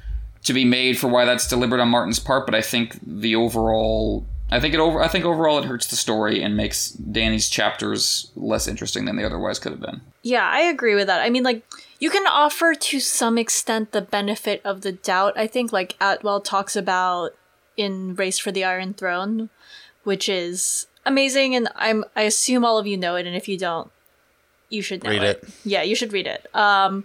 to 0.44 0.52
be 0.52 0.64
made 0.64 0.98
for 0.98 1.08
why 1.08 1.24
that's 1.24 1.48
deliberate 1.48 1.80
on 1.80 1.88
Martin's 1.88 2.18
part, 2.18 2.46
but 2.46 2.54
I 2.54 2.62
think 2.62 2.98
the 3.04 3.34
overall 3.34 4.26
I 4.50 4.60
think 4.60 4.74
it 4.74 4.80
over 4.80 5.02
I 5.02 5.08
think 5.08 5.24
overall 5.24 5.58
it 5.58 5.64
hurts 5.64 5.86
the 5.88 5.96
story 5.96 6.42
and 6.42 6.56
makes 6.56 6.92
Dany's 6.92 7.48
chapters 7.48 8.30
less 8.36 8.68
interesting 8.68 9.04
than 9.04 9.16
they 9.16 9.24
otherwise 9.24 9.58
could 9.58 9.72
have 9.72 9.80
been. 9.80 10.00
Yeah, 10.22 10.48
I 10.48 10.60
agree 10.60 10.94
with 10.94 11.08
that. 11.08 11.20
I 11.20 11.30
mean 11.30 11.42
like 11.42 11.64
you 11.98 12.10
can 12.10 12.26
offer 12.26 12.74
to 12.74 13.00
some 13.00 13.38
extent 13.38 13.92
the 13.92 14.02
benefit 14.02 14.60
of 14.64 14.82
the 14.82 14.92
doubt. 14.92 15.36
I 15.36 15.46
think 15.46 15.72
like 15.72 15.96
Attewell 16.00 16.40
talks 16.40 16.76
about 16.76 17.34
in 17.76 18.14
Race 18.14 18.38
for 18.38 18.52
the 18.52 18.64
Iron 18.64 18.94
Throne, 18.94 19.50
which 20.04 20.28
is 20.28 20.86
amazing, 21.04 21.54
and 21.54 21.68
I'm 21.76 22.04
I 22.14 22.22
assume 22.22 22.64
all 22.64 22.78
of 22.78 22.86
you 22.86 22.96
know 22.96 23.16
it, 23.16 23.26
and 23.26 23.36
if 23.36 23.48
you 23.48 23.58
don't, 23.58 23.90
you 24.68 24.82
should 24.82 25.04
read 25.04 25.22
it. 25.22 25.42
it. 25.42 25.50
Yeah, 25.64 25.82
you 25.82 25.94
should 25.94 26.12
read 26.12 26.26
it. 26.26 26.46
Um, 26.54 27.04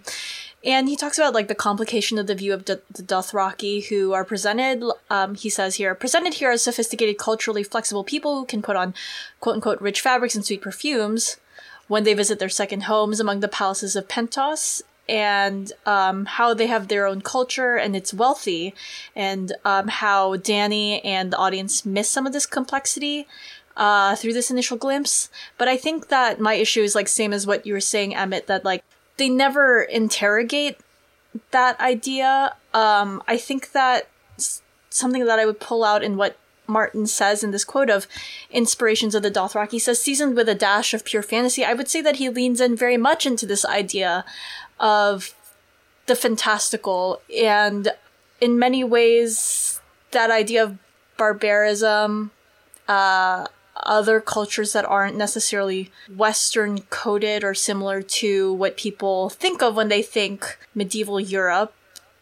and 0.64 0.88
he 0.88 0.96
talks 0.96 1.18
about 1.18 1.34
like 1.34 1.48
the 1.48 1.54
complication 1.54 2.18
of 2.18 2.26
the 2.26 2.34
view 2.34 2.54
of 2.54 2.66
the, 2.66 2.80
the 2.90 3.02
Dothraki, 3.02 3.88
who 3.88 4.12
are 4.12 4.24
presented. 4.24 4.84
Um, 5.10 5.34
he 5.34 5.50
says 5.50 5.76
here 5.76 5.94
presented 5.94 6.34
here 6.34 6.50
as 6.50 6.62
sophisticated, 6.62 7.18
culturally 7.18 7.62
flexible 7.62 8.04
people 8.04 8.38
who 8.38 8.44
can 8.44 8.62
put 8.62 8.76
on 8.76 8.94
quote 9.40 9.56
unquote 9.56 9.80
rich 9.80 10.00
fabrics 10.00 10.34
and 10.34 10.44
sweet 10.44 10.62
perfumes 10.62 11.36
when 11.88 12.04
they 12.04 12.14
visit 12.14 12.38
their 12.38 12.48
second 12.48 12.84
homes 12.84 13.20
among 13.20 13.40
the 13.40 13.48
palaces 13.48 13.96
of 13.96 14.08
Pentos 14.08 14.82
and 15.12 15.70
um, 15.84 16.24
how 16.24 16.54
they 16.54 16.66
have 16.68 16.88
their 16.88 17.06
own 17.06 17.20
culture 17.20 17.76
and 17.76 17.94
it's 17.94 18.14
wealthy, 18.14 18.74
and 19.14 19.52
um, 19.62 19.88
how 19.88 20.36
Dany 20.36 21.02
and 21.04 21.30
the 21.30 21.36
audience 21.36 21.84
miss 21.84 22.10
some 22.10 22.26
of 22.26 22.32
this 22.32 22.46
complexity 22.46 23.28
uh, 23.76 24.16
through 24.16 24.32
this 24.32 24.50
initial 24.50 24.78
glimpse. 24.78 25.28
But 25.58 25.68
I 25.68 25.76
think 25.76 26.08
that 26.08 26.40
my 26.40 26.54
issue 26.54 26.80
is 26.80 26.94
like 26.94 27.08
same 27.08 27.34
as 27.34 27.46
what 27.46 27.66
you 27.66 27.74
were 27.74 27.80
saying, 27.80 28.14
Emmett, 28.14 28.46
that 28.46 28.64
like 28.64 28.82
they 29.18 29.28
never 29.28 29.82
interrogate 29.82 30.78
that 31.50 31.78
idea. 31.78 32.56
Um, 32.72 33.22
I 33.28 33.36
think 33.36 33.72
that 33.72 34.08
something 34.88 35.26
that 35.26 35.38
I 35.38 35.44
would 35.44 35.60
pull 35.60 35.84
out 35.84 36.02
in 36.02 36.16
what 36.16 36.38
Martin 36.66 37.06
says 37.06 37.44
in 37.44 37.50
this 37.50 37.64
quote 37.64 37.90
of 37.90 38.06
inspirations 38.50 39.14
of 39.14 39.22
the 39.22 39.30
Dothraki 39.30 39.80
says 39.80 40.00
seasoned 40.00 40.36
with 40.36 40.48
a 40.48 40.54
dash 40.54 40.94
of 40.94 41.04
pure 41.04 41.22
fantasy. 41.22 41.64
I 41.64 41.74
would 41.74 41.88
say 41.88 42.00
that 42.00 42.16
he 42.16 42.28
leans 42.28 42.60
in 42.60 42.76
very 42.76 42.96
much 42.96 43.26
into 43.26 43.46
this 43.46 43.64
idea 43.64 44.24
of 44.80 45.34
the 46.06 46.16
fantastical 46.16 47.20
and 47.36 47.88
in 48.40 48.58
many 48.58 48.82
ways 48.82 49.80
that 50.10 50.30
idea 50.30 50.62
of 50.64 50.78
barbarism 51.16 52.30
uh, 52.88 53.46
other 53.76 54.20
cultures 54.20 54.72
that 54.72 54.84
aren't 54.84 55.16
necessarily 55.16 55.90
Western 56.14 56.82
coded 56.82 57.42
or 57.42 57.54
similar 57.54 58.02
to 58.02 58.52
what 58.52 58.76
people 58.76 59.28
think 59.30 59.62
of 59.62 59.74
when 59.74 59.88
they 59.88 60.02
think 60.02 60.58
medieval 60.74 61.18
Europe, 61.18 61.74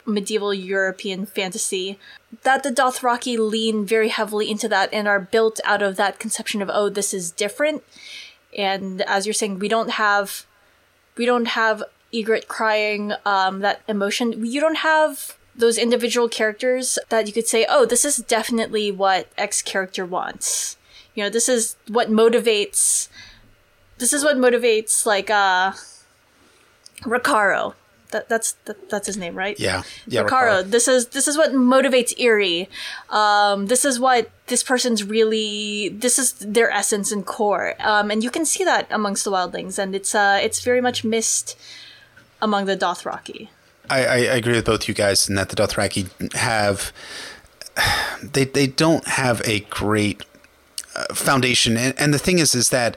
medieval 0.07 0.55
European 0.55 1.26
fantasy, 1.26 1.98
that 2.42 2.62
the 2.62 2.70
Dothraki 2.70 3.38
lean 3.38 3.84
very 3.84 4.09
heavily 4.09 4.51
into 4.51 4.68
that 4.68 4.92
and 4.92 5.07
are 5.09 5.20
built 5.20 5.61
out 5.64 5.82
of 5.82 5.96
that 5.96 6.18
conception 6.18 6.62
of, 6.62 6.70
oh, 6.72 6.88
this 6.88 7.12
is 7.12 7.30
different. 7.30 7.82
And 8.57 9.03
as 9.03 9.26
you're 9.26 9.34
saying, 9.34 9.59
we 9.59 9.68
don't 9.68 9.90
have, 9.90 10.46
we 11.16 11.26
don't 11.26 11.48
have 11.48 11.82
Ygritte 12.12 12.48
crying, 12.48 13.12
um, 13.24 13.61
that 13.61 13.82
emotion. 13.88 14.44
You 14.44 14.61
don't 14.61 14.78
have 14.78 15.36
those 15.54 15.78
individual 15.78 16.28
characters 16.28 16.98
that 17.08 17.26
you 17.26 17.32
could 17.32 17.46
say, 17.46 17.66
oh, 17.68 17.86
this 17.86 18.04
is 18.04 18.16
definitely 18.16 18.90
what 18.90 19.28
X 19.38 19.62
character 19.62 20.04
wants. 20.04 20.76
You 21.14 21.24
know, 21.24 21.30
this 21.30 21.48
is 21.48 21.76
what 21.88 22.08
motivates. 22.08 23.08
This 23.98 24.12
is 24.12 24.24
what 24.24 24.36
motivates 24.36 25.04
like 25.06 25.30
uh, 25.30 25.72
Rakharo. 27.02 27.74
That, 28.11 28.28
that's 28.28 28.52
that, 28.64 28.90
that's 28.90 29.06
his 29.06 29.16
name, 29.16 29.36
right? 29.36 29.58
Yeah, 29.61 29.82
yeah. 30.06 30.22
Rakharo. 30.22 30.68
This 30.68 30.88
is 30.88 31.08
this 31.08 31.28
is 31.28 31.36
what 31.36 31.52
motivates 31.52 32.16
Irri. 32.18 32.66
Um, 33.14 33.66
this 33.66 33.84
is 33.84 34.00
what 34.00 34.30
this 34.46 34.64
person's 34.64 35.04
really. 35.04 35.90
This 35.90 36.18
is 36.18 36.32
their 36.32 36.70
essence 36.70 37.12
and 37.12 37.24
core. 37.24 37.76
Um, 37.78 38.11
and 38.11 38.24
you 38.24 38.30
can 38.30 38.44
see 38.44 38.64
that 38.64 38.88
amongst 38.90 39.24
the 39.24 39.30
wildlings, 39.30 39.78
and 39.78 39.94
it's 39.94 40.14
uh, 40.14 40.40
it's 40.42 40.64
very 40.64 40.80
much 40.80 41.04
missed 41.04 41.56
among 42.43 42.66
the 42.66 42.76
Dothraki. 42.76 43.49
I, 43.88 44.05
I 44.05 44.16
agree 44.18 44.55
with 44.55 44.66
both 44.66 44.86
you 44.86 44.95
guys 44.95 45.28
in 45.28 45.34
that 45.34 45.49
the 45.49 45.57
Dothraki 45.57 46.32
have 46.34 46.93
they 48.22 48.45
they 48.45 48.66
don't 48.66 49.07
have 49.07 49.41
a 49.45 49.61
great 49.61 50.22
uh, 50.95 51.12
foundation, 51.14 51.76
and, 51.76 51.95
and 51.99 52.14
the 52.14 52.18
thing 52.18 52.38
is, 52.38 52.55
is 52.55 52.70
that 52.70 52.97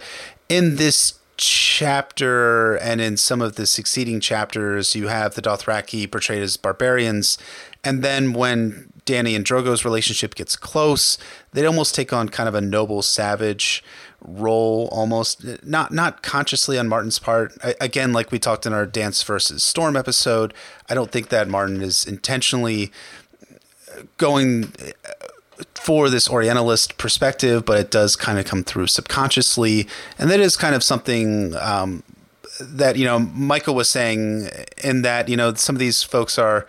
in 0.50 0.76
this 0.76 1.16
chapter 1.38 2.76
and 2.76 3.02
in 3.02 3.18
some 3.18 3.42
of 3.42 3.56
the 3.56 3.66
succeeding 3.66 4.20
chapters, 4.20 4.96
you 4.96 5.08
have 5.08 5.34
the 5.34 5.42
Dothraki 5.42 6.10
portrayed 6.10 6.44
as 6.44 6.58
barbarians, 6.58 7.38
and 7.84 8.04
then 8.04 8.34
when 8.34 8.92
Dany 9.06 9.36
and 9.36 9.46
Drogo's 9.46 9.84
relationship 9.84 10.36
gets 10.36 10.56
close, 10.56 11.18
they 11.52 11.66
almost 11.66 11.96
take 11.96 12.14
on 12.14 12.30
kind 12.30 12.48
of 12.48 12.56
a 12.56 12.62
noble 12.62 13.02
savage 13.02 13.84
role 14.24 14.90
almost 14.92 15.64
not 15.66 15.92
not 15.92 16.24
consciously 16.24 16.80
on 16.80 16.88
Martin's 16.88 17.20
part. 17.20 17.58
I, 17.64 17.76
again, 17.82 18.14
like 18.14 18.32
we 18.32 18.40
talked 18.40 18.66
in 18.66 18.74
our 18.74 18.86
Dance 18.86 19.22
versus 19.24 19.64
Storm 19.64 19.96
episode, 19.96 20.54
I 20.90 20.96
don't 20.96 21.12
think 21.12 21.30
that 21.30 21.48
Martin 21.48 21.82
is 21.82 22.06
intentionally 22.06 22.92
going 24.18 24.74
for 25.76 26.10
this 26.10 26.30
Orientalist 26.30 26.98
perspective, 26.98 27.66
but 27.66 27.80
it 27.80 27.92
does 27.92 28.16
kind 28.16 28.40
of 28.40 28.46
come 28.46 28.64
through 28.64 28.88
subconsciously, 28.88 29.88
and 30.18 30.30
that 30.30 30.40
is 30.40 30.56
kind 30.58 30.76
of 30.76 30.84
something 30.84 31.56
um, 31.58 32.04
that 32.60 32.96
you 32.96 33.06
know 33.06 33.20
Michael 33.20 33.76
was 33.76 33.90
saying 33.90 34.50
in 34.84 35.02
that 35.02 35.30
you 35.30 35.38
know 35.38 35.54
some 35.54 35.76
of 35.76 35.80
these 35.80 36.04
folks 36.04 36.38
are 36.38 36.68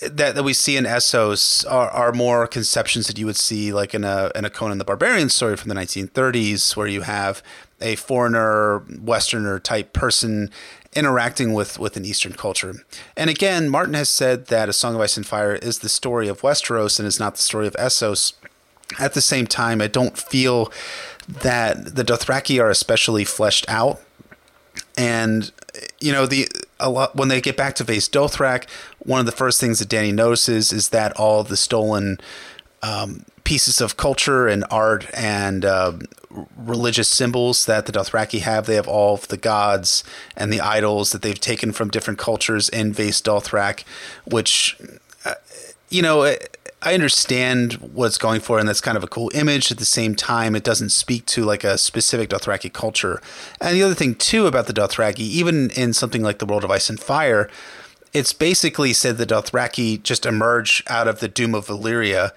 that, 0.00 0.34
that 0.34 0.44
we 0.44 0.52
see 0.52 0.76
in 0.76 0.84
Essos 0.84 1.68
are, 1.70 1.90
are 1.90 2.12
more 2.12 2.46
conceptions 2.46 3.06
that 3.08 3.18
you 3.18 3.26
would 3.26 3.36
see 3.36 3.72
like 3.72 3.94
in 3.94 4.04
a 4.04 4.30
in 4.34 4.44
a 4.44 4.50
Conan 4.50 4.78
the 4.78 4.84
Barbarian 4.84 5.28
story 5.28 5.56
from 5.56 5.68
the 5.68 5.74
1930s, 5.74 6.76
where 6.76 6.86
you 6.86 7.02
have 7.02 7.42
a 7.80 7.96
foreigner, 7.96 8.84
Westerner 9.00 9.58
type 9.58 9.92
person 9.92 10.50
interacting 10.94 11.52
with 11.52 11.78
with 11.78 11.96
an 11.96 12.04
Eastern 12.04 12.32
culture. 12.32 12.74
And 13.16 13.28
again, 13.28 13.68
Martin 13.68 13.94
has 13.94 14.08
said 14.08 14.46
that 14.46 14.68
A 14.68 14.72
Song 14.72 14.94
of 14.94 15.00
Ice 15.00 15.16
and 15.16 15.26
Fire 15.26 15.56
is 15.56 15.80
the 15.80 15.88
story 15.88 16.28
of 16.28 16.42
Westeros 16.42 16.98
and 16.98 17.06
is 17.06 17.18
not 17.18 17.34
the 17.34 17.42
story 17.42 17.66
of 17.66 17.74
Essos. 17.74 18.34
At 18.98 19.14
the 19.14 19.20
same 19.20 19.46
time, 19.46 19.82
I 19.82 19.86
don't 19.86 20.16
feel 20.16 20.72
that 21.26 21.96
the 21.96 22.04
Dothraki 22.04 22.60
are 22.62 22.70
especially 22.70 23.24
fleshed 23.24 23.68
out. 23.68 24.00
And 24.96 25.52
you 26.00 26.12
know 26.12 26.26
the 26.26 26.48
a 26.80 26.90
lot 26.90 27.16
when 27.16 27.28
they 27.28 27.40
get 27.40 27.56
back 27.56 27.74
to 27.76 27.84
Vaes 27.84 28.08
Dothrak, 28.08 28.68
one 28.98 29.20
of 29.20 29.26
the 29.26 29.32
first 29.32 29.60
things 29.60 29.78
that 29.78 29.88
Dany 29.88 30.12
notices 30.12 30.72
is 30.72 30.90
that 30.90 31.12
all 31.12 31.42
the 31.42 31.56
stolen 31.56 32.18
um, 32.82 33.24
pieces 33.44 33.80
of 33.80 33.96
culture 33.96 34.46
and 34.46 34.64
art 34.70 35.06
and 35.14 35.64
uh, 35.64 35.92
religious 36.56 37.08
symbols 37.08 37.66
that 37.66 37.86
the 37.86 37.92
Dothraki 37.92 38.40
have, 38.40 38.66
they 38.66 38.74
have 38.74 38.86
all 38.86 39.14
of 39.14 39.28
the 39.28 39.36
gods 39.36 40.04
and 40.36 40.52
the 40.52 40.60
idols 40.60 41.12
that 41.12 41.22
they've 41.22 41.40
taken 41.40 41.72
from 41.72 41.88
different 41.88 42.18
cultures 42.18 42.68
in 42.68 42.92
Vaes 42.92 43.22
Dothrak, 43.22 43.84
which, 44.26 44.76
uh, 45.24 45.34
you 45.88 46.02
know. 46.02 46.34
I 46.80 46.94
understand 46.94 47.74
what 47.74 48.06
it's 48.06 48.18
going 48.18 48.40
for, 48.40 48.58
and 48.58 48.68
that's 48.68 48.80
kind 48.80 48.96
of 48.96 49.02
a 49.02 49.08
cool 49.08 49.30
image. 49.34 49.72
At 49.72 49.78
the 49.78 49.84
same 49.84 50.14
time, 50.14 50.54
it 50.54 50.62
doesn't 50.62 50.90
speak 50.90 51.26
to 51.26 51.44
like 51.44 51.64
a 51.64 51.76
specific 51.76 52.30
Dothraki 52.30 52.72
culture. 52.72 53.20
And 53.60 53.74
the 53.76 53.82
other 53.82 53.94
thing 53.94 54.14
too 54.14 54.46
about 54.46 54.68
the 54.68 54.72
Dothraki, 54.72 55.18
even 55.18 55.70
in 55.70 55.92
something 55.92 56.22
like 56.22 56.38
the 56.38 56.46
World 56.46 56.62
of 56.62 56.70
Ice 56.70 56.88
and 56.88 57.00
Fire, 57.00 57.50
it's 58.12 58.32
basically 58.32 58.92
said 58.92 59.18
the 59.18 59.26
Dothraki 59.26 60.00
just 60.02 60.24
emerge 60.24 60.84
out 60.86 61.08
of 61.08 61.18
the 61.18 61.28
doom 61.28 61.54
of 61.54 61.66
Valyria 61.66 62.30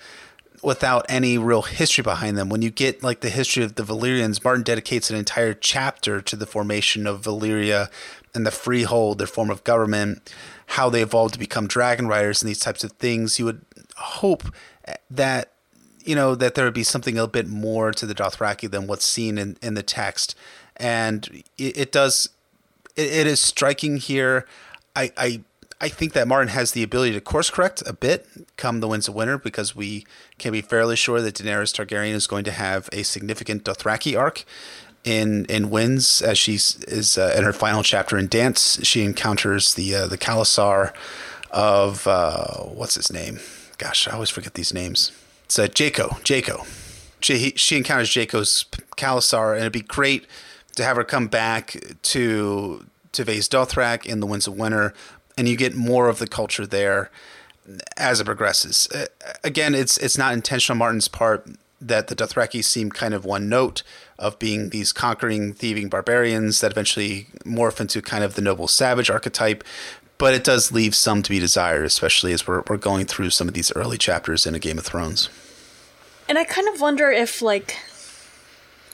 without 0.63 1.05
any 1.09 1.37
real 1.37 1.63
history 1.63 2.03
behind 2.03 2.37
them. 2.37 2.49
When 2.49 2.61
you 2.61 2.69
get 2.69 3.03
like 3.03 3.21
the 3.21 3.29
history 3.29 3.63
of 3.63 3.75
the 3.75 3.83
Valyrians, 3.83 4.43
Martin 4.43 4.63
dedicates 4.63 5.09
an 5.09 5.17
entire 5.17 5.53
chapter 5.53 6.21
to 6.21 6.35
the 6.35 6.45
formation 6.45 7.07
of 7.07 7.21
Valyria 7.21 7.89
and 8.33 8.45
the 8.45 8.51
freehold, 8.51 9.17
their 9.17 9.27
form 9.27 9.49
of 9.49 9.63
government, 9.63 10.33
how 10.67 10.89
they 10.89 11.01
evolved 11.01 11.33
to 11.33 11.39
become 11.39 11.67
dragon 11.67 12.07
riders 12.07 12.41
and 12.41 12.49
these 12.49 12.59
types 12.59 12.83
of 12.83 12.93
things. 12.93 13.39
You 13.39 13.45
would 13.45 13.61
hope 14.01 14.43
that 15.09 15.51
you 16.03 16.15
know 16.15 16.35
that 16.35 16.55
there 16.55 16.65
would 16.65 16.73
be 16.73 16.83
something 16.83 17.17
a 17.17 17.27
bit 17.27 17.47
more 17.47 17.91
to 17.91 18.05
the 18.05 18.15
Dothraki 18.15 18.69
than 18.69 18.87
what's 18.87 19.05
seen 19.05 19.37
in, 19.37 19.57
in 19.61 19.75
the 19.75 19.83
text, 19.83 20.35
and 20.77 21.43
it, 21.57 21.77
it 21.77 21.91
does. 21.91 22.29
It, 22.95 23.11
it 23.11 23.27
is 23.27 23.39
striking 23.39 23.97
here. 23.97 24.45
I, 24.95 25.11
I 25.17 25.41
I 25.79 25.89
think 25.89 26.13
that 26.13 26.27
Martin 26.27 26.49
has 26.49 26.71
the 26.71 26.83
ability 26.83 27.13
to 27.13 27.21
course 27.21 27.49
correct 27.49 27.81
a 27.85 27.93
bit 27.93 28.27
come 28.57 28.79
the 28.79 28.87
Winds 28.87 29.07
of 29.07 29.15
Winter 29.15 29.37
because 29.37 29.75
we 29.75 30.05
can 30.37 30.51
be 30.51 30.61
fairly 30.61 30.95
sure 30.95 31.21
that 31.21 31.35
Daenerys 31.35 31.73
Targaryen 31.73 32.13
is 32.13 32.27
going 32.27 32.43
to 32.45 32.51
have 32.51 32.89
a 32.91 33.03
significant 33.03 33.63
Dothraki 33.63 34.17
arc 34.17 34.45
in 35.03 35.45
in 35.45 35.69
Winds 35.69 36.21
as 36.21 36.37
she 36.37 36.55
is 36.55 37.17
uh, 37.17 37.33
in 37.35 37.43
her 37.43 37.53
final 37.53 37.83
chapter 37.83 38.17
in 38.17 38.27
Dance. 38.27 38.79
She 38.83 39.03
encounters 39.03 39.73
the 39.73 39.95
uh, 39.95 40.07
the 40.07 40.17
khalasar 40.17 40.93
of 41.51 42.07
uh, 42.07 42.57
what's 42.63 42.95
his 42.95 43.11
name 43.11 43.39
gosh, 43.81 44.07
I 44.07 44.11
always 44.11 44.29
forget 44.29 44.53
these 44.53 44.73
names. 44.73 45.11
It's 45.45 45.57
uh, 45.57 45.65
Jhaqo. 45.65 46.21
Jhaqo. 46.21 46.67
She, 47.19 47.53
she 47.55 47.77
encounters 47.77 48.09
Jhaqo's 48.09 48.65
khalasar, 48.95 49.53
and 49.53 49.61
it'd 49.61 49.73
be 49.73 49.81
great 49.81 50.27
to 50.75 50.83
have 50.83 50.97
her 50.97 51.03
come 51.03 51.27
back 51.27 51.75
to 52.03 52.85
to 53.11 53.23
Vaes 53.25 53.49
Dothrak 53.49 54.05
in 54.05 54.21
the 54.21 54.27
Winds 54.27 54.47
of 54.47 54.55
Winter, 54.55 54.93
and 55.35 55.49
you 55.49 55.57
get 55.57 55.75
more 55.75 56.07
of 56.07 56.19
the 56.19 56.27
culture 56.27 56.65
there 56.65 57.09
as 57.97 58.21
it 58.21 58.25
progresses. 58.25 58.87
Uh, 58.93 59.05
again, 59.43 59.75
it's 59.75 59.97
it's 59.97 60.17
not 60.17 60.33
intentional 60.33 60.77
Martin's 60.77 61.07
part 61.07 61.47
that 61.81 62.07
the 62.07 62.15
Dothraki 62.15 62.63
seem 62.63 62.91
kind 62.91 63.13
of 63.13 63.25
one 63.25 63.49
note 63.49 63.81
of 64.19 64.37
being 64.37 64.69
these 64.69 64.93
conquering, 64.93 65.53
thieving 65.53 65.89
barbarians 65.89 66.61
that 66.61 66.71
eventually 66.71 67.27
morph 67.43 67.81
into 67.81 68.01
kind 68.01 68.23
of 68.23 68.35
the 68.35 68.41
noble 68.41 68.67
savage 68.67 69.09
archetype 69.09 69.63
but 70.21 70.35
it 70.35 70.43
does 70.43 70.71
leave 70.71 70.93
some 70.93 71.23
to 71.23 71.31
be 71.31 71.39
desired, 71.39 71.83
especially 71.83 72.31
as 72.31 72.45
we're, 72.45 72.61
we're 72.69 72.77
going 72.77 73.07
through 73.07 73.31
some 73.31 73.47
of 73.47 73.55
these 73.55 73.71
early 73.75 73.97
chapters 73.97 74.45
in 74.45 74.53
a 74.53 74.59
Game 74.59 74.77
of 74.77 74.85
Thrones. 74.85 75.29
And 76.29 76.37
I 76.37 76.43
kind 76.43 76.67
of 76.67 76.79
wonder 76.79 77.09
if, 77.09 77.41
like, 77.41 77.77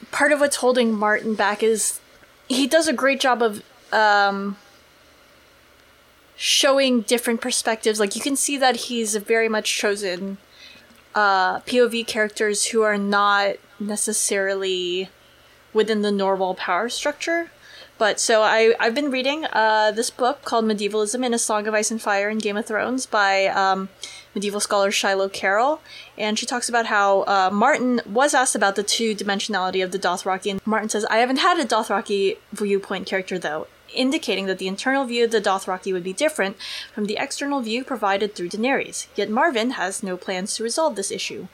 part 0.09 0.31
of 0.31 0.39
what's 0.39 0.55
holding 0.55 0.93
Martin 0.93 1.35
back 1.35 1.61
is 1.61 1.99
he 2.47 2.65
does 2.65 2.87
a 2.87 2.93
great 2.93 3.19
job 3.19 3.43
of 3.43 3.61
um, 3.91 4.55
showing 6.37 7.01
different 7.01 7.41
perspectives. 7.41 7.99
Like, 7.99 8.15
you 8.15 8.21
can 8.21 8.37
see 8.37 8.55
that 8.55 8.77
he's 8.77 9.17
very 9.17 9.49
much 9.49 9.77
chosen 9.77 10.37
uh, 11.13 11.59
POV 11.59 12.07
characters 12.07 12.67
who 12.67 12.83
are 12.83 12.97
not 12.97 13.57
necessarily 13.81 15.09
within 15.73 16.03
the 16.03 16.11
normal 16.11 16.55
power 16.55 16.87
structure. 16.87 17.51
But 17.97 18.19
so 18.19 18.43
I 18.43 18.75
I've 18.79 18.93
been 18.93 19.09
reading 19.09 19.45
uh, 19.45 19.91
this 19.91 20.11
book 20.11 20.43
called 20.43 20.65
Medievalism 20.65 21.23
in 21.23 21.33
a 21.33 21.39
Song 21.39 21.67
of 21.67 21.73
Ice 21.73 21.89
and 21.89 22.01
Fire 22.01 22.29
in 22.29 22.37
Game 22.37 22.55
of 22.55 22.65
Thrones 22.65 23.07
by 23.07 23.47
um, 23.47 23.89
medieval 24.35 24.59
scholar 24.59 24.91
Shiloh 24.91 25.29
Carroll, 25.29 25.81
and 26.15 26.37
she 26.37 26.45
talks 26.45 26.69
about 26.69 26.87
how 26.87 27.21
uh, 27.21 27.49
Martin 27.51 28.01
was 28.05 28.35
asked 28.35 28.55
about 28.55 28.75
the 28.75 28.83
two 28.83 29.15
dimensionality 29.15 29.83
of 29.83 29.91
the 29.91 29.97
Dothraki, 29.97 30.51
and 30.51 30.61
Martin 30.65 30.89
says, 30.89 31.05
"I 31.05 31.17
haven't 31.17 31.37
had 31.37 31.59
a 31.59 31.65
Dothraki 31.65 32.37
viewpoint 32.53 33.07
character 33.07 33.39
though." 33.39 33.65
Indicating 33.95 34.45
that 34.45 34.59
the 34.59 34.67
internal 34.67 35.05
view 35.05 35.23
of 35.23 35.31
the 35.31 35.41
Dothraki 35.41 35.91
would 35.93 36.03
be 36.03 36.13
different 36.13 36.57
from 36.93 37.05
the 37.05 37.17
external 37.17 37.61
view 37.61 37.83
provided 37.83 38.35
through 38.35 38.49
Daenerys. 38.49 39.07
Yet 39.15 39.29
Martin 39.29 39.71
has 39.71 40.03
no 40.03 40.17
plans 40.17 40.55
to 40.55 40.63
resolve 40.63 40.95
this 40.95 41.09
issue. 41.09 41.47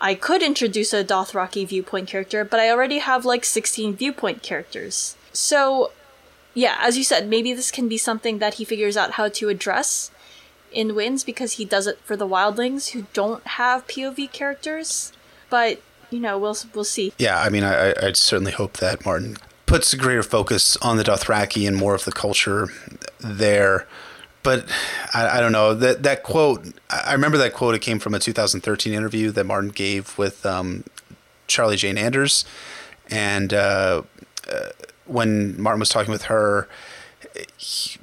I 0.00 0.14
could 0.14 0.42
introduce 0.42 0.94
a 0.94 1.04
Dothraki 1.04 1.66
viewpoint 1.66 2.08
character, 2.08 2.44
but 2.44 2.60
I 2.60 2.70
already 2.70 2.98
have 2.98 3.24
like 3.24 3.44
16 3.44 3.96
viewpoint 3.96 4.42
characters. 4.42 5.16
So, 5.32 5.92
yeah, 6.54 6.78
as 6.80 6.98
you 6.98 7.04
said, 7.04 7.28
maybe 7.28 7.52
this 7.52 7.70
can 7.70 7.88
be 7.88 7.98
something 7.98 8.38
that 8.38 8.54
he 8.54 8.64
figures 8.64 8.96
out 8.96 9.12
how 9.12 9.28
to 9.28 9.48
address 9.48 10.10
in 10.72 10.94
Winds 10.94 11.24
because 11.24 11.52
he 11.54 11.64
does 11.64 11.86
it 11.86 11.98
for 12.04 12.16
the 12.16 12.26
wildlings 12.26 12.90
who 12.90 13.06
don't 13.12 13.46
have 13.46 13.86
POV 13.86 14.32
characters. 14.32 15.12
But 15.50 15.80
you 16.10 16.20
know, 16.20 16.38
we'll 16.38 16.56
we'll 16.74 16.84
see. 16.84 17.12
Yeah, 17.18 17.40
I 17.40 17.48
mean, 17.48 17.64
I, 17.64 17.90
I 17.92 18.12
certainly 18.12 18.52
hope 18.52 18.74
that 18.78 19.04
Martin 19.04 19.36
puts 19.66 19.92
a 19.92 19.96
greater 19.96 20.22
focus 20.22 20.76
on 20.78 20.98
the 20.98 21.02
Dothraki 21.02 21.66
and 21.66 21.76
more 21.76 21.94
of 21.94 22.04
the 22.04 22.12
culture 22.12 22.68
there. 23.20 23.86
But 24.42 24.68
I, 25.14 25.38
I 25.38 25.40
don't 25.40 25.52
know 25.52 25.74
that 25.74 26.02
that 26.02 26.22
quote. 26.22 26.66
I 26.90 27.12
remember 27.12 27.38
that 27.38 27.54
quote. 27.54 27.74
It 27.74 27.80
came 27.80 27.98
from 27.98 28.14
a 28.14 28.18
2013 28.18 28.92
interview 28.92 29.30
that 29.30 29.44
Martin 29.44 29.70
gave 29.70 30.16
with 30.18 30.44
um, 30.44 30.84
Charlie 31.46 31.76
Jane 31.76 31.96
Anders, 31.96 32.44
and 33.10 33.54
uh, 33.54 34.02
uh, 34.50 34.68
when 35.12 35.60
Martin 35.60 35.80
was 35.80 35.88
talking 35.88 36.12
with 36.12 36.24
her, 36.24 36.68
he, 37.56 37.98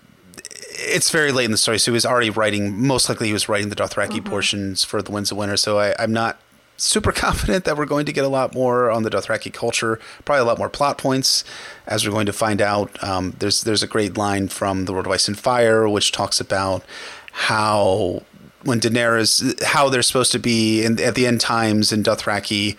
it's 0.81 1.11
very 1.11 1.31
late 1.31 1.45
in 1.45 1.51
the 1.51 1.57
story, 1.57 1.77
so 1.77 1.91
he 1.91 1.93
was 1.93 2.05
already 2.05 2.29
writing. 2.29 2.85
Most 2.85 3.09
likely, 3.09 3.27
he 3.27 3.33
was 3.33 3.49
writing 3.49 3.69
the 3.69 3.75
Dothraki 3.75 4.19
mm-hmm. 4.19 4.29
portions 4.29 4.83
for 4.83 5.01
the 5.01 5.11
Winds 5.11 5.31
of 5.31 5.37
Winter. 5.37 5.57
So 5.57 5.79
I, 5.79 5.93
I'm 5.99 6.13
not 6.13 6.39
super 6.77 7.11
confident 7.11 7.65
that 7.65 7.77
we're 7.77 7.85
going 7.85 8.05
to 8.05 8.13
get 8.13 8.23
a 8.23 8.29
lot 8.29 8.53
more 8.53 8.89
on 8.89 9.03
the 9.03 9.09
Dothraki 9.09 9.53
culture, 9.53 9.99
probably 10.25 10.41
a 10.41 10.45
lot 10.45 10.57
more 10.57 10.69
plot 10.69 10.97
points, 10.97 11.43
as 11.87 12.05
we're 12.05 12.13
going 12.13 12.25
to 12.25 12.33
find 12.33 12.61
out. 12.61 13.03
Um, 13.03 13.35
there's 13.39 13.61
there's 13.61 13.83
a 13.83 13.87
great 13.87 14.17
line 14.17 14.47
from 14.47 14.85
The 14.85 14.93
World 14.93 15.05
of 15.05 15.11
Ice 15.11 15.27
and 15.27 15.37
Fire, 15.37 15.87
which 15.87 16.11
talks 16.11 16.39
about 16.39 16.83
how 17.31 18.23
when 18.63 18.79
Daenerys, 18.79 19.61
how 19.63 19.89
they're 19.89 20.01
supposed 20.01 20.31
to 20.33 20.39
be 20.39 20.83
in, 20.83 20.99
at 20.99 21.15
the 21.15 21.25
end 21.25 21.39
times 21.41 21.91
in 21.91 22.03
Dothraki 22.03 22.75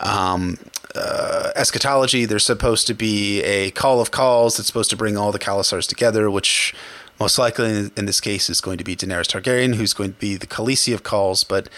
um, 0.00 0.58
uh, 0.94 1.50
eschatology. 1.54 2.24
There's 2.24 2.46
supposed 2.46 2.86
to 2.86 2.94
be 2.94 3.42
a 3.42 3.70
khal 3.72 4.00
of 4.00 4.10
khals 4.10 4.56
that's 4.56 4.66
supposed 4.66 4.90
to 4.90 4.96
bring 4.96 5.16
all 5.16 5.32
the 5.32 5.38
Khalasars 5.38 5.86
together, 5.86 6.30
which 6.30 6.74
most 7.18 7.38
likely 7.38 7.70
in, 7.70 7.92
in 7.96 8.06
this 8.06 8.20
case 8.20 8.50
is 8.50 8.60
going 8.60 8.78
to 8.78 8.84
be 8.84 8.96
Daenerys 8.96 9.26
Targaryen, 9.26 9.74
who's 9.74 9.94
going 9.94 10.12
to 10.12 10.18
be 10.18 10.36
the 10.36 10.46
Khaleesi 10.46 10.92
of 10.94 11.02
khals, 11.02 11.46
but 11.46 11.68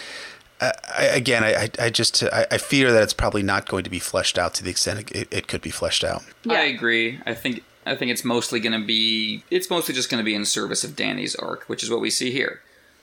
I, 0.61 1.05
again, 1.13 1.43
I, 1.43 1.69
I 1.79 1.89
just 1.89 2.21
I, 2.23 2.45
I, 2.51 2.57
fear 2.57 2.91
that 2.91 3.01
it's 3.01 3.13
probably 3.13 3.43
not 3.43 3.67
going 3.67 3.85
to 3.85 3.89
be 3.89 3.99
fleshed 3.99 4.37
out 4.37 4.53
to 4.55 4.63
the 4.63 4.69
extent 4.69 5.09
it, 5.11 5.27
it 5.31 5.47
could 5.47 5.61
be 5.61 5.69
fleshed 5.69 6.03
out. 6.03 6.23
Yeah. 6.43 6.59
I 6.59 6.63
agree. 6.63 7.19
I 7.25 7.33
think 7.33 7.63
I 7.85 7.95
think 7.95 8.11
it's 8.11 8.25
mostly 8.25 8.59
going 8.59 8.79
to 8.79 8.85
be 8.85 9.43
it's 9.49 9.69
mostly 9.69 9.95
just 9.95 10.09
going 10.09 10.19
to 10.19 10.25
be 10.25 10.35
in 10.35 10.43
service 10.43 10.83
of 10.83 10.95
Dany's 10.95 11.35
arc, 11.35 11.63
which 11.65 11.81
is 11.81 11.89
what 11.89 12.01
we 12.01 12.09
see 12.09 12.31
here, 12.31 12.61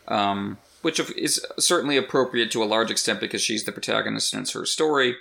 um, 0.09 0.59
which 0.87 1.01
is 1.17 1.45
certainly 1.59 1.97
appropriate 1.97 2.49
to 2.53 2.63
a 2.63 2.65
large 2.65 2.93
extent 2.93 3.19
because 3.19 3.43
she's 3.43 3.65
the 3.65 3.73
protagonist 3.73 4.33
and 4.33 4.43
it's 4.43 4.53
her 4.53 4.65
story. 4.65 5.17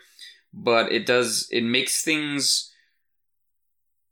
But 0.54 0.92
it 0.92 1.08
does 1.08 1.48
it 1.52 1.64
makes 1.64 2.04
things, 2.04 2.72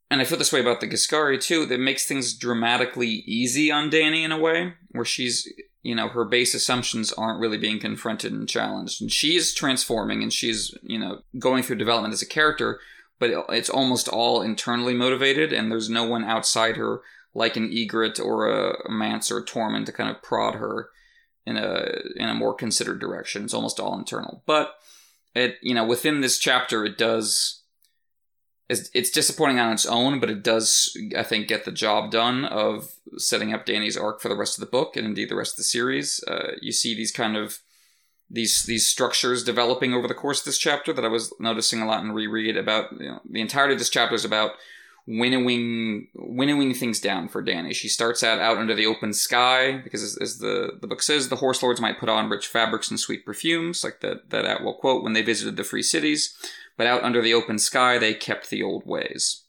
and 0.09 0.19
I 0.19 0.23
feel 0.23 0.39
this 0.39 0.51
way 0.51 0.61
about 0.61 0.81
the 0.81 0.87
Giscari 0.87 1.39
too. 1.39 1.67
That 1.67 1.79
makes 1.79 2.07
things 2.07 2.33
dramatically 2.33 3.07
easy 3.27 3.69
on 3.69 3.91
Dany 3.91 4.25
in 4.25 4.31
a 4.31 4.39
way, 4.39 4.73
where 4.93 5.05
she's 5.05 5.47
you 5.83 5.93
know 5.93 6.07
her 6.07 6.25
base 6.25 6.55
assumptions 6.55 7.13
aren't 7.13 7.39
really 7.39 7.59
being 7.59 7.79
confronted 7.79 8.33
and 8.33 8.49
challenged 8.49 8.99
and 8.99 9.11
she's 9.11 9.53
transforming 9.53 10.23
and 10.23 10.33
she's 10.33 10.75
you 10.81 10.97
know 10.97 11.19
going 11.37 11.61
through 11.61 11.75
development 11.75 12.13
as 12.13 12.21
a 12.21 12.25
character 12.25 12.79
but 13.19 13.29
it's 13.49 13.69
almost 13.69 14.07
all 14.07 14.41
internally 14.41 14.93
motivated 14.93 15.51
and 15.53 15.69
there's 15.69 15.89
no 15.89 16.05
one 16.05 16.23
outside 16.23 16.77
her 16.77 17.01
like 17.35 17.57
an 17.57 17.69
Ygritte 17.69 18.19
or 18.19 18.47
a 18.47 18.89
Mance 18.89 19.29
or 19.29 19.39
a 19.39 19.45
Tormund 19.45 19.85
to 19.85 19.91
kind 19.91 20.09
of 20.09 20.21
prod 20.21 20.55
her 20.55 20.89
in 21.45 21.57
a 21.57 22.01
in 22.15 22.29
a 22.29 22.33
more 22.33 22.53
considered 22.53 22.99
direction 22.99 23.43
it's 23.43 23.53
almost 23.53 23.79
all 23.79 23.97
internal 23.97 24.43
but 24.45 24.75
it 25.35 25.57
you 25.61 25.73
know 25.73 25.85
within 25.85 26.21
this 26.21 26.37
chapter 26.37 26.85
it 26.85 26.97
does 26.97 27.63
it's, 28.69 28.89
it's 28.93 29.09
disappointing 29.09 29.59
on 29.59 29.71
its 29.71 29.85
own, 29.85 30.19
but 30.19 30.29
it 30.29 30.43
does, 30.43 30.97
I 31.17 31.23
think, 31.23 31.47
get 31.47 31.65
the 31.65 31.71
job 31.71 32.11
done 32.11 32.45
of 32.45 32.93
setting 33.17 33.53
up 33.53 33.65
Dany's 33.65 33.97
arc 33.97 34.21
for 34.21 34.29
the 34.29 34.37
rest 34.37 34.57
of 34.57 34.61
the 34.61 34.71
book 34.71 34.95
and 34.95 35.05
indeed 35.05 35.29
the 35.29 35.35
rest 35.35 35.53
of 35.53 35.57
the 35.57 35.63
series. 35.63 36.23
Uh, 36.27 36.53
you 36.61 36.71
see 36.71 36.95
these 36.95 37.11
kind 37.11 37.35
of 37.35 37.59
these 38.29 38.63
these 38.63 38.87
structures 38.87 39.43
developing 39.43 39.93
over 39.93 40.07
the 40.07 40.13
course 40.13 40.39
of 40.39 40.45
this 40.45 40.57
chapter 40.57 40.91
that 40.93 41.05
I 41.05 41.09
was 41.09 41.33
noticing 41.39 41.81
a 41.81 41.85
lot 41.85 42.03
in 42.03 42.13
reread 42.13 42.57
about. 42.57 42.91
You 42.99 43.09
know, 43.09 43.21
the 43.29 43.41
entirety 43.41 43.73
of 43.73 43.79
this 43.79 43.89
chapter 43.89 44.15
is 44.15 44.25
about 44.25 44.51
winnowing 45.05 46.07
winnowing 46.15 46.73
things 46.73 46.99
down 46.99 47.27
for 47.27 47.43
Dany. 47.43 47.73
She 47.73 47.89
starts 47.89 48.23
out 48.23 48.39
out 48.39 48.57
under 48.57 48.73
the 48.73 48.85
open 48.85 49.13
sky 49.13 49.81
because, 49.83 50.03
as, 50.03 50.17
as, 50.17 50.37
the 50.39 50.77
the 50.79 50.87
book 50.87 51.01
says, 51.01 51.29
the 51.29 51.37
horse 51.37 51.61
lords 51.61 51.81
might 51.81 51.99
put 51.99 52.09
on 52.09 52.29
rich 52.29 52.47
fabrics 52.47 52.89
and 52.89 52.99
sweet 52.99 53.25
perfumes, 53.25 53.83
like 53.83 53.99
that 54.01 54.29
that 54.29 54.45
Attewell 54.45 54.75
quote 54.75 55.03
when 55.03 55.13
they 55.13 55.21
visited 55.21 55.57
the 55.57 55.63
free 55.63 55.83
cities 55.83 56.35
but 56.77 56.87
out 56.87 57.03
under 57.03 57.21
the 57.21 57.33
open 57.33 57.59
sky, 57.59 57.97
they 57.97 58.13
kept 58.13 58.49
the 58.49 58.63
old 58.63 58.85
ways. 58.85 59.43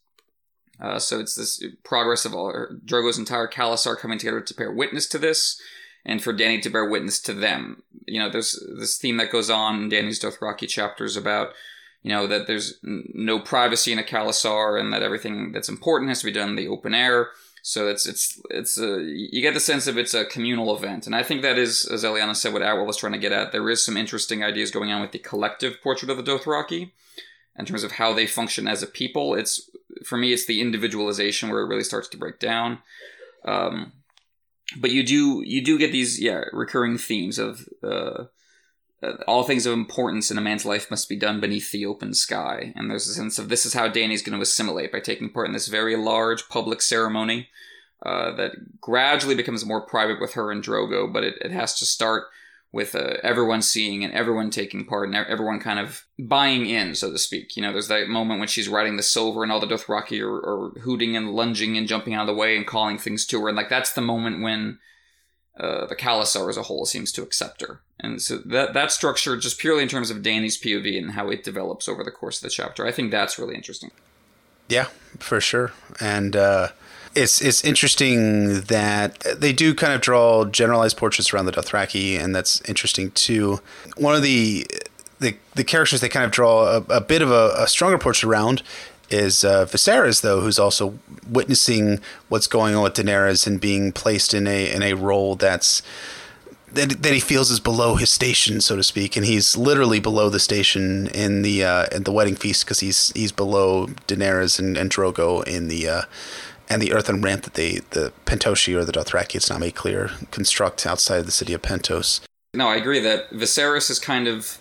Uh, 0.80 0.98
so 0.98 1.20
it's 1.20 1.34
this 1.34 1.64
progress 1.84 2.24
of 2.24 2.34
all 2.34 2.52
Drogo's 2.84 3.18
entire 3.18 3.48
Khalasar 3.48 3.96
coming 3.96 4.18
together 4.18 4.40
to 4.40 4.54
bear 4.54 4.72
witness 4.72 5.06
to 5.08 5.18
this, 5.18 5.60
and 6.04 6.22
for 6.22 6.34
Dany 6.34 6.60
to 6.62 6.70
bear 6.70 6.88
witness 6.88 7.20
to 7.22 7.32
them. 7.32 7.82
You 8.06 8.20
know, 8.20 8.28
there's 8.28 8.60
this 8.78 8.98
theme 8.98 9.16
that 9.18 9.32
goes 9.32 9.48
on 9.48 9.84
in 9.84 9.90
Dany's 9.90 10.20
Dothraki 10.20 10.68
chapters 10.68 11.16
about, 11.16 11.50
you 12.04 12.10
know, 12.10 12.26
that 12.26 12.46
there's 12.46 12.78
no 12.82 13.40
privacy 13.40 13.90
in 13.90 13.98
a 13.98 14.02
Khalasar, 14.02 14.78
and 14.78 14.92
that 14.92 15.02
everything 15.02 15.52
that's 15.52 15.70
important 15.70 16.10
has 16.10 16.20
to 16.20 16.26
be 16.26 16.32
done 16.32 16.50
in 16.50 16.56
the 16.56 16.68
open 16.68 16.94
air. 16.94 17.30
So 17.62 17.88
it's 17.88 18.06
it's 18.06 18.38
it's 18.50 18.78
a, 18.78 19.00
you 19.02 19.40
get 19.40 19.54
the 19.54 19.60
sense 19.60 19.86
of 19.86 19.96
it's 19.96 20.12
a 20.12 20.26
communal 20.26 20.76
event, 20.76 21.06
and 21.06 21.16
I 21.16 21.22
think 21.22 21.40
that 21.40 21.58
is, 21.58 21.86
as 21.86 22.04
Eliana 22.04 22.36
said, 22.36 22.52
what 22.52 22.60
Attewell 22.60 22.84
was 22.84 22.98
trying 22.98 23.14
to 23.14 23.18
get 23.18 23.32
at. 23.32 23.52
There 23.52 23.70
is 23.70 23.82
some 23.82 23.96
interesting 23.96 24.44
ideas 24.44 24.70
going 24.70 24.92
on 24.92 25.00
with 25.00 25.12
the 25.12 25.18
collective 25.18 25.80
portrait 25.82 26.10
of 26.10 26.18
the 26.18 26.22
Dothraki, 26.22 26.90
in 27.58 27.64
terms 27.64 27.82
of 27.82 27.92
how 27.92 28.12
they 28.12 28.26
function 28.26 28.68
as 28.68 28.82
a 28.82 28.86
people. 28.86 29.34
It's 29.34 29.70
for 30.04 30.18
me, 30.18 30.34
it's 30.34 30.44
the 30.44 30.60
individualization 30.60 31.48
where 31.48 31.62
it 31.62 31.68
really 31.68 31.84
starts 31.84 32.08
to 32.08 32.18
break 32.18 32.38
down. 32.38 32.80
Um, 33.46 33.92
but 34.76 34.90
you 34.90 35.02
do 35.02 35.42
you 35.42 35.64
do 35.64 35.78
get 35.78 35.90
these 35.90 36.20
yeah 36.20 36.44
recurring 36.52 36.98
themes 36.98 37.38
of 37.38 37.66
uh, 37.82 38.24
all 39.26 39.42
things 39.44 39.66
of 39.66 39.72
importance 39.72 40.30
in 40.30 40.38
a 40.38 40.42
man's 40.42 40.64
life 40.64 40.90
must 40.90 41.08
be 41.08 41.16
done 41.16 41.40
beneath 41.40 41.70
the 41.70 41.86
open 41.86 42.14
sky, 42.14 42.72
and 42.76 42.90
there's 42.90 43.08
a 43.08 43.14
sense 43.14 43.38
of 43.38 43.48
this 43.48 43.66
is 43.66 43.74
how 43.74 43.88
Dany's 43.88 44.22
going 44.22 44.36
to 44.36 44.42
assimilate 44.42 44.92
by 44.92 45.00
taking 45.00 45.30
part 45.30 45.46
in 45.46 45.52
this 45.52 45.68
very 45.68 45.96
large 45.96 46.48
public 46.48 46.82
ceremony 46.82 47.48
uh, 48.04 48.34
that 48.36 48.80
gradually 48.80 49.34
becomes 49.34 49.64
more 49.64 49.86
private 49.86 50.20
with 50.20 50.34
her 50.34 50.50
and 50.50 50.62
Drogo, 50.62 51.10
but 51.10 51.24
it, 51.24 51.34
it 51.40 51.50
has 51.50 51.78
to 51.78 51.86
start 51.86 52.24
with 52.74 52.96
uh, 52.96 53.14
everyone 53.22 53.62
seeing 53.62 54.02
and 54.02 54.12
everyone 54.12 54.50
taking 54.50 54.84
part 54.84 55.08
and 55.08 55.14
everyone 55.16 55.60
kind 55.60 55.78
of 55.78 56.04
buying 56.18 56.66
in, 56.66 56.92
so 56.94 57.10
to 57.12 57.18
speak. 57.18 57.56
You 57.56 57.62
know, 57.62 57.72
there's 57.72 57.86
that 57.86 58.08
moment 58.08 58.40
when 58.40 58.48
she's 58.48 58.68
riding 58.68 58.96
the 58.96 59.02
silver 59.02 59.44
and 59.44 59.52
all 59.52 59.60
the 59.60 59.66
Dothraki 59.68 60.20
are, 60.20 60.34
are 60.34 60.70
hooting 60.80 61.16
and 61.16 61.30
lunging 61.30 61.78
and 61.78 61.86
jumping 61.86 62.14
out 62.14 62.22
of 62.22 62.26
the 62.26 62.34
way 62.34 62.56
and 62.56 62.66
calling 62.66 62.98
things 62.98 63.24
to 63.26 63.40
her, 63.42 63.48
and 63.48 63.56
like 63.56 63.68
that's 63.68 63.92
the 63.92 64.00
moment 64.00 64.42
when 64.42 64.80
uh, 65.58 65.86
the 65.86 65.96
Khalasar 65.96 66.48
as 66.48 66.56
a 66.56 66.64
whole 66.64 66.84
seems 66.84 67.12
to 67.12 67.22
accept 67.22 67.60
her. 67.60 67.80
And 68.00 68.20
so 68.20 68.38
that 68.38 68.74
that 68.74 68.92
structure, 68.92 69.36
just 69.36 69.58
purely 69.58 69.82
in 69.82 69.88
terms 69.88 70.10
of 70.10 70.22
Dany's 70.22 70.60
POV 70.60 70.98
and 70.98 71.12
how 71.12 71.30
it 71.30 71.44
develops 71.44 71.88
over 71.88 72.02
the 72.02 72.10
course 72.10 72.38
of 72.38 72.42
the 72.42 72.50
chapter, 72.50 72.86
I 72.86 72.92
think 72.92 73.10
that's 73.10 73.38
really 73.38 73.54
interesting. 73.54 73.90
Yeah, 74.68 74.86
for 75.18 75.40
sure. 75.40 75.72
And 76.00 76.34
uh, 76.34 76.68
it's 77.14 77.40
it's 77.40 77.62
interesting 77.64 78.62
that 78.62 79.20
they 79.36 79.52
do 79.52 79.74
kind 79.74 79.92
of 79.92 80.00
draw 80.00 80.44
generalized 80.44 80.96
portraits 80.96 81.32
around 81.32 81.46
the 81.46 81.52
Dothraki, 81.52 82.18
and 82.18 82.34
that's 82.34 82.60
interesting 82.62 83.10
too. 83.12 83.60
One 83.96 84.14
of 84.14 84.22
the 84.22 84.66
the, 85.20 85.36
the 85.54 85.64
characters 85.64 86.00
they 86.00 86.08
kind 86.08 86.24
of 86.24 86.32
draw 86.32 86.64
a, 86.64 86.76
a 86.96 87.00
bit 87.00 87.22
of 87.22 87.30
a, 87.30 87.54
a, 87.56 87.68
stronger 87.68 87.96
portrait 87.98 88.28
around 88.28 88.62
is 89.10 89.44
uh, 89.44 89.66
Viserys, 89.66 90.22
though, 90.22 90.40
who's 90.40 90.58
also 90.58 90.98
witnessing 91.28 92.00
what's 92.28 92.46
going 92.46 92.74
on 92.74 92.82
with 92.82 92.94
Daenerys 92.94 93.46
and 93.46 93.60
being 93.60 93.92
placed 93.92 94.34
in 94.34 94.46
a 94.46 94.72
in 94.72 94.82
a 94.82 94.94
role 94.94 95.36
that's 95.36 95.82
that, 96.74 97.02
that 97.02 97.12
he 97.12 97.20
feels 97.20 97.50
is 97.50 97.60
below 97.60 97.94
his 97.94 98.10
station, 98.10 98.60
so 98.60 98.76
to 98.76 98.82
speak, 98.82 99.16
and 99.16 99.24
he's 99.24 99.56
literally 99.56 100.00
below 100.00 100.28
the 100.28 100.40
station 100.40 101.06
in 101.08 101.42
the 101.42 101.64
uh, 101.64 101.86
in 101.92 102.02
the 102.02 102.12
wedding 102.12 102.34
feast 102.34 102.64
because 102.64 102.80
he's 102.80 103.10
he's 103.12 103.32
below 103.32 103.86
Daenerys 104.08 104.58
and, 104.58 104.76
and 104.76 104.90
Drogo 104.90 105.46
in 105.46 105.68
the 105.68 105.88
uh, 105.88 106.02
and 106.68 106.80
the 106.80 106.92
earthen 106.92 107.20
ramp 107.20 107.42
that 107.42 107.54
they, 107.54 107.80
the 107.90 108.12
Pentoshi 108.24 108.74
or 108.74 108.84
the 108.84 108.92
Dothraki, 108.92 109.36
it's 109.36 109.50
not 109.50 109.60
made 109.60 109.74
clear, 109.74 110.10
construct 110.30 110.86
outside 110.86 111.18
of 111.18 111.26
the 111.26 111.32
city 111.32 111.52
of 111.52 111.62
Pentos. 111.62 112.20
No, 112.54 112.68
I 112.68 112.76
agree 112.76 113.00
that 113.00 113.30
Viserys 113.30 113.90
is 113.90 113.98
kind 113.98 114.26
of 114.26 114.58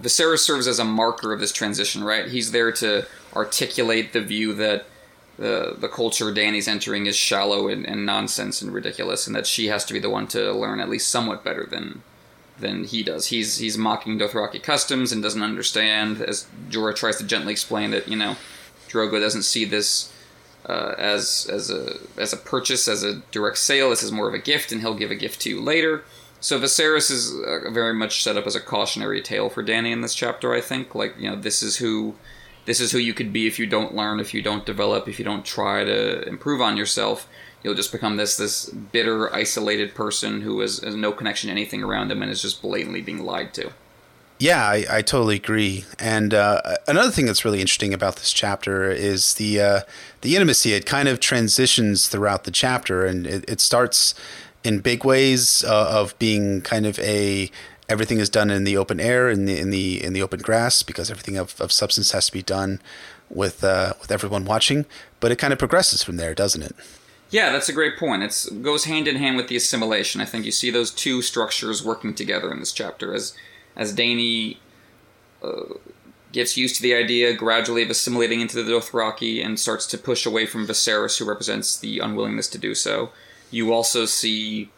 Viserys 0.00 0.38
serves 0.38 0.66
as 0.66 0.78
a 0.78 0.84
marker 0.84 1.32
of 1.32 1.40
this 1.40 1.52
transition, 1.52 2.02
right? 2.04 2.28
He's 2.28 2.52
there 2.52 2.72
to 2.72 3.06
articulate 3.34 4.12
the 4.12 4.20
view 4.20 4.52
that 4.54 4.86
the 5.38 5.74
the 5.78 5.88
culture 5.88 6.26
Dany's 6.26 6.68
entering 6.68 7.06
is 7.06 7.16
shallow 7.16 7.68
and, 7.68 7.86
and 7.86 8.04
nonsense 8.04 8.62
and 8.62 8.72
ridiculous, 8.72 9.26
and 9.26 9.34
that 9.34 9.46
she 9.46 9.68
has 9.68 9.84
to 9.86 9.92
be 9.92 9.98
the 9.98 10.10
one 10.10 10.26
to 10.28 10.52
learn 10.52 10.80
at 10.80 10.88
least 10.90 11.08
somewhat 11.08 11.44
better 11.44 11.66
than 11.66 12.02
than 12.58 12.84
he 12.84 13.02
does. 13.02 13.26
He's 13.26 13.58
he's 13.58 13.78
mocking 13.78 14.18
Dothraki 14.18 14.62
customs 14.62 15.12
and 15.12 15.22
doesn't 15.22 15.42
understand. 15.42 16.20
As 16.20 16.46
Jorah 16.68 16.94
tries 16.94 17.16
to 17.16 17.24
gently 17.24 17.52
explain 17.52 17.90
that 17.90 18.08
you 18.08 18.16
know 18.16 18.36
Drogo 18.88 19.20
doesn't 19.20 19.42
see 19.42 19.64
this 19.64 20.12
uh, 20.66 20.94
as 20.98 21.48
as 21.50 21.70
a 21.70 21.98
as 22.16 22.32
a 22.32 22.36
purchase, 22.36 22.86
as 22.86 23.02
a 23.02 23.16
direct 23.30 23.58
sale. 23.58 23.90
This 23.90 24.02
is 24.02 24.12
more 24.12 24.28
of 24.28 24.34
a 24.34 24.38
gift, 24.38 24.72
and 24.72 24.80
he'll 24.80 24.94
give 24.94 25.10
a 25.10 25.16
gift 25.16 25.40
to 25.42 25.50
you 25.50 25.60
later. 25.60 26.04
So 26.40 26.58
Viserys 26.58 27.10
is 27.10 27.32
uh, 27.32 27.70
very 27.70 27.94
much 27.94 28.22
set 28.22 28.36
up 28.36 28.46
as 28.46 28.56
a 28.56 28.60
cautionary 28.60 29.22
tale 29.22 29.48
for 29.48 29.62
Dany 29.62 29.92
in 29.92 30.00
this 30.00 30.14
chapter. 30.14 30.52
I 30.52 30.60
think, 30.60 30.94
like 30.94 31.14
you 31.18 31.30
know, 31.30 31.36
this 31.36 31.62
is 31.62 31.76
who 31.76 32.14
this 32.64 32.80
is 32.80 32.92
who 32.92 32.98
you 32.98 33.14
could 33.14 33.32
be 33.32 33.46
if 33.46 33.58
you 33.58 33.66
don't 33.66 33.94
learn, 33.94 34.20
if 34.20 34.34
you 34.34 34.42
don't 34.42 34.64
develop, 34.64 35.08
if 35.08 35.18
you 35.18 35.24
don't 35.24 35.44
try 35.44 35.84
to 35.84 36.26
improve 36.28 36.60
on 36.60 36.76
yourself. 36.76 37.28
You'll 37.62 37.74
just 37.74 37.92
become 37.92 38.16
this 38.16 38.36
this 38.36 38.70
bitter, 38.70 39.32
isolated 39.34 39.94
person 39.94 40.40
who 40.40 40.60
has, 40.60 40.78
has 40.78 40.96
no 40.96 41.12
connection 41.12 41.48
to 41.48 41.52
anything 41.52 41.82
around 41.82 42.10
him 42.10 42.22
and 42.22 42.30
is 42.30 42.42
just 42.42 42.60
blatantly 42.60 43.02
being 43.02 43.24
lied 43.24 43.54
to. 43.54 43.72
Yeah, 44.38 44.66
I, 44.66 44.84
I 44.90 45.02
totally 45.02 45.36
agree. 45.36 45.84
And 46.00 46.34
uh, 46.34 46.60
another 46.88 47.12
thing 47.12 47.26
that's 47.26 47.44
really 47.44 47.60
interesting 47.60 47.94
about 47.94 48.16
this 48.16 48.32
chapter 48.32 48.90
is 48.90 49.34
the 49.34 49.60
uh, 49.60 49.80
the 50.22 50.34
intimacy. 50.34 50.72
It 50.72 50.84
kind 50.86 51.08
of 51.08 51.20
transitions 51.20 52.08
throughout 52.08 52.42
the 52.42 52.50
chapter, 52.50 53.06
and 53.06 53.24
it, 53.24 53.44
it 53.48 53.60
starts 53.60 54.16
in 54.64 54.80
big 54.80 55.04
ways 55.04 55.64
uh, 55.64 55.90
of 55.90 56.18
being 56.18 56.60
kind 56.62 56.86
of 56.86 56.98
a 56.98 57.52
everything 57.88 58.18
is 58.18 58.28
done 58.28 58.50
in 58.50 58.64
the 58.64 58.76
open 58.76 59.00
air 59.00 59.28
in 59.28 59.44
the 59.44 59.58
in 59.58 59.70
the 59.70 60.02
in 60.02 60.12
the 60.12 60.22
open 60.22 60.40
grass 60.40 60.82
because 60.82 61.10
everything 61.10 61.36
of, 61.36 61.60
of 61.60 61.72
substance 61.72 62.12
has 62.12 62.26
to 62.26 62.32
be 62.32 62.42
done 62.42 62.80
with 63.28 63.64
uh, 63.64 63.94
with 64.00 64.10
everyone 64.10 64.44
watching. 64.44 64.86
But 65.20 65.32
it 65.32 65.36
kind 65.36 65.52
of 65.52 65.58
progresses 65.58 66.02
from 66.02 66.16
there, 66.16 66.34
doesn't 66.34 66.62
it? 66.62 66.76
Yeah, 67.30 67.50
that's 67.50 67.68
a 67.68 67.72
great 67.72 67.96
point. 67.96 68.22
It 68.22 68.62
goes 68.62 68.84
hand 68.84 69.08
in 69.08 69.16
hand 69.16 69.36
with 69.36 69.48
the 69.48 69.56
assimilation. 69.56 70.20
I 70.20 70.26
think 70.26 70.44
you 70.44 70.52
see 70.52 70.70
those 70.70 70.90
two 70.90 71.22
structures 71.22 71.84
working 71.84 72.14
together 72.14 72.52
in 72.52 72.60
this 72.60 72.72
chapter 72.72 73.14
as 73.14 73.34
as 73.74 73.94
Dany 73.94 74.58
uh, 75.42 75.74
gets 76.32 76.56
used 76.56 76.76
to 76.76 76.82
the 76.82 76.94
idea 76.94 77.34
gradually 77.34 77.82
of 77.82 77.90
assimilating 77.90 78.40
into 78.40 78.62
the 78.62 78.70
Dothraki 78.70 79.44
and 79.44 79.58
starts 79.58 79.86
to 79.88 79.98
push 79.98 80.26
away 80.26 80.46
from 80.46 80.66
Viserys, 80.66 81.18
who 81.18 81.24
represents 81.24 81.78
the 81.78 81.98
unwillingness 81.98 82.48
to 82.48 82.58
do 82.58 82.74
so. 82.74 83.10
You 83.50 83.72
also 83.72 84.04
see 84.06 84.70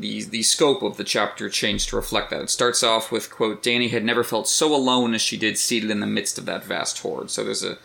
the 0.00 0.24
the 0.24 0.42
scope 0.42 0.82
of 0.82 0.96
the 0.96 1.04
chapter 1.04 1.48
changed 1.48 1.88
to 1.90 1.96
reflect 1.96 2.30
that. 2.30 2.42
It 2.42 2.50
starts 2.50 2.82
off 2.82 3.12
with 3.12 3.30
quote: 3.30 3.62
Dany 3.62 3.90
had 3.90 4.04
never 4.04 4.24
felt 4.24 4.48
so 4.48 4.74
alone 4.74 5.14
as 5.14 5.22
she 5.22 5.36
did, 5.36 5.58
seated 5.58 5.90
in 5.90 6.00
the 6.00 6.06
midst 6.06 6.38
of 6.38 6.46
that 6.46 6.64
vast 6.64 6.98
horde." 7.00 7.30
So 7.30 7.44
there's 7.44 7.64
a 7.64 7.78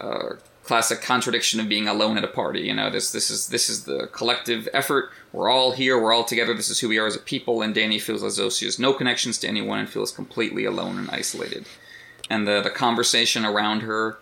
uh, 0.00 0.36
classic 0.64 1.02
contradiction 1.02 1.60
of 1.60 1.68
being 1.68 1.88
alone 1.88 2.18
at 2.18 2.24
a 2.24 2.28
party. 2.28 2.62
You 2.62 2.74
know, 2.74 2.90
this 2.90 3.10
this 3.10 3.30
is 3.30 3.48
this 3.48 3.68
is 3.68 3.84
the 3.84 4.08
collective 4.12 4.68
effort. 4.72 5.10
We're 5.32 5.50
all 5.50 5.72
here. 5.72 6.00
We're 6.00 6.12
all 6.12 6.24
together. 6.24 6.54
This 6.54 6.70
is 6.70 6.80
who 6.80 6.88
we 6.88 6.98
are 6.98 7.06
as 7.06 7.16
a 7.16 7.20
people. 7.20 7.62
And 7.62 7.74
Dany 7.74 8.00
feels 8.00 8.22
as 8.22 8.36
though 8.36 8.50
she 8.50 8.66
has 8.66 8.78
no 8.78 8.92
connections 8.92 9.38
to 9.38 9.48
anyone 9.48 9.78
and 9.78 9.88
feels 9.88 10.12
completely 10.12 10.64
alone 10.64 10.98
and 10.98 11.10
isolated. 11.10 11.66
And 12.30 12.46
the 12.46 12.60
the 12.62 12.70
conversation 12.70 13.44
around 13.44 13.80
her. 13.80 14.18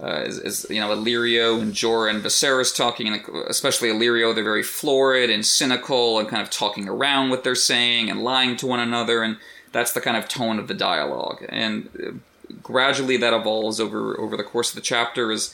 Uh, 0.00 0.22
is, 0.24 0.38
is, 0.38 0.66
you 0.70 0.80
know 0.80 0.94
Illyrio 0.94 1.60
and 1.60 1.72
Jorah 1.72 2.10
and 2.10 2.22
Viserys 2.22 2.74
talking, 2.74 3.08
and 3.08 3.20
especially 3.48 3.88
Illyrio, 3.88 4.32
they're 4.32 4.44
very 4.44 4.62
florid 4.62 5.28
and 5.28 5.44
cynical 5.44 6.20
and 6.20 6.28
kind 6.28 6.40
of 6.40 6.50
talking 6.50 6.88
around 6.88 7.30
what 7.30 7.42
they're 7.42 7.56
saying 7.56 8.08
and 8.08 8.22
lying 8.22 8.56
to 8.58 8.66
one 8.66 8.78
another, 8.78 9.24
and 9.24 9.38
that's 9.72 9.92
the 9.92 10.00
kind 10.00 10.16
of 10.16 10.28
tone 10.28 10.60
of 10.60 10.68
the 10.68 10.74
dialogue. 10.74 11.44
And 11.48 11.88
uh, 12.00 12.54
gradually 12.62 13.16
that 13.16 13.34
evolves 13.34 13.80
over 13.80 14.18
over 14.20 14.36
the 14.36 14.44
course 14.44 14.68
of 14.70 14.76
the 14.76 14.82
chapter 14.82 15.32
as 15.32 15.52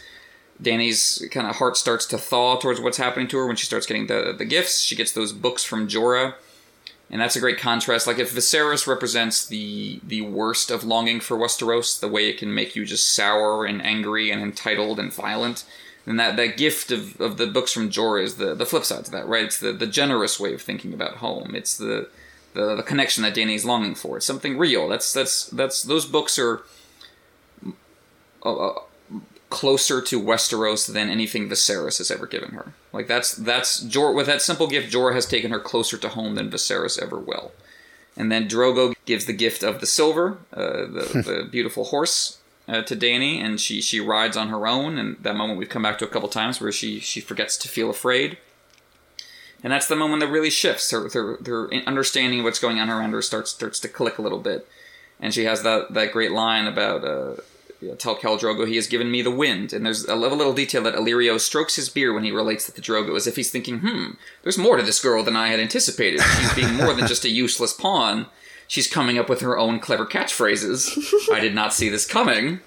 Dany's 0.61 1.27
kind 1.31 1.47
of 1.47 1.57
heart 1.57 1.77
starts 1.77 2.05
to 2.07 2.19
thaw 2.19 2.57
towards 2.59 2.81
what's 2.81 2.99
happening 2.99 3.29
to 3.29 3.39
her 3.39 3.47
when 3.47 3.57
she 3.57 3.67
starts 3.67 3.87
getting 3.87 4.09
the 4.09 4.35
the 4.37 4.45
gifts. 4.45 4.81
She 4.81 4.95
gets 4.95 5.13
those 5.13 5.33
books 5.33 5.65
from 5.65 5.89
Jorah, 5.89 6.35
and 7.11 7.21
that's 7.21 7.37
a 7.37 7.41
great 7.41 7.59
contrast. 7.59 8.07
Like 8.07 8.19
if 8.19 8.35
Viserys 8.35 8.87
represents 8.87 9.47
the 9.47 10.01
the 10.03 10.23
worst 10.23 10.71
of 10.71 10.85
longing 10.85 11.21
for 11.21 11.37
Westeros, 11.37 12.01
the 12.01 12.09
way 12.09 12.29
it 12.29 12.39
can 12.39 12.55
make 12.55 12.75
you 12.75 12.85
just 12.85 13.15
sour 13.15 13.65
and 13.65 13.85
angry 13.85 14.31
and 14.31 14.43
entitled 14.43 14.99
and 14.99 15.13
violent, 15.13 15.65
then 16.07 16.17
that, 16.17 16.37
that 16.37 16.57
gift 16.57 16.91
of, 16.91 17.21
of 17.21 17.37
the 17.37 17.47
books 17.47 17.73
from 17.73 17.91
Jorah 17.91 18.23
is 18.23 18.37
the, 18.37 18.55
the 18.55 18.67
flip 18.67 18.85
side 18.85 19.05
to 19.07 19.11
that, 19.13 19.27
right? 19.27 19.45
It's 19.45 19.59
the, 19.59 19.73
the 19.73 19.87
generous 19.87 20.39
way 20.39 20.53
of 20.53 20.63
thinking 20.63 20.93
about 20.93 21.17
home. 21.17 21.55
It's 21.55 21.77
the, 21.77 22.09
the 22.55 22.77
the 22.77 22.83
connection 22.83 23.23
that 23.23 23.35
Dany's 23.35 23.65
longing 23.65 23.95
for. 23.95 24.17
It's 24.17 24.27
something 24.27 24.59
real. 24.59 24.89
That's 24.89 25.13
that's 25.13 25.47
that's 25.47 25.83
those 25.83 26.07
books 26.07 26.39
are 26.39 26.63
uh, 28.43 28.73
closer 29.51 30.01
to 30.03 30.21
Westeros 30.21 30.93
than 30.93 31.09
anything 31.09 31.49
Viserys 31.49 31.99
has 31.99 32.11
ever 32.11 32.27
given 32.27 32.51
her. 32.51 32.73
Like 32.95 33.09
that's 33.09 33.35
that's 33.35 33.81
Jor 33.81 34.13
with 34.13 34.27
that 34.27 34.41
simple 34.41 34.69
gift, 34.69 34.93
Jorah 34.93 35.15
has 35.15 35.27
taken 35.27 35.51
her 35.51 35.59
closer 35.59 35.99
to 35.99 36.09
home 36.11 36.37
than 36.37 36.49
Viserys 36.49 37.03
ever 37.03 37.19
will. 37.19 37.51
And 38.17 38.31
then 38.31 38.49
Drogo 38.49 38.95
gives 39.05 39.25
the 39.25 39.33
gift 39.33 39.65
of 39.65 39.81
the 39.81 39.87
silver, 39.87 40.39
uh, 40.53 40.87
the, 40.87 41.23
the 41.27 41.49
beautiful 41.51 41.87
horse, 41.87 42.39
uh, 42.69 42.83
to 42.83 42.95
Dany, 42.95 43.43
and 43.43 43.61
she 43.61 43.83
she 43.83 43.99
rides 43.99 44.37
on 44.37 44.49
her 44.49 44.69
own. 44.69 44.97
And 44.97 45.17
that 45.21 45.35
moment 45.35 45.59
we've 45.59 45.69
come 45.69 45.83
back 45.83 45.99
to 45.99 46.05
a 46.05 46.09
couple 46.09 46.29
times 46.29 46.61
where 46.61 46.71
she 46.71 47.01
she 47.01 47.21
forgets 47.21 47.57
to 47.59 47.69
feel 47.69 47.91
afraid. 47.91 48.39
And 49.65 49.73
that's 49.73 49.89
the 49.89 49.97
moment 49.97 50.21
that 50.21 50.29
really 50.29 50.51
shifts. 50.51 50.91
Her, 50.91 51.09
her, 51.09 51.39
her 51.45 51.75
understanding 51.87 52.41
of 52.41 52.45
what's 52.45 52.61
going 52.61 52.79
on 52.79 52.91
around 52.91 53.11
her 53.13 53.23
starts 53.23 53.51
starts 53.51 53.81
to 53.81 53.89
click 53.89 54.19
a 54.19 54.23
little 54.23 54.39
bit. 54.39 54.69
And 55.19 55.35
she 55.35 55.45
has 55.45 55.63
that, 55.63 55.95
that 55.95 56.13
great 56.13 56.33
line 56.33 56.67
about 56.67 57.03
uh, 57.03 57.37
tell 57.97 58.17
Khal 58.17 58.39
Drogo 58.39 58.67
he 58.67 58.77
has 58.77 58.87
given 58.87 59.11
me 59.11 59.23
the 59.23 59.31
wind. 59.31 59.73
And 59.73 59.85
there's 59.85 60.05
a 60.05 60.17
little, 60.17 60.53
detail 60.55 60.83
that 60.83 60.95
Illyrio 60.95 61.41
strokes 61.41 61.77
his 61.77 61.89
beard 61.89 62.15
when 62.15 62.25
he 62.25 62.31
relates 62.31 62.67
that 62.67 62.77
to 62.77 62.83
Drogo, 62.83 63.17
as 63.17 63.27
if 63.27 63.37
he's 63.37 63.51
thinking, 63.51 63.81
hmm, 63.81 64.11
there's 64.43 64.59
more 64.59 64.77
to 64.77 64.83
this 64.83 65.03
girl 65.03 65.23
than 65.23 65.37
I 65.37 65.49
had 65.49 65.61
anticipated. 65.61 66.21
She's 66.21 66.55
being 66.55 66.75
more 66.75 66.95
than 66.95 67.07
just 67.07 67.25
a 67.25 67.29
useless 67.29 67.73
pawn. 67.73 68.27
She's 68.67 68.89
coming 68.89 69.19
up 69.19 69.29
with 69.29 69.41
her 69.41 69.59
own 69.59 69.79
clever 69.81 70.07
catchphrases. 70.07 70.97
I 71.33 71.41
did 71.41 71.55
not 71.55 71.75
see 71.75 71.89
this 71.89 72.07
coming. 72.07 72.61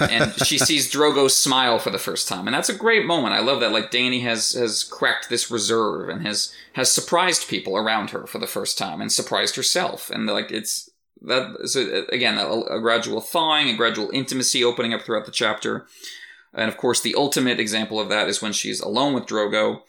and 0.00 0.34
she 0.44 0.58
sees 0.58 0.92
Drogo 0.92 1.30
smile 1.30 1.78
for 1.78 1.90
the 1.90 1.98
first 1.98 2.28
time, 2.28 2.46
and 2.46 2.54
that's 2.54 2.68
a 2.68 2.74
great 2.74 3.06
moment. 3.06 3.34
I 3.34 3.40
love 3.40 3.60
that. 3.60 3.72
Like 3.72 3.90
Dany 3.90 4.22
has 4.22 4.52
has 4.52 4.82
cracked 4.82 5.28
this 5.28 5.50
reserve 5.50 6.08
and 6.08 6.26
has 6.26 6.52
has 6.72 6.90
surprised 6.90 7.48
people 7.48 7.76
around 7.76 8.10
her 8.10 8.26
for 8.26 8.38
the 8.38 8.48
first 8.48 8.76
time, 8.76 9.00
and 9.00 9.12
surprised 9.12 9.54
herself. 9.56 10.10
And 10.10 10.26
like 10.26 10.50
it's 10.50 10.90
that 11.22 11.68
so 11.68 12.04
again 12.10 12.38
a, 12.38 12.46
a, 12.46 12.80
gradual 12.80 13.20
thawing, 13.20 13.68
a 13.68 13.76
gradual 13.76 14.10
intimacy 14.12 14.62
opening 14.62 14.92
up 14.92 15.02
throughout 15.02 15.26
the 15.26 15.32
chapter, 15.32 15.86
and 16.52 16.68
of 16.68 16.76
course 16.76 17.00
the 17.00 17.14
ultimate 17.14 17.60
example 17.60 17.98
of 17.98 18.08
that 18.08 18.28
is 18.28 18.42
when 18.42 18.52
she's 18.52 18.80
alone 18.80 19.14
with 19.14 19.26
Drogo. 19.26 19.80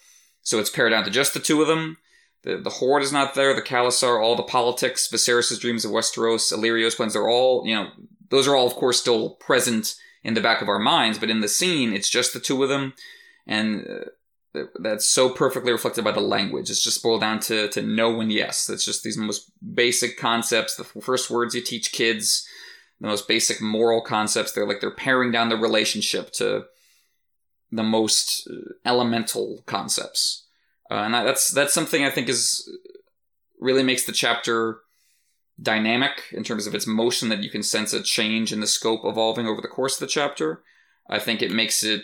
So 0.42 0.60
it's 0.60 0.70
pared 0.70 0.92
down 0.92 1.04
to 1.06 1.10
just 1.10 1.34
the 1.34 1.40
two 1.40 1.62
of 1.62 1.68
them. 1.68 1.98
The, 2.44 2.58
the 2.58 2.70
horde 2.70 3.02
is 3.02 3.12
not 3.12 3.34
there. 3.34 3.56
The 3.56 3.64
khalasar, 3.64 4.22
all 4.22 4.36
the 4.36 4.44
politics, 4.44 5.10
Viserys' 5.12 5.60
dreams 5.60 5.84
of 5.84 5.92
Westeros, 5.92 6.54
Illyrio's 6.54 6.94
plans, 6.94 7.14
they're 7.14 7.28
all, 7.28 7.66
you 7.66 7.74
know, 7.74 7.90
those 8.30 8.48
are 8.48 8.56
all, 8.56 8.68
of 8.68 8.76
course, 8.76 9.02
still 9.02 9.32
present 9.32 9.96
in 10.24 10.36
the 10.36 10.42
back 10.42 10.62
of 10.62 10.70
our 10.70 10.78
minds. 10.78 11.18
But 11.18 11.32
in 11.32 11.42
the 11.42 11.48
scene, 11.48 11.94
it's 11.94 12.10
just 12.10 12.34
the 12.34 12.40
two 12.40 12.62
of 12.62 12.70
them. 12.70 12.94
And 13.48 13.88
uh, 13.88 14.06
that's 14.80 15.08
so 15.08 15.30
perfectly 15.30 15.72
reflected 15.72 16.04
by 16.04 16.12
the 16.12 16.22
language. 16.22 16.70
It's 16.70 16.84
just 16.84 17.04
boiled 17.04 17.22
down 17.22 17.40
to, 17.42 17.68
to 17.70 17.82
no 17.82 18.20
and 18.20 18.32
yes. 18.32 18.70
It's 18.70 18.86
just 18.86 19.04
these 19.04 19.18
most 19.18 19.52
basic 19.74 20.18
concepts, 20.18 20.76
the 20.76 20.84
first 20.84 21.30
words 21.30 21.56
you 21.56 21.62
teach 21.62 21.92
kids, 21.92 22.48
the 23.00 23.08
most 23.08 23.28
basic 23.28 23.62
moral 23.62 24.02
concepts. 24.02 24.52
They're 24.52 24.68
like 24.68 24.82
they're 24.82 24.92
paring 24.92 25.32
down 25.32 25.50
the 25.50 25.58
relationship 25.58 26.32
to 26.34 26.66
the 27.72 27.84
most 27.84 28.48
uh, 28.50 28.74
elemental 28.86 29.64
concepts. 29.66 30.46
Uh, 30.90 30.96
and 30.96 31.14
that's 31.14 31.50
that's 31.50 31.74
something 31.74 32.04
I 32.04 32.12
think 32.12 32.30
is 32.30 32.70
really 33.60 33.84
makes 33.84 34.06
the 34.06 34.12
chapter 34.12 34.80
dynamic 35.62 36.24
in 36.32 36.44
terms 36.44 36.68
of 36.68 36.76
its 36.76 36.86
motion 36.86 37.30
that 37.30 37.44
you 37.44 37.50
can 37.50 37.64
sense 37.64 37.94
a 37.94 38.04
change 38.04 38.52
in 38.52 38.60
the 38.60 38.68
scope 38.68 39.02
evolving 39.04 39.48
over 39.48 39.62
the 39.62 39.68
course 39.68 39.96
of 39.96 40.02
the 40.02 40.12
chapter. 40.12 40.64
I 41.10 41.20
think 41.20 41.42
it 41.42 41.52
makes 41.52 41.84
it 41.84 42.02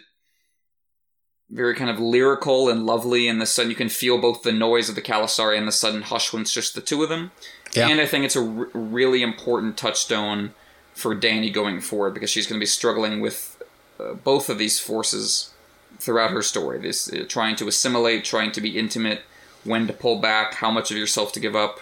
very 1.52 1.76
kind 1.76 1.89
of 1.89 1.99
lyrical 1.99 2.70
and 2.70 2.86
lovely, 2.86 3.28
and 3.28 3.41
the 3.41 3.45
sudden 3.45 3.70
you 3.70 3.76
can 3.76 3.89
feel 3.89 4.18
both 4.18 4.43
the 4.43 4.52
noise 4.52 4.88
of 4.89 4.95
the 4.95 5.02
khalasar 5.02 5.56
and 5.56 5.68
the 5.68 5.72
sudden 5.72 6.04
hush 6.04 6.32
when 6.32 6.43
it's 6.43 6.54
just 6.54 6.76
the 6.76 6.82
two 6.82 7.04
of 7.04 7.10
them. 7.10 7.32
Yeah. 7.74 7.89
And 7.89 7.99
I 7.99 8.06
think 8.06 8.26
it's 8.26 8.36
a 8.36 8.39
r- 8.39 8.70
really 8.74 9.22
important 9.22 9.78
touchstone 9.78 10.54
for 10.93 11.16
Dany 11.16 11.54
going 11.54 11.82
forward 11.82 12.14
because 12.14 12.30
she's 12.30 12.47
going 12.47 12.60
to 12.60 12.64
be 12.64 12.68
struggling 12.68 13.22
with 13.22 13.62
uh, 13.99 14.14
both 14.14 14.49
of 14.49 14.58
these 14.58 14.80
forces 14.80 15.54
throughout 15.99 16.32
her 16.32 16.41
story. 16.41 16.80
This 16.80 17.12
uh, 17.12 17.26
trying 17.28 17.56
to 17.58 17.68
assimilate, 17.68 18.24
trying 18.24 18.52
to 18.54 18.62
be 18.62 18.78
intimate, 18.78 19.22
when 19.64 19.88
to 19.88 19.93
pull 19.93 20.20
back, 20.20 20.56
how 20.56 20.72
much 20.72 20.89
of 20.91 20.97
yourself 20.97 21.32
to 21.34 21.39
give 21.39 21.56
up. 21.56 21.80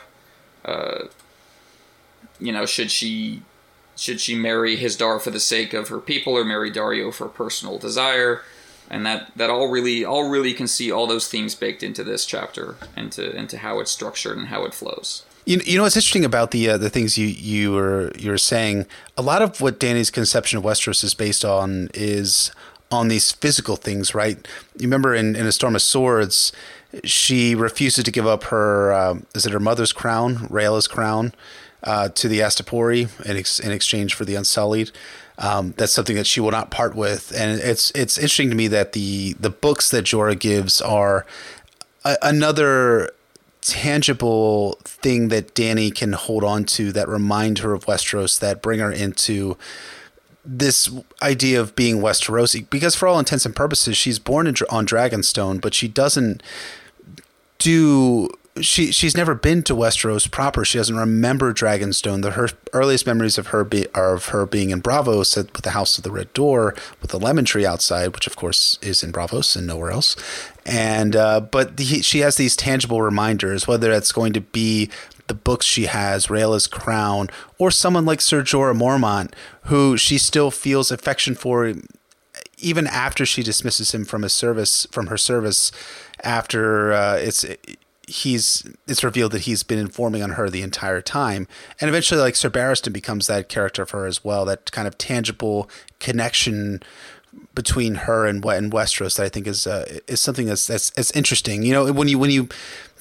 Uh, 0.65 1.07
you 2.39 2.51
know, 2.51 2.65
should 2.65 2.91
she 2.91 3.43
should 3.95 4.19
she 4.19 4.33
marry 4.33 4.77
Hizdahr 4.77 5.21
for 5.21 5.29
the 5.31 5.39
sake 5.39 5.73
of 5.73 5.89
her 5.89 5.99
people 5.99 6.33
or 6.33 6.45
marry 6.45 6.71
Daario 6.71 7.13
for 7.13 7.27
personal 7.27 7.77
desire? 7.77 8.41
And 8.89 9.05
that 9.05 9.31
that 9.35 9.49
all 9.49 9.69
really 9.69 10.03
all 10.03 10.29
really 10.29 10.53
can 10.53 10.67
see 10.67 10.91
all 10.91 11.07
those 11.07 11.27
themes 11.27 11.55
baked 11.55 11.83
into 11.83 12.03
this 12.03 12.25
chapter 12.25 12.75
into 12.97 13.35
into 13.35 13.59
how 13.59 13.79
it's 13.79 13.91
structured 13.91 14.37
and 14.37 14.47
how 14.47 14.65
it 14.65 14.73
flows. 14.73 15.23
You, 15.45 15.61
you 15.65 15.77
know 15.77 15.83
what's 15.83 15.95
interesting 15.95 16.25
about 16.25 16.51
the 16.51 16.69
uh, 16.69 16.77
the 16.77 16.89
things 16.89 17.17
you 17.17 17.27
you 17.27 17.71
were 17.71 18.11
you 18.17 18.31
were 18.31 18.37
saying. 18.37 18.85
A 19.17 19.21
lot 19.21 19.41
of 19.41 19.61
what 19.61 19.79
Dany's 19.79 20.11
conception 20.11 20.57
of 20.57 20.63
Westeros 20.63 21.03
is 21.03 21.13
based 21.13 21.45
on 21.45 21.89
is 21.93 22.51
on 22.91 23.07
these 23.07 23.31
physical 23.31 23.75
things, 23.75 24.15
right? 24.15 24.47
You 24.77 24.87
remember 24.87 25.13
in, 25.13 25.35
in 25.35 25.45
a 25.45 25.51
Storm 25.51 25.75
of 25.75 25.81
Swords, 25.81 26.51
she 27.03 27.53
refuses 27.53 28.03
to 28.03 28.11
give 28.11 28.25
up 28.25 28.45
her 28.45 28.93
um, 28.93 29.25
is 29.35 29.45
it 29.45 29.51
her 29.51 29.59
mother's 29.59 29.93
crown, 29.93 30.47
Rhaella's 30.49 30.87
crown, 30.87 31.33
uh, 31.83 32.09
to 32.09 32.27
the 32.27 32.39
Astapori 32.39 33.09
in 33.25 33.37
ex- 33.37 33.59
in 33.59 33.71
exchange 33.71 34.13
for 34.13 34.25
the 34.25 34.35
Unsullied. 34.35 34.91
Um, 35.39 35.73
that's 35.77 35.93
something 35.93 36.17
that 36.17 36.27
she 36.27 36.41
will 36.41 36.51
not 36.51 36.69
part 36.69 36.95
with, 36.95 37.33
and 37.35 37.59
it's 37.61 37.91
it's 37.91 38.17
interesting 38.17 38.49
to 38.49 38.55
me 38.55 38.67
that 38.67 38.91
the 38.91 39.33
the 39.39 39.49
books 39.49 39.89
that 39.89 40.03
Jorah 40.03 40.37
gives 40.37 40.81
are 40.81 41.25
a, 42.03 42.17
another 42.21 43.11
tangible 43.61 44.77
thing 44.83 45.29
that 45.29 45.53
Dany 45.55 45.93
can 45.93 46.13
hold 46.13 46.43
on 46.43 46.65
to 46.65 46.91
that 46.91 47.07
remind 47.07 47.59
her 47.59 47.73
of 47.73 47.85
Westeros, 47.85 48.39
that 48.39 48.61
bring 48.61 48.79
her 48.79 48.91
into 48.91 49.57
this 50.45 50.89
idea 51.21 51.59
of 51.61 51.75
being 51.75 51.97
Westerosi. 51.97 52.69
Because 52.69 52.95
for 52.95 53.07
all 53.07 53.19
intents 53.19 53.45
and 53.45 53.55
purposes, 53.55 53.97
she's 53.97 54.19
born 54.19 54.47
in, 54.47 54.55
on 54.69 54.85
Dragonstone, 54.85 55.61
but 55.61 55.73
she 55.73 55.87
doesn't 55.87 56.41
do 57.59 58.29
she 58.61 58.91
she's 58.91 59.15
never 59.15 59.35
been 59.35 59.63
to 59.63 59.75
Westeros 59.75 60.29
proper. 60.29 60.65
She 60.65 60.77
doesn't 60.77 60.95
remember 60.95 61.53
Dragonstone. 61.53 62.21
The 62.21 62.31
her 62.31 62.49
earliest 62.73 63.05
memories 63.05 63.37
of 63.37 63.47
her 63.47 63.63
be, 63.63 63.87
are 63.93 64.13
of 64.13 64.27
her 64.27 64.45
being 64.45 64.71
in 64.71 64.81
Braavos 64.81 65.35
with 65.37 65.63
the 65.63 65.71
House 65.71 65.97
of 65.97 66.03
the 66.03 66.11
Red 66.11 66.33
Door 66.33 66.75
with 67.01 67.11
the 67.11 67.19
lemon 67.19 67.45
tree 67.45 67.65
outside, 67.65 68.13
which 68.13 68.27
of 68.27 68.35
course 68.35 68.77
is 68.81 69.03
in 69.03 69.11
Braavos 69.11 69.55
and 69.55 69.67
nowhere 69.67 69.91
else. 69.91 70.15
And 70.65 71.15
uh, 71.15 71.41
but 71.41 71.77
the, 71.77 72.01
she 72.01 72.19
has 72.19 72.35
these 72.35 72.55
tangible 72.55 73.01
reminders, 73.01 73.67
whether 73.67 73.89
that's 73.89 74.11
going 74.11 74.33
to 74.33 74.41
be 74.41 74.89
the 75.27 75.33
books 75.33 75.65
she 75.65 75.85
has, 75.85 76.29
Rhaella's 76.29 76.67
Crown, 76.67 77.29
or 77.57 77.71
someone 77.71 78.05
like 78.05 78.19
Ser 78.19 78.41
Jorah 78.41 78.75
Mormont, 78.75 79.31
who 79.65 79.95
she 79.95 80.17
still 80.17 80.51
feels 80.51 80.91
affection 80.91 81.35
for, 81.35 81.73
even 82.57 82.87
after 82.87 83.25
she 83.25 83.43
dismisses 83.43 83.93
him 83.93 84.05
from 84.05 84.23
his 84.23 84.33
service, 84.33 84.87
from 84.91 85.07
her 85.07 85.17
service, 85.17 85.71
after 86.23 86.91
uh, 86.91 87.15
it's 87.15 87.45
he's 88.09 88.65
it's 88.87 89.03
revealed 89.03 89.31
that 89.31 89.41
he's 89.41 89.63
been 89.63 89.79
informing 89.79 90.23
on 90.23 90.31
her 90.31 90.49
the 90.49 90.61
entire 90.61 91.01
time 91.01 91.47
and 91.79 91.89
eventually 91.89 92.19
like 92.19 92.35
sir 92.35 92.49
barristan 92.49 92.91
becomes 92.91 93.27
that 93.27 93.49
character 93.49 93.85
for 93.85 93.99
her 93.99 94.05
as 94.05 94.23
well 94.23 94.45
that 94.45 94.71
kind 94.71 94.87
of 94.87 94.97
tangible 94.97 95.69
connection 95.99 96.81
between 97.53 97.95
her 97.95 98.25
and 98.25 98.43
and 98.45 98.71
Westeros 98.71 99.17
that 99.17 99.25
I 99.25 99.29
think 99.29 99.47
is 99.47 99.67
uh, 99.67 99.99
is 100.07 100.19
something 100.19 100.47
that's 100.47 100.67
that's 100.67 100.89
that's 100.91 101.11
interesting. 101.11 101.63
You 101.63 101.73
know, 101.73 101.93
when 101.93 102.07
you 102.07 102.17
when 102.17 102.31
you 102.31 102.49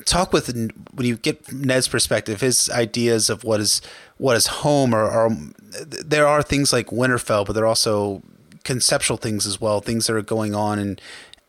talk 0.05 0.33
with 0.33 0.49
when 0.93 1.07
you 1.07 1.17
get 1.17 1.53
Ned's 1.53 1.89
perspective, 1.89 2.41
his 2.41 2.69
ideas 2.71 3.31
of 3.31 3.45
what 3.45 3.61
is 3.61 3.81
what 4.19 4.37
is 4.37 4.47
home 4.49 4.95
are, 4.95 5.09
are 5.11 5.31
there 5.87 6.27
are 6.27 6.43
things 6.43 6.73
like 6.73 6.89
Winterfell, 6.89 7.47
but 7.47 7.53
there 7.55 7.65
are 7.65 7.69
also 7.69 8.23
conceptual 8.65 9.17
things 9.17 9.47
as 9.47 9.61
well, 9.61 9.81
things 9.81 10.07
that 10.07 10.15
are 10.15 10.23
going 10.23 10.55
on 10.55 10.79
in 10.79 10.99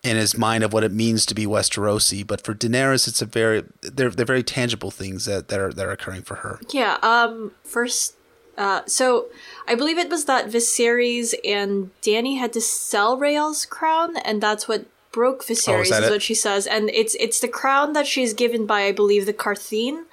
in 0.04 0.16
his 0.16 0.38
mind 0.38 0.64
of 0.64 0.74
what 0.74 0.84
it 0.84 0.92
means 0.92 1.26
to 1.26 1.36
be 1.36 1.46
Westerosi. 1.46 2.26
But 2.26 2.42
for 2.42 2.54
Daenerys, 2.54 3.08
it's 3.08 3.22
a 3.22 3.26
very 3.26 3.64
they're 3.82 4.10
they're 4.10 4.26
very 4.26 4.44
tangible 4.44 4.92
things 4.92 5.26
that, 5.26 5.48
that 5.50 5.60
are 5.60 5.74
that 5.74 5.86
are 5.86 5.92
occurring 5.92 6.24
for 6.24 6.36
her. 6.36 6.60
Yeah. 6.72 6.98
Um. 7.02 7.52
First, 7.64 8.16
uh, 8.58 8.82
so 8.86 9.28
I 9.68 9.76
believe 9.76 9.98
it 9.98 10.10
was 10.10 10.26
that 10.26 10.48
Viserys 10.48 11.34
and 11.46 11.92
Dany 12.02 12.38
had 12.38 12.54
to 12.54 12.62
sell 12.62 13.18
Rhaell's 13.18 13.66
crown, 13.66 14.18
and 14.18 14.42
that's 14.42 14.68
what 14.68 14.86
broke 15.12 15.44
Viserys. 15.46 15.70
Oh, 15.70 15.82
is, 15.82 15.92
is 15.92 16.10
what 16.10 16.22
she 16.22 16.36
says, 16.36 16.68
and 16.68 16.90
it's 16.90 17.16
it's 17.16 17.40
the 17.40 17.48
crown 17.48 17.94
that 17.94 18.08
she's 18.08 18.34
given 18.34 18.66
by 18.66 18.84
I 18.84 18.92
believe 18.92 19.26
the 19.26 19.34
Qartheen 19.34 20.06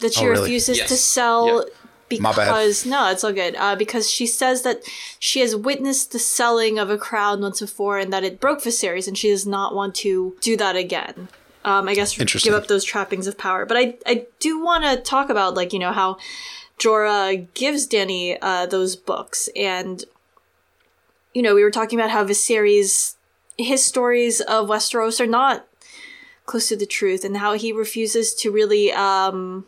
that 0.00 0.14
she 0.14 0.26
oh, 0.26 0.30
really? 0.30 0.42
refuses 0.42 0.78
yes. 0.78 0.88
to 0.88 0.96
sell. 0.96 1.64
Yep. 1.64 1.74
Because 2.08 2.86
no, 2.86 3.10
it's 3.10 3.24
all 3.24 3.32
good. 3.32 3.56
Uh, 3.56 3.76
because 3.76 4.10
she 4.10 4.26
says 4.26 4.62
that 4.62 4.82
she 5.18 5.40
has 5.40 5.56
witnessed 5.56 6.12
the 6.12 6.18
selling 6.18 6.78
of 6.78 6.90
a 6.90 6.98
crown 6.98 7.40
once 7.40 7.60
before, 7.60 7.98
and 7.98 8.12
that 8.12 8.24
it 8.24 8.40
broke 8.40 8.60
Viserys, 8.60 9.08
and 9.08 9.16
she 9.16 9.30
does 9.30 9.46
not 9.46 9.74
want 9.74 9.94
to 9.96 10.36
do 10.40 10.56
that 10.56 10.76
again. 10.76 11.28
Um, 11.64 11.88
I 11.88 11.94
guess 11.94 12.16
give 12.16 12.52
up 12.52 12.66
those 12.66 12.84
trappings 12.84 13.26
of 13.26 13.38
power. 13.38 13.64
But 13.64 13.76
I 13.76 13.94
I 14.06 14.26
do 14.38 14.62
want 14.62 14.84
to 14.84 14.96
talk 14.96 15.30
about 15.30 15.54
like 15.54 15.72
you 15.72 15.78
know 15.78 15.92
how 15.92 16.18
Jorah 16.78 17.46
gives 17.54 17.88
Dany 17.88 18.36
uh, 18.42 18.66
those 18.66 18.96
books, 18.96 19.48
and 19.56 20.04
you 21.32 21.42
know 21.42 21.54
we 21.54 21.62
were 21.62 21.70
talking 21.70 21.98
about 21.98 22.10
how 22.10 22.24
Viserys 22.24 23.14
his 23.56 23.84
stories 23.84 24.40
of 24.40 24.68
Westeros 24.68 25.20
are 25.20 25.26
not 25.26 25.66
close 26.46 26.68
to 26.68 26.76
the 26.76 26.86
truth, 26.86 27.24
and 27.24 27.38
how 27.38 27.54
he 27.54 27.72
refuses 27.72 28.34
to 28.34 28.50
really 28.50 28.92
um, 28.92 29.64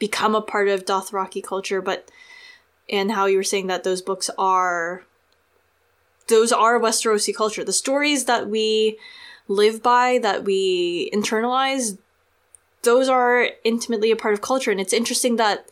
become 0.00 0.34
a 0.34 0.42
part 0.42 0.66
of 0.68 0.84
Dothraki 0.84 1.44
culture, 1.44 1.80
but 1.80 2.10
and 2.88 3.12
how 3.12 3.26
you 3.26 3.36
were 3.36 3.44
saying 3.44 3.68
that 3.68 3.84
those 3.84 4.02
books 4.02 4.28
are 4.36 5.04
those 6.26 6.50
are 6.50 6.80
Westerosi 6.80 7.34
culture. 7.34 7.62
The 7.62 7.72
stories 7.72 8.24
that 8.24 8.48
we 8.48 8.98
live 9.46 9.82
by, 9.82 10.18
that 10.18 10.44
we 10.44 11.10
internalize, 11.12 11.98
those 12.82 13.08
are 13.08 13.48
intimately 13.64 14.10
a 14.10 14.16
part 14.16 14.34
of 14.34 14.40
culture. 14.40 14.70
And 14.70 14.80
it's 14.80 14.92
interesting 14.92 15.36
that 15.36 15.68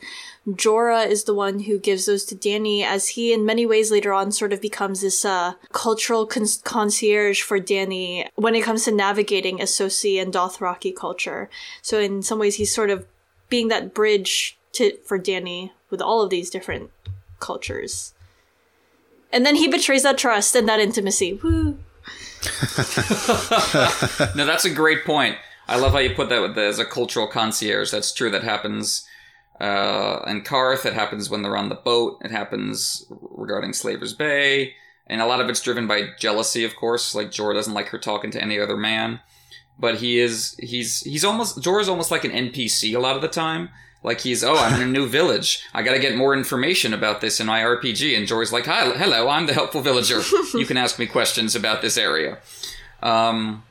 Jorah 0.47 1.07
is 1.07 1.23
the 1.23 1.33
one 1.33 1.61
who 1.61 1.79
gives 1.79 2.05
those 2.05 2.25
to 2.25 2.35
Dany, 2.35 2.83
as 2.83 3.09
he, 3.09 3.33
in 3.33 3.45
many 3.45 3.65
ways, 3.65 3.91
later 3.91 4.13
on, 4.13 4.31
sort 4.31 4.53
of 4.53 4.61
becomes 4.61 5.01
this 5.01 5.23
uh, 5.23 5.53
cultural 5.71 6.25
con- 6.25 6.45
concierge 6.63 7.41
for 7.41 7.59
Dany 7.59 8.27
when 8.35 8.55
it 8.55 8.63
comes 8.63 8.85
to 8.85 8.91
navigating 8.91 9.59
Essosi 9.59 10.21
and 10.21 10.33
Dothraki 10.33 10.95
culture. 10.95 11.49
So, 11.81 11.99
in 11.99 12.21
some 12.21 12.39
ways, 12.39 12.55
he's 12.55 12.73
sort 12.73 12.89
of 12.89 13.05
being 13.49 13.67
that 13.69 13.93
bridge 13.93 14.57
to 14.73 14.97
for 15.05 15.19
Dany 15.19 15.71
with 15.89 16.01
all 16.01 16.21
of 16.21 16.29
these 16.29 16.49
different 16.49 16.91
cultures. 17.39 18.13
And 19.31 19.45
then 19.45 19.55
he 19.55 19.67
betrays 19.67 20.03
that 20.03 20.17
trust 20.17 20.55
and 20.55 20.67
that 20.67 20.79
intimacy. 20.79 21.33
Woo! 21.33 21.77
no, 24.35 24.45
that's 24.45 24.65
a 24.65 24.73
great 24.73 25.05
point. 25.05 25.37
I 25.67 25.77
love 25.77 25.91
how 25.91 25.99
you 25.99 26.15
put 26.15 26.29
that 26.29 26.41
with 26.41 26.55
the, 26.55 26.63
as 26.63 26.79
a 26.79 26.85
cultural 26.85 27.27
concierge. 27.27 27.91
That's 27.91 28.11
true. 28.11 28.31
That 28.31 28.43
happens 28.43 29.05
uh, 29.59 30.21
in 30.25 30.41
Qarth. 30.41 30.85
It 30.85 30.93
happens 30.93 31.29
when 31.29 31.43
they're 31.43 31.57
on 31.57 31.69
the 31.69 31.75
boat. 31.75 32.17
It 32.23 32.31
happens 32.31 33.05
regarding 33.09 33.73
Slaver's 33.73 34.13
Bay. 34.13 34.73
And 35.05 35.21
a 35.21 35.25
lot 35.27 35.41
of 35.41 35.49
it's 35.49 35.61
driven 35.61 35.85
by 35.85 36.09
jealousy, 36.17 36.63
of 36.63 36.75
course. 36.75 37.13
Like 37.13 37.31
Jor 37.31 37.53
doesn't 37.53 37.73
like 37.73 37.89
her 37.89 37.99
talking 37.99 38.31
to 38.31 38.41
any 38.41 38.59
other 38.59 38.77
man. 38.77 39.19
But 39.79 39.95
he 39.95 40.19
is 40.19 40.55
he's 40.59 41.01
he's 41.01 41.23
almost 41.23 41.59
Jorah's 41.59 41.89
almost 41.89 42.11
like 42.11 42.25
an 42.25 42.31
NPC 42.31 42.93
a 42.95 42.99
lot 42.99 43.15
of 43.15 43.21
the 43.21 43.27
time. 43.27 43.69
Like 44.03 44.21
he's 44.21 44.43
oh 44.43 44.55
I'm 44.55 44.81
in 44.81 44.87
a 44.87 44.91
new 44.91 45.07
village. 45.07 45.63
I 45.73 45.83
got 45.83 45.93
to 45.93 45.99
get 45.99 46.15
more 46.15 46.33
information 46.33 46.93
about 46.93 47.21
this 47.21 47.39
in 47.39 47.47
my 47.47 47.61
RPG. 47.61 48.17
And 48.17 48.27
Jorah's 48.27 48.51
like 48.51 48.65
hi 48.65 48.91
hello 48.91 49.29
I'm 49.29 49.45
the 49.45 49.53
helpful 49.53 49.81
villager. 49.81 50.21
you 50.53 50.65
can 50.65 50.77
ask 50.77 50.99
me 50.99 51.05
questions 51.05 51.55
about 51.55 51.81
this 51.81 51.97
area. 51.97 52.39
Um, 53.01 53.63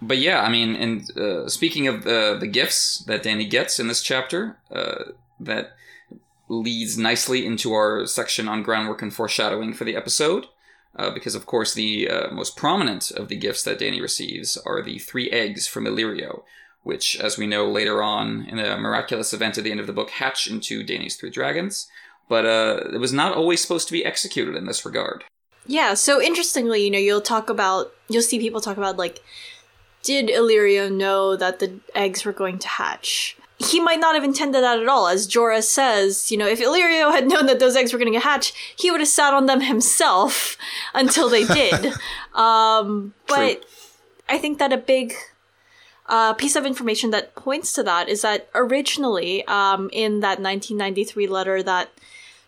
but 0.00 0.18
yeah, 0.18 0.42
I 0.42 0.48
mean, 0.48 0.74
and 0.74 1.16
uh, 1.16 1.48
speaking 1.48 1.86
of 1.86 2.02
the 2.02 2.36
the 2.38 2.48
gifts 2.48 2.98
that 3.06 3.22
Dany 3.22 3.48
gets 3.48 3.78
in 3.78 3.86
this 3.86 4.02
chapter, 4.02 4.58
uh, 4.70 5.04
that 5.38 5.76
leads 6.48 6.98
nicely 6.98 7.46
into 7.46 7.72
our 7.72 8.06
section 8.06 8.48
on 8.48 8.62
groundwork 8.62 9.00
and 9.02 9.14
foreshadowing 9.14 9.72
for 9.72 9.84
the 9.84 9.96
episode. 9.96 10.46
Uh, 10.94 11.10
because 11.10 11.34
of 11.34 11.46
course 11.46 11.72
the 11.72 12.06
uh, 12.06 12.30
most 12.30 12.54
prominent 12.54 13.10
of 13.12 13.28
the 13.28 13.36
gifts 13.36 13.62
that 13.62 13.78
Dany 13.78 14.00
receives 14.00 14.58
are 14.58 14.82
the 14.82 14.98
three 14.98 15.30
eggs 15.30 15.66
from 15.66 15.86
Illyrio, 15.86 16.42
which, 16.82 17.18
as 17.18 17.38
we 17.38 17.46
know 17.46 17.70
later 17.70 18.02
on 18.02 18.44
in 18.46 18.58
a 18.58 18.76
miraculous 18.76 19.32
event 19.32 19.56
at 19.56 19.64
the 19.64 19.70
end 19.70 19.80
of 19.80 19.86
the 19.86 19.92
book, 19.94 20.10
hatch 20.10 20.46
into 20.46 20.84
Dany's 20.84 21.16
three 21.16 21.30
dragons. 21.30 21.88
But 22.28 22.44
uh, 22.44 22.80
it 22.92 22.98
was 22.98 23.12
not 23.12 23.34
always 23.34 23.60
supposed 23.60 23.86
to 23.88 23.92
be 23.92 24.04
executed 24.04 24.54
in 24.54 24.66
this 24.66 24.84
regard. 24.84 25.24
Yeah. 25.66 25.94
So 25.94 26.20
interestingly, 26.20 26.84
you 26.84 26.90
know, 26.90 26.98
you'll 26.98 27.20
talk 27.20 27.48
about 27.48 27.92
you'll 28.08 28.22
see 28.22 28.38
people 28.38 28.60
talk 28.60 28.76
about 28.76 28.96
like 28.96 29.22
did 30.02 30.28
Illyrio 30.28 30.92
know 30.92 31.36
that 31.36 31.60
the 31.60 31.80
eggs 31.94 32.24
were 32.24 32.32
going 32.32 32.58
to 32.58 32.68
hatch? 32.68 33.36
He 33.64 33.80
might 33.80 34.00
not 34.00 34.14
have 34.14 34.24
intended 34.24 34.62
that 34.62 34.80
at 34.80 34.88
all. 34.88 35.08
As 35.08 35.28
Jorah 35.28 35.62
says, 35.62 36.30
you 36.30 36.36
know, 36.36 36.46
if 36.46 36.60
Illyrio 36.60 37.10
had 37.12 37.28
known 37.28 37.46
that 37.46 37.60
those 37.60 37.76
eggs 37.76 37.92
were 37.92 37.98
going 37.98 38.12
to 38.12 38.20
hatch, 38.20 38.74
he 38.76 38.90
would 38.90 39.00
have 39.00 39.08
sat 39.08 39.34
on 39.34 39.46
them 39.46 39.60
himself 39.60 40.56
until 40.94 41.28
they 41.28 41.44
did. 41.44 41.86
um, 42.34 43.14
but 43.28 43.62
True. 43.62 43.70
I 44.28 44.38
think 44.38 44.58
that 44.58 44.72
a 44.72 44.78
big 44.78 45.14
uh, 46.06 46.34
piece 46.34 46.56
of 46.56 46.66
information 46.66 47.10
that 47.10 47.34
points 47.34 47.72
to 47.74 47.82
that 47.82 48.08
is 48.08 48.22
that 48.22 48.48
originally, 48.54 49.46
um, 49.46 49.88
in 49.92 50.20
that 50.20 50.40
1993 50.40 51.26
letter 51.26 51.62
that 51.62 51.90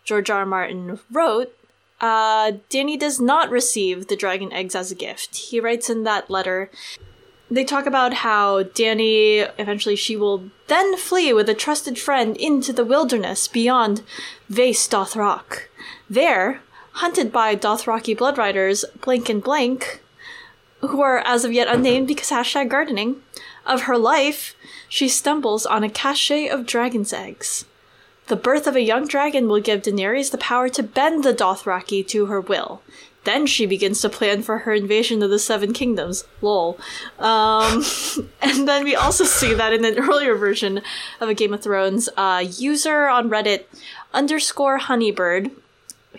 George 0.05 0.31
R. 0.31 0.41
R. 0.41 0.47
Martin 0.47 0.99
wrote, 1.11 1.55
uh, 2.01 2.53
Dany 2.69 2.99
does 2.99 3.21
not 3.21 3.51
receive 3.51 4.09
the 4.09 4.17
dragon 4.17 4.53
eggs 4.53 4.75
as 4.75 4.91
a 4.91 4.95
gift. 4.95 5.37
He 5.37 5.61
writes 5.61 5.89
in 5.89 6.05
that 6.05 6.29
letter 6.29 6.71
they 7.55 7.65
talk 7.65 7.87
about 7.87 8.15
how 8.15 8.65
Dany 8.65 9.51
eventually 9.59 9.97
she 9.97 10.17
will 10.17 10.51
then 10.67 10.97
flee 10.97 11.33
with 11.33 11.49
a 11.49 11.55
trusted 11.55 11.99
friend 11.99 12.37
into 12.37 12.73
the 12.73 12.85
wilderness 12.85 13.49
beyond 13.49 14.03
Vaes 14.49 14.89
Dothrak. 14.89 15.69
There, 16.11 16.61
hunted 16.93 17.33
by 17.33 17.55
Dothraki 17.55 18.17
blood 18.17 18.39
riders 18.39 18.85
blank 19.01 19.29
and 19.29 19.43
blank, 19.43 20.01
who 20.81 21.01
are 21.01 21.19
as 21.19 21.45
of 21.45 21.53
yet 21.53 21.69
unnamed 21.69 22.09
because 22.09 22.31
hashtag 22.31 22.69
gardening, 22.69 23.23
of 23.67 23.83
her 23.83 23.97
life, 23.97 24.55
she 24.89 25.09
stumbles 25.09 25.65
on 25.65 25.83
a 25.83 25.91
cache 25.91 26.49
of 26.51 26.67
dragon's 26.67 27.13
eggs. 27.13 27.65
The 28.27 28.37
birth 28.37 28.67
of 28.67 28.75
a 28.75 28.81
young 28.81 29.07
dragon 29.07 29.49
will 29.49 29.61
give 29.61 29.83
Daenerys 29.83 30.31
the 30.31 30.39
power 30.39 30.69
to 30.71 30.83
bend 30.83 31.25
the 31.25 31.35
Dothraki 31.35 32.07
to 32.09 32.27
her 32.27 32.41
will, 32.41 32.83
then 33.25 33.47
she 33.47 33.67
begins 33.67 34.01
to 34.01 34.09
plan 34.09 34.43
for 34.43 34.59
her 34.59 34.73
invasion 34.73 35.23
of 35.23 35.31
the 35.31 35.39
Seven 35.39 35.73
Kingdoms. 35.73 36.25
Lol. 36.41 36.79
Um, 37.19 37.83
and 38.43 38.69
then 38.69 38.85
we 38.85 38.95
also 38.95 39.25
see 39.25 39.55
that 39.55 39.73
in 39.73 39.85
an 39.85 39.99
earlier 39.99 40.35
version 40.35 40.83
of 41.21 41.29
a 41.29 41.35
Game 41.35 41.55
of 41.55 41.63
Thrones, 41.63 42.09
uh, 42.17 42.45
user 42.57 43.07
on 43.07 43.31
Reddit 43.31 43.65
underscore 44.13 44.79
Honeybird, 44.79 45.51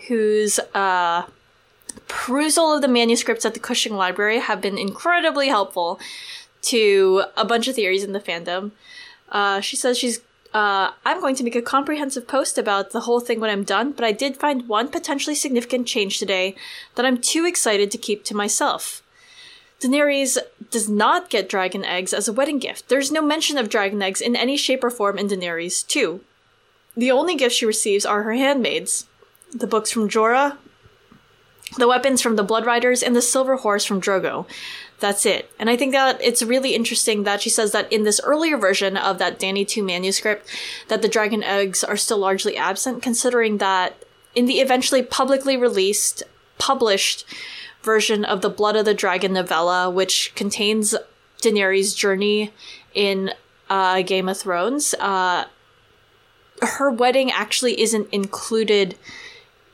whose 0.07 0.59
uh, 0.73 1.25
perusal 2.07 2.73
of 2.73 2.81
the 2.81 2.87
manuscripts 2.87 3.45
at 3.45 3.53
the 3.53 3.59
Cushing 3.59 3.95
Library 3.95 4.39
have 4.39 4.61
been 4.61 4.77
incredibly 4.77 5.47
helpful 5.47 5.99
to 6.63 7.23
a 7.37 7.45
bunch 7.45 7.67
of 7.67 7.75
theories 7.75 8.03
in 8.03 8.11
the 8.11 8.19
fandom. 8.19 8.71
Uh, 9.29 9.59
she 9.61 9.75
says 9.75 9.97
she's 9.97 10.19
uh, 10.55 10.93
I'm 11.03 11.19
going 11.19 11.35
to 11.35 11.43
make 11.43 11.57
a 11.57 11.61
comprehensive 11.61 12.29
post 12.29 12.57
about 12.57 12.91
the 12.91 13.01
whole 13.01 13.19
thing 13.19 13.41
when 13.41 13.49
I'm 13.49 13.65
done, 13.65 13.91
but 13.91 14.05
I 14.05 14.13
did 14.13 14.37
find 14.37 14.69
one 14.69 14.87
potentially 14.87 15.35
significant 15.35 15.85
change 15.85 16.17
today 16.17 16.55
that 16.95 17.05
I'm 17.05 17.17
too 17.17 17.45
excited 17.45 17.91
to 17.91 17.97
keep 17.97 18.23
to 18.23 18.33
myself. 18.33 19.03
Daenerys 19.81 20.37
does 20.71 20.87
not 20.87 21.29
get 21.29 21.49
dragon 21.49 21.83
eggs 21.83 22.13
as 22.13 22.29
a 22.29 22.33
wedding 22.33 22.59
gift. 22.59 22.87
There's 22.87 23.11
no 23.11 23.21
mention 23.21 23.57
of 23.57 23.67
dragon 23.67 24.01
eggs 24.01 24.21
in 24.21 24.33
any 24.33 24.55
shape 24.55 24.81
or 24.81 24.89
form 24.89 25.17
in 25.17 25.27
Daenerys 25.27 25.85
2. 25.85 26.21
The 26.95 27.11
only 27.11 27.35
gifts 27.35 27.55
she 27.55 27.65
receives 27.65 28.05
are 28.05 28.23
her 28.23 28.35
handmaids, 28.35 29.07
the 29.51 29.67
books 29.67 29.91
from 29.91 30.07
Jorah, 30.07 30.55
the 31.77 31.89
weapons 31.89 32.21
from 32.21 32.37
the 32.37 32.43
Blood 32.43 32.65
Riders, 32.65 33.03
and 33.03 33.13
the 33.13 33.21
silver 33.21 33.57
horse 33.57 33.83
from 33.83 33.99
Drogo. 33.99 34.45
That's 34.99 35.25
it. 35.25 35.51
And 35.59 35.69
I 35.69 35.75
think 35.75 35.91
that 35.91 36.21
it's 36.21 36.41
really 36.41 36.73
interesting 36.73 37.23
that 37.23 37.41
she 37.41 37.49
says 37.49 37.73
that 37.73 37.91
in 37.91 38.03
this 38.03 38.21
earlier 38.23 38.57
version 38.57 38.95
of 38.95 39.17
that 39.19 39.39
Dany 39.39 39.67
2 39.67 39.83
manuscript, 39.83 40.47
that 40.87 41.01
the 41.01 41.09
dragon 41.09 41.43
eggs 41.43 41.83
are 41.83 41.97
still 41.97 42.17
largely 42.17 42.55
absent, 42.55 43.03
considering 43.03 43.57
that 43.57 44.03
in 44.35 44.45
the 44.45 44.59
eventually 44.59 45.03
publicly 45.03 45.57
released, 45.57 46.23
published 46.57 47.25
version 47.81 48.23
of 48.25 48.41
the 48.41 48.49
Blood 48.49 48.75
of 48.75 48.85
the 48.85 48.93
Dragon 48.93 49.33
novella, 49.33 49.89
which 49.89 50.33
contains 50.35 50.95
Daenerys' 51.41 51.95
journey 51.95 52.51
in 52.93 53.31
uh, 53.69 54.01
Game 54.01 54.29
of 54.29 54.37
Thrones, 54.37 54.93
uh, 54.99 55.45
her 56.61 56.89
wedding 56.89 57.31
actually 57.31 57.79
isn't 57.81 58.07
included 58.11 58.95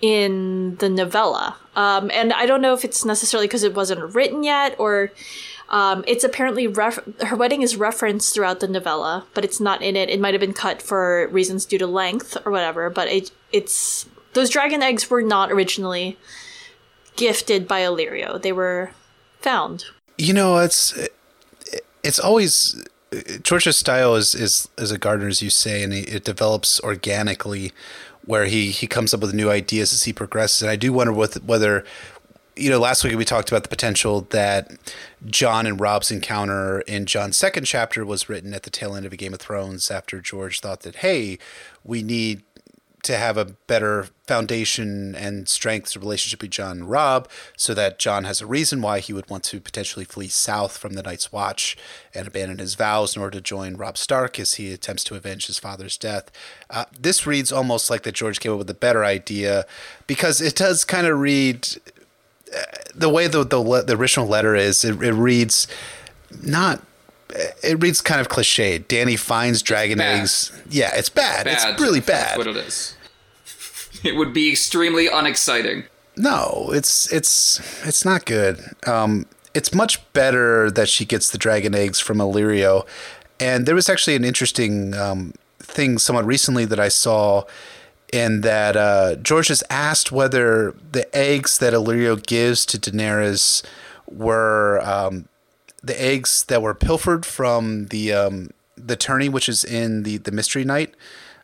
in 0.02 0.76
the 0.78 0.90
novella. 0.90 1.58
Um, 1.76 2.10
and 2.12 2.34
I 2.34 2.46
don't 2.46 2.62
know 2.62 2.74
if 2.74 2.84
it's 2.84 3.06
necessarily 3.06 3.48
because 3.48 3.64
it 3.64 3.74
wasn't 3.74 4.14
written 4.14 4.44
yet 4.44 4.76
or 4.80 5.12
um, 5.70 6.04
it's 6.06 6.26
apparently 6.26 6.68
ref- 6.68 7.00
her 7.22 7.36
wedding 7.36 7.62
is 7.62 7.78
referenced 7.78 8.34
throughout 8.34 8.60
the 8.60 8.68
novella, 8.68 9.26
but 9.34 9.46
it's 9.46 9.62
not 9.62 9.82
in 9.82 9.96
it. 9.96 10.10
It 10.10 10.20
might 10.20 10.34
have 10.34 10.42
been 10.42 10.54
cut 10.54 10.82
for 10.82 11.28
reasons 11.30 11.66
due 11.66 11.78
to 11.78 11.88
length 11.88 12.38
or 12.46 12.52
whatever. 12.52 12.90
But 12.90 13.08
it 13.08 13.32
it's 13.54 14.08
those 14.34 14.50
dragon 14.50 14.84
eggs 14.84 15.10
were 15.10 15.22
not 15.22 15.50
originally 15.50 16.18
gifted 17.16 17.70
by 17.70 17.82
Illyrio. 17.82 18.42
They 18.42 18.52
were 18.52 18.92
found. 19.40 19.86
You 20.18 20.34
know, 20.34 20.58
it's 20.58 20.94
it's 22.04 22.20
always 22.20 22.86
George's 23.42 23.78
style 23.78 24.16
is 24.16 24.36
is 24.36 24.68
is 24.78 24.92
a 24.92 24.98
gardener, 24.98 25.30
as 25.30 25.42
you 25.42 25.50
say, 25.50 25.84
and 25.84 25.94
it 25.94 26.26
develops 26.26 26.82
organically 26.82 27.72
where 28.32 28.46
he 28.46 28.72
he 28.72 28.88
comes 28.88 29.14
up 29.14 29.20
with 29.20 29.34
new 29.34 29.50
ideas 29.52 29.92
as 29.92 30.04
he 30.04 30.14
progresses. 30.14 30.62
And 30.62 30.72
I 30.72 30.78
do 30.78 30.94
wonder 30.94 31.12
with, 31.12 31.44
whether 31.44 31.84
you 32.56 32.70
know 32.70 32.80
last 32.80 33.04
week 33.04 33.18
we 33.18 33.26
talked 33.26 33.52
about 33.52 33.64
the 33.64 33.70
potential 33.70 34.22
that 34.30 34.72
Jon 35.26 35.66
and 35.68 35.78
Robb's 35.78 36.12
encounter 36.12 36.80
in 36.82 37.06
Jon's 37.06 37.36
second 37.36 37.66
chapter 37.66 38.06
was 38.06 38.30
written 38.30 38.54
at 38.54 38.64
the 38.64 38.70
tail 38.70 38.96
end 38.96 39.06
of 39.06 39.12
a 39.12 39.18
Game 39.18 39.34
of 39.34 39.42
Thrones 39.42 39.92
after 39.92 40.22
George 40.22 40.62
thought 40.62 40.80
that 40.84 40.96
hey 40.98 41.40
we 41.84 42.04
need 42.04 42.44
to 43.04 43.18
have 43.18 43.38
a 43.38 43.46
better 43.46 44.08
foundation 44.28 45.16
and 45.16 45.50
strength 45.50 45.96
relationship 45.96 46.42
with 46.42 46.52
Jon 46.52 46.78
and 46.78 46.90
Robb, 46.90 47.28
so 47.58 47.74
that 47.74 48.00
Jon 48.00 48.24
has 48.24 48.42
a 48.42 48.46
reason 48.46 48.82
why 48.82 49.00
he 49.00 49.14
would 49.14 49.30
want 49.30 49.44
to 49.46 49.60
potentially 49.60 50.06
flee 50.06 50.28
south 50.28 50.78
from 50.78 50.94
the 50.94 51.04
Night's 51.04 51.32
Watch 51.32 51.78
and 52.14 52.28
abandon 52.28 52.60
his 52.60 52.76
vows 52.76 53.16
in 53.16 53.22
order 53.22 53.38
to 53.38 53.42
join 53.42 53.76
Robb 53.76 53.98
Stark 53.98 54.40
as 54.40 54.56
he 54.56 54.72
attempts 54.72 55.04
to 55.06 55.16
avenge 55.16 55.48
his 55.48 55.60
father's 55.60 55.98
death. 55.98 56.32
Uh, 56.70 56.86
this 57.00 57.26
reads 57.26 57.52
almost 57.52 57.90
like 57.90 58.04
that 58.04 58.16
George 58.16 58.40
came 58.40 58.52
up 58.52 58.60
with 58.60 58.70
a 58.70 58.76
better 58.76 59.04
idea 59.04 59.66
because 60.08 60.40
it 60.42 60.56
does 60.56 60.84
kind 60.84 61.08
of 61.08 61.20
read 61.20 61.68
uh, 62.56 62.62
the 62.94 63.10
way 63.10 63.28
the, 63.28 63.44
the, 63.44 63.84
the 63.86 63.96
original 63.96 64.28
letter 64.28 64.56
is. 64.56 64.86
It, 64.86 65.02
it 65.02 65.14
reads 65.14 65.68
not 66.44 66.82
it 67.64 67.82
reads 67.82 68.02
kind 68.02 68.22
of 68.22 68.30
cliched. 68.30 68.86
Dany 68.86 69.18
finds 69.18 69.62
dragon 69.62 70.00
eggs. 70.00 70.52
Yeah, 70.70 70.92
it's 70.96 71.10
bad. 71.10 71.46
bad. 71.46 71.72
It's 71.72 71.82
really 71.82 72.00
bad. 72.00 72.30
That's 72.30 72.38
what 72.38 72.48
it 72.48 72.58
is. 72.58 72.96
It 74.04 74.16
would 74.16 74.34
be 74.34 74.52
extremely 74.52 75.08
unexciting. 75.08 75.84
No, 76.18 76.70
it's 76.74 77.12
it's 77.12 77.60
it's 77.86 78.04
not 78.04 78.26
good. 78.26 78.60
Um, 78.88 79.26
it's 79.54 79.74
much 79.74 80.02
better 80.14 80.72
that 80.72 80.90
she 80.90 81.06
gets 81.06 81.30
the 81.30 81.38
dragon 81.38 81.76
eggs 81.76 82.00
from 82.00 82.18
Illyrio. 82.18 82.86
And 83.40 83.66
there 83.66 83.76
was 83.76 83.90
actually 83.90 84.16
an 84.16 84.24
interesting 84.24 84.94
um, 84.94 85.34
thing 85.60 85.98
somewhat 85.98 86.26
recently 86.26 86.66
that 86.66 86.80
I 86.80 86.90
saw 86.90 87.44
in 88.14 88.42
that 88.42 88.76
uh, 88.76 89.16
George 89.16 89.48
has 89.48 89.64
asked 89.70 90.12
whether 90.12 90.76
the 90.92 91.14
eggs 91.16 91.58
that 91.60 91.74
Illyrio 91.74 92.22
gives 92.22 92.66
to 92.68 92.78
Daenerys 92.78 93.64
were 94.08 94.82
um, 94.84 95.28
the 95.84 96.02
eggs 96.02 96.44
that 96.46 96.62
were 96.62 96.74
pilfered 96.74 97.26
from 97.26 97.88
the 97.88 98.14
um, 98.14 98.52
the 98.78 98.96
tourney, 98.96 99.30
which 99.30 99.50
is 99.50 99.64
in 99.64 100.04
the 100.04 100.18
the 100.18 100.32
Mystery 100.32 100.64
Knight. 100.64 100.96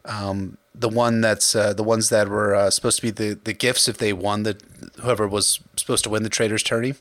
Um, 0.05 0.57
the 0.73 0.89
one 0.89 1.21
that's 1.21 1.55
uh, 1.55 1.73
the 1.73 1.83
ones 1.83 2.09
that 2.09 2.29
were 2.29 2.53
uh, 2.53 2.69
supposed 2.69 2.97
to 2.97 3.01
be 3.01 3.09
the, 3.11 3.33
the 3.43 3.53
gifts 3.53 3.87
if 3.87 3.97
they 3.97 4.13
won 4.13 4.43
the 4.43 4.57
whoever 5.01 5.27
was 5.27 5.59
supposed 5.75 6.03
to 6.03 6.09
win 6.09 6.23
the 6.23 6.29
trader's 6.29 6.63
tourney 6.63 6.93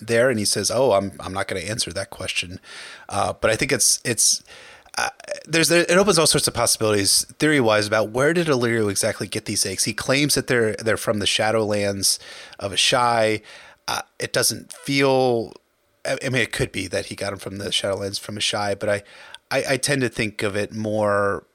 there. 0.00 0.30
And 0.30 0.38
he 0.38 0.44
says 0.44 0.70
oh 0.70 0.92
i'm 0.92 1.12
i'm 1.20 1.32
not 1.32 1.48
going 1.48 1.60
to 1.60 1.68
answer 1.68 1.92
that 1.92 2.10
question. 2.10 2.60
Uh, 3.08 3.32
but 3.32 3.50
i 3.50 3.56
think 3.56 3.72
it's 3.72 4.00
it's 4.04 4.42
uh, 4.96 5.10
there's 5.44 5.72
it 5.72 5.90
opens 5.90 6.20
all 6.20 6.26
sorts 6.26 6.46
of 6.46 6.54
possibilities 6.54 7.24
theory 7.40 7.60
wise 7.60 7.88
about 7.88 8.10
where 8.10 8.32
did 8.32 8.46
Illyrio 8.46 8.88
exactly 8.88 9.26
get 9.26 9.44
these 9.44 9.66
eggs. 9.66 9.84
He 9.84 9.92
claims 9.92 10.36
that 10.36 10.46
they're 10.46 10.74
they're 10.76 10.96
from 10.96 11.18
the 11.18 11.26
shadowlands 11.26 12.20
of 12.60 12.72
Asshai 12.72 13.42
uh, 13.86 14.02
it 14.18 14.32
doesn't 14.32 14.72
feel 14.72 15.52
I 16.04 16.28
mean, 16.28 16.42
it 16.42 16.52
could 16.52 16.72
be 16.72 16.86
that 16.88 17.06
he 17.06 17.14
got 17.14 17.30
them 17.30 17.38
from 17.38 17.58
the 17.58 17.70
Shadowlands 17.70 18.20
from 18.20 18.36
Asshai, 18.36 18.78
but 18.78 18.88
I, 18.88 19.02
I, 19.50 19.64
I 19.70 19.76
tend 19.76 20.02
to 20.02 20.08
think 20.08 20.42
of 20.42 20.56
it 20.56 20.72
more 20.72 21.46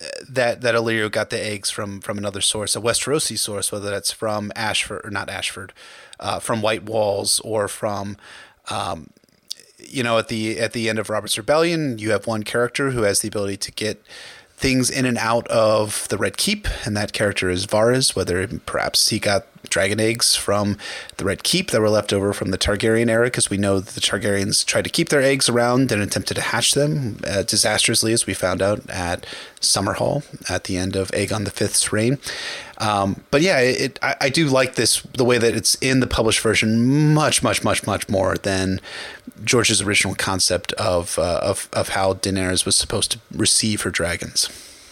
uh, 0.00 0.06
that 0.28 0.60
that 0.60 0.74
Illyrio 0.74 1.10
got 1.10 1.30
the 1.30 1.42
eggs 1.42 1.70
from 1.70 2.00
from 2.00 2.18
another 2.18 2.40
source, 2.40 2.76
a 2.76 2.80
Westerosi 2.80 3.38
source, 3.38 3.72
whether 3.72 3.90
that's 3.90 4.12
from 4.12 4.52
Ashford 4.56 5.00
or 5.04 5.10
not 5.10 5.30
Ashford, 5.30 5.72
uh, 6.20 6.38
from 6.38 6.60
Whitewalls 6.60 7.40
or 7.44 7.68
from, 7.68 8.16
um, 8.70 9.10
you 9.78 10.02
know, 10.02 10.18
at 10.18 10.28
the 10.28 10.58
at 10.58 10.72
the 10.72 10.88
end 10.88 10.98
of 10.98 11.08
Robert's 11.08 11.38
Rebellion, 11.38 11.98
you 11.98 12.10
have 12.10 12.26
one 12.26 12.42
character 12.42 12.90
who 12.90 13.02
has 13.02 13.20
the 13.20 13.28
ability 13.28 13.56
to 13.58 13.72
get 13.72 14.02
things 14.56 14.90
in 14.90 15.04
and 15.06 15.18
out 15.18 15.46
of 15.48 16.06
the 16.08 16.18
Red 16.18 16.36
Keep, 16.36 16.68
and 16.84 16.96
that 16.96 17.12
character 17.12 17.48
is 17.48 17.66
Varys. 17.66 18.14
Whether 18.14 18.46
perhaps 18.46 19.08
he 19.08 19.18
got 19.18 19.46
dragon 19.68 20.00
eggs 20.00 20.34
from 20.34 20.76
the 21.16 21.24
Red 21.24 21.42
Keep 21.42 21.70
that 21.70 21.80
were 21.80 21.90
left 21.90 22.12
over 22.12 22.32
from 22.32 22.50
the 22.50 22.58
Targaryen 22.58 23.08
era, 23.08 23.26
because 23.26 23.50
we 23.50 23.56
know 23.56 23.80
the 23.80 24.00
Targaryens 24.00 24.64
tried 24.64 24.84
to 24.84 24.90
keep 24.90 25.08
their 25.08 25.22
eggs 25.22 25.48
around 25.48 25.92
and 25.92 26.02
attempted 26.02 26.34
to 26.34 26.40
hatch 26.40 26.72
them 26.72 27.18
uh, 27.26 27.42
disastrously, 27.42 28.12
as 28.12 28.26
we 28.26 28.34
found 28.34 28.62
out 28.62 28.88
at 28.90 29.26
Summerhall 29.60 30.22
at 30.50 30.64
the 30.64 30.76
end 30.76 30.96
of 30.96 31.10
Aegon 31.12 31.48
V's 31.48 31.92
reign. 31.92 32.18
Um, 32.78 33.22
but 33.30 33.42
yeah, 33.42 33.60
it, 33.60 33.98
I, 34.02 34.16
I, 34.22 34.28
do 34.28 34.48
like 34.48 34.74
this 34.74 35.02
the 35.02 35.24
way 35.24 35.38
that 35.38 35.54
it's 35.54 35.76
in 35.76 36.00
the 36.00 36.06
published 36.08 36.40
version 36.40 37.14
much, 37.14 37.40
much, 37.40 37.62
much, 37.62 37.86
much 37.86 38.08
more 38.08 38.36
than 38.36 38.80
George's 39.44 39.80
original 39.80 40.16
concept 40.16 40.72
of 40.72 41.16
uh, 41.16 41.38
of 41.42 41.68
of 41.72 41.90
how 41.90 42.14
Daenerys 42.14 42.66
was 42.66 42.74
supposed 42.74 43.12
to 43.12 43.20
receive 43.32 43.82
her 43.82 43.90
dragons. 43.90 44.48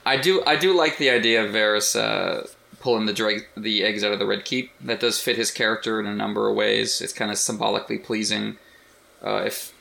I 0.06 0.16
do 0.18 0.42
I 0.46 0.56
do 0.56 0.76
like 0.76 0.98
the 0.98 1.10
idea 1.10 1.44
of 1.44 1.50
Varys 1.50 1.98
uh, 1.98 2.46
pulling 2.80 3.06
the 3.06 3.42
the 3.56 3.84
eggs 3.84 4.02
out 4.02 4.12
of 4.12 4.18
the 4.18 4.26
Red 4.26 4.44
Keep. 4.44 4.72
That 4.80 5.00
does 5.00 5.20
fit 5.20 5.36
his 5.36 5.50
character 5.50 6.00
in 6.00 6.06
a 6.06 6.14
number 6.14 6.48
of 6.48 6.56
ways. 6.56 7.00
It's 7.00 7.12
kind 7.12 7.30
of 7.30 7.38
symbolically 7.38 7.98
pleasing. 7.98 8.56
Uh, 9.22 9.42
if 9.46 9.72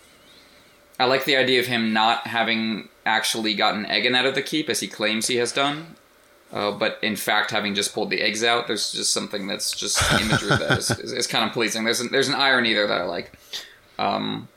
I 0.99 1.05
like 1.05 1.25
the 1.25 1.37
idea 1.37 1.61
of 1.61 1.65
him 1.65 1.93
not 1.93 2.27
having 2.27 2.89
actually 3.05 3.55
gotten 3.55 3.85
Aegon 3.85 4.15
out 4.15 4.25
of 4.25 4.35
the 4.35 4.41
keep 4.41 4.69
as 4.69 4.81
he 4.81 4.87
claims 4.87 5.27
he 5.27 5.37
has 5.37 5.53
done, 5.53 5.95
uh, 6.51 6.71
but 6.71 6.99
in 7.01 7.15
fact 7.15 7.51
having 7.51 7.73
just 7.73 7.93
pulled 7.93 8.09
the 8.09 8.21
eggs 8.21 8.43
out. 8.43 8.67
There's 8.67 8.91
just 8.91 9.13
something 9.13 9.47
that's 9.47 9.71
just 9.71 10.01
imagery 10.21 10.49
that 10.49 10.77
is, 10.77 10.91
is, 10.91 11.13
is, 11.13 11.27
kind 11.27 11.45
of 11.45 11.53
pleasing. 11.53 11.85
There's 11.85 12.01
an, 12.01 12.09
there's 12.11 12.27
an 12.27 12.35
irony 12.35 12.73
there 12.73 12.87
that 12.87 13.01
I 13.01 13.05
like, 13.05 13.31
um, 13.97 14.49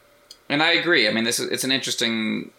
and 0.49 0.63
I 0.63 0.73
agree. 0.73 1.09
I 1.09 1.13
mean, 1.13 1.25
this 1.25 1.39
is 1.39 1.49
it's 1.51 1.65
an 1.65 1.71
interesting 1.71 2.51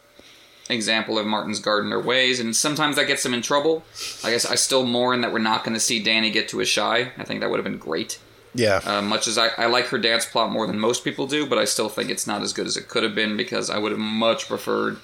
example 0.73 1.17
of 1.17 1.25
Martin's 1.25 1.59
gardener 1.59 1.99
ways, 1.99 2.39
and 2.39 2.55
sometimes 2.55 2.95
that 2.95 3.07
gets 3.07 3.25
him 3.25 3.33
in 3.33 3.41
trouble. 3.41 3.83
I 4.23 4.31
guess 4.31 4.45
I 4.45 4.55
still 4.55 4.85
mourn 4.85 5.21
that 5.21 5.31
we're 5.31 5.39
not 5.39 5.63
going 5.63 5.73
to 5.73 5.79
see 5.79 6.03
Dany 6.03 6.31
get 6.31 6.49
to 6.49 6.57
Asshai. 6.57 7.11
I 7.17 7.23
think 7.23 7.39
that 7.39 7.49
would 7.49 7.57
have 7.57 7.63
been 7.63 7.77
great. 7.77 8.19
Yeah. 8.55 8.81
Uh, 8.83 9.01
much 9.01 9.27
as 9.27 9.37
I, 9.37 9.49
I 9.57 9.65
like 9.65 9.87
her 9.87 9.97
dance 9.97 10.25
plot 10.25 10.51
more 10.51 10.67
than 10.67 10.79
most 10.79 11.03
people 11.03 11.27
do, 11.27 11.45
but 11.45 11.57
I 11.57 11.65
still 11.65 11.89
think 11.89 12.09
it's 12.09 12.27
not 12.27 12.41
as 12.41 12.53
good 12.53 12.67
as 12.67 12.77
it 12.77 12.87
could 12.87 13.03
have 13.03 13.15
been 13.15 13.35
because 13.35 13.69
I 13.69 13.77
would 13.77 13.91
have 13.91 13.99
much 13.99 14.47
preferred 14.47 14.97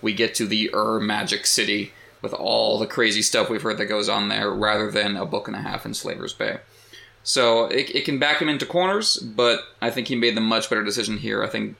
we 0.00 0.12
get 0.12 0.34
to 0.34 0.46
the 0.46 0.70
Ur 0.74 1.00
Magic 1.00 1.46
City 1.46 1.92
with 2.20 2.34
all 2.34 2.78
the 2.78 2.86
crazy 2.86 3.22
stuff 3.22 3.48
we've 3.48 3.62
heard 3.62 3.78
that 3.78 3.86
goes 3.86 4.08
on 4.08 4.28
there 4.28 4.50
rather 4.50 4.90
than 4.90 5.16
a 5.16 5.26
book 5.26 5.48
and 5.48 5.56
a 5.56 5.60
half 5.60 5.86
in 5.86 5.94
Slaver's 5.94 6.32
Bay. 6.32 6.58
So 7.24 7.66
it, 7.66 7.94
it 7.94 8.04
can 8.04 8.18
back 8.18 8.42
him 8.42 8.48
into 8.48 8.66
corners, 8.66 9.16
but 9.16 9.60
I 9.80 9.90
think 9.90 10.08
he 10.08 10.16
made 10.16 10.36
the 10.36 10.40
much 10.40 10.68
better 10.68 10.84
decision 10.84 11.18
here. 11.18 11.42
I 11.42 11.48
think 11.48 11.76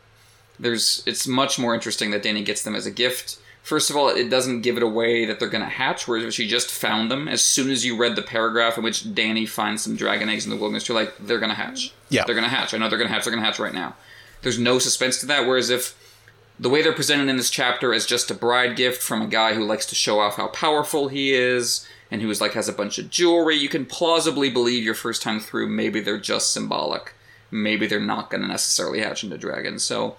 there's 0.62 1.02
it's 1.06 1.26
much 1.26 1.58
more 1.58 1.74
interesting 1.74 2.10
that 2.12 2.22
Dany 2.22 2.44
gets 2.44 2.62
them 2.62 2.74
as 2.74 2.86
a 2.86 2.90
gift. 2.90 3.38
First 3.62 3.90
of 3.90 3.96
all, 3.96 4.08
it 4.08 4.28
doesn't 4.28 4.62
give 4.62 4.76
it 4.76 4.82
away 4.82 5.24
that 5.24 5.38
they're 5.38 5.48
going 5.48 5.62
to 5.62 5.70
hatch, 5.70 6.08
whereas 6.08 6.24
if 6.24 6.34
she 6.34 6.48
just 6.48 6.68
found 6.68 7.12
them, 7.12 7.28
as 7.28 7.44
soon 7.44 7.70
as 7.70 7.84
you 7.84 7.96
read 7.96 8.16
the 8.16 8.22
paragraph 8.22 8.76
in 8.76 8.82
which 8.82 9.04
Dany 9.04 9.48
finds 9.48 9.82
some 9.82 9.94
dragon 9.94 10.28
eggs 10.28 10.44
in 10.44 10.50
the 10.50 10.56
wilderness, 10.56 10.88
you're 10.88 10.98
like, 10.98 11.14
they're 11.18 11.38
going 11.38 11.50
to 11.50 11.56
hatch. 11.56 11.92
Yeah. 12.08 12.24
They're 12.24 12.34
going 12.34 12.48
to 12.48 12.50
hatch. 12.50 12.74
I 12.74 12.78
know 12.78 12.88
they're 12.88 12.98
going 12.98 13.08
to 13.08 13.14
hatch. 13.14 13.24
They're 13.24 13.32
going 13.32 13.42
to 13.42 13.46
hatch 13.46 13.60
right 13.60 13.74
now. 13.74 13.94
There's 14.42 14.58
no 14.58 14.80
suspense 14.80 15.20
to 15.20 15.26
that, 15.26 15.46
whereas 15.46 15.70
if 15.70 15.96
the 16.58 16.68
way 16.68 16.82
they're 16.82 16.92
presented 16.92 17.28
in 17.28 17.36
this 17.36 17.50
chapter 17.50 17.92
is 17.92 18.04
just 18.04 18.32
a 18.32 18.34
bride 18.34 18.74
gift 18.74 19.00
from 19.00 19.22
a 19.22 19.28
guy 19.28 19.54
who 19.54 19.64
likes 19.64 19.86
to 19.86 19.94
show 19.94 20.18
off 20.18 20.36
how 20.36 20.48
powerful 20.48 21.06
he 21.06 21.32
is 21.32 21.86
and 22.10 22.20
who's 22.20 22.40
like 22.40 22.54
has 22.54 22.68
a 22.68 22.72
bunch 22.72 22.98
of 22.98 23.10
jewelry, 23.10 23.54
you 23.54 23.68
can 23.68 23.86
plausibly 23.86 24.50
believe 24.50 24.82
your 24.82 24.94
first 24.94 25.22
time 25.22 25.38
through 25.38 25.68
maybe 25.68 26.00
they're 26.00 26.18
just 26.18 26.52
symbolic 26.52 27.14
maybe 27.52 27.86
they're 27.86 28.00
not 28.00 28.30
going 28.30 28.40
to 28.40 28.48
necessarily 28.48 29.00
hatch 29.00 29.22
into 29.22 29.38
dragons. 29.38 29.84
So 29.84 30.16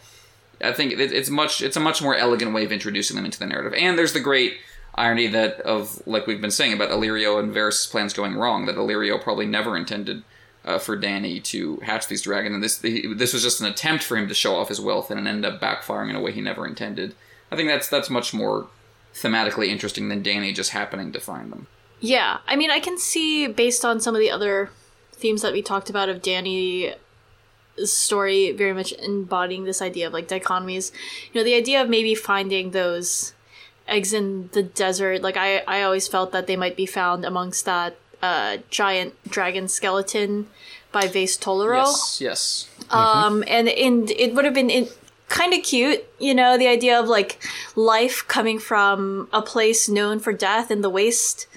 I 0.63 0.73
think 0.73 0.93
it, 0.93 0.99
it's 0.99 1.29
much 1.29 1.61
it's 1.61 1.77
a 1.77 1.81
much 1.81 2.01
more 2.01 2.15
elegant 2.15 2.53
way 2.53 2.63
of 2.63 2.71
introducing 2.71 3.15
them 3.15 3.25
into 3.25 3.39
the 3.39 3.45
narrative. 3.45 3.73
And 3.77 3.97
there's 3.97 4.13
the 4.13 4.19
great 4.19 4.57
irony 4.95 5.27
that 5.27 5.59
of 5.61 6.05
like 6.07 6.27
we've 6.27 6.41
been 6.41 6.51
saying 6.51 6.73
about 6.73 6.89
Illyrio 6.89 7.39
and 7.39 7.53
Varys' 7.53 7.89
plans 7.89 8.13
going 8.13 8.35
wrong. 8.35 8.65
That 8.65 8.75
Illyrio 8.75 9.21
probably 9.21 9.45
never 9.45 9.75
intended 9.75 10.23
uh, 10.65 10.79
for 10.79 10.97
Dany 10.97 11.43
to 11.43 11.77
hatch 11.77 12.07
these 12.07 12.21
dragons, 12.21 12.53
and 12.55 12.63
this 12.63 12.77
this 12.77 13.33
was 13.33 13.43
just 13.43 13.61
an 13.61 13.67
attempt 13.67 14.03
for 14.03 14.17
him 14.17 14.27
to 14.27 14.33
show 14.33 14.55
off 14.55 14.69
his 14.69 14.81
wealth, 14.81 15.11
and 15.11 15.27
ended 15.27 15.51
up 15.51 15.61
backfiring 15.61 16.09
in 16.09 16.15
a 16.15 16.21
way 16.21 16.31
he 16.31 16.41
never 16.41 16.65
intended. 16.65 17.15
I 17.51 17.55
think 17.55 17.69
that's 17.69 17.89
that's 17.89 18.09
much 18.09 18.33
more 18.33 18.67
thematically 19.13 19.67
interesting 19.67 20.09
than 20.09 20.23
Dany 20.23 20.55
just 20.55 20.71
happening 20.71 21.11
to 21.11 21.19
find 21.19 21.51
them. 21.51 21.67
Yeah, 21.99 22.39
I 22.47 22.55
mean, 22.55 22.71
I 22.71 22.79
can 22.79 22.97
see 22.97 23.47
based 23.47 23.85
on 23.85 23.99
some 23.99 24.15
of 24.15 24.19
the 24.19 24.31
other 24.31 24.69
themes 25.11 25.41
that 25.41 25.53
we 25.53 25.61
talked 25.61 25.89
about 25.89 26.09
of 26.09 26.21
Dany 26.21 26.95
story 27.85 28.51
very 28.51 28.73
much 28.73 28.91
embodying 28.93 29.63
this 29.63 29.81
idea 29.81 30.07
of 30.07 30.13
like 30.13 30.27
dichotomies. 30.27 30.91
You 31.31 31.41
know, 31.41 31.45
the 31.45 31.55
idea 31.55 31.81
of 31.81 31.89
maybe 31.89 32.15
finding 32.15 32.71
those 32.71 33.33
eggs 33.87 34.13
in 34.13 34.49
the 34.53 34.63
desert. 34.63 35.21
Like 35.21 35.37
I, 35.37 35.59
I 35.67 35.83
always 35.83 36.07
felt 36.07 36.31
that 36.31 36.47
they 36.47 36.55
might 36.55 36.75
be 36.75 36.85
found 36.85 37.25
amongst 37.25 37.65
that 37.65 37.97
uh, 38.21 38.57
giant 38.69 39.13
dragon 39.29 39.67
skeleton 39.67 40.47
by 40.91 41.07
Vaes 41.07 41.37
Tolorro. 41.37 41.85
Yes, 41.85 42.21
yes. 42.21 42.69
Um, 42.89 43.43
and 43.47 43.67
and 43.67 44.11
it 44.11 44.33
would 44.33 44.45
have 44.45 44.53
been 44.53 44.69
in, 44.69 44.87
kind 45.27 45.53
of 45.53 45.63
cute, 45.63 46.05
you 46.19 46.35
know, 46.35 46.57
the 46.57 46.67
idea 46.67 46.99
of 46.99 47.07
like 47.07 47.43
life 47.75 48.23
coming 48.27 48.59
from 48.59 49.27
a 49.33 49.41
place 49.41 49.89
known 49.89 50.19
for 50.19 50.31
death 50.31 50.69
in 50.69 50.81
the 50.81 50.89
waste. 50.89 51.47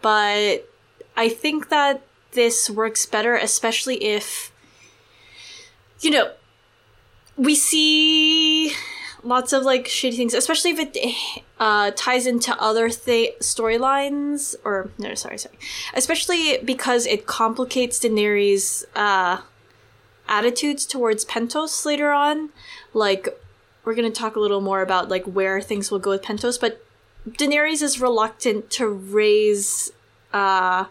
But 0.00 0.68
I 1.16 1.28
think 1.28 1.68
that 1.68 2.02
this 2.32 2.70
works 2.70 3.06
better, 3.06 3.34
especially 3.34 4.04
if 4.04 4.52
you 6.04 6.10
know, 6.10 6.30
we 7.36 7.54
see 7.54 8.72
lots 9.22 9.52
of 9.52 9.62
like 9.64 9.86
shitty 9.86 10.16
things, 10.16 10.34
especially 10.34 10.72
if 10.72 10.78
it 10.78 11.42
uh, 11.58 11.90
ties 11.96 12.26
into 12.26 12.54
other 12.60 12.90
th- 12.90 13.38
storylines. 13.40 14.54
Or 14.64 14.90
no, 14.98 15.14
sorry, 15.14 15.38
sorry. 15.38 15.56
Especially 15.94 16.58
because 16.58 17.06
it 17.06 17.26
complicates 17.26 17.98
Daenerys' 17.98 18.84
uh, 18.94 19.38
attitudes 20.28 20.84
towards 20.86 21.24
Pentos 21.24 21.84
later 21.84 22.12
on. 22.12 22.50
Like 22.92 23.28
we're 23.84 23.94
gonna 23.94 24.10
talk 24.10 24.36
a 24.36 24.40
little 24.40 24.60
more 24.60 24.82
about 24.82 25.08
like 25.08 25.24
where 25.24 25.60
things 25.60 25.90
will 25.90 25.98
go 25.98 26.10
with 26.10 26.22
Pentos, 26.22 26.60
but 26.60 26.84
Daenerys 27.28 27.82
is 27.82 28.00
reluctant 28.00 28.70
to 28.72 28.86
raise. 28.88 29.90
Uh, 30.32 30.86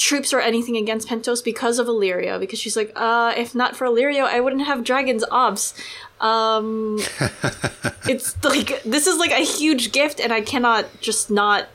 troops 0.00 0.32
or 0.32 0.40
anything 0.40 0.78
against 0.78 1.06
Pentos 1.06 1.44
because 1.44 1.78
of 1.78 1.86
Illyrio, 1.86 2.40
because 2.40 2.58
she's 2.58 2.74
like, 2.74 2.90
uh, 2.96 3.34
if 3.36 3.54
not 3.54 3.76
for 3.76 3.86
Illyrio, 3.86 4.24
I 4.24 4.40
wouldn't 4.40 4.64
have 4.64 4.82
dragons 4.82 5.22
obs. 5.30 5.74
Um, 6.20 6.98
it's 8.08 8.42
like, 8.42 8.82
this 8.82 9.06
is 9.06 9.18
like 9.18 9.30
a 9.30 9.44
huge 9.44 9.92
gift, 9.92 10.18
and 10.18 10.32
I 10.32 10.40
cannot 10.40 10.86
just 11.00 11.30
not 11.30 11.68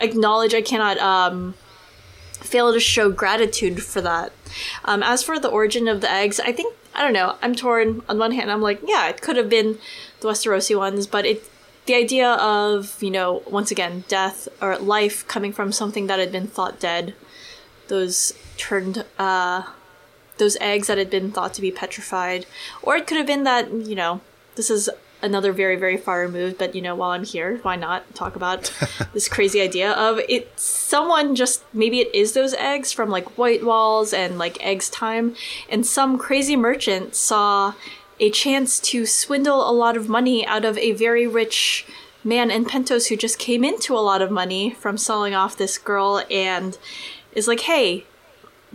acknowledge, 0.00 0.54
I 0.54 0.60
cannot, 0.60 0.98
um, 0.98 1.54
fail 2.42 2.72
to 2.74 2.78
show 2.78 3.10
gratitude 3.10 3.82
for 3.82 4.02
that. 4.02 4.32
Um, 4.84 5.02
as 5.02 5.22
for 5.22 5.40
the 5.40 5.48
origin 5.48 5.88
of 5.88 6.02
the 6.02 6.10
eggs, 6.10 6.38
I 6.38 6.52
think, 6.52 6.74
I 6.94 7.02
don't 7.02 7.14
know, 7.14 7.36
I'm 7.40 7.54
torn. 7.54 8.02
On 8.06 8.18
one 8.18 8.32
hand, 8.32 8.50
I'm 8.50 8.60
like, 8.60 8.80
yeah, 8.86 9.08
it 9.08 9.22
could 9.22 9.38
have 9.38 9.48
been 9.48 9.78
the 10.20 10.28
Westerosi 10.28 10.76
ones, 10.76 11.06
but 11.06 11.24
it 11.24 11.42
the 11.86 11.94
idea 11.94 12.32
of 12.32 13.02
you 13.02 13.10
know 13.10 13.42
once 13.46 13.70
again 13.70 14.04
death 14.08 14.48
or 14.60 14.76
life 14.78 15.26
coming 15.28 15.52
from 15.52 15.72
something 15.72 16.06
that 16.06 16.18
had 16.18 16.32
been 16.32 16.46
thought 16.46 16.78
dead 16.78 17.14
those 17.88 18.32
turned 18.56 19.04
uh 19.18 19.62
those 20.38 20.56
eggs 20.60 20.88
that 20.88 20.98
had 20.98 21.10
been 21.10 21.32
thought 21.32 21.54
to 21.54 21.60
be 21.60 21.70
petrified. 21.70 22.46
Or 22.82 22.96
it 22.96 23.06
could 23.06 23.16
have 23.16 23.26
been 23.26 23.44
that 23.44 23.72
you 23.72 23.94
know 23.94 24.20
this 24.54 24.70
is 24.70 24.90
another 25.22 25.50
very 25.50 25.76
very 25.76 25.96
far 25.96 26.20
removed 26.20 26.58
but 26.58 26.74
you 26.74 26.82
know 26.82 26.94
while 26.94 27.10
i'm 27.10 27.24
here 27.24 27.56
why 27.62 27.74
not 27.74 28.14
talk 28.14 28.36
about 28.36 28.70
this 29.14 29.28
crazy 29.28 29.62
idea 29.62 29.92
of 29.92 30.20
it 30.28 30.52
someone 30.60 31.34
just 31.34 31.64
maybe 31.72 32.00
it 32.00 32.14
is 32.14 32.34
those 32.34 32.52
Egg's 32.52 32.92
from 32.92 33.08
like 33.08 33.24
Whitewalls 33.34 34.12
and 34.12 34.36
like 34.36 34.62
eggs 34.62 34.90
time 34.90 35.34
and 35.70 35.86
some 35.86 36.18
crazy 36.18 36.54
merchant 36.54 37.14
saw 37.14 37.72
a 38.18 38.30
chance 38.30 38.80
to 38.80 39.06
swindle 39.06 39.68
a 39.68 39.72
lot 39.72 39.96
of 39.96 40.08
money 40.08 40.46
out 40.46 40.64
of 40.64 40.78
a 40.78 40.92
very 40.92 41.26
rich 41.26 41.86
man 42.24 42.50
in 42.50 42.64
Pentos 42.64 43.08
who 43.08 43.16
just 43.16 43.38
came 43.38 43.64
into 43.64 43.94
a 43.94 44.00
lot 44.00 44.20
of 44.20 44.30
money 44.30 44.70
from 44.70 44.98
selling 44.98 45.34
off 45.34 45.56
this 45.56 45.78
girl 45.78 46.22
and 46.30 46.76
is 47.32 47.46
like, 47.46 47.60
hey, 47.60 48.04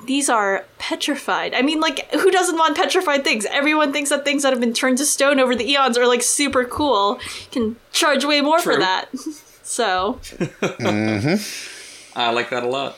these 0.05 0.29
are 0.29 0.65
petrified. 0.79 1.53
I 1.53 1.61
mean, 1.61 1.79
like, 1.79 2.09
who 2.13 2.31
doesn't 2.31 2.57
want 2.57 2.75
petrified 2.75 3.23
things? 3.23 3.45
Everyone 3.45 3.91
thinks 3.91 4.09
that 4.09 4.23
things 4.23 4.43
that 4.43 4.53
have 4.53 4.61
been 4.61 4.73
turned 4.73 4.97
to 4.99 5.05
stone 5.05 5.39
over 5.39 5.55
the 5.55 5.69
eons 5.69 5.97
are 5.97 6.07
like 6.07 6.23
super 6.23 6.63
cool. 6.63 7.19
You 7.21 7.51
can 7.51 7.75
charge 7.91 8.25
way 8.25 8.41
more 8.41 8.59
True. 8.59 8.75
for 8.75 8.79
that. 8.79 9.09
so, 9.63 10.19
mm-hmm. 10.23 12.19
I 12.19 12.31
like 12.31 12.49
that 12.49 12.63
a 12.63 12.67
lot. 12.67 12.97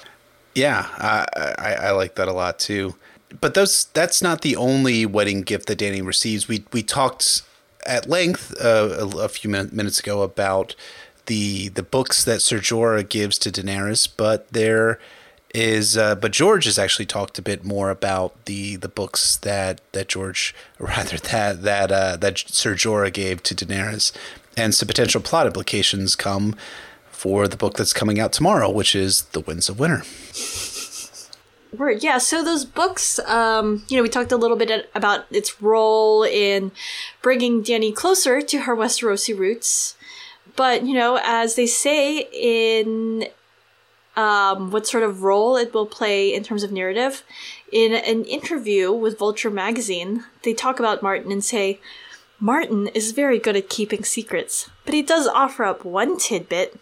Yeah, 0.56 0.88
I, 0.98 1.26
I, 1.58 1.74
I 1.74 1.91
like 1.91 2.16
that 2.16 2.28
a 2.28 2.34
lot 2.34 2.60
too 2.60 2.94
but 3.39 3.53
those 3.53 3.86
that's 3.93 4.21
not 4.21 4.41
the 4.41 4.55
only 4.55 5.05
wedding 5.05 5.41
gift 5.41 5.67
that 5.67 5.79
Dany 5.79 6.05
receives. 6.05 6.47
We 6.47 6.65
we 6.71 6.84
talked 6.84 7.41
at 7.86 8.07
length 8.07 8.53
uh, 8.61 9.09
a, 9.13 9.17
a, 9.17 9.27
few 9.27 9.49
min- 9.49 9.69
minutes 9.73 9.99
ago 9.99 10.21
about 10.21 10.75
the 11.25 11.69
the 11.69 11.84
books 11.84 12.23
that 12.23 12.41
Ser 12.41 12.59
Jorah 12.59 13.07
gives 13.07 13.38
to 13.39 13.51
Daenerys, 13.51 14.07
but 14.15 14.49
there 14.49 14.99
is 15.53 15.97
uh, 15.97 16.15
but 16.15 16.31
George 16.31 16.65
has 16.65 16.79
actually 16.79 17.05
talked 17.05 17.38
a 17.38 17.41
bit 17.41 17.63
more 17.63 17.89
about 17.89 18.45
the 18.45 18.75
the 18.77 18.89
books 18.89 19.38
that 19.38 19.81
that 19.91 20.07
George 20.09 20.55
rather 20.79 21.17
that 21.17 21.61
that 21.63 21.91
uh, 21.91 22.15
that 22.17 22.39
Ser 22.39 22.75
Jorah 22.75 23.13
gave 23.13 23.43
to 23.43 23.55
Daenerys, 23.55 24.11
and 24.57 24.73
some 24.73 24.88
potential 24.88 25.21
plot 25.21 25.45
implications 25.45 26.15
come 26.15 26.55
for 27.11 27.47
the 27.47 27.57
book 27.57 27.77
that's 27.77 27.93
coming 27.93 28.19
out 28.19 28.34
tomorrow, 28.34 28.69
which 28.69 28.95
is 28.95 29.23
The 29.31 29.39
Winds 29.39 29.69
of 29.69 29.79
Winter. 29.79 30.03
Word. 31.78 32.03
Yeah, 32.03 32.17
so 32.19 32.43
those 32.43 32.65
books, 32.65 33.19
um, 33.19 33.84
you 33.88 33.98
know, 33.98 34.03
we 34.03 34.10
talked 34.10 34.31
a 34.31 34.38
little 34.38 34.57
bit 34.57 34.89
about 34.93 35.26
its 35.31 35.61
role 35.61 36.23
in 36.23 36.72
bringing 37.22 37.64
Dany 37.64 37.93
closer 37.95 38.41
to 38.41 38.61
her 38.61 38.76
Westerosi 38.76 39.38
roots. 39.38 39.95
But, 40.56 40.85
you 40.85 40.93
know, 40.93 41.19
as 41.23 41.56
they 41.56 41.65
say 41.65 42.27
in 42.31 43.27
um, 44.15 44.72
what 44.72 44.85
sort 44.85 45.03
of 45.03 45.23
role 45.23 45.57
it 45.57 45.73
will 45.73 45.88
play 45.88 46.34
in 46.34 46.43
terms 46.43 46.64
of 46.64 46.72
narrative, 46.72 47.23
in 47.72 47.93
an 47.93 48.23
interview 48.26 48.91
with 48.91 49.18
Vulture 49.18 49.49
magazine, 49.49 50.26
they 50.43 50.53
talk 50.53 50.80
about 50.80 51.02
Martin 51.02 51.31
and 51.31 51.43
say, 51.43 51.80
Martin 52.39 52.88
is 52.89 53.14
very 53.14 53.39
good 53.39 53.56
at 53.56 53.69
keeping 53.69 54.03
secrets, 54.03 54.69
but 54.85 54.93
he 54.93 55.02
does 55.02 55.27
offer 55.27 55.64
up 55.64 55.85
one 55.85 56.18
tidbit 56.18 56.80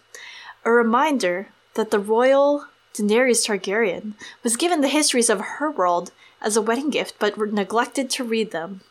a 0.65 0.71
reminder 0.71 1.49
that 1.75 1.91
the 1.91 1.99
royal 1.99 2.65
Daenerys 2.93 3.47
Targaryen 3.47 4.13
was 4.43 4.57
given 4.57 4.81
the 4.81 4.87
histories 4.87 5.29
of 5.29 5.41
her 5.41 5.71
world 5.71 6.11
as 6.41 6.57
a 6.57 6.61
wedding 6.61 6.89
gift 6.89 7.15
but 7.19 7.37
neglected 7.37 8.09
to 8.11 8.23
read 8.23 8.51
them. 8.51 8.81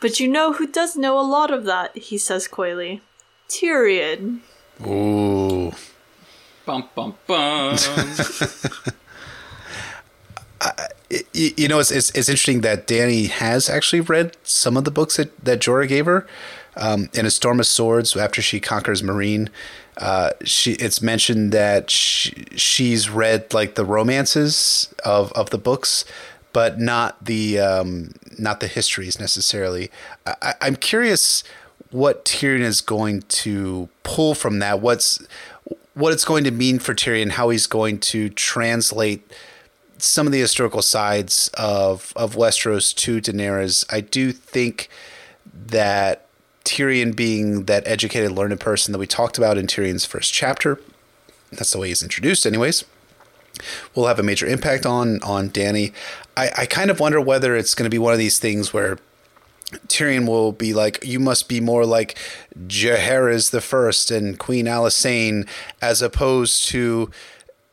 But 0.00 0.20
you 0.20 0.28
know 0.28 0.52
who 0.52 0.66
does 0.66 0.96
know 0.96 1.18
a 1.18 1.22
lot 1.22 1.52
of 1.52 1.64
that, 1.64 1.96
he 1.96 2.18
says 2.18 2.46
coyly. 2.48 3.02
Tyrion. 3.48 4.40
Ooh. 4.86 5.72
Bum 6.64 6.88
bum 6.94 7.14
bum. 7.26 7.76
you, 11.32 11.50
you 11.56 11.68
know, 11.68 11.78
it's, 11.78 11.90
it's, 11.90 12.10
it's 12.10 12.28
interesting 12.28 12.60
that 12.60 12.86
Dany 12.86 13.28
has 13.28 13.68
actually 13.68 14.00
read 14.00 14.36
some 14.42 14.76
of 14.76 14.84
the 14.84 14.90
books 14.90 15.16
that, 15.16 15.36
that 15.44 15.60
Jorah 15.60 15.88
gave 15.88 16.06
her. 16.06 16.26
Um, 16.76 17.08
in 17.12 17.26
A 17.26 17.30
Storm 17.30 17.58
of 17.58 17.66
Swords, 17.66 18.16
after 18.16 18.40
she 18.40 18.60
conquers 18.60 19.02
Meereen, 19.02 19.48
uh, 19.98 20.30
she 20.44 20.72
it's 20.72 21.02
mentioned 21.02 21.52
that 21.52 21.90
she, 21.90 22.46
she's 22.56 23.10
read 23.10 23.52
like 23.52 23.74
the 23.74 23.84
romances 23.84 24.94
of, 25.04 25.32
of 25.32 25.50
the 25.50 25.58
books, 25.58 26.04
but 26.52 26.78
not 26.78 27.24
the 27.24 27.58
um, 27.58 28.12
not 28.38 28.60
the 28.60 28.68
histories 28.68 29.18
necessarily. 29.18 29.90
I, 30.26 30.54
I'm 30.60 30.76
curious 30.76 31.42
what 31.90 32.24
Tyrion 32.24 32.60
is 32.60 32.80
going 32.80 33.22
to 33.22 33.88
pull 34.04 34.34
from 34.34 34.60
that. 34.60 34.80
What's 34.80 35.26
what 35.94 36.12
it's 36.12 36.24
going 36.24 36.44
to 36.44 36.52
mean 36.52 36.78
for 36.78 36.94
Tyrion, 36.94 37.30
how 37.30 37.48
he's 37.48 37.66
going 37.66 37.98
to 37.98 38.28
translate 38.30 39.28
some 39.98 40.26
of 40.26 40.32
the 40.32 40.40
historical 40.40 40.82
sides 40.82 41.50
of 41.54 42.12
of 42.14 42.36
Westeros 42.36 42.94
to 42.94 43.20
Daenerys. 43.20 43.84
I 43.92 44.00
do 44.00 44.30
think 44.30 44.88
that 45.52 46.27
Tyrion 46.64 47.14
being 47.14 47.64
that 47.64 47.86
educated, 47.86 48.32
learned 48.32 48.58
person 48.60 48.92
that 48.92 48.98
we 48.98 49.06
talked 49.06 49.38
about 49.38 49.58
in 49.58 49.66
Tyrion's 49.66 50.04
first 50.04 50.32
chapter, 50.32 50.80
that's 51.50 51.70
the 51.70 51.78
way 51.78 51.88
he's 51.88 52.02
introduced, 52.02 52.46
anyways. 52.46 52.84
Will 53.94 54.06
have 54.06 54.18
a 54.18 54.22
major 54.22 54.46
impact 54.46 54.86
on 54.86 55.20
on 55.22 55.50
Dany. 55.50 55.92
I, 56.36 56.50
I 56.58 56.66
kind 56.66 56.90
of 56.90 57.00
wonder 57.00 57.20
whether 57.20 57.56
it's 57.56 57.74
going 57.74 57.84
to 57.84 57.94
be 57.94 57.98
one 57.98 58.12
of 58.12 58.18
these 58.18 58.38
things 58.38 58.72
where 58.72 58.98
Tyrion 59.88 60.26
will 60.26 60.52
be 60.52 60.72
like, 60.72 61.04
you 61.04 61.18
must 61.18 61.48
be 61.48 61.60
more 61.60 61.84
like 61.84 62.16
Jaehaerys 62.56 63.50
the 63.50 63.60
First 63.60 64.10
and 64.10 64.38
Queen 64.38 64.66
Alysanne, 64.66 65.48
as 65.82 66.00
opposed 66.00 66.68
to 66.68 67.10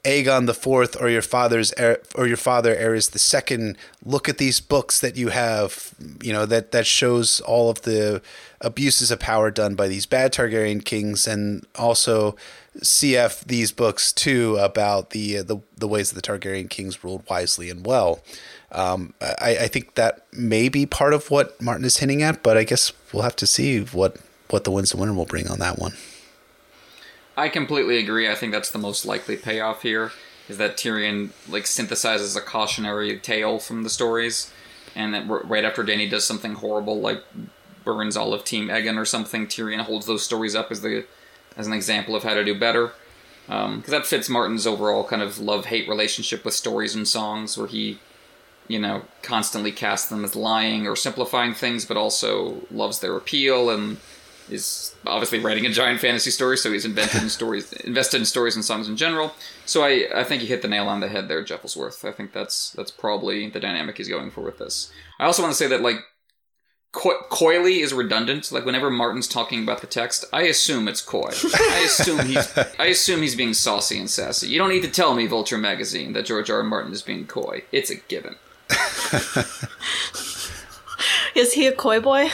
Aegon 0.05 0.45
the 0.45 0.53
Fourth 0.53 0.99
or 1.01 1.09
your 1.09 1.21
father's 1.21 1.73
or 1.73 2.27
your 2.27 2.37
father 2.37 2.75
Aerys 2.75 3.11
the 3.11 3.19
Second. 3.19 3.77
Look 4.05 4.29
at 4.29 4.37
these 4.37 4.59
books 4.59 4.99
that 4.99 5.17
you 5.17 5.29
have. 5.29 5.93
You 6.21 6.31
know 6.31 6.45
that 6.45 6.71
that 6.71 6.85
shows 6.85 7.41
all 7.41 7.69
of 7.69 7.81
the 7.81 8.21
abuses 8.61 9.11
of 9.11 9.19
power 9.19 9.51
done 9.51 9.75
by 9.75 9.87
these 9.87 10.05
bad 10.05 10.31
Targaryen 10.31 10.85
kings, 10.85 11.27
and 11.27 11.65
also 11.75 12.35
CF 12.79 13.45
these 13.45 13.71
books 13.71 14.13
too 14.13 14.57
about 14.57 15.09
the 15.09 15.41
the 15.41 15.59
the 15.75 15.87
ways 15.87 16.11
that 16.11 16.21
the 16.21 16.31
Targaryen 16.31 16.69
kings 16.69 17.03
ruled 17.03 17.23
wisely 17.29 17.69
and 17.69 17.85
well. 17.85 18.21
Um, 18.71 19.13
I, 19.21 19.57
I 19.61 19.67
think 19.67 19.95
that 19.95 20.25
may 20.33 20.69
be 20.69 20.85
part 20.85 21.13
of 21.13 21.31
what 21.31 21.59
Martin 21.61 21.85
is 21.85 21.97
hinting 21.97 22.21
at, 22.21 22.43
but 22.43 22.57
I 22.57 22.63
guess 22.63 22.91
we'll 23.11 23.23
have 23.23 23.35
to 23.37 23.47
see 23.47 23.81
what 23.81 24.17
what 24.49 24.65
the 24.65 24.71
Winds 24.71 24.93
of 24.93 24.99
Winter 24.99 25.15
will 25.15 25.25
bring 25.25 25.47
on 25.47 25.59
that 25.59 25.79
one. 25.79 25.93
I 27.37 27.49
completely 27.49 27.97
agree. 27.97 28.29
I 28.29 28.35
think 28.35 28.51
that's 28.51 28.69
the 28.69 28.79
most 28.79 29.05
likely 29.05 29.35
payoff 29.35 29.81
here 29.81 30.11
is 30.47 30.57
that 30.57 30.77
Tyrion 30.77 31.31
like 31.49 31.63
synthesizes 31.63 32.37
a 32.37 32.41
cautionary 32.41 33.17
tale 33.19 33.59
from 33.59 33.83
the 33.83 33.89
stories, 33.89 34.51
and 34.95 35.13
that 35.13 35.27
right 35.27 35.65
after 35.65 35.83
Dany 35.83 36.09
does 36.09 36.25
something 36.25 36.53
horrible 36.53 36.99
like 36.99 37.23
burns 37.83 38.17
all 38.17 38.33
of 38.33 38.43
Team 38.43 38.67
Aegon 38.67 38.97
or 38.97 39.05
something, 39.05 39.47
Tyrion 39.47 39.81
holds 39.81 40.05
those 40.05 40.23
stories 40.23 40.55
up 40.55 40.71
as 40.71 40.81
the 40.81 41.05
as 41.57 41.67
an 41.67 41.73
example 41.73 42.15
of 42.15 42.23
how 42.23 42.33
to 42.33 42.43
do 42.43 42.57
better. 42.57 42.91
Because 43.47 43.65
um, 43.65 43.83
that 43.87 44.07
fits 44.07 44.27
Martin's 44.27 44.65
overall 44.65 45.03
kind 45.03 45.21
of 45.21 45.39
love 45.39 45.65
hate 45.65 45.87
relationship 45.87 46.43
with 46.43 46.53
stories 46.55 46.95
and 46.95 47.07
songs, 47.07 47.57
where 47.57 47.67
he, 47.67 47.99
you 48.67 48.79
know, 48.79 49.03
constantly 49.21 49.71
casts 49.71 50.09
them 50.09 50.25
as 50.25 50.35
lying 50.35 50.87
or 50.87 50.95
simplifying 50.95 51.53
things, 51.53 51.85
but 51.85 51.95
also 51.95 52.61
loves 52.71 52.99
their 52.99 53.15
appeal 53.15 53.69
and 53.69 53.97
is 54.49 54.95
obviously 55.05 55.39
writing 55.39 55.65
a 55.65 55.69
giant 55.69 55.99
fantasy 55.99 56.31
story, 56.31 56.57
so 56.57 56.71
he's 56.71 56.85
invented 56.85 57.21
in 57.21 57.29
stories, 57.29 57.71
invested 57.73 58.19
in 58.19 58.25
stories 58.25 58.55
and 58.55 58.63
songs 58.63 58.87
in 58.87 58.97
general. 58.97 59.33
So 59.65 59.83
I, 59.83 60.07
I 60.13 60.23
think 60.23 60.41
you 60.41 60.47
hit 60.47 60.61
the 60.61 60.67
nail 60.67 60.87
on 60.87 60.99
the 60.99 61.07
head 61.07 61.27
there, 61.27 61.43
Jeff 61.43 61.63
Ellsworth. 61.63 62.05
I 62.05 62.11
think 62.11 62.33
that's 62.33 62.71
that's 62.71 62.91
probably 62.91 63.49
the 63.49 63.59
dynamic 63.59 63.97
he's 63.97 64.09
going 64.09 64.31
for 64.31 64.41
with 64.41 64.57
this. 64.59 64.91
I 65.19 65.25
also 65.25 65.41
want 65.41 65.51
to 65.51 65.57
say 65.57 65.67
that 65.67 65.81
like 65.81 65.97
co- 66.91 67.21
coyly 67.29 67.81
is 67.81 67.93
redundant. 67.93 68.51
Like 68.51 68.65
whenever 68.65 68.89
Martin's 68.89 69.27
talking 69.27 69.63
about 69.63 69.81
the 69.81 69.87
text, 69.87 70.25
I 70.31 70.43
assume 70.43 70.87
it's 70.87 71.01
coy. 71.01 71.31
I 71.31 71.83
assume 71.85 72.25
he's 72.25 72.57
I 72.79 72.85
assume 72.85 73.21
he's 73.21 73.35
being 73.35 73.53
saucy 73.53 73.99
and 73.99 74.09
sassy. 74.09 74.47
You 74.47 74.57
don't 74.57 74.69
need 74.69 74.83
to 74.83 74.91
tell 74.91 75.13
me, 75.15 75.27
Vulture 75.27 75.57
magazine, 75.57 76.13
that 76.13 76.25
George 76.25 76.49
R. 76.49 76.57
R. 76.57 76.63
Martin 76.63 76.93
is 76.93 77.01
being 77.01 77.27
coy. 77.27 77.63
It's 77.71 77.89
a 77.89 77.95
given. 77.95 78.35
is 81.35 81.53
he 81.53 81.67
a 81.67 81.71
coy 81.71 81.99
boy? 81.99 82.31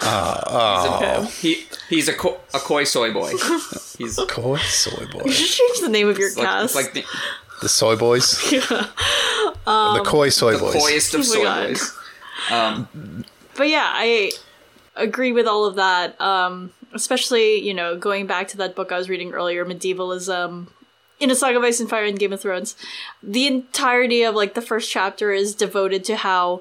Uh, 0.00 0.42
oh. 0.46 1.22
He 1.40 1.66
he's 1.88 2.08
a 2.08 2.14
co- 2.14 2.40
a 2.54 2.58
koi 2.58 2.84
soy 2.84 3.12
boy. 3.12 3.32
He's 3.98 4.18
a 4.18 4.26
koi 4.26 4.58
soy 4.58 5.06
boy. 5.06 5.22
You 5.24 5.32
should 5.32 5.48
change 5.48 5.80
the 5.80 5.88
name 5.88 6.08
of 6.08 6.18
your 6.18 6.28
it's 6.28 6.36
cast. 6.36 6.74
Like, 6.74 6.86
it's 6.86 6.94
like 6.96 7.04
the, 7.04 7.62
the 7.62 7.68
soy 7.68 7.96
boys. 7.96 8.52
yeah. 8.52 8.60
Um, 9.66 9.96
the 9.98 10.04
koi 10.04 10.28
soy 10.28 10.52
the 10.52 10.58
boys. 10.58 10.72
The 10.74 10.78
coyest 10.78 11.14
of 11.14 11.20
oh 11.20 11.22
soy 11.24 11.44
boys. 11.44 11.98
Um, 12.50 13.24
but 13.56 13.68
yeah, 13.68 13.90
I 13.92 14.32
agree 14.94 15.32
with 15.32 15.46
all 15.46 15.64
of 15.64 15.76
that. 15.76 16.20
Um, 16.20 16.72
especially 16.92 17.56
you 17.66 17.74
know 17.74 17.96
going 17.96 18.26
back 18.26 18.48
to 18.48 18.56
that 18.58 18.74
book 18.76 18.92
I 18.92 18.98
was 18.98 19.08
reading 19.08 19.32
earlier, 19.32 19.64
medievalism. 19.64 20.68
In 21.18 21.30
A 21.30 21.34
Song 21.34 21.56
of 21.56 21.62
Ice 21.62 21.80
and 21.80 21.88
Fire 21.88 22.04
and 22.04 22.18
Game 22.18 22.34
of 22.34 22.42
Thrones, 22.42 22.76
the 23.22 23.46
entirety 23.46 24.22
of 24.22 24.34
like 24.34 24.52
the 24.52 24.60
first 24.60 24.90
chapter 24.90 25.32
is 25.32 25.54
devoted 25.54 26.04
to 26.04 26.16
how 26.16 26.60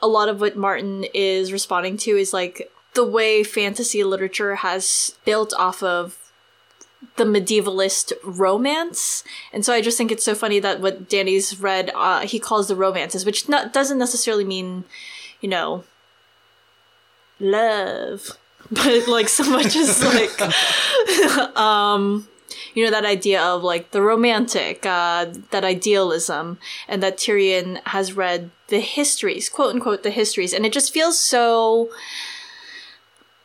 a 0.00 0.08
lot 0.08 0.28
of 0.28 0.40
what 0.40 0.56
Martin 0.56 1.04
is 1.14 1.52
responding 1.52 1.96
to 1.98 2.16
is 2.16 2.32
like 2.32 2.70
the 2.94 3.04
way 3.04 3.42
fantasy 3.42 4.02
literature 4.04 4.56
has 4.56 5.16
built 5.24 5.52
off 5.54 5.82
of 5.82 6.18
the 7.16 7.24
medievalist 7.24 8.12
romance. 8.24 9.22
And 9.52 9.64
so 9.64 9.72
I 9.72 9.80
just 9.80 9.98
think 9.98 10.10
it's 10.10 10.24
so 10.24 10.34
funny 10.34 10.60
that 10.60 10.80
what 10.80 11.08
Dany's 11.08 11.60
read, 11.60 11.90
uh, 11.94 12.20
he 12.20 12.38
calls 12.38 12.68
the 12.68 12.76
romances, 12.76 13.24
which 13.24 13.48
not, 13.48 13.72
doesn't 13.72 13.98
necessarily 13.98 14.44
mean, 14.44 14.84
you 15.40 15.48
know, 15.48 15.84
love, 17.38 18.30
but 18.70 19.06
like 19.08 19.28
so 19.28 19.44
much 19.44 19.76
as 19.76 20.02
like, 20.02 21.56
um, 21.56 22.28
you 22.78 22.84
know 22.84 22.92
that 22.92 23.04
idea 23.04 23.42
of 23.42 23.64
like 23.64 23.90
the 23.90 24.00
romantic 24.00 24.86
uh, 24.86 25.26
that 25.50 25.64
idealism 25.64 26.58
and 26.86 27.02
that 27.02 27.16
tyrion 27.16 27.80
has 27.86 28.12
read 28.12 28.52
the 28.68 28.78
histories 28.78 29.48
quote 29.48 29.74
unquote 29.74 30.04
the 30.04 30.12
histories. 30.12 30.52
And 30.52 30.64
it 30.64 30.72
just 30.72 30.94
feels 30.94 31.18
so 31.18 31.90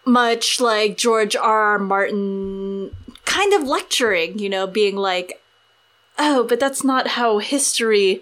much 0.05 0.61
like 0.61 0.97
george 0.97 1.35
r. 1.35 1.73
R. 1.73 1.80
Martin 1.80 2.95
kind 3.26 3.53
of 3.55 3.64
lecturing 3.64 4.38
you 4.38 4.49
know 4.49 4.68
being 4.68 4.97
like 4.97 5.41
oh 6.19 6.45
but 6.47 6.60
that's 6.60 6.84
not 6.84 7.07
how 7.07 7.39
history 7.39 8.22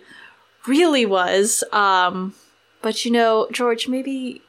really 0.66 1.06
was. 1.06 1.62
Um 1.74 2.36
but 2.82 3.04
you 3.04 3.12
know 3.12 3.50
george 3.52 3.90
maybe 3.90 4.42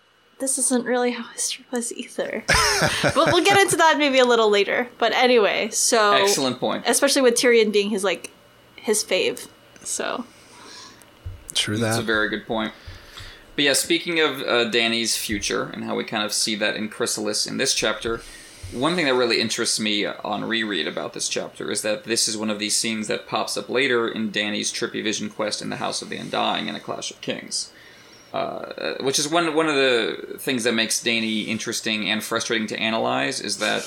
this 0.43 0.59
isn't 0.59 0.85
really 0.85 1.13
how 1.13 1.23
history 1.29 1.65
was 1.71 1.93
either. 1.93 2.43
but 3.03 3.15
we'll 3.15 3.45
get 3.45 3.61
into 3.61 3.77
that 3.77 3.97
maybe 3.97 4.19
a 4.19 4.25
little 4.25 4.51
later. 4.51 4.89
But 4.99 5.13
anyway, 5.13 5.71
so 5.71 6.15
excellent 6.15 6.59
point. 6.59 6.83
Especially 6.87 7.23
with 7.23 7.35
Tyrion 7.35 7.73
being 7.73 7.91
his 7.91 8.03
like 8.03 8.33
his 8.75 9.05
fave. 9.05 9.47
So 9.85 10.25
true 11.55 11.77
that. 11.77 11.83
That's 11.83 11.99
a 11.99 12.03
very 12.03 12.29
good 12.29 12.45
point. 12.45 12.73
But 13.55 13.65
yeah, 13.65 13.73
speaking 13.75 14.19
of 14.19 14.43
uh, 14.43 14.69
Dany's 14.69 15.17
future 15.17 15.71
and 15.73 15.85
how 15.85 15.95
we 15.95 16.03
kind 16.03 16.25
of 16.25 16.33
see 16.33 16.57
that 16.57 16.75
in 16.75 16.89
Chrysalis 16.89 17.47
in 17.47 17.59
this 17.59 17.73
chapter, 17.73 18.23
one 18.73 18.97
thing 18.97 19.05
that 19.05 19.15
really 19.15 19.41
interests 19.41 19.79
me 19.79 20.07
on 20.07 20.45
reread 20.45 20.89
about 20.89 21.13
this 21.13 21.29
chapter 21.29 21.71
is 21.71 21.83
that 21.83 22.03
this 22.03 22.27
is 22.27 22.37
one 22.37 22.51
of 22.51 22.59
these 22.59 22.77
scenes 22.77 23.07
that 23.07 23.29
pops 23.29 23.57
up 23.57 23.69
later 23.69 24.09
in 24.09 24.33
Dany's 24.33 24.73
trippy 24.73 25.05
vision 25.05 25.29
quest 25.31 25.63
in 25.63 25.69
the 25.71 25.77
House 25.77 26.03
of 26.03 26.09
the 26.09 26.17
Undying 26.17 26.67
in 26.67 26.75
A 26.75 26.81
Clash 26.81 27.13
of 27.13 27.21
Kings. 27.21 27.71
Uh, 28.33 28.95
which 29.01 29.19
is 29.19 29.29
one 29.29 29.55
one 29.55 29.69
of 29.69 29.75
the 29.75 30.37
things 30.39 30.65
that 30.65 30.73
makes 30.73 31.03
Dany 31.03 31.49
interesting 31.49 32.09
and 32.09 32.25
frustrating 32.25 32.67
to 32.69 32.79
analyze 32.79 33.41
is 33.41 33.59
that 33.59 33.85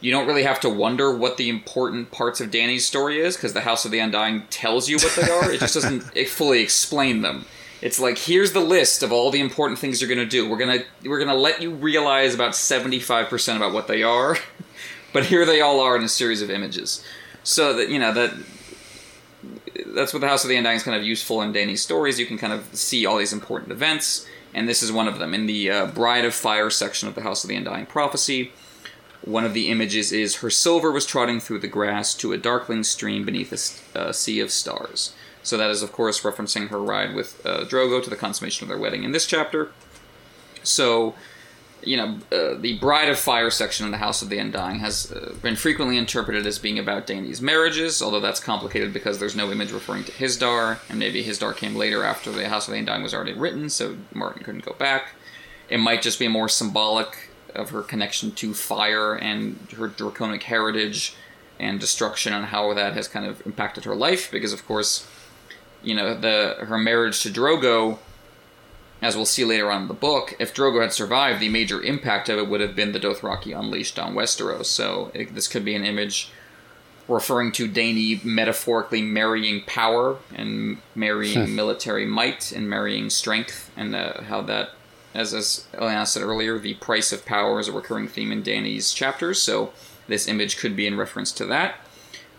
you 0.00 0.10
don't 0.10 0.26
really 0.26 0.42
have 0.42 0.60
to 0.60 0.68
wonder 0.68 1.16
what 1.16 1.38
the 1.38 1.48
important 1.48 2.10
parts 2.10 2.42
of 2.42 2.50
Dany's 2.50 2.84
story 2.84 3.20
is 3.20 3.36
because 3.36 3.54
the 3.54 3.62
House 3.62 3.86
of 3.86 3.90
the 3.90 4.00
Undying 4.00 4.42
tells 4.50 4.86
you 4.86 4.96
what 4.98 5.16
they 5.16 5.30
are. 5.30 5.50
it 5.50 5.60
just 5.60 5.72
doesn't 5.72 6.00
fully 6.28 6.60
explain 6.60 7.22
them. 7.22 7.46
It's 7.80 7.98
like 7.98 8.18
here's 8.18 8.52
the 8.52 8.60
list 8.60 9.02
of 9.02 9.12
all 9.12 9.30
the 9.30 9.40
important 9.40 9.78
things 9.78 10.00
you're 10.02 10.10
gonna 10.10 10.26
do. 10.26 10.46
We're 10.46 10.58
gonna 10.58 10.82
we're 11.02 11.18
gonna 11.18 11.34
let 11.34 11.62
you 11.62 11.70
realize 11.70 12.34
about 12.34 12.54
seventy 12.54 13.00
five 13.00 13.28
percent 13.28 13.56
about 13.56 13.72
what 13.72 13.88
they 13.88 14.02
are, 14.02 14.36
but 15.14 15.24
here 15.24 15.46
they 15.46 15.62
all 15.62 15.80
are 15.80 15.96
in 15.96 16.04
a 16.04 16.08
series 16.08 16.42
of 16.42 16.50
images. 16.50 17.02
So 17.42 17.72
that 17.72 17.88
you 17.88 17.98
know 17.98 18.12
that 18.12 18.34
that's 19.94 20.12
what 20.12 20.20
the 20.20 20.28
House 20.28 20.44
of 20.44 20.48
the 20.48 20.56
Undying 20.56 20.76
is 20.76 20.82
kind 20.82 20.96
of 20.96 21.04
useful 21.04 21.42
in 21.42 21.52
Dany's 21.52 21.82
stories. 21.82 22.18
You 22.18 22.26
can 22.26 22.38
kind 22.38 22.52
of 22.52 22.74
see 22.74 23.06
all 23.06 23.18
these 23.18 23.32
important 23.32 23.72
events, 23.72 24.26
and 24.52 24.68
this 24.68 24.82
is 24.82 24.92
one 24.92 25.08
of 25.08 25.18
them. 25.18 25.34
In 25.34 25.46
the 25.46 25.70
uh, 25.70 25.86
Bride 25.86 26.24
of 26.24 26.34
Fire 26.34 26.70
section 26.70 27.08
of 27.08 27.14
the 27.14 27.22
House 27.22 27.44
of 27.44 27.48
the 27.48 27.56
Undying 27.56 27.86
prophecy, 27.86 28.52
one 29.22 29.44
of 29.44 29.54
the 29.54 29.70
images 29.70 30.12
is 30.12 30.36
her 30.36 30.50
silver 30.50 30.92
was 30.92 31.06
trotting 31.06 31.40
through 31.40 31.60
the 31.60 31.68
grass 31.68 32.14
to 32.14 32.32
a 32.32 32.38
darkling 32.38 32.84
stream 32.84 33.24
beneath 33.24 33.52
a 33.94 33.98
uh, 33.98 34.12
sea 34.12 34.40
of 34.40 34.50
stars. 34.50 35.14
So 35.42 35.56
that 35.56 35.70
is, 35.70 35.82
of 35.82 35.92
course, 35.92 36.22
referencing 36.22 36.68
her 36.68 36.80
ride 36.80 37.14
with 37.14 37.44
uh, 37.44 37.64
Drogo 37.64 38.02
to 38.02 38.10
the 38.10 38.16
consummation 38.16 38.64
of 38.64 38.68
their 38.68 38.78
wedding 38.78 39.04
in 39.04 39.12
this 39.12 39.26
chapter. 39.26 39.72
So 40.62 41.14
you 41.86 41.96
know, 41.96 42.18
uh, 42.32 42.54
the 42.58 42.78
Bride 42.78 43.08
of 43.08 43.18
Fire 43.18 43.50
section 43.50 43.86
in 43.86 43.92
the 43.92 43.98
House 43.98 44.22
of 44.22 44.28
the 44.28 44.38
Undying 44.38 44.80
has 44.80 45.12
uh, 45.12 45.34
been 45.42 45.56
frequently 45.56 45.96
interpreted 45.96 46.46
as 46.46 46.58
being 46.58 46.78
about 46.78 47.06
Dany's 47.06 47.40
marriages, 47.40 48.00
although 48.02 48.20
that's 48.20 48.40
complicated 48.40 48.92
because 48.92 49.18
there's 49.18 49.36
no 49.36 49.50
image 49.50 49.72
referring 49.72 50.04
to 50.04 50.12
Hizdahr, 50.12 50.78
and 50.88 50.98
maybe 50.98 51.24
Hizdahr 51.24 51.56
came 51.56 51.74
later 51.74 52.02
after 52.02 52.30
the 52.30 52.48
House 52.48 52.66
of 52.68 52.72
the 52.72 52.78
Undying 52.78 53.02
was 53.02 53.14
already 53.14 53.34
written, 53.34 53.68
so 53.68 53.96
Martin 54.12 54.42
couldn't 54.42 54.64
go 54.64 54.74
back. 54.74 55.14
It 55.68 55.78
might 55.78 56.02
just 56.02 56.18
be 56.18 56.28
more 56.28 56.48
symbolic 56.48 57.30
of 57.54 57.70
her 57.70 57.82
connection 57.82 58.32
to 58.32 58.52
fire 58.52 59.14
and 59.14 59.58
her 59.76 59.88
draconic 59.88 60.42
heritage 60.44 61.14
and 61.60 61.78
destruction 61.78 62.32
and 62.32 62.46
how 62.46 62.74
that 62.74 62.94
has 62.94 63.06
kind 63.06 63.24
of 63.26 63.44
impacted 63.46 63.84
her 63.84 63.94
life, 63.94 64.30
because 64.30 64.52
of 64.52 64.66
course, 64.66 65.06
you 65.82 65.94
know, 65.94 66.18
the 66.18 66.56
her 66.60 66.78
marriage 66.78 67.22
to 67.22 67.28
Drogo 67.28 67.98
as 69.04 69.16
we'll 69.16 69.26
see 69.26 69.44
later 69.44 69.70
on 69.70 69.82
in 69.82 69.88
the 69.88 69.94
book, 69.94 70.34
if 70.38 70.54
Drogo 70.54 70.80
had 70.80 70.90
survived, 70.90 71.38
the 71.38 71.50
major 71.50 71.82
impact 71.82 72.30
of 72.30 72.38
it 72.38 72.48
would 72.48 72.62
have 72.62 72.74
been 72.74 72.92
the 72.92 72.98
Dothraki 72.98 73.56
unleashed 73.56 73.98
on 73.98 74.14
Westeros. 74.14 74.64
So 74.64 75.10
it, 75.12 75.34
this 75.34 75.46
could 75.46 75.62
be 75.62 75.74
an 75.74 75.84
image 75.84 76.30
referring 77.06 77.52
to 77.52 77.68
Dany 77.68 78.24
metaphorically 78.24 79.02
marrying 79.02 79.62
power 79.66 80.16
and 80.34 80.78
marrying 80.94 81.48
hmm. 81.48 81.54
military 81.54 82.06
might 82.06 82.50
and 82.50 82.68
marrying 82.68 83.10
strength, 83.10 83.70
and 83.76 83.94
uh, 83.94 84.22
how 84.22 84.40
that, 84.40 84.70
as 85.12 85.34
as 85.34 85.66
Eliana 85.74 86.06
said 86.06 86.22
earlier, 86.22 86.58
the 86.58 86.72
price 86.74 87.12
of 87.12 87.26
power 87.26 87.60
is 87.60 87.68
a 87.68 87.72
recurring 87.72 88.08
theme 88.08 88.32
in 88.32 88.42
Dany's 88.42 88.94
chapters. 88.94 89.42
So 89.42 89.74
this 90.08 90.26
image 90.26 90.56
could 90.56 90.74
be 90.74 90.86
in 90.86 90.96
reference 90.96 91.30
to 91.32 91.44
that. 91.44 91.74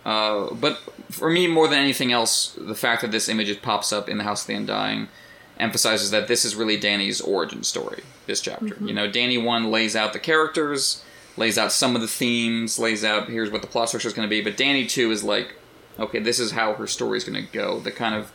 Uh, 0.04 0.52
but 0.56 0.80
for 1.12 1.30
me, 1.30 1.46
more 1.46 1.68
than 1.68 1.78
anything 1.78 2.12
else, 2.12 2.58
the 2.58 2.76
fact 2.76 3.04
that 3.04 3.12
this 3.12 3.30
image 3.30 3.62
pops 3.62 3.94
up 3.94 4.10
in 4.10 4.18
the 4.18 4.24
House 4.24 4.42
of 4.42 4.48
the 4.48 4.56
Undying 4.56 5.10
emphasizes 5.60 6.12
that 6.12 6.28
this 6.28 6.46
is 6.46 6.56
really 6.56 6.80
Dany's 6.80 7.22
origin 7.22 7.64
story. 7.64 8.04
This 8.26 8.42
chapter, 8.42 8.66
mm-hmm. 8.66 8.88
you 8.88 8.94
know, 8.94 9.10
Dany 9.10 9.44
one 9.44 9.72
lays 9.72 9.96
out 9.96 10.14
the 10.14 10.20
characters, 10.20 11.04
lays 11.38 11.58
out 11.58 11.72
some 11.72 11.96
of 11.96 12.02
the 12.02 12.08
themes, 12.08 12.80
lays 12.80 13.04
out 13.04 13.30
here's 13.30 13.52
what 13.52 13.62
the 13.62 13.68
plot 13.68 13.90
structure 13.90 14.08
is 14.08 14.14
going 14.14 14.28
to 14.28 14.30
be, 14.30 14.42
but 14.42 14.58
Dany 14.58 14.90
two 14.90 15.12
is 15.12 15.24
like 15.24 15.56
okay, 16.00 16.20
this 16.20 16.40
is 16.40 16.52
how 16.52 16.74
her 16.74 16.88
story 16.88 17.18
is 17.18 17.24
going 17.24 17.46
to 17.46 17.52
go. 17.52 17.80
The 17.80 17.92
kind 17.92 18.16
of 18.16 18.32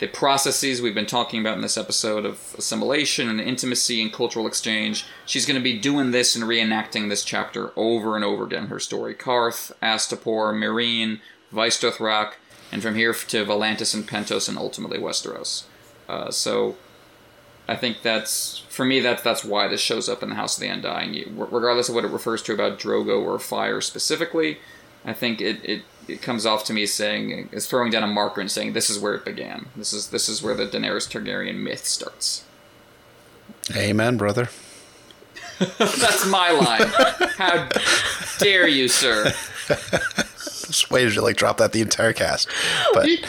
the 0.00 0.08
processes 0.08 0.82
we've 0.82 0.94
been 0.94 1.06
talking 1.06 1.40
about 1.40 1.56
in 1.56 1.62
this 1.62 1.78
episode 1.78 2.26
of 2.26 2.54
assimilation 2.58 3.28
and 3.28 3.40
intimacy 3.40 4.02
and 4.02 4.12
cultural 4.12 4.46
exchange. 4.46 5.06
She's 5.24 5.46
going 5.46 5.58
to 5.58 5.62
be 5.62 5.78
doing 5.78 6.10
this 6.10 6.34
and 6.34 6.44
reenacting 6.44 7.08
this 7.08 7.24
chapter 7.24 7.72
over 7.76 8.16
and 8.16 8.24
over 8.24 8.44
again. 8.44 8.66
Her 8.66 8.80
story: 8.80 9.14
Qarth, 9.14 9.72
Astapor, 9.82 10.52
Meereen, 10.52 11.20
Vaes 11.52 11.80
Dothrak, 11.80 12.34
and 12.72 12.82
from 12.82 12.96
here 12.96 13.12
to 13.12 13.44
Volantis 13.44 13.94
and 13.94 14.06
Pentos, 14.08 14.48
and 14.48 14.58
ultimately 14.58 14.98
Westeros. 14.98 15.64
Uh, 16.08 16.30
so 16.30 16.76
I 17.68 17.76
think 17.76 18.02
that's 18.02 18.58
for 18.68 18.84
me. 18.84 19.00
That's 19.00 19.22
that's 19.22 19.44
why 19.44 19.68
this 19.68 19.80
shows 19.80 20.08
up 20.08 20.22
in 20.22 20.28
the 20.30 20.34
House 20.34 20.56
of 20.56 20.60
the 20.62 20.68
Undying. 20.68 21.14
You- 21.14 21.30
Regardless 21.50 21.88
of 21.88 21.94
what 21.94 22.04
it 22.04 22.10
refers 22.10 22.42
to 22.42 22.52
about 22.52 22.78
Drogo 22.78 23.22
or 23.22 23.38
fire 23.38 23.80
specifically, 23.80 24.58
I 25.04 25.12
think 25.12 25.40
it, 25.40 25.64
it, 25.64 25.82
it 26.08 26.22
comes 26.22 26.44
off 26.46 26.64
to 26.64 26.72
me 26.72 26.82
as 26.84 26.92
saying 26.92 27.48
is 27.52 27.66
throwing 27.66 27.90
down 27.90 28.02
a 28.02 28.06
marker 28.06 28.40
and 28.40 28.50
saying 28.50 28.72
this 28.74 28.90
is 28.90 28.98
where 28.98 29.14
it 29.14 29.24
began. 29.24 29.66
This 29.76 29.92
is 29.92 30.08
this 30.08 30.28
is 30.28 30.42
where 30.42 30.54
the 30.54 30.66
Daenerys 30.66 31.08
Targaryen 31.10 31.56
myth 31.56 31.86
starts. 31.86 32.44
Amen, 33.74 34.16
brother. 34.18 34.50
That's 35.78 36.26
my 36.26 36.50
line. 36.50 36.82
How 37.38 37.68
dare 38.38 38.66
you, 38.68 38.88
sir? 38.88 39.32
Just 40.66 40.90
waited 40.90 41.14
to 41.14 41.22
like 41.22 41.36
drop 41.36 41.58
that 41.58 41.72
the 41.72 41.80
entire 41.80 42.12
cast. 42.12 42.48
But 42.92 43.06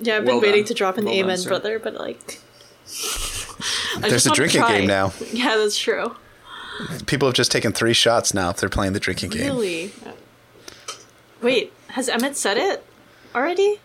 Yeah, 0.00 0.16
I've 0.16 0.24
been 0.24 0.34
Well 0.34 0.40
waiting 0.40 0.62
done. 0.62 0.68
to 0.68 0.74
drop 0.74 0.98
an 0.98 1.04
Well 1.06 1.14
amen, 1.14 1.38
sir. 1.38 1.48
brother, 1.48 1.78
but 1.78 1.94
like. 1.94 2.40
There's 4.00 4.26
a 4.26 4.30
drinking 4.32 4.62
game 4.62 4.86
now. 4.86 5.12
Yeah, 5.32 5.56
that's 5.56 5.78
true. 5.78 6.16
People 7.06 7.26
have 7.26 7.34
just 7.34 7.50
taken 7.50 7.72
three 7.72 7.92
shots 7.92 8.32
now 8.32 8.50
if 8.50 8.58
they're 8.58 8.68
playing 8.68 8.92
the 8.92 9.00
drinking 9.00 9.30
game. 9.30 9.46
Really? 9.52 9.92
Wait, 11.42 11.72
has 11.88 12.08
Emmett 12.08 12.36
said 12.36 12.56
it 12.56 12.84
already? 13.34 13.80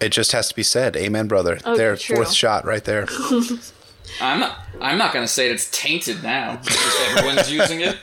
It 0.00 0.08
just 0.10 0.32
has 0.32 0.48
to 0.48 0.56
be 0.56 0.62
said. 0.62 0.96
Amen, 0.96 1.28
brother. 1.28 1.56
Okay, 1.56 1.76
there, 1.76 1.96
true. 1.96 2.16
fourth 2.16 2.32
shot 2.32 2.64
right 2.64 2.82
there. 2.84 3.06
I'm 4.20 4.40
not. 4.40 4.58
I'm 4.80 4.96
not 4.96 5.12
gonna 5.12 5.28
say 5.28 5.48
it. 5.48 5.52
it's 5.52 5.70
tainted 5.70 6.22
now. 6.22 6.54
It's 6.64 6.68
just 6.68 7.16
everyone's 7.18 7.52
using 7.52 7.82
it. 7.82 7.98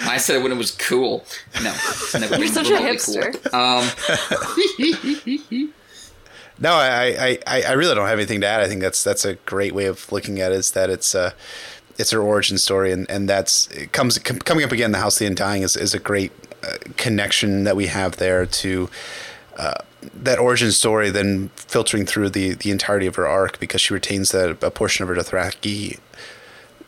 I 0.00 0.16
said 0.16 0.36
it 0.36 0.42
when 0.42 0.52
it 0.52 0.58
was 0.58 0.70
cool. 0.70 1.24
No, 1.62 1.70
it's 1.72 2.14
never 2.14 2.36
You're 2.36 2.44
been 2.44 2.52
such 2.52 2.70
a 2.70 2.74
hipster. 2.74 3.32
Cool. 3.50 3.60
Um, 3.60 3.88
No, 6.58 6.74
I, 6.74 7.38
I, 7.46 7.62
I, 7.62 7.72
really 7.72 7.94
don't 7.94 8.06
have 8.06 8.18
anything 8.18 8.40
to 8.42 8.46
add. 8.46 8.60
I 8.60 8.68
think 8.68 8.82
that's 8.82 9.02
that's 9.02 9.24
a 9.24 9.34
great 9.34 9.74
way 9.74 9.86
of 9.86 10.10
looking 10.12 10.40
at 10.40 10.52
it. 10.52 10.56
Is 10.56 10.72
that 10.72 10.90
it's 10.90 11.14
uh, 11.14 11.32
it's 11.98 12.10
her 12.10 12.20
origin 12.20 12.58
story, 12.58 12.92
and 12.92 13.10
and 13.10 13.28
that's 13.28 13.68
comes 13.92 14.18
com- 14.18 14.38
coming 14.38 14.64
up 14.64 14.72
again. 14.72 14.92
The 14.92 14.98
House 14.98 15.16
of 15.16 15.20
the 15.20 15.26
Undying 15.26 15.62
is 15.62 15.76
is 15.76 15.94
a 15.94 15.98
great 15.98 16.32
uh, 16.62 16.76
connection 16.96 17.64
that 17.64 17.76
we 17.76 17.86
have 17.86 18.16
there 18.16 18.46
to. 18.46 18.90
Uh, 19.56 19.74
that 20.14 20.38
origin 20.38 20.72
story 20.72 21.10
then 21.10 21.48
filtering 21.54 22.04
through 22.04 22.28
the, 22.28 22.54
the 22.54 22.72
entirety 22.72 23.06
of 23.06 23.14
her 23.14 23.26
arc 23.26 23.60
because 23.60 23.80
she 23.80 23.94
retains 23.94 24.32
that 24.32 24.50
a 24.62 24.70
portion 24.70 25.04
of 25.04 25.08
her 25.08 25.14
Dothraki 25.14 26.00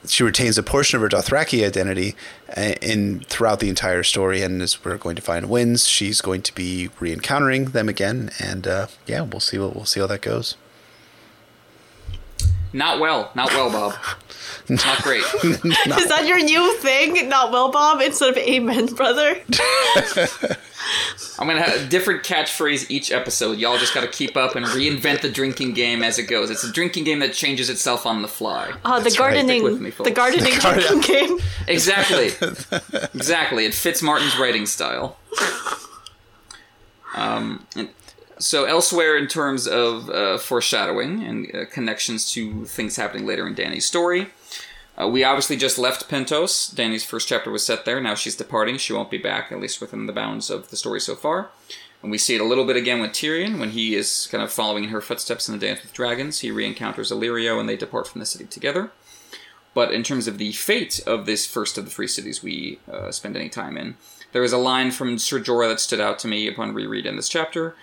she 0.07 0.23
retains 0.23 0.59
a 0.59 0.63
portion 0.63 0.97
of 0.97 1.03
her 1.03 1.09
Dothraki 1.09 1.67
identity 1.67 2.15
uh, 2.57 2.75
in 2.81 3.21
throughout 3.21 3.61
the 3.61 3.69
entire 3.69 4.03
story, 4.03 4.43
and 4.43 4.61
as 4.63 4.85
we're 4.85 4.97
going 4.97 5.17
to 5.17 5.23
find 5.23 5.49
wins, 5.49 5.87
she's 5.87 6.21
going 6.21 6.43
to 6.43 6.55
be 6.55 6.91
re-encountering 7.01 7.67
them 7.67 7.89
again, 7.89 8.31
and 8.39 8.67
uh, 8.67 8.87
yeah, 9.07 9.23
we'll 9.23 9.41
see 9.41 9.59
what 9.59 9.75
we'll 9.75 9.85
see 9.85 10.01
how 10.01 10.07
that 10.07 10.23
goes. 10.23 10.57
Not 12.75 13.01
well. 13.01 13.31
Not 13.35 13.51
well, 13.53 13.71
Bob. 13.71 13.95
Not 14.69 15.03
great. 15.03 15.23
Is 15.45 16.09
that 16.09 16.25
your 16.27 16.43
new 16.43 16.77
thing? 16.79 17.29
Not 17.29 17.53
well, 17.53 17.71
Bob, 17.71 18.01
instead 18.01 18.31
of 18.31 18.37
amen, 18.37 18.87
brother? 18.95 19.41
I'm 21.39 21.47
gonna 21.49 21.63
have 21.63 21.81
a 21.81 21.87
different 21.87 22.25
catchphrase 22.25 22.91
each 22.91 23.11
episode. 23.11 23.59
Y'all 23.59 23.79
just 23.79 23.95
gotta 23.95 24.09
keep 24.09 24.37
up 24.37 24.55
and 24.57 24.67
reinvent 24.67 25.21
the 25.23 25.31
drinking 25.31 25.73
game 25.75 26.03
as 26.03 26.19
it 26.19 26.25
goes. 26.25 26.51
It's 26.51 26.65
a 26.65 26.73
drinking 26.73 27.05
game 27.05 27.21
that 27.21 27.33
changes 27.33 27.71
itself 27.71 28.07
on 28.07 28.23
the 28.23 28.29
fly. 28.29 28.73
Uh, 28.85 28.99
the 28.99 29.05
That's 29.05 29.19
right. 29.19 29.35
gardening, 29.35 29.61
Stick 29.61 29.83
with 29.83 29.97
the 30.05 30.11
gardening 30.11 30.53
drinking 30.55 31.01
game. 31.01 31.39
Exactly. 31.69 32.27
exactly. 33.15 33.67
It 33.67 33.75
fits 33.75 34.03
Martin's 34.03 34.39
writing 34.39 34.67
style. 34.67 35.17
Um, 37.15 37.67
and 37.77 37.89
so 38.45 38.65
elsewhere 38.65 39.17
in 39.17 39.27
terms 39.27 39.67
of 39.67 40.11
uh, 40.11 40.37
foreshadowing 40.37 41.25
and 41.25 41.55
uh, 41.55 41.65
connections 41.67 42.31
to 42.33 42.67
things 42.67 42.97
happening 42.97 43.25
later 43.27 43.47
in 43.47 43.55
Dany's 43.55 43.87
story, 43.87 44.29
uh, 45.01 45.09
we 45.09 45.25
obviously 45.25 45.57
just 45.57 45.79
left 45.79 46.11
Pentos. 46.11 46.75
Dany's 46.75 47.05
first 47.05 47.27
chapter 47.27 47.51
was 47.51 47.65
set 47.65 47.87
there. 47.87 48.01
Now 48.03 48.15
she's 48.15 48.37
departing. 48.37 48.77
She 48.77 48.93
won't 48.93 49.11
be 49.11 49.19
back, 49.19 49.51
at 49.51 49.61
least 49.61 49.81
within 49.81 50.07
the 50.07 50.13
bounds 50.13 50.51
of 50.51 50.69
the 50.69 50.77
story 50.77 51.01
so 51.01 51.15
far. 51.15 51.51
And 52.03 52.11
we 52.11 52.19
see 52.19 52.35
it 52.35 52.41
a 52.43 52.45
little 52.45 52.67
bit 52.67 52.77
again 52.77 53.01
with 53.01 53.13
Tyrion 53.13 53.59
when 53.59 53.71
he 53.71 53.95
is 53.95 54.29
kind 54.31 54.45
of 54.45 54.53
following 54.53 54.85
in 54.85 54.91
her 54.91 55.01
footsteps 55.01 55.49
in 55.49 55.59
the 55.59 55.67
Dance 55.67 55.83
with 55.83 55.95
Dragons. 55.95 56.41
He 56.41 56.51
re-encounters 56.51 57.11
Illyrio 57.11 57.59
and 57.59 57.67
they 57.67 57.79
depart 57.79 58.07
from 58.07 58.19
the 58.19 58.27
city 58.27 58.45
together. 58.45 58.91
But 59.73 59.93
in 59.93 60.03
terms 60.03 60.29
of 60.29 60.37
the 60.37 60.53
fate 60.53 61.01
of 61.07 61.25
this 61.25 61.47
first 61.47 61.79
of 61.79 61.87
the 61.87 61.91
three 61.91 62.07
cities 62.07 62.43
we 62.43 62.79
uh, 62.93 63.11
spend 63.11 63.37
any 63.37 63.49
time 63.49 63.79
in, 63.79 63.97
there 64.33 64.45
is 64.45 64.53
a 64.53 64.59
line 64.59 64.91
from 64.91 65.19
Ser 65.19 65.41
Jorah 65.41 65.71
that 65.71 65.81
stood 65.81 66.01
out 66.01 66.19
to 66.19 66.29
me 66.29 66.47
upon 66.47 66.75
reread 66.75 67.07
in 67.07 67.17
this 67.17 67.31
chapter. 67.31 67.75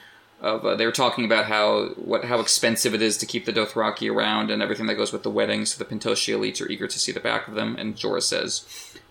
Of 0.41 0.65
uh, 0.65 0.75
they 0.75 0.87
were 0.87 0.91
talking 0.91 1.23
about 1.23 1.45
how 1.45 1.89
what 1.89 2.25
how 2.25 2.39
expensive 2.39 2.95
it 2.95 3.01
is 3.01 3.15
to 3.17 3.27
keep 3.27 3.45
the 3.45 3.53
Dothraki 3.53 4.11
around 4.11 4.49
and 4.49 4.61
everything 4.61 4.87
that 4.87 4.95
goes 4.95 5.13
with 5.13 5.21
the 5.21 5.29
wedding. 5.29 5.65
So 5.65 5.77
the 5.77 5.89
Pentoshi 5.89 6.35
elites 6.35 6.59
are 6.61 6.69
eager 6.69 6.87
to 6.87 6.99
see 6.99 7.11
the 7.11 7.19
back 7.19 7.47
of 7.47 7.53
them. 7.53 7.75
And 7.77 7.95
Jorah 7.95 8.23
says, 8.23 8.65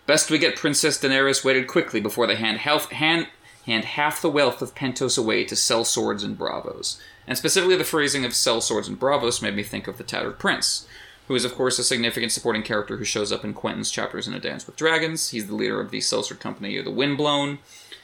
"Best 0.07 0.31
we 0.31 0.39
get 0.39 0.57
Princess 0.57 0.99
Daenerys 0.99 1.45
wedded 1.45 1.69
quickly 1.69 2.01
before 2.01 2.27
they 2.27 2.35
hand 2.35 2.59
half 2.59 2.91
hand 2.91 3.29
hand 3.65 3.85
half 3.85 4.21
the 4.21 4.29
wealth 4.29 4.61
of 4.61 4.75
Pentos 4.75 5.17
away 5.17 5.45
to 5.45 5.55
sell 5.55 5.85
swords 5.85 6.25
and 6.25 6.37
bravos." 6.37 7.01
And 7.29 7.39
specifically, 7.39 7.77
the 7.77 7.85
phrasing 7.85 8.25
of 8.25 8.35
"sell 8.35 8.61
swords 8.61 8.89
and 8.89 8.99
bravos" 8.99 9.41
made 9.41 9.55
me 9.55 9.63
think 9.63 9.87
of 9.87 9.99
the 9.99 10.05
Tattered 10.05 10.41
Prince 10.41 10.89
who 11.31 11.37
is 11.37 11.45
of 11.45 11.55
course 11.55 11.79
a 11.79 11.85
significant 11.85 12.33
supporting 12.33 12.65
character 12.65 12.97
who 12.97 13.05
shows 13.05 13.31
up 13.31 13.45
in 13.45 13.55
Quentyn's 13.55 13.93
chapters 13.93 14.27
in 14.27 14.35
A 14.35 14.41
Dance 14.41 14.67
with 14.67 14.75
Dragons. 14.75 15.31
He's 15.31 15.47
the 15.47 15.55
leader 15.55 15.81
of 15.81 15.93
the 15.93 16.01
Sellsword 16.01 16.41
Company 16.41 16.77
or 16.77 16.83
the 16.83 16.91
Windblown, 16.91 17.61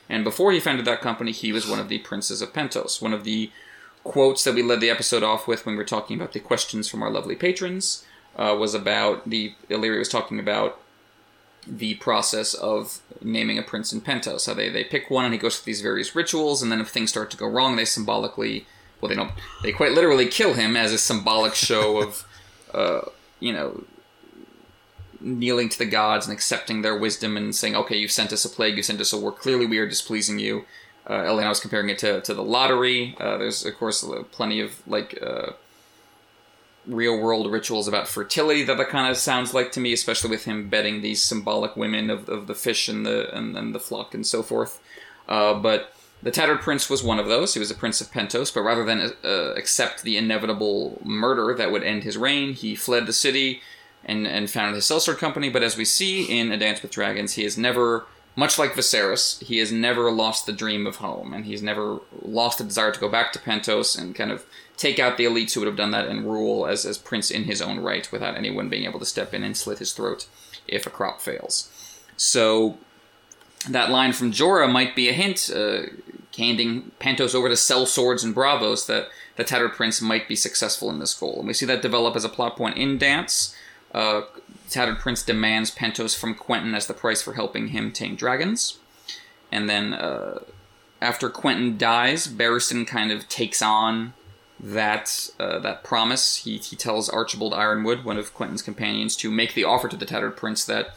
and 0.09 0.25
before 0.25 0.53
he 0.53 0.61
founded 0.61 0.87
that 0.87 1.01
company, 1.01 1.33
he 1.33 1.53
was 1.53 1.69
one 1.69 1.81
of 1.81 1.89
the 1.89 1.99
princes 1.99 2.41
of 2.41 2.53
Pentos. 2.53 3.03
One 3.03 3.13
of 3.13 3.25
the 3.25 3.51
quotes 4.05 4.45
that 4.45 4.55
we 4.55 4.63
led 4.63 4.81
the 4.81 4.91
episode 4.91 5.23
off 5.23 5.49
with 5.49 5.67
when 5.67 5.75
we 5.75 5.79
were 5.79 5.85
talking 5.85 6.17
about 6.17 6.33
the 6.33 6.41
questions 6.41 6.89
from 6.89 7.03
our 7.03 7.11
lovely 7.11 7.35
patrons 7.35 8.05
uh, 8.37 8.55
was 8.59 8.75
about 8.75 9.29
the 9.29 9.55
Illyrio 9.69 9.99
was 9.99 10.09
talking 10.09 10.39
about 10.39 10.81
the 11.67 11.95
process 11.95 12.55
of 12.55 13.01
naming 13.21 13.59
a 13.59 13.63
prince 13.63 13.93
in 13.93 14.01
Pentos. 14.01 14.47
How 14.47 14.55
they, 14.55 14.69
they 14.69 14.85
pick 14.85 15.11
one 15.11 15.25
and 15.25 15.35
he 15.35 15.41
goes 15.41 15.59
through 15.59 15.73
these 15.73 15.81
various 15.81 16.15
rituals, 16.15 16.63
and 16.63 16.71
then 16.71 16.81
if 16.81 16.89
things 16.89 17.11
start 17.11 17.31
to 17.33 17.37
go 17.37 17.49
wrong, 17.49 17.75
they 17.75 17.85
symbolically, 17.85 18.67
well, 19.01 19.09
they 19.09 19.17
don't, 19.17 19.33
they 19.63 19.73
quite 19.73 19.93
literally 19.93 20.29
kill 20.29 20.55
him 20.55 20.77
as 20.77 20.93
a 20.93 20.99
symbolic 20.99 21.55
show 21.57 22.01
of, 22.01 22.25
uh, 22.75 23.01
you 23.41 23.53
know, 23.53 23.83
kneeling 25.27 25.69
to 25.69 25.79
the 25.79 25.85
gods 25.85 26.27
and 26.27 26.33
accepting 26.33 26.83
their 26.83 26.97
wisdom 26.97 27.37
and 27.37 27.55
saying, 27.55 27.75
okay, 27.75 27.97
you've 27.97 28.13
sent 28.13 28.33
us 28.33 28.45
a 28.45 28.49
plague, 28.49 28.77
you 28.77 28.83
sent 28.83 29.01
us 29.01 29.13
a 29.13 29.19
war, 29.19 29.33
clearly 29.33 29.67
we 29.67 29.79
are 29.79 29.89
displeasing 29.89 30.39
you. 30.39 30.65
Uh, 31.07 31.23
Eliana 31.23 31.49
was 31.51 31.61
comparing 31.61 31.89
it 31.89 31.99
to, 31.99 32.21
to 32.21 32.35
the 32.35 32.43
lottery. 32.43 33.17
Uh, 33.21 33.37
there's, 33.37 33.65
of 33.65 33.77
course, 33.77 34.05
plenty 34.33 34.61
of, 34.61 34.83
like, 34.87 35.19
uh, 35.23 35.53
real 36.87 37.21
world 37.21 37.51
rituals 37.51 37.89
about 37.89 38.09
fertility 38.09 38.63
that 38.63 38.77
that 38.77 38.89
kind 38.89 39.11
of 39.11 39.17
sounds 39.17 39.53
like 39.53 39.73
to 39.73 39.81
me, 39.81 39.93
especially 39.93 40.31
with 40.31 40.45
him 40.45 40.69
betting 40.69 41.03
these 41.03 41.23
symbolic 41.23 41.77
women 41.77 42.11
of, 42.11 42.29
of 42.29 42.47
the 42.47 42.55
fish 42.55 42.89
and 42.89 43.05
the 43.05 43.35
and, 43.37 43.57
and 43.57 43.75
the 43.75 43.81
flock 43.81 44.15
and 44.15 44.27
so 44.27 44.43
forth. 44.43 44.81
Uh, 45.29 45.55
but 45.55 45.93
the 46.23 46.31
Tattered 46.31 46.61
Prince 46.61 46.89
was 46.89 47.03
one 47.03 47.19
of 47.19 47.27
those. 47.27 47.55
He 47.55 47.61
was 47.61 47.71
a 47.71 47.75
prince 47.75 48.01
of 48.01 48.11
Pentos, 48.11 48.55
but 48.55 48.63
rather 48.63 48.85
than 48.85 49.13
uh, 49.25 49.55
accept 49.55 50.03
the 50.03 50.17
inevitable 50.17 51.01
murder 51.05 51.55
that 51.55 51.71
would 51.71 51.83
end 51.83 52.05
his 52.05 52.17
reign, 52.17 52.55
he 52.55 52.75
fled 52.75 53.07
the 53.07 53.13
city 53.13 53.61
and 54.07 54.27
and 54.27 54.49
founded 54.49 54.77
his 54.77 54.85
sellsword 54.85 55.19
company. 55.19 55.51
But 55.51 55.63
as 55.63 55.77
we 55.77 55.85
see 55.85 56.25
in 56.25 56.51
A 56.51 56.57
Dance 56.57 56.81
with 56.81 56.93
Dragons, 56.93 57.35
he 57.35 57.43
has 57.43 57.59
never. 57.59 58.07
Much 58.39 58.59
like 58.59 58.75
Viserys, 58.75 59.43
he 59.43 59.57
has 59.57 59.73
never 59.73 60.11
lost 60.11 60.45
the 60.45 60.53
dream 60.53 60.87
of 60.87 60.97
home, 60.97 61.33
and 61.33 61.47
he's 61.47 61.63
never 61.63 62.01
lost 62.21 62.59
the 62.59 62.65
desire 62.65 62.93
to 62.93 63.01
go 63.01 63.09
back 63.09 63.33
to 63.33 63.39
Pentos 63.39 63.99
and 63.99 64.15
kind 64.15 64.31
of 64.31 64.45
take 64.77 64.99
out 64.99 65.17
the 65.17 65.25
elites 65.25 65.55
who 65.55 65.61
would 65.61 65.67
have 65.67 65.77
done 65.77 65.93
that 65.93 66.07
and 66.07 66.31
rule 66.31 66.67
as, 66.67 66.85
as 66.85 66.99
prince 66.99 67.31
in 67.31 67.45
his 67.45 67.63
own 67.63 67.81
right 67.81 68.13
without 68.13 68.37
anyone 68.37 68.69
being 68.69 68.85
able 68.85 68.99
to 68.99 69.07
step 69.07 69.33
in 69.33 69.43
and 69.43 69.57
slit 69.57 69.79
his 69.79 69.95
throat 69.95 70.27
if 70.69 70.87
a 70.87 70.91
crop 70.91 71.23
fails. 71.23 71.71
So 72.19 72.77
that 73.71 73.89
line 73.89 74.13
from 74.13 74.33
Jorah 74.33 74.71
might 74.71 74.95
be 74.95 75.09
a 75.09 75.15
hint, 75.15 75.51
uh, 75.51 75.85
handing 76.37 76.91
Pentos 77.01 77.35
over 77.35 77.49
to 77.49 77.57
sell 77.57 77.87
swords 77.87 78.23
and 78.23 78.35
bravos, 78.35 78.87
that 78.87 79.09
the 79.37 79.45
Tattered 79.45 79.73
Prince 79.73 80.03
might 80.03 80.29
be 80.29 80.37
successful 80.37 80.91
in 80.91 80.99
this 80.99 81.15
goal. 81.15 81.39
And 81.39 81.47
we 81.47 81.55
see 81.55 81.65
that 81.65 81.81
develop 81.81 82.17
as 82.17 82.25
a 82.25 82.29
plot 82.29 82.55
point 82.55 82.77
in 82.77 82.99
Dance. 82.99 83.56
Uh, 83.97 84.23
Tattered 84.69 84.99
Prince 84.99 85.23
demands 85.23 85.75
Pentos 85.75 86.15
from 86.15 86.35
Quentyn 86.35 86.75
as 86.75 86.87
the 86.87 86.95
price 86.95 87.23
for 87.23 87.33
helping 87.33 87.69
him 87.69 87.93
tame 87.93 88.15
dragons. 88.15 88.79
And 89.51 89.69
then 89.71 89.95
uh, 89.95 90.41
after 91.01 91.31
Quentyn 91.31 91.79
dies, 91.79 92.29
Barristan 92.29 92.87
kind 92.87 93.11
of 93.11 93.29
takes 93.29 93.63
on 93.63 94.13
that 94.59 95.31
uh, 95.39 95.59
that 95.61 95.85
promise. 95.85 96.25
He, 96.45 96.59
he 96.59 96.77
tells 96.77 97.09
Archibald 97.09 97.53
Yronwood, 97.55 98.05
one 98.05 98.19
of 98.19 98.35
Quentyn's 98.35 98.63
companions, 98.63 99.17
to 99.17 99.31
make 99.31 99.55
the 99.55 99.65
offer 99.65 99.89
to 99.89 99.97
the 99.97 100.07
Tattered 100.07 100.37
Prince 100.37 100.65
that 100.67 100.95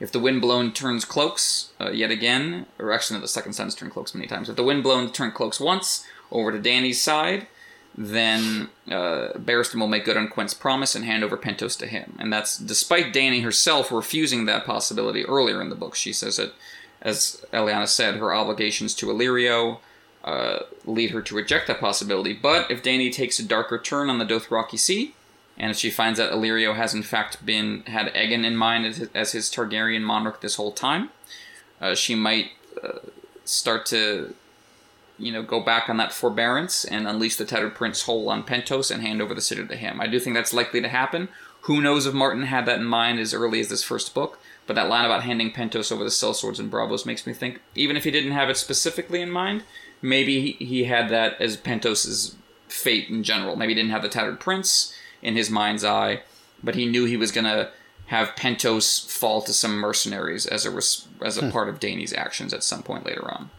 If 0.00 0.10
the 0.10 0.18
windblown 0.18 0.72
turns 0.72 1.04
cloaks 1.04 1.72
uh, 1.78 1.90
yet 1.90 2.10
again, 2.10 2.66
or 2.78 2.90
actually 2.90 3.18
no, 3.18 3.20
the 3.20 3.28
second 3.28 3.52
sons 3.52 3.74
turn 3.74 3.90
cloaks 3.90 4.14
many 4.14 4.26
times. 4.26 4.48
If 4.48 4.56
the 4.56 4.64
windblown 4.64 5.12
turn 5.12 5.30
cloaks 5.30 5.60
once 5.60 6.06
over 6.32 6.50
to 6.50 6.58
Dany's 6.58 7.02
side, 7.02 7.46
then 7.96 8.70
uh, 8.88 9.28
Barristan 9.36 9.80
will 9.80 9.88
make 9.88 10.04
good 10.04 10.16
on 10.16 10.28
Quent's 10.28 10.54
promise 10.54 10.94
and 10.94 11.04
hand 11.04 11.24
over 11.24 11.36
Pentos 11.36 11.78
to 11.78 11.86
him. 11.86 12.16
And 12.18 12.32
that's 12.32 12.56
despite 12.56 13.12
Dany 13.12 13.42
herself 13.42 13.92
refusing 13.92 14.46
that 14.46 14.64
possibility 14.64 15.24
earlier 15.24 15.60
in 15.60 15.68
the 15.68 15.74
book. 15.74 15.94
She 15.94 16.12
says 16.12 16.36
that, 16.36 16.52
as 17.02 17.44
Eliana 17.52 17.88
said, 17.88 18.16
her 18.16 18.32
obligations 18.34 18.94
to 18.96 19.06
Illyrio 19.06 19.78
uh, 20.24 20.60
lead 20.84 21.10
her 21.10 21.22
to 21.22 21.34
reject 21.34 21.66
that 21.66 21.80
possibility. 21.80 22.32
But 22.32 22.70
if 22.70 22.82
Dany 22.82 23.12
takes 23.12 23.38
a 23.38 23.44
darker 23.44 23.78
turn 23.78 24.10
on 24.10 24.18
the 24.18 24.26
Dothraki 24.26 24.78
Sea, 24.78 25.14
and 25.58 25.70
if 25.70 25.76
she 25.76 25.90
finds 25.90 26.18
that 26.18 26.32
Illyrio 26.32 26.74
has 26.74 26.94
in 26.94 27.02
fact 27.02 27.44
been 27.44 27.82
had 27.82 28.12
Aegon 28.14 28.44
in 28.44 28.56
mind 28.56 28.86
as 28.86 28.96
his, 28.96 29.08
as 29.14 29.32
his 29.32 29.50
Targaryen 29.50 30.02
monarch 30.02 30.40
this 30.40 30.54
whole 30.54 30.72
time, 30.72 31.10
uh, 31.80 31.94
she 31.94 32.14
might 32.14 32.52
uh, 32.82 32.98
start 33.44 33.84
to, 33.86 34.34
you 35.20 35.32
know, 35.32 35.42
go 35.42 35.60
back 35.60 35.88
on 35.88 35.96
that 35.98 36.12
forbearance 36.12 36.84
and 36.84 37.06
unleash 37.06 37.36
the 37.36 37.44
Tattered 37.44 37.74
Prince 37.74 38.02
whole 38.02 38.28
on 38.30 38.42
Pentos 38.42 38.90
and 38.90 39.02
hand 39.02 39.20
over 39.20 39.34
the 39.34 39.40
city 39.40 39.66
to 39.66 39.76
him. 39.76 40.00
I 40.00 40.06
do 40.06 40.18
think 40.18 40.34
that's 40.34 40.54
likely 40.54 40.80
to 40.80 40.88
happen. 40.88 41.28
Who 41.62 41.80
knows 41.80 42.06
if 42.06 42.14
Martin 42.14 42.44
had 42.44 42.66
that 42.66 42.78
in 42.78 42.86
mind 42.86 43.20
as 43.20 43.34
early 43.34 43.60
as 43.60 43.68
this 43.68 43.82
first 43.82 44.14
book? 44.14 44.40
But 44.66 44.74
that 44.76 44.88
line 44.88 45.04
about 45.04 45.24
handing 45.24 45.52
Pentos 45.52 45.92
over 45.92 46.04
the 46.04 46.10
sellswords 46.10 46.58
and 46.58 46.70
Bravos 46.70 47.04
makes 47.04 47.26
me 47.26 47.32
think, 47.32 47.60
even 47.74 47.96
if 47.96 48.04
he 48.04 48.10
didn't 48.10 48.32
have 48.32 48.48
it 48.48 48.56
specifically 48.56 49.20
in 49.20 49.30
mind, 49.30 49.64
maybe 50.00 50.52
he, 50.52 50.64
he 50.64 50.84
had 50.84 51.08
that 51.10 51.40
as 51.40 51.56
Pentos's 51.56 52.36
fate 52.68 53.08
in 53.08 53.22
general. 53.22 53.56
Maybe 53.56 53.74
he 53.74 53.80
didn't 53.80 53.90
have 53.90 54.02
the 54.02 54.08
Tattered 54.08 54.40
Prince 54.40 54.94
in 55.22 55.36
his 55.36 55.50
mind's 55.50 55.84
eye, 55.84 56.22
but 56.62 56.76
he 56.76 56.86
knew 56.86 57.04
he 57.04 57.16
was 57.16 57.32
going 57.32 57.44
to 57.44 57.70
have 58.06 58.34
Pentos 58.36 59.08
fall 59.08 59.42
to 59.42 59.52
some 59.52 59.76
mercenaries 59.76 60.46
as 60.46 60.64
a 60.64 60.70
res- 60.70 61.06
as 61.22 61.38
a 61.38 61.42
hmm. 61.42 61.50
part 61.50 61.68
of 61.68 61.78
Dany's 61.78 62.12
actions 62.12 62.52
at 62.52 62.64
some 62.64 62.82
point 62.82 63.06
later 63.06 63.30
on. 63.30 63.50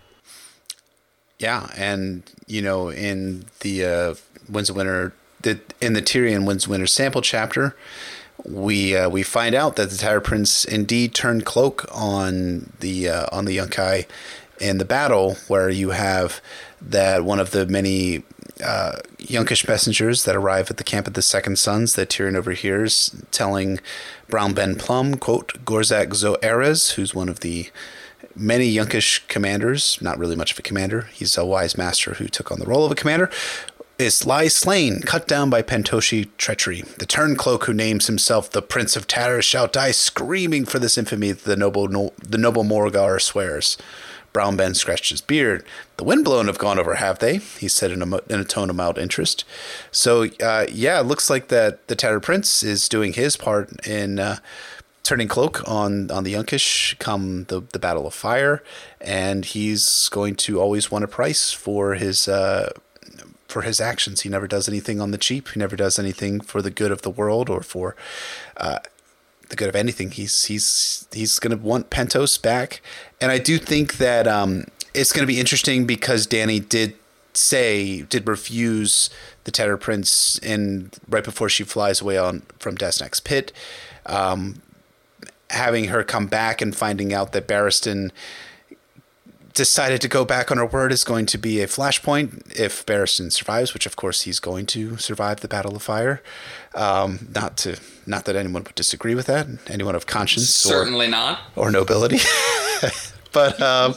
Yeah, 1.42 1.70
and 1.76 2.22
you 2.46 2.62
know, 2.62 2.90
in 2.90 3.46
the 3.62 3.84
uh, 3.84 4.16
Winds 4.48 4.70
of 4.70 4.76
Winter, 4.76 5.12
the, 5.42 5.60
in 5.82 5.94
the 5.94 6.02
Tyrion 6.02 6.46
Winds 6.46 6.66
of 6.66 6.70
Winter 6.70 6.86
sample 6.86 7.24
chapter, 7.24 7.76
we 8.46 8.96
uh, 8.96 9.10
we 9.10 9.24
find 9.24 9.56
out 9.56 9.76
that 9.76 9.90
the 9.90 9.98
Tattered 9.98 10.22
Prince 10.24 10.66
indeed 10.66 11.16
turned 11.16 11.44
cloak 11.44 11.86
on 11.92 12.72
the 12.80 13.10
uh, 13.10 13.26
on 13.32 13.46
the 13.46 13.58
Yunkai 13.58 14.06
in 14.60 14.78
the 14.78 14.86
battle, 14.86 15.36
where 15.48 15.68
you 15.68 15.90
have 15.90 16.42
that 16.80 17.26
one 17.26 17.40
of 17.40 17.50
the 17.50 17.66
many 17.66 18.22
uh, 18.64 19.00
Yunkish 19.18 19.68
messengers 19.68 20.26
that 20.26 20.36
arrive 20.36 20.70
at 20.70 20.78
the 20.78 20.84
camp 20.84 21.08
of 21.08 21.16
the 21.16 21.24
Second 21.24 21.58
Sons 21.58 21.96
that 21.96 22.10
Tyrion 22.10 22.36
overhears, 22.36 23.16
telling 23.32 23.80
Brown 24.28 24.54
Ben 24.54 24.76
Plumm, 24.76 25.16
quote, 25.16 25.66
Gorzak 25.66 26.14
zo 26.14 26.36
Eraz, 26.44 26.94
who's 26.94 27.16
one 27.16 27.30
of 27.30 27.40
the 27.40 27.72
many 28.36 28.74
Yunkish 28.74 29.28
commanders, 29.28 29.98
not 30.02 30.18
really 30.18 30.36
much 30.36 30.52
of 30.52 30.60
a 30.60 30.64
commander, 30.64 31.10
he's 31.14 31.38
a 31.38 31.46
wise 31.46 31.78
master 31.78 32.16
who 32.16 32.28
took 32.28 32.52
on 32.52 32.60
the 32.60 32.66
role 32.66 32.86
of 32.86 32.92
a 32.92 32.96
commander, 32.96 33.30
is 33.98 34.26
lies 34.26 34.56
slain, 34.56 35.02
cut 35.02 35.28
down 35.28 35.50
by 35.50 35.62
Pentoshi 35.62 36.30
treachery. 36.38 36.82
The 36.82 37.06
turncloak 37.06 37.66
who 37.66 37.74
names 37.74 38.08
himself 38.08 38.50
the 38.50 38.62
Prince 38.62 38.96
of 38.96 39.08
Tatters 39.08 39.46
shall 39.46 39.68
die 39.68 39.92
screaming 39.92 40.66
for 40.66 40.80
this 40.80 40.98
infamy, 40.98 41.32
the 41.32 41.56
noble, 41.56 41.88
no, 41.88 42.14
the 42.18 42.38
noble 42.38 42.64
Morghaz 42.64 43.22
swears. 43.22 43.78
Brown 44.34 44.56
Ben 44.56 44.74
scratched 44.74 45.10
his 45.10 45.22
beard. 45.22 45.66
The 45.98 46.06
windblown 46.06 46.48
have 46.48 46.58
gone 46.58 46.80
over, 46.80 46.96
have 46.96 47.20
they? 47.20 47.38
He 47.38 47.68
said 47.68 47.92
in 47.92 48.02
a, 48.02 48.18
in 48.30 48.40
a 48.40 48.46
tone 48.46 48.70
of 48.70 48.76
mild 48.76 48.98
interest. 48.98 49.44
So, 49.92 50.28
uh, 50.42 50.68
yeah, 50.72 51.02
it 51.02 51.06
looks 51.06 51.30
like 51.30 51.50
that 51.50 51.88
the 51.88 51.96
Tattered 51.96 52.24
Prince 52.24 52.64
is 52.64 52.88
doing 52.88 53.14
his 53.14 53.36
part 53.36 53.86
in 53.86 54.20
uh, 54.20 54.38
turning 55.04 55.28
cloak 55.28 55.68
on, 55.68 56.12
on 56.12 56.24
the 56.24 56.34
Yunkish 56.34 56.98
come 57.00 57.46
the, 57.46 57.62
the 57.62 57.80
Battle 57.80 58.08
of 58.08 58.14
Fire, 58.14 58.64
and 59.00 59.46
he's 59.46 60.10
going 60.10 60.36
to 60.36 60.60
always 60.60 60.92
want 60.92 61.04
a 61.04 61.08
price 61.08 61.52
for 61.52 61.96
his 61.96 62.28
uh, 62.28 62.72
for 63.48 63.64
his 63.64 63.82
actions. 63.82 64.22
He 64.22 64.30
never 64.30 64.48
does 64.48 64.68
anything 64.68 65.02
on 65.02 65.12
the 65.12 65.18
cheap. 65.18 65.50
He 65.50 65.60
never 65.60 65.76
does 65.76 66.00
anything 66.00 66.40
for 66.40 66.62
the 66.62 66.72
good 66.72 66.92
of 66.92 67.02
the 67.02 67.10
world 67.10 67.50
or 67.50 67.62
for 67.62 67.96
uh, 68.58 68.80
the 69.50 69.56
good 69.56 69.70
of 69.70 69.76
anything. 69.76 70.12
He's 70.12 70.46
he's 70.46 71.08
he's 71.12 71.38
going 71.40 71.58
to 71.58 71.64
want 71.64 71.90
Pentos 71.90 72.42
back, 72.42 72.82
and 73.20 73.32
I 73.32 73.38
do 73.38 73.58
think 73.58 73.98
that 73.98 74.28
um, 74.28 74.66
it's 74.94 75.12
going 75.12 75.24
to 75.24 75.32
be 75.32 75.40
interesting 75.40 75.86
because 75.86 76.26
Dany 76.26 76.68
did 76.68 76.96
say 77.34 78.02
did 78.04 78.28
refuse 78.28 79.10
the 79.44 79.52
Tattered 79.52 79.78
Prince 79.78 80.38
in 80.40 80.92
right 81.08 81.24
before 81.24 81.50
she 81.50 81.64
flies 81.64 82.02
away 82.02 82.18
on 82.18 82.44
from 82.60 82.78
Daznak's 82.78 83.20
Pit. 83.20 83.52
Um, 84.06 84.62
having 85.52 85.86
her 85.86 86.04
come 86.04 86.28
back 86.28 86.62
and 86.62 86.76
finding 86.76 87.14
out 87.14 87.32
that 87.34 87.48
Barristan 87.48 88.12
decided 89.54 90.00
to 90.02 90.08
go 90.08 90.24
back 90.24 90.50
on 90.50 90.58
her 90.58 90.66
word 90.66 90.92
is 90.94 91.04
going 91.04 91.26
to 91.26 91.38
be 91.38 91.60
a 91.62 91.68
flashpoint 91.68 92.58
if 92.58 92.86
Barristan 92.86 93.32
survives, 93.32 93.74
which 93.74 93.86
of 93.86 93.96
course 93.96 94.22
he's 94.22 94.40
going 94.40 94.66
to 94.68 94.98
survive 94.98 95.42
the 95.42 95.48
Battle 95.48 95.76
of 95.76 95.82
Fire. 95.82 96.22
Um, 96.74 97.28
not 97.36 97.58
to 97.58 97.78
not 98.06 98.26
that 98.26 98.36
anyone 98.36 98.64
would 98.64 98.76
disagree 98.76 99.14
with 99.14 99.26
that, 99.28 99.48
anyone 99.68 99.96
of 99.96 100.06
conscience, 100.06 100.50
Certainly 100.50 101.08
or, 101.08 101.10
not. 101.10 101.40
or 101.58 101.70
nobility, 101.70 102.20
but 103.34 103.62
um, 103.62 103.96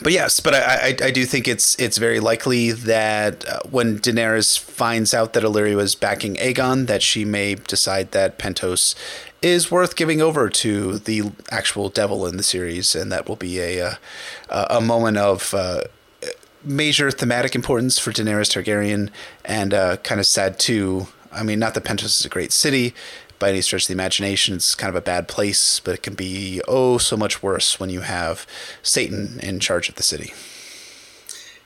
but 0.00 0.12
yes, 0.12 0.40
but 0.40 0.54
I, 0.54 0.58
I, 0.58 1.06
I 1.06 1.10
do 1.10 1.26
think 1.26 1.46
it's 1.46 1.78
it's 1.78 1.98
very 1.98 2.18
likely 2.18 2.72
that 2.72 3.46
uh, 3.46 3.60
when 3.70 3.98
Daenerys 3.98 4.58
finds 4.58 5.12
out 5.12 5.34
that 5.34 5.42
Illyrio 5.42 5.80
is 5.80 5.94
backing 5.94 6.36
Aegon, 6.36 6.86
that 6.86 7.02
she 7.02 7.24
may 7.24 7.56
decide 7.56 8.12
that 8.12 8.38
Pentos 8.38 8.94
is 9.42 9.70
worth 9.70 9.96
giving 9.96 10.22
over 10.22 10.48
to 10.48 10.98
the 10.98 11.32
actual 11.50 11.90
devil 11.90 12.26
in 12.26 12.38
the 12.38 12.42
series, 12.42 12.94
and 12.94 13.12
that 13.12 13.28
will 13.28 13.36
be 13.36 13.58
a 13.60 13.84
uh, 14.48 14.66
a 14.70 14.80
moment 14.80 15.18
of 15.18 15.52
uh, 15.52 15.82
major 16.64 17.10
thematic 17.10 17.54
importance 17.54 17.98
for 17.98 18.12
Daenerys 18.12 18.50
Targaryen, 18.50 19.10
and 19.44 19.74
uh, 19.74 19.98
kind 19.98 20.20
of 20.20 20.26
sad 20.26 20.58
too. 20.58 21.08
I 21.30 21.42
mean, 21.42 21.58
not 21.58 21.74
that 21.74 21.84
Pentos 21.84 22.20
is 22.20 22.24
a 22.24 22.30
great 22.30 22.52
city 22.52 22.94
by 23.42 23.50
any 23.50 23.60
stretch 23.60 23.82
of 23.82 23.88
the 23.88 23.94
imagination. 23.94 24.54
It's 24.54 24.76
kind 24.76 24.88
of 24.88 24.94
a 24.94 25.00
bad 25.00 25.26
place, 25.26 25.80
but 25.80 25.94
it 25.94 26.02
can 26.04 26.14
be 26.14 26.62
oh 26.68 26.96
so 26.96 27.16
much 27.16 27.42
worse 27.42 27.80
when 27.80 27.90
you 27.90 28.02
have 28.02 28.46
Satan 28.82 29.40
in 29.42 29.58
charge 29.58 29.88
of 29.88 29.96
the 29.96 30.02
city. 30.04 30.32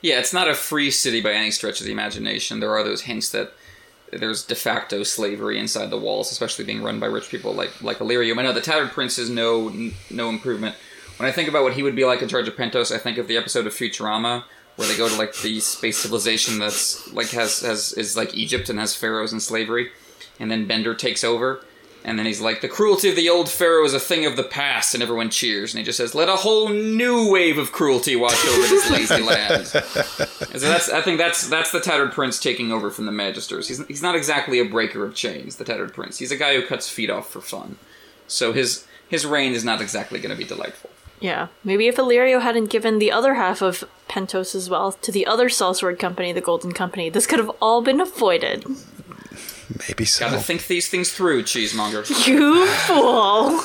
Yeah, 0.01 0.19
it's 0.19 0.32
not 0.32 0.48
a 0.48 0.55
free 0.55 0.90
city 0.90 1.20
by 1.20 1.32
any 1.32 1.51
stretch 1.51 1.81
of 1.81 1.86
the 1.86 1.93
imagination. 1.93 2.61
There 2.61 2.74
are 2.74 2.82
those 2.82 3.03
hints 3.03 3.31
that 3.32 3.53
there's 4.11 4.43
de 4.43 4.55
facto 4.55 5.03
slavery 5.03 5.59
inside 5.59 5.90
the 5.90 5.98
walls, 5.98 6.32
especially 6.32 6.65
being 6.65 6.82
run 6.82 6.98
by 6.98 7.07
rich 7.07 7.28
people 7.28 7.53
like 7.53 7.82
like 7.82 7.98
Illyrio. 7.98 8.39
I 8.39 8.43
know 8.43 8.55
the 8.55 8.62
Tattered 8.62 8.93
Prince 8.93 9.19
is 9.19 9.28
no 9.28 9.69
no 10.11 10.31
improvement. 10.31 10.77
When 11.19 11.28
I 11.28 11.32
think 11.32 11.48
about 11.48 11.62
what 11.62 11.74
he 11.74 11.82
would 11.82 11.97
be 11.97 12.07
like 12.07 12.23
in 12.23 12.28
charge 12.28 12.48
of 12.48 12.57
Pentos, 12.57 12.90
I 12.90 12.98
think 12.98 13.19
of 13.19 13.28
the 13.28 13.36
episode 13.36 13.66
of 13.66 13.74
Futurama 13.74 14.44
where 14.77 14.89
they 14.89 14.97
go 14.97 15.09
to 15.09 15.16
like 15.16 15.35
the 15.36 15.59
space 15.61 15.98
civilization 15.98 16.59
that's 16.59 17.12
like 17.12 17.31
has 17.31 17.61
has 17.61 17.93
is 17.94 18.16
like 18.16 18.35
Egypt 18.35 18.70
and 18.70 18.78
has 18.78 18.94
pharaohs 18.94 19.32
and 19.32 19.43
slavery, 19.43 19.90
and 20.38 20.51
then 20.51 20.66
Bender 20.66 20.94
takes 20.94 21.24
over. 21.24 21.62
And 22.05 22.16
then 22.16 22.26
he's 22.26 22.40
like, 22.40 22.60
the 22.60 22.68
cruelty 22.68 23.10
of 23.10 23.16
the 23.16 23.28
old 23.28 23.48
pharaoh 23.48 23.84
is 23.84 23.93
a 23.93 23.98
thing 23.98 24.26
of 24.26 24.36
the 24.36 24.44
past, 24.44 24.94
and 24.94 25.02
everyone 25.02 25.28
cheers. 25.28 25.74
And 25.74 25.80
he 25.80 25.84
just 25.84 25.97
says, 25.97 26.14
let 26.14 26.28
a 26.28 26.36
whole 26.36 26.68
new 26.68 27.32
wave 27.32 27.59
of 27.59 27.72
cruelty 27.72 28.14
wash 28.14 28.47
over 28.47 28.68
this 28.68 28.90
lazy 29.10 29.20
land. 29.20 29.52
And 30.52 30.60
so 30.60 30.68
that's, 30.68 30.88
I 30.88 31.01
think 31.01 31.18
that's 31.18 31.48
that's 31.48 31.72
the 31.72 31.80
tattered 31.80 32.12
prince 32.12 32.38
taking 32.38 32.70
over 32.70 32.90
from 32.90 33.06
the 33.06 33.12
magisters. 33.12 33.66
He's, 33.66 33.84
he's 33.88 34.02
not 34.02 34.14
exactly 34.14 34.60
a 34.60 34.64
breaker 34.64 35.05
of 35.05 35.16
chains, 35.16 35.56
the 35.56 35.64
tattered 35.64 35.94
prince. 35.94 36.18
He's 36.18 36.30
a 36.30 36.36
guy 36.36 36.55
who 36.55 36.64
cuts 36.64 36.88
feet 36.88 37.10
off 37.10 37.28
for 37.28 37.40
fun. 37.40 37.76
So 38.28 38.52
his 38.52 38.86
his 39.09 39.26
reign 39.26 39.52
is 39.52 39.64
not 39.64 39.80
exactly 39.80 40.20
going 40.20 40.30
to 40.30 40.38
be 40.38 40.44
delightful. 40.44 40.90
Yeah, 41.20 41.48
maybe 41.64 41.88
if 41.88 41.97
Illyrio 41.97 42.40
hadn't 42.40 42.70
given 42.70 42.98
the 42.98 43.10
other 43.10 43.34
half 43.34 43.62
of 43.62 43.84
Pentos 44.09 44.55
as 44.55 44.68
well 44.68 44.93
to 44.93 45.10
the 45.10 45.26
other 45.26 45.48
sellsword 45.48 45.98
company, 45.98 46.32
the 46.32 46.40
Golden 46.40 46.72
Company, 46.72 47.09
this 47.09 47.26
could 47.26 47.38
have 47.38 47.51
all 47.60 47.82
been 47.82 48.01
avoided. 48.01 48.64
Maybe 49.88 50.05
so. 50.05 50.28
Gotta 50.28 50.40
think 50.40 50.66
these 50.66 50.88
things 50.88 51.12
through, 51.12 51.43
cheesemonger. 51.44 52.05
You 52.26 52.66
fool! 52.66 53.60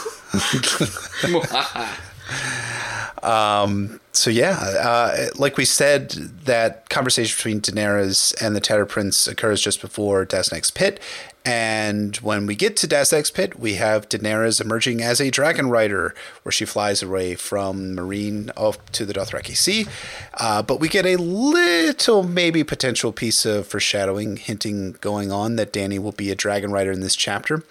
um, 3.24 4.00
so 4.14 4.30
yeah, 4.30 4.58
uh, 4.60 5.28
like 5.36 5.58
we 5.58 5.66
said, 5.66 6.12
that 6.46 6.90
conversation 6.90 7.36
between 7.38 7.62
Daenerys 7.62 8.34
and 8.42 8.56
the 8.56 8.62
Tattered 8.62 8.90
Prince 8.90 9.28
occurs 9.28 9.62
just 9.62 9.82
before 9.82 10.26
Daznak's 10.26 10.72
Pit, 10.72 11.00
and 11.44 12.16
when 12.18 12.46
we 12.46 12.56
get 12.56 12.78
to 12.78 12.88
Daznak's 12.88 13.32
Pit, 13.32 13.60
we 13.60 13.76
have 13.76 14.08
Daenerys 14.08 14.62
emerging 14.62 15.02
as 15.02 15.20
a 15.20 15.32
dragon 15.32 15.70
rider, 15.70 16.14
where 16.44 16.52
she 16.52 16.66
flies 16.66 17.02
away 17.02 17.34
from 17.34 17.96
Meereen 17.96 18.52
off 18.56 18.84
to 18.92 19.06
the 19.06 19.14
Dothraki 19.14 19.58
Sea. 19.58 19.88
Uh, 20.36 20.62
but 20.62 20.80
we 20.80 20.88
get 20.88 21.06
a 21.06 21.16
little, 21.16 22.22
maybe 22.22 22.64
potential 22.64 23.12
piece 23.12 23.44
of 23.46 23.66
foreshadowing, 23.66 24.38
hinting 24.38 24.98
going 25.02 25.32
on 25.32 25.56
that 25.56 25.74
Dany 25.74 25.98
will 25.98 26.12
be 26.12 26.30
a 26.30 26.36
dragon 26.36 26.72
rider 26.72 26.92
in 26.92 27.02
this 27.02 27.16
chapter, 27.16 27.64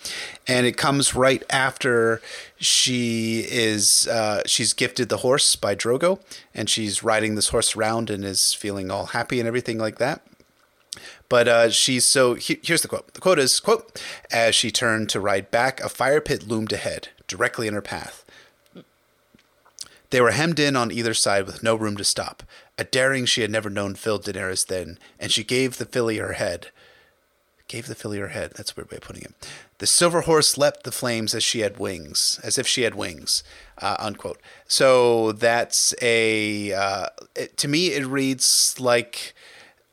and 0.48 0.66
it 0.66 0.76
comes 0.76 1.14
right 1.14 1.44
after 1.48 2.20
she 2.58 3.46
is 3.48 4.08
uh, 4.08 4.42
she's 4.46 4.72
gifted 4.72 5.08
the 5.08 5.18
horse 5.18 5.54
by 5.54 5.76
Drogo, 5.76 6.18
and 6.54 6.68
she's 6.68 7.04
riding 7.04 7.36
this 7.36 7.50
horse 7.50 7.76
around 7.76 8.10
and 8.10 8.24
is 8.24 8.52
feeling 8.52 8.90
all 8.90 9.06
happy 9.06 9.38
and 9.38 9.46
everything 9.46 9.78
like 9.78 9.98
that. 9.98 10.22
But 11.30 11.48
uh, 11.48 11.70
she's 11.70 12.04
so 12.04 12.34
he, 12.34 12.58
here's 12.62 12.82
the 12.82 12.88
quote. 12.88 13.14
The 13.14 13.20
quote 13.20 13.38
is 13.38 13.60
quote 13.60 14.02
as 14.30 14.54
she 14.54 14.70
turned 14.70 15.08
to 15.10 15.20
ride 15.20 15.50
back, 15.50 15.80
a 15.80 15.88
fire 15.88 16.20
pit 16.20 16.46
loomed 16.46 16.72
ahead, 16.72 17.08
directly 17.26 17.66
in 17.66 17.72
her 17.72 17.80
path. 17.80 18.26
They 20.10 20.20
were 20.20 20.32
hemmed 20.32 20.58
in 20.58 20.74
on 20.74 20.90
either 20.90 21.14
side 21.14 21.46
with 21.46 21.62
no 21.62 21.76
room 21.76 21.96
to 21.96 22.04
stop. 22.04 22.42
A 22.76 22.82
daring 22.82 23.26
she 23.26 23.42
had 23.42 23.50
never 23.50 23.70
known 23.70 23.94
filled 23.94 24.24
Daenerys 24.24 24.66
then, 24.66 24.98
and 25.20 25.30
she 25.30 25.44
gave 25.44 25.78
the 25.78 25.84
filly 25.84 26.18
her 26.18 26.32
head. 26.32 26.66
Gave 27.68 27.86
the 27.86 27.94
filly 27.94 28.18
her 28.18 28.28
head. 28.28 28.54
That's 28.56 28.72
a 28.72 28.74
weird 28.74 28.90
way 28.90 28.96
of 28.96 29.04
putting 29.04 29.22
it. 29.22 29.48
The 29.78 29.86
silver 29.86 30.22
horse 30.22 30.58
leapt 30.58 30.82
the 30.82 30.90
flames 30.90 31.32
as 31.32 31.44
she 31.44 31.60
had 31.60 31.78
wings, 31.78 32.40
as 32.42 32.58
if 32.58 32.66
she 32.66 32.82
had 32.82 32.96
wings. 32.96 33.44
Uh, 33.78 33.94
unquote. 34.00 34.40
So 34.66 35.30
that's 35.30 35.94
a. 36.02 36.72
Uh, 36.72 37.06
it, 37.36 37.56
to 37.58 37.68
me, 37.68 37.92
it 37.92 38.04
reads 38.04 38.74
like 38.80 39.32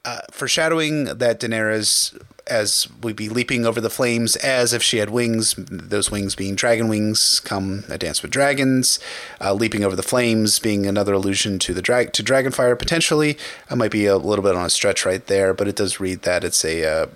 uh, 0.08 0.20
foreshadowing 0.32 1.04
that 1.04 1.42
Daenerys, 1.42 2.18
as 2.48 2.88
we 3.04 3.12
be 3.12 3.28
leaping 3.28 3.66
over 3.66 3.82
the 3.82 3.90
flames 3.90 4.38
as 4.38 4.72
if 4.72 4.82
she 4.82 5.00
had 5.00 5.10
wings, 5.10 5.56
those 5.58 6.10
wings 6.10 6.34
being 6.34 6.56
dragon 6.56 6.88
wings, 6.88 7.42
come 7.42 7.84
a 7.90 7.98
dance 7.98 8.22
with 8.22 8.32
dragons, 8.32 9.02
uh, 9.42 9.54
leaping 9.54 9.84
over 9.84 9.98
the 9.98 10.04
flames 10.04 10.60
being 10.60 10.86
another 10.86 11.12
allusion 11.12 11.60
to 11.60 11.74
the 11.74 11.82
drag 11.82 12.14
to 12.14 12.24
dragonfire 12.24 12.80
potentially. 12.80 13.38
I 13.70 13.76
might 13.76 13.92
be 13.92 14.06
a 14.06 14.16
little 14.16 14.44
bit 14.44 14.56
on 14.56 14.66
a 14.66 14.70
stretch 14.70 15.06
right 15.06 15.26
there, 15.28 15.54
but 15.54 15.68
it 15.68 15.76
does 15.76 16.00
read 16.00 16.22
that 16.22 16.46
it's 16.46 16.64
a 16.64 16.86
uh, 16.86 17.08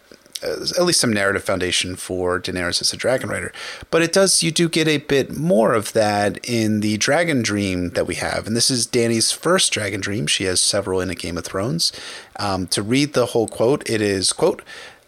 at 0.43 0.83
least 0.83 1.01
some 1.01 1.13
narrative 1.13 1.43
foundation 1.43 1.95
for 1.95 2.39
Daenerys 2.39 2.81
as 2.81 2.93
a 2.93 2.97
dragon 2.97 3.29
rider. 3.29 3.51
But 3.89 4.01
it 4.01 4.13
does, 4.13 4.43
you 4.43 4.51
do 4.51 4.67
get 4.69 4.87
a 4.87 4.97
bit 4.97 5.35
more 5.35 5.73
of 5.73 5.93
that 5.93 6.39
in 6.43 6.79
the 6.79 6.97
dragon 6.97 7.41
dream 7.41 7.91
that 7.91 8.07
we 8.07 8.15
have. 8.15 8.47
And 8.47 8.55
this 8.55 8.71
is 8.71 8.87
Dany's 8.87 9.31
first 9.31 9.71
dragon 9.71 10.01
dream. 10.01 10.27
She 10.27 10.45
has 10.45 10.61
several 10.61 11.01
in 11.01 11.09
a 11.09 11.15
Game 11.15 11.37
of 11.37 11.45
Thrones. 11.45 11.91
Um, 12.37 12.67
to 12.67 12.81
read 12.81 13.13
the 13.13 13.27
whole 13.27 13.47
quote, 13.47 13.87
it 13.89 14.01
is, 14.01 14.33
quote, 14.33 14.61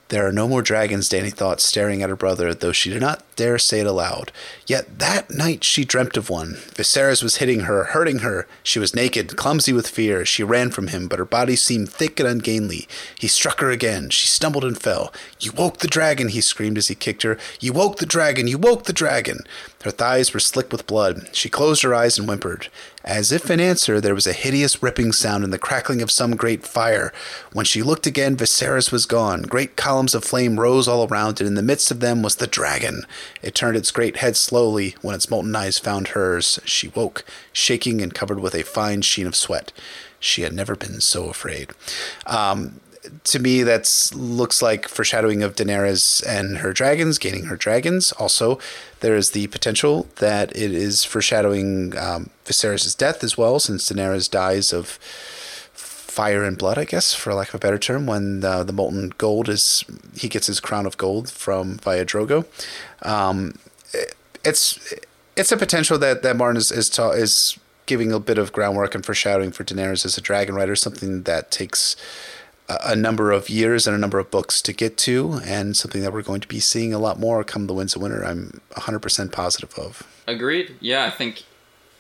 there 0.10 0.28
are 0.28 0.32
no 0.32 0.48
more 0.48 0.62
dragons, 0.62 1.10
Dany 1.10 1.34
thought, 1.34 1.60
staring 1.60 2.04
at 2.04 2.10
her 2.10 2.16
brother, 2.16 2.54
though 2.54 2.72
she 2.72 2.92
did 2.92 3.02
not 3.02 3.24
dare 3.36 3.58
say 3.58 3.80
it 3.80 3.88
aloud. 3.88 4.32
Yet 4.66 5.00
that 5.00 5.32
night 5.32 5.64
she 5.64 5.86
dreamt 5.86 6.18
of 6.18 6.30
one. 6.30 6.54
Viserys 6.76 7.22
was 7.22 7.38
hitting 7.38 7.62
her, 7.62 7.86
hurting 7.86 8.20
her. 8.20 8.48
She 8.64 8.80
was 8.80 8.96
naked, 8.96 9.36
clumsy 9.36 9.74
with 9.74 9.88
fear. 9.88 10.26
She 10.26 10.44
ran 10.44 10.72
from 10.72 10.88
him, 10.88 11.08
but 11.08 11.20
her 11.20 11.26
body 11.26 11.56
seemed 11.56 11.90
thick 11.90 12.20
and 12.20 12.28
ungainly. 12.28 12.88
He 13.20 13.28
struck 13.28 13.60
her 13.60 13.72
again. 13.72 14.10
She 14.10 14.28
stumbled 14.28 14.64
and 14.64 14.80
fell. 14.80 15.14
You 15.40 15.52
woke 15.52 15.78
the 15.78 15.88
dragon, 15.88 16.30
he 16.30 16.42
screamed 16.42 16.78
as 16.78 16.88
he 16.88 16.96
kicked 16.96 17.24
her. 17.24 17.38
You 17.60 17.74
woke 17.74 17.98
the 17.98 18.06
dragon, 18.06 18.48
you 18.48 18.58
woke 18.58 18.84
the 18.84 18.94
dragon. 18.94 19.40
Her 19.84 19.92
thighs 19.92 20.34
were 20.34 20.40
slick 20.40 20.72
with 20.72 20.88
blood. 20.88 21.28
She 21.34 21.50
closed 21.50 21.84
her 21.84 21.94
eyes 21.94 22.18
and 22.18 22.26
whimpered. 22.26 22.70
As 23.04 23.34
if 23.34 23.52
in 23.52 23.60
answer, 23.60 24.00
there 24.00 24.16
was 24.16 24.26
a 24.26 24.32
hideous 24.32 24.82
ripping 24.82 25.12
sound 25.12 25.44
and 25.44 25.52
the 25.52 25.58
crackling 25.58 26.02
of 26.02 26.10
some 26.10 26.38
great 26.38 26.66
fire. 26.66 27.12
When 27.52 27.66
she 27.66 27.84
looked 27.84 28.08
again, 28.08 28.38
Viserys 28.38 28.94
was 28.94 29.06
gone. 29.06 29.42
Great 29.42 29.76
columns 29.76 30.16
of 30.16 30.24
flame 30.24 30.58
rose 30.58 30.88
all 30.88 31.06
around 31.06 31.42
and 31.42 31.48
In 31.50 31.56
the 31.56 31.62
midst 31.62 31.92
of 31.92 32.00
them 32.00 32.22
was 32.22 32.38
the 32.38 32.48
dragon. 32.48 33.06
It 33.42 33.56
turned 33.56 33.78
its 33.78 33.92
great 33.92 34.18
head 34.18 34.36
slowly. 34.36 34.96
When 35.02 35.16
its 35.16 35.30
molten 35.30 35.56
eyes 35.56 35.80
found 35.80 36.10
hers, 36.10 36.60
she 36.66 36.90
woke, 36.90 37.24
shaking 37.52 38.02
and 38.02 38.14
covered 38.14 38.40
with 38.40 38.56
a 38.56 38.64
fine 38.64 39.02
sheen 39.02 39.28
of 39.28 39.36
sweat. 39.36 39.72
She 40.20 40.44
had 40.44 40.54
never 40.54 40.76
been 40.76 41.02
so 41.02 41.30
afraid. 41.30 41.72
Um, 42.26 42.80
to 43.26 43.40
me, 43.40 43.64
that 43.64 44.12
looks 44.16 44.62
like 44.62 44.88
foreshadowing 44.88 45.44
of 45.44 45.56
Daenerys 45.56 46.26
and 46.26 46.60
her 46.60 46.72
dragons, 46.72 47.18
gaining 47.18 47.46
her 47.46 47.58
dragons. 47.58 48.14
Also, 48.14 48.60
there 49.02 49.16
is 49.16 49.32
the 49.32 49.48
potential 49.48 50.08
that 50.18 50.56
it 50.56 50.72
is 50.72 51.04
foreshadowing 51.04 51.98
um, 51.98 52.30
Viserys' 52.46 52.98
death 52.98 53.24
as 53.24 53.38
well, 53.38 53.60
since 53.60 53.92
Daenerys 53.92 54.32
dies 54.32 54.72
of 54.72 55.00
fire 56.14 56.44
and 56.44 56.60
blood, 56.60 56.78
I 56.78 56.86
guess, 56.86 57.14
for 57.16 57.34
lack 57.34 57.50
of 57.50 57.56
a 57.56 57.60
better 57.60 57.80
term, 57.80 58.06
when 58.06 58.42
the, 58.42 58.64
the 58.64 58.72
molten 58.72 59.12
gold 59.18 59.50
is 59.50 59.84
he 60.16 60.30
gets 60.30 60.46
his 60.46 60.60
crown 60.60 60.86
of 60.86 60.96
gold 60.96 61.30
from 61.30 61.78
via 61.80 62.06
Drogo. 62.06 62.46
Um, 63.04 63.56
it's 64.44 64.94
it's 65.36 65.52
a 65.52 65.58
potential 65.58 65.98
that 66.00 66.22
that 66.24 66.36
Martin 66.36 66.58
is 66.58 66.72
is, 66.72 66.90
ta- 66.90 67.12
is 67.12 67.58
giving 67.86 68.12
a 68.12 68.20
bit 68.20 68.38
of 68.38 68.54
groundwork 68.54 68.96
and 68.96 69.06
foreshadowing 69.06 69.52
for 69.52 69.64
Daenerys 69.64 70.06
as 70.06 70.18
a 70.18 70.22
dragon 70.22 70.56
rider, 70.56 70.76
something 70.76 71.24
that 71.24 71.52
takes 71.52 71.96
a 72.70 72.96
number 72.96 73.32
of 73.32 73.50
years 73.50 73.86
and 73.88 73.96
a 73.96 74.00
number 74.00 74.20
of 74.20 74.32
books 74.32 74.62
to 74.62 74.74
get 74.74 74.98
to, 74.98 75.42
and 75.46 75.76
something 75.76 76.02
that 76.02 76.14
we're 76.14 76.22
going 76.22 76.42
to 76.42 76.48
be 76.48 76.60
seeing 76.60 76.94
a 76.94 77.00
lot 77.00 77.20
more 77.20 77.44
come 77.44 77.68
the 77.68 77.74
Winds 77.74 77.96
of 77.96 78.02
Winter. 78.02 78.24
I'm 78.24 78.62
100% 78.72 79.32
positive 79.32 79.78
of. 79.78 80.08
Agreed. 80.28 80.76
Yeah, 80.80 81.06
I 81.06 81.10
think 81.10 81.44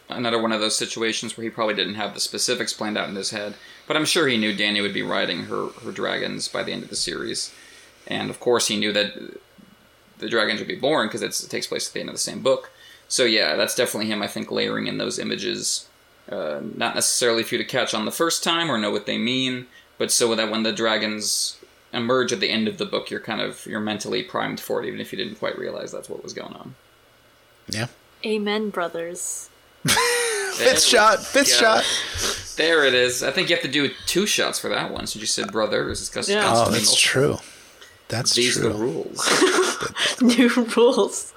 another 0.09 0.41
one 0.41 0.51
of 0.51 0.61
those 0.61 0.77
situations 0.77 1.35
where 1.35 1.43
he 1.43 1.49
probably 1.49 1.75
didn't 1.75 1.95
have 1.95 2.13
the 2.13 2.19
specifics 2.19 2.73
planned 2.73 2.97
out 2.97 3.09
in 3.09 3.15
his 3.15 3.31
head, 3.31 3.55
but 3.88 3.97
I'm 3.97 4.05
sure 4.05 4.27
he 4.27 4.38
knew 4.38 4.55
Dany 4.55 4.81
would 4.81 4.93
be 4.93 5.03
riding 5.03 5.43
her, 5.43 5.67
her 5.84 5.91
dragons 5.91 6.47
by 6.47 6.63
the 6.63 6.71
end 6.71 6.84
of 6.84 6.89
the 6.89 6.95
series. 6.95 7.53
And 8.07 8.30
of 8.30 8.39
course, 8.39 8.67
he 8.67 8.77
knew 8.77 8.93
that 8.93 9.39
the 10.24 10.30
dragons 10.30 10.60
would 10.60 10.68
be 10.68 10.76
born 10.76 11.08
because 11.08 11.22
it 11.22 11.50
takes 11.50 11.68
place 11.68 11.88
at 11.88 11.94
the 11.94 12.00
end 12.00 12.10
of 12.10 12.16
the 12.16 12.20
same 12.20 12.41
book. 12.41 12.72
So, 13.08 13.26
yeah, 13.26 13.56
that's 13.56 13.76
definitely 13.76 14.10
him, 14.10 14.22
I 14.22 14.28
think, 14.28 14.50
layering 14.50 14.88
in 14.88 14.98
those 14.98 15.20
images. 15.20 15.88
Uh, 16.30 16.62
not 16.76 16.95
necessarily 16.95 17.44
for 17.44 17.56
you 17.56 17.60
to 17.64 17.68
catch 17.68 17.94
on 17.94 18.06
the 18.06 18.12
first 18.12 18.44
time 18.44 18.72
or 18.72 18.78
know 18.78 18.91
what 18.91 19.06
they 19.06 19.18
mean, 19.18 19.68
but 19.98 20.12
so 20.12 20.34
that 20.36 20.50
when 20.50 20.64
the 20.64 20.72
dragons 20.72 21.58
emerge 21.91 22.32
at 22.32 22.40
the 22.40 22.50
end 22.50 22.68
of 22.68 22.78
the 22.78 22.86
book, 22.86 23.12
you're 23.12 23.20
kind 23.20 23.41
of 23.41 23.66
you're 23.66 23.82
mentally 23.82 24.24
primed 24.24 24.60
for 24.60 24.82
it, 24.82 24.88
even 24.88 25.00
if 25.02 25.12
you 25.12 25.18
didn't 25.18 25.36
quite 25.36 25.58
realize 25.58 25.91
that's 25.91 26.10
what 26.10 26.24
was 26.24 26.34
going 26.34 26.54
on. 26.54 26.76
Yeah. 27.68 27.88
Amen, 28.26 28.70
brothers. 28.70 29.50
fifth 30.54 30.84
shot. 30.84 31.20
Fifth 31.20 31.54
shot. 31.54 31.84
There 32.56 32.86
it 32.86 32.94
is. 32.94 33.22
I 33.22 33.32
think 33.32 33.50
you 33.50 33.56
have 33.56 33.64
to 33.64 33.72
do 33.72 33.90
two 34.06 34.26
shots 34.26 34.60
for 34.60 34.70
that 34.70 34.91
one. 34.91 35.08
Since 35.08 35.18
you 35.22 35.28
said 35.28 35.52
brothers, 35.52 36.02
it's 36.16 36.30
Yeah. 36.30 36.44
Oh, 36.45 36.72
that's 36.72 36.95
true. 36.95 37.38
That's 38.08 38.34
These 38.34 38.58
true. 38.58 38.70
are 38.70 38.74
the 38.74 38.80
rules. 38.80 39.20
New 40.22 40.49
rules. 40.76 41.34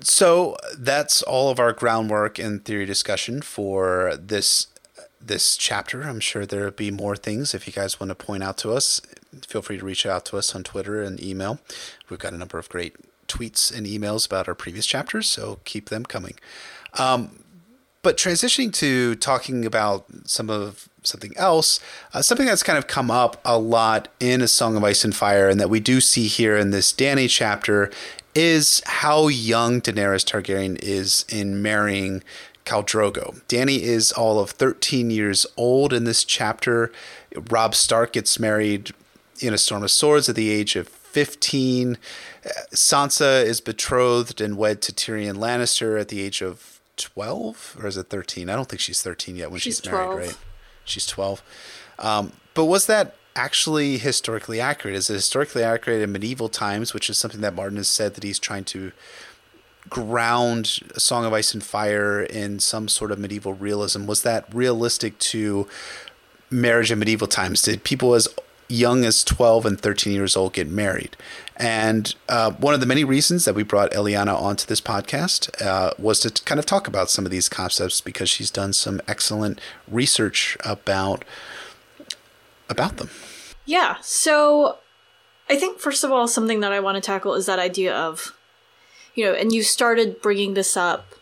So 0.00 0.56
that's 0.76 1.22
all 1.22 1.50
of 1.50 1.58
our 1.58 1.72
groundwork 1.72 2.38
and 2.38 2.64
theory 2.64 2.86
discussion 2.86 3.42
for 3.42 4.16
this 4.18 4.68
this 5.20 5.56
chapter. 5.56 6.02
I'm 6.02 6.20
sure 6.20 6.46
there'll 6.46 6.70
be 6.70 6.90
more 6.90 7.16
things 7.16 7.52
if 7.52 7.66
you 7.66 7.72
guys 7.72 7.98
want 7.98 8.10
to 8.10 8.14
point 8.14 8.42
out 8.42 8.56
to 8.58 8.72
us. 8.72 9.00
Feel 9.46 9.62
free 9.62 9.78
to 9.78 9.84
reach 9.84 10.06
out 10.06 10.24
to 10.26 10.38
us 10.38 10.54
on 10.54 10.62
Twitter 10.62 11.02
and 11.02 11.22
email. 11.22 11.58
We've 12.08 12.18
got 12.18 12.32
a 12.32 12.38
number 12.38 12.58
of 12.58 12.68
great 12.68 12.94
tweets 13.26 13.76
and 13.76 13.86
emails 13.86 14.26
about 14.26 14.48
our 14.48 14.54
previous 14.54 14.86
chapters, 14.86 15.28
so 15.28 15.60
keep 15.64 15.88
them 15.88 16.04
coming. 16.04 16.34
Um, 16.94 17.44
but 18.02 18.16
transitioning 18.16 18.72
to 18.74 19.16
talking 19.16 19.66
about 19.66 20.06
some 20.24 20.48
of 20.48 20.87
something 21.02 21.32
else, 21.36 21.80
uh, 22.12 22.22
something 22.22 22.46
that's 22.46 22.62
kind 22.62 22.78
of 22.78 22.86
come 22.86 23.10
up 23.10 23.40
a 23.44 23.58
lot 23.58 24.08
in 24.20 24.40
A 24.42 24.48
Song 24.48 24.76
of 24.76 24.84
Ice 24.84 25.04
and 25.04 25.14
Fire, 25.14 25.48
and 25.48 25.60
that 25.60 25.70
we 25.70 25.80
do 25.80 26.00
see 26.00 26.26
here 26.26 26.56
in 26.56 26.70
this 26.70 26.92
Dany 26.92 27.28
chapter, 27.28 27.90
is 28.34 28.82
how 28.86 29.28
young 29.28 29.80
Daenerys 29.80 30.24
Targaryen 30.24 30.78
is 30.82 31.24
in 31.28 31.60
marrying 31.62 32.22
Khal 32.64 32.84
Drogo. 32.84 33.40
Dany 33.48 33.80
is 33.80 34.12
all 34.12 34.38
of 34.38 34.50
13 34.50 35.10
years 35.10 35.46
old 35.56 35.92
in 35.92 36.04
this 36.04 36.24
chapter. 36.24 36.92
Robb 37.50 37.74
Stark 37.74 38.12
gets 38.12 38.38
married 38.38 38.92
in 39.40 39.54
A 39.54 39.58
Storm 39.58 39.82
of 39.82 39.90
Swords 39.90 40.28
at 40.28 40.36
the 40.36 40.50
age 40.50 40.76
of 40.76 40.88
15. 40.88 41.96
Sansa 42.74 43.42
is 43.44 43.60
betrothed 43.60 44.40
and 44.40 44.56
wed 44.56 44.82
to 44.82 44.92
Tyrion 44.92 45.36
Lannister 45.36 46.00
at 46.00 46.08
the 46.08 46.20
age 46.20 46.42
of 46.42 46.80
12 46.96 47.78
or 47.80 47.86
is 47.86 47.96
it 47.96 48.08
13? 48.10 48.50
I 48.50 48.56
don't 48.56 48.68
think 48.68 48.80
she's 48.80 49.02
13 49.02 49.36
yet 49.36 49.50
when 49.50 49.60
she's, 49.60 49.76
She's 49.76 49.90
married, 49.90 50.04
12. 50.04 50.18
right? 50.18 50.36
She's 50.88 51.06
12. 51.06 51.42
Um, 51.98 52.32
but 52.54 52.66
was 52.66 52.86
that 52.86 53.14
actually 53.36 53.98
historically 53.98 54.60
accurate? 54.60 54.96
Is 54.96 55.08
it 55.08 55.14
historically 55.14 55.62
accurate 55.62 56.02
in 56.02 56.12
medieval 56.12 56.48
times, 56.48 56.92
which 56.92 57.08
is 57.08 57.18
something 57.18 57.40
that 57.40 57.54
Martin 57.54 57.76
has 57.76 57.88
said 57.88 58.14
that 58.14 58.24
he's 58.24 58.38
trying 58.38 58.64
to 58.64 58.92
ground 59.88 60.80
A 60.94 61.00
Song 61.00 61.24
of 61.24 61.32
Ice 61.32 61.54
and 61.54 61.62
Fire 61.62 62.22
in 62.22 62.58
some 62.58 62.88
sort 62.88 63.12
of 63.12 63.18
medieval 63.18 63.54
realism? 63.54 64.06
Was 64.06 64.22
that 64.22 64.52
realistic 64.52 65.18
to 65.20 65.68
marriage 66.50 66.90
in 66.90 66.98
medieval 66.98 67.28
times? 67.28 67.62
Did 67.62 67.84
people 67.84 68.14
as 68.14 68.28
young 68.68 69.04
as 69.04 69.24
12 69.24 69.66
and 69.66 69.80
13 69.80 70.12
years 70.12 70.36
old 70.36 70.52
get 70.52 70.68
married? 70.68 71.16
And 71.58 72.14
uh, 72.28 72.52
one 72.52 72.72
of 72.72 72.78
the 72.78 72.86
many 72.86 73.02
reasons 73.02 73.44
that 73.44 73.54
we 73.54 73.64
brought 73.64 73.90
Eliana 73.90 74.40
onto 74.40 74.64
this 74.64 74.80
podcast 74.80 75.60
uh, 75.60 75.92
was 75.98 76.20
to 76.20 76.30
kind 76.44 76.60
of 76.60 76.66
talk 76.66 76.86
about 76.86 77.10
some 77.10 77.24
of 77.24 77.32
these 77.32 77.48
concepts 77.48 78.00
because 78.00 78.30
she's 78.30 78.50
done 78.50 78.72
some 78.72 79.00
excellent 79.08 79.60
research 79.88 80.56
about 80.64 81.24
about 82.70 82.98
them. 82.98 83.10
Yeah. 83.64 83.96
So 84.02 84.78
I 85.50 85.56
think, 85.56 85.80
first 85.80 86.04
of 86.04 86.12
all, 86.12 86.28
something 86.28 86.60
that 86.60 86.72
I 86.72 86.80
want 86.80 86.96
to 86.96 87.00
tackle 87.00 87.34
is 87.34 87.46
that 87.46 87.58
idea 87.58 87.94
of, 87.94 88.36
you 89.14 89.24
know, 89.24 89.32
and 89.32 89.52
you 89.52 89.62
started 89.62 90.22
bringing 90.22 90.54
this 90.54 90.76
up 90.76 91.14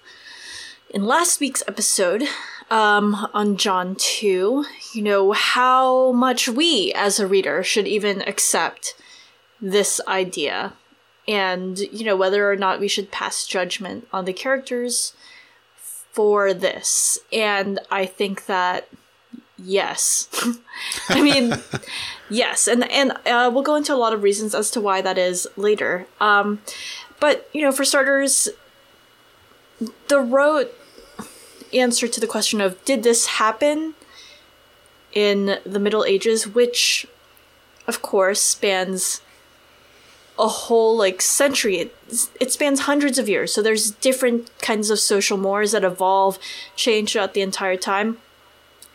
in 0.91 1.05
last 1.05 1.41
week's 1.41 1.63
episode 1.67 2.25
um, 2.71 3.29
on 3.33 3.57
Jon 3.57 3.95
2, 3.97 4.65
you 4.95 5.03
know, 5.03 5.33
how 5.33 6.13
much 6.13 6.49
we 6.49 6.93
as 6.95 7.21
a 7.21 7.27
reader 7.27 7.63
should 7.63 7.87
even 7.87 8.23
accept 8.23 8.95
this 9.61 10.01
idea 10.07 10.73
and, 11.29 11.79
you 11.79 12.05
know, 12.05 12.17
whether 12.17 12.51
or 12.51 12.57
not 12.57 12.81
we 12.81 12.89
should 12.89 13.11
pass 13.11 13.47
judgment 13.47 14.07
on 14.13 14.25
the 14.25 14.33
characters 14.33 15.13
for 16.13 16.55
this. 16.55 17.19
And 17.33 17.81
I 17.91 18.07
think 18.07 18.47
that 18.47 18.89
yes. 19.59 20.29
I 21.09 21.21
mean, 21.21 21.55
yes, 22.31 22.67
and 22.67 22.91
and 22.91 23.13
uh, 23.27 23.51
we'll 23.53 23.63
go 23.63 23.75
into 23.75 23.95
a 23.95 23.97
lot 23.97 24.13
of 24.13 24.23
reasons 24.23 24.55
as 24.55 24.71
to 24.73 24.81
why 24.81 25.01
that 25.01 25.19
is 25.19 25.49
later. 25.57 26.07
Um, 26.21 26.61
but 27.21 27.49
you 27.53 27.63
know, 27.63 27.73
for 27.73 27.85
starters, 27.85 28.49
the 30.09 30.21
rote 30.21 30.75
answer 31.73 32.09
to 32.09 32.21
the 32.21 32.27
question 32.27 32.61
of 32.61 32.83
did 32.85 33.03
this 33.03 33.27
happen 33.27 33.95
in 35.13 35.59
the 35.65 35.79
Middle 35.79 36.05
Ages, 36.05 36.47
which 36.47 37.07
of 37.87 38.03
course 38.03 38.41
spans 38.41 39.21
a 40.39 40.49
whole 40.49 40.97
like 40.97 41.23
century. 41.23 41.79
It, 41.79 41.97
it 42.41 42.53
spans 42.53 42.81
hundreds 42.81 43.19
of 43.19 43.29
years. 43.29 43.53
So 43.53 43.63
there's 43.63 43.91
different 43.91 44.51
kinds 44.61 44.91
of 44.91 44.99
social 44.99 45.37
mores 45.37 45.73
that 45.73 45.85
evolve 45.85 46.39
change 46.75 47.13
throughout 47.13 47.35
the 47.35 47.41
entire 47.41 47.77
time. 47.77 48.19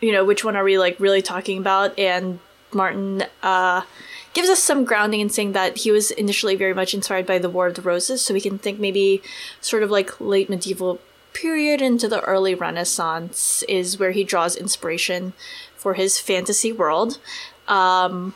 You 0.00 0.12
know 0.12 0.24
which 0.24 0.44
one 0.44 0.56
are 0.56 0.64
we 0.64 0.78
like 0.78 0.98
really 0.98 1.22
talking 1.22 1.58
about? 1.58 1.98
And 1.98 2.38
martin 2.74 3.24
uh 3.42 3.82
gives 4.32 4.48
us 4.48 4.62
some 4.62 4.84
grounding 4.84 5.20
in 5.20 5.28
saying 5.28 5.52
that 5.52 5.76
he 5.78 5.90
was 5.90 6.10
initially 6.12 6.56
very 6.56 6.72
much 6.72 6.94
inspired 6.94 7.26
by 7.26 7.38
the 7.38 7.50
war 7.50 7.66
of 7.66 7.74
the 7.74 7.82
roses. 7.82 8.24
So 8.24 8.32
we 8.32 8.40
can 8.40 8.56
think 8.56 8.78
maybe 8.78 9.22
sort 9.60 9.82
of 9.82 9.90
like 9.90 10.20
late 10.20 10.48
medieval 10.48 11.00
period 11.34 11.82
into 11.82 12.08
the 12.08 12.20
early 12.22 12.54
renaissance 12.54 13.62
is 13.68 13.98
where 13.98 14.12
he 14.12 14.24
draws 14.24 14.56
inspiration 14.56 15.34
for 15.76 15.94
his 15.94 16.18
fantasy 16.18 16.72
world. 16.72 17.18
Um 17.68 18.34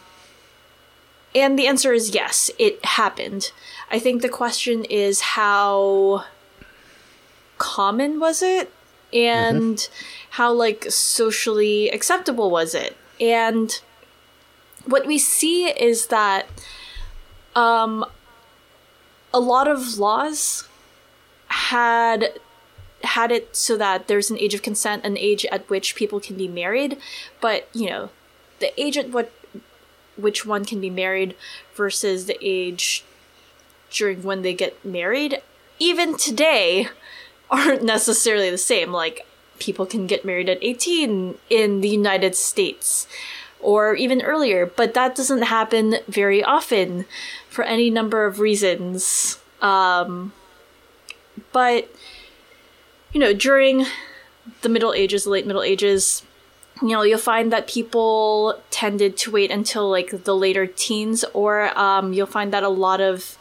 and 1.36 1.58
the 1.58 1.66
answer 1.66 1.92
is 1.92 2.14
yes, 2.14 2.50
it 2.58 2.82
happened. 2.82 3.52
I 3.90 3.98
think 3.98 4.22
the 4.22 4.28
question 4.30 4.84
is 4.84 5.20
how 5.20 6.24
common 7.58 8.18
was 8.18 8.42
it? 8.42 8.72
And 9.12 9.76
mm-hmm. 9.76 10.04
how 10.30 10.52
like 10.52 10.86
socially 10.88 11.90
acceptable 11.90 12.50
was 12.50 12.74
it? 12.74 12.96
And 13.20 13.70
what 14.86 15.06
we 15.06 15.18
see 15.18 15.66
is 15.66 16.06
that 16.06 16.46
um 17.54 18.04
a 19.34 19.40
lot 19.40 19.68
of 19.68 19.98
laws 19.98 20.66
had 21.48 22.32
had 23.04 23.30
it 23.30 23.54
so 23.54 23.76
that 23.76 24.08
there's 24.08 24.30
an 24.30 24.38
age 24.38 24.54
of 24.54 24.62
consent, 24.62 25.04
an 25.04 25.18
age 25.18 25.44
at 25.52 25.68
which 25.68 25.96
people 25.96 26.18
can 26.18 26.34
be 26.36 26.48
married, 26.48 26.96
but 27.42 27.68
you 27.74 27.90
know, 27.90 28.08
the 28.58 28.72
age 28.80 28.96
at 28.96 29.10
what 29.10 29.30
which 30.16 30.46
one 30.46 30.64
can 30.64 30.80
be 30.80 30.90
married 30.90 31.34
versus 31.74 32.26
the 32.26 32.38
age 32.40 33.04
during 33.90 34.22
when 34.22 34.42
they 34.42 34.54
get 34.54 34.84
married, 34.84 35.40
even 35.78 36.16
today, 36.16 36.88
aren't 37.50 37.82
necessarily 37.82 38.50
the 38.50 38.58
same. 38.58 38.92
Like, 38.92 39.26
people 39.58 39.86
can 39.86 40.06
get 40.06 40.24
married 40.24 40.48
at 40.48 40.58
18 40.62 41.36
in 41.48 41.80
the 41.80 41.88
United 41.88 42.34
States 42.34 43.06
or 43.60 43.94
even 43.94 44.20
earlier, 44.22 44.66
but 44.66 44.94
that 44.94 45.14
doesn't 45.14 45.42
happen 45.42 45.96
very 46.08 46.42
often 46.42 47.06
for 47.48 47.64
any 47.64 47.88
number 47.88 48.26
of 48.26 48.38
reasons. 48.38 49.38
Um, 49.62 50.32
but, 51.52 51.90
you 53.12 53.20
know, 53.20 53.32
during 53.32 53.86
the 54.60 54.68
Middle 54.68 54.92
Ages, 54.92 55.24
the 55.24 55.30
late 55.30 55.46
Middle 55.46 55.62
Ages, 55.62 56.22
you 56.82 56.88
know 56.88 57.02
you'll 57.02 57.18
find 57.18 57.52
that 57.52 57.66
people 57.66 58.60
tended 58.70 59.16
to 59.16 59.30
wait 59.30 59.50
until 59.50 59.88
like 59.88 60.24
the 60.24 60.34
later 60.34 60.66
teens 60.66 61.24
or 61.32 61.76
um, 61.78 62.12
you'll 62.12 62.26
find 62.26 62.52
that 62.52 62.62
a 62.62 62.68
lot 62.68 63.00
of 63.00 63.38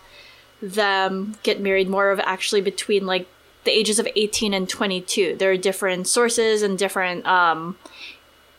them 0.61 1.35
get 1.43 1.59
married 1.59 1.89
more 1.89 2.11
of 2.11 2.19
actually 2.21 2.61
between 2.61 3.05
like 3.05 3.27
the 3.65 3.71
ages 3.71 3.99
of 3.99 4.07
18 4.15 4.53
and 4.53 4.69
22 4.69 5.35
there 5.37 5.51
are 5.51 5.57
different 5.57 6.07
sources 6.07 6.61
and 6.61 6.77
different 6.77 7.25
um, 7.25 7.77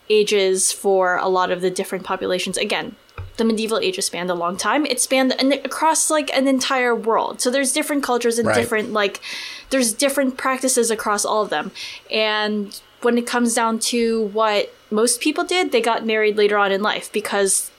ages 0.09 0.71
for 0.71 1.17
a 1.17 1.27
lot 1.27 1.51
of 1.51 1.61
the 1.61 1.69
different 1.69 2.05
populations. 2.05 2.57
Again 2.57 2.95
the 3.37 3.43
medieval 3.43 3.77
ages 3.79 4.07
spanned 4.07 4.29
a 4.29 4.35
long 4.35 4.57
time. 4.57 4.85
It 4.85 4.99
spanned 4.99 5.39
an, 5.39 5.53
across 5.53 6.09
like 6.09 6.35
an 6.35 6.47
entire 6.47 6.95
world. 6.95 7.39
So 7.39 7.49
there's 7.51 7.71
different 7.71 8.03
cultures 8.03 8.39
and 8.39 8.47
right. 8.47 8.55
different 8.55 8.93
like 8.93 9.21
there's 9.69 9.93
different 9.93 10.37
practices 10.37 10.91
across 10.91 11.23
all 11.23 11.43
of 11.43 11.49
them. 11.49 11.71
And 12.11 12.79
when 13.01 13.17
it 13.17 13.27
comes 13.27 13.53
down 13.53 13.79
to 13.79 14.23
what 14.27 14.73
most 14.89 15.21
people 15.21 15.43
did, 15.43 15.71
they 15.71 15.81
got 15.81 16.05
married 16.05 16.37
later 16.37 16.57
on 16.57 16.71
in 16.71 16.81
life 16.81 17.11
because 17.11 17.71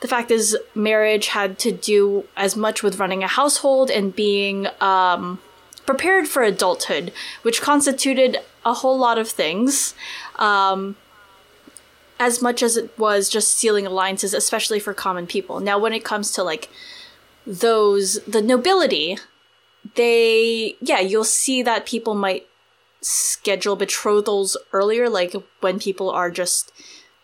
the 0.00 0.08
fact 0.08 0.30
is, 0.30 0.56
marriage 0.74 1.28
had 1.28 1.58
to 1.60 1.72
do 1.72 2.24
as 2.36 2.56
much 2.56 2.82
with 2.82 2.98
running 2.98 3.24
a 3.24 3.26
household 3.26 3.90
and 3.90 4.14
being 4.14 4.68
um, 4.80 5.40
prepared 5.86 6.28
for 6.28 6.42
adulthood, 6.42 7.12
which 7.42 7.60
constituted 7.60 8.38
a 8.64 8.74
whole 8.74 8.96
lot 8.96 9.18
of 9.18 9.28
things. 9.28 9.94
Um, 10.36 10.96
as 12.20 12.42
much 12.42 12.64
as 12.64 12.76
it 12.76 12.96
was 12.98 13.28
just 13.28 13.52
sealing 13.52 13.86
alliances, 13.86 14.34
especially 14.34 14.80
for 14.80 14.92
common 14.92 15.26
people. 15.26 15.60
Now, 15.60 15.78
when 15.78 15.92
it 15.92 16.04
comes 16.04 16.32
to 16.32 16.42
like 16.42 16.68
those, 17.46 18.20
the 18.24 18.42
nobility, 18.42 19.18
they, 19.94 20.76
yeah, 20.80 20.98
you'll 20.98 21.22
see 21.22 21.62
that 21.62 21.86
people 21.86 22.16
might 22.16 22.47
schedule 23.00 23.76
betrothals 23.76 24.56
earlier, 24.72 25.08
like 25.08 25.34
when 25.60 25.78
people 25.78 26.10
are 26.10 26.30
just 26.30 26.72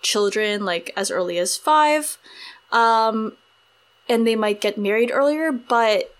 children, 0.02 0.64
like 0.64 0.92
as 0.96 1.10
early 1.10 1.38
as 1.38 1.56
five. 1.56 2.18
Um, 2.70 3.36
and 4.08 4.26
they 4.26 4.36
might 4.36 4.60
get 4.60 4.76
married 4.78 5.10
earlier, 5.12 5.50
but 5.50 6.14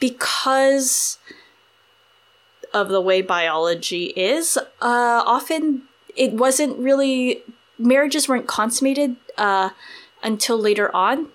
because 0.00 1.18
of 2.74 2.88
the 2.88 3.00
way 3.00 3.22
biology 3.22 4.06
is, 4.16 4.56
uh, 4.56 5.22
often 5.26 5.82
it 6.14 6.32
wasn't 6.32 6.76
really, 6.78 7.42
marriages 7.78 8.28
weren't 8.28 8.46
consummated 8.46 9.16
uh, 9.38 9.70
until 10.22 10.58
later 10.58 10.94
on, 10.94 11.28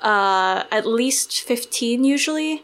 uh, 0.00 0.64
at 0.70 0.86
least 0.86 1.40
15 1.42 2.04
usually. 2.04 2.62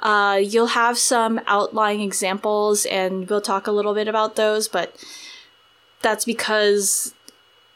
Uh, 0.00 0.40
you'll 0.42 0.68
have 0.68 0.96
some 0.96 1.40
outlying 1.46 2.00
examples, 2.00 2.86
and 2.86 3.28
we'll 3.28 3.40
talk 3.40 3.66
a 3.66 3.72
little 3.72 3.94
bit 3.94 4.08
about 4.08 4.36
those, 4.36 4.68
but 4.68 4.94
that's 6.02 6.24
because 6.24 7.14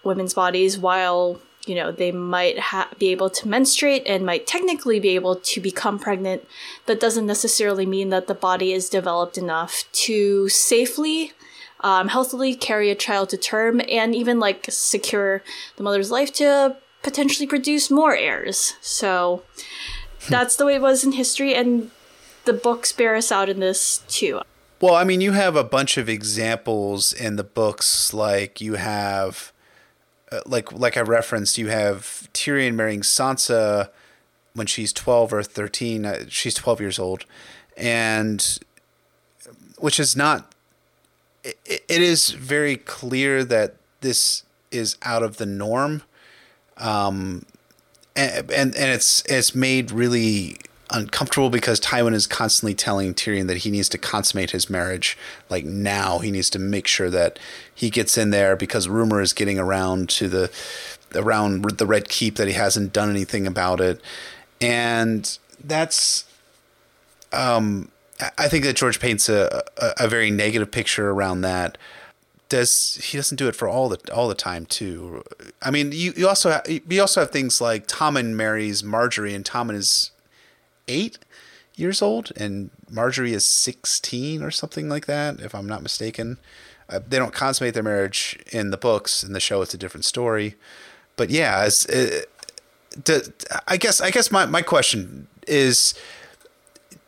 women's 0.05 0.35
bodies, 0.35 0.79
while 0.79 1.41
you 1.67 1.75
know 1.75 1.93
they 1.93 2.13
might 2.13 2.59
ha- 2.59 2.91
be 2.99 3.09
able 3.09 3.31
to 3.31 3.49
menstruate 3.49 4.03
and 4.07 4.27
might 4.27 4.47
technically 4.47 4.99
be 5.01 5.11
able 5.11 5.37
to 5.37 5.61
become 5.61 5.99
pregnant, 5.99 6.47
that 6.87 7.01
doesn't 7.01 7.27
necessarily 7.27 7.87
mean 7.87 8.11
that 8.11 8.29
the 8.29 8.35
body 8.35 8.73
is 8.73 8.89
developed 8.89 9.37
enough 9.37 9.85
to 9.93 10.49
safely 10.49 11.33
um, 11.81 12.09
healthily 12.09 12.55
carry 12.55 12.91
a 12.91 12.95
child 12.95 13.29
to 13.31 13.37
term 13.37 13.81
and 13.89 14.15
even 14.15 14.39
like 14.39 14.67
secure 14.69 15.43
the 15.77 15.83
mother's 15.83 16.11
life 16.11 16.33
to 16.35 16.77
potentially 17.03 17.47
produce 17.47 17.91
more 17.91 18.15
heirs. 18.15 18.75
So 18.81 19.43
that's 20.29 20.55
the 20.55 20.65
way 20.65 20.77
it 20.77 20.83
was 20.83 21.03
in 21.03 21.13
history, 21.13 21.55
and 21.55 21.91
the 22.45 22.53
books 22.53 22.93
bear 22.93 23.15
us 23.15 23.33
out 23.33 23.49
in 23.49 23.61
this 23.61 24.03
too. 24.09 24.41
Well, 24.81 24.95
I 24.95 25.05
mean, 25.05 25.21
you 25.21 25.33
have 25.33 25.55
a 25.55 25.63
bunch 25.65 25.97
of 25.97 26.09
examples 26.09 27.13
in 27.13 27.37
the 27.37 27.45
books, 27.45 28.13
like 28.13 28.61
you 28.61 28.75
have, 28.75 29.53
uh, 30.31 30.41
like 30.45 30.73
like 30.73 30.97
I 30.97 31.03
referenced, 31.03 31.57
you 31.57 31.69
have 31.69 32.29
Tyrion 32.35 32.75
marrying 32.75 33.03
Sansa 33.03 33.91
when 34.55 34.67
she's 34.67 34.93
twelve 34.93 35.33
or 35.33 35.43
thirteen. 35.43 36.05
Uh, 36.05 36.25
she's 36.29 36.55
twelve 36.55 36.81
years 36.81 36.99
old, 36.99 37.25
and 37.77 38.59
which 39.79 40.01
is 40.01 40.17
not. 40.17 40.53
it, 41.45 41.85
it 41.89 42.03
is 42.03 42.31
very 42.31 42.77
clear 42.77 43.45
that 43.45 43.77
this 44.01 44.45
is 44.71 44.97
out 45.03 45.23
of 45.23 45.37
the 45.37 45.47
norm, 45.47 46.03
um, 46.79 47.45
and 48.17 48.51
and, 48.51 48.75
and 48.75 48.91
it's 48.91 49.23
it's 49.27 49.55
made 49.55 49.91
really 49.91 50.59
uncomfortable 50.93 51.51
because 51.51 51.81
Tywin 51.81 52.15
is 52.15 52.27
constantly 52.27 52.75
telling 52.75 53.15
Tyrion 53.15 53.47
that 53.49 53.59
he 53.59 53.71
needs 53.71 53.89
to 53.91 53.99
consummate 53.99 54.51
his 54.51 54.71
marriage 54.71 55.17
like 55.49 55.65
now. 55.65 56.19
He 56.19 56.31
needs 56.31 56.51
to 56.51 56.59
make 56.59 56.87
sure 56.87 57.11
that 57.11 57.39
he 57.75 57.91
gets 57.91 58.17
in 58.17 58.31
there 58.31 58.57
because 58.57 58.89
rumor 58.89 59.21
is 59.21 59.33
getting 59.33 59.59
around 59.59 60.09
to 60.11 60.29
the 60.29 60.51
around 61.15 61.65
the 61.79 61.87
Red 61.87 62.09
Keep 62.09 62.37
that 62.37 62.47
he 62.47 62.55
hasn't 62.55 62.93
done 62.93 63.11
anything 63.11 63.47
about 63.47 63.81
it. 63.81 64.01
And 64.61 65.39
that's 65.63 66.25
um 67.33 67.91
I 68.39 68.49
think 68.49 68.65
that 68.65 68.77
George 68.77 69.01
paints 69.01 69.29
a, 69.29 69.65
a, 69.77 70.05
a 70.05 70.09
very 70.09 70.31
negative 70.31 70.71
picture 70.71 71.11
around 71.11 71.41
that 71.41 71.77
does 72.53 72.97
he 73.03 73.17
doesn't 73.17 73.39
do 73.39 73.49
it 73.49 73.57
for 73.57 73.67
all 73.67 73.89
the 73.89 73.99
all 74.15 74.29
the 74.29 74.35
time 74.35 74.67
too. 74.67 75.25
I 75.63 75.71
mean, 75.71 75.91
you, 75.93 76.13
you 76.15 76.29
also 76.29 76.51
have, 76.51 76.67
you 76.69 77.01
also 77.01 77.21
have 77.21 77.31
things 77.31 77.61
like 77.61 77.89
Tommen 77.89 78.35
marries 78.35 78.83
Margaery, 78.83 79.35
and 79.35 79.43
Tommen 79.43 79.75
is 79.75 80.12
eight 80.89 81.19
years 81.75 82.03
old, 82.03 82.33
and 82.37 82.71
Margaery 82.91 83.33
is 83.33 83.47
16 83.47 84.43
or 84.43 84.51
something 84.51 84.89
like 84.89 85.07
that, 85.07 85.41
if 85.41 85.55
I'm 85.55 85.67
not 85.67 85.83
mistaken. 85.83 86.39
Uh, 86.89 87.01
they 87.07 87.19
don't 87.19 87.33
consummate 87.33 87.75
their 87.75 87.83
marriage 87.83 88.39
in 88.53 88.71
the 88.71 88.77
books. 88.77 89.23
In 89.23 89.33
the 89.33 89.41
show, 89.41 89.63
it's 89.63 89.75
a 89.75 89.79
different 89.79 90.05
story. 90.05 90.57
But 91.17 91.31
yeah, 91.31 91.69
uh, 91.93 92.09
I 93.67 93.77
guess 93.77 94.01
I 94.01 94.11
guess 94.11 94.31
my, 94.31 94.47
my 94.47 94.63
question 94.63 95.29
is 95.47 95.95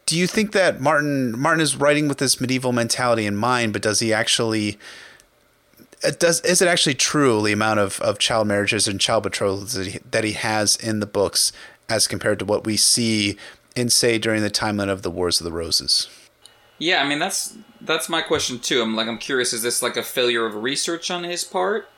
do 0.07 0.19
you 0.19 0.27
think 0.27 0.53
that 0.53 0.81
Martin 0.81 1.39
Martin 1.39 1.61
is 1.61 1.77
writing 1.77 2.09
with 2.09 2.19
this 2.19 2.41
medieval 2.41 2.73
mentality 2.73 3.27
in 3.27 3.37
mind, 3.37 3.73
but 3.73 3.83
does 3.83 4.01
he 4.01 4.13
actually 4.13 4.79
does 6.19 6.41
is 6.43 6.61
it 6.61 6.69
actually 6.69 6.95
true 6.95 7.43
the 7.43 7.53
amount 7.53 7.81
of, 7.81 8.01
of 8.01 8.19
child 8.19 8.47
marriages 8.47 8.87
and 8.87 9.01
child 9.01 9.23
betrothals 9.23 9.73
that 9.73 9.87
he, 9.87 9.99
that 10.11 10.25
he 10.25 10.33
has 10.33 10.77
in 10.77 11.01
the 11.01 11.07
books 11.07 11.53
as 11.89 12.07
compared 12.07 12.39
to 12.39 12.45
what 12.45 12.65
we 12.65 12.77
see 12.77 13.37
in 13.77 13.91
say 13.91 14.19
during 14.19 14.43
the 14.43 14.51
timeline 14.51 14.89
of 14.89 15.03
the 15.03 15.11
Wars 15.11 15.41
of 15.41 15.45
the 15.45 15.53
Roses? 15.53 16.09
Yeah, 16.79 17.03
I 17.03 17.09
mean 17.09 17.19
that's 17.19 17.57
that's 17.81 18.09
my 18.09 18.23
question 18.23 18.59
too. 18.59 18.83
I'm 18.83 18.97
like 18.97 19.09
I'm 19.09 19.19
curious. 19.19 19.53
Is 19.53 19.63
this 19.63 19.83
like 19.83 19.97
a 19.97 20.03
failure 20.03 20.47
of 20.47 20.63
research 20.63 21.11
on 21.11 21.25
his 21.25 21.45
part, 21.45 21.89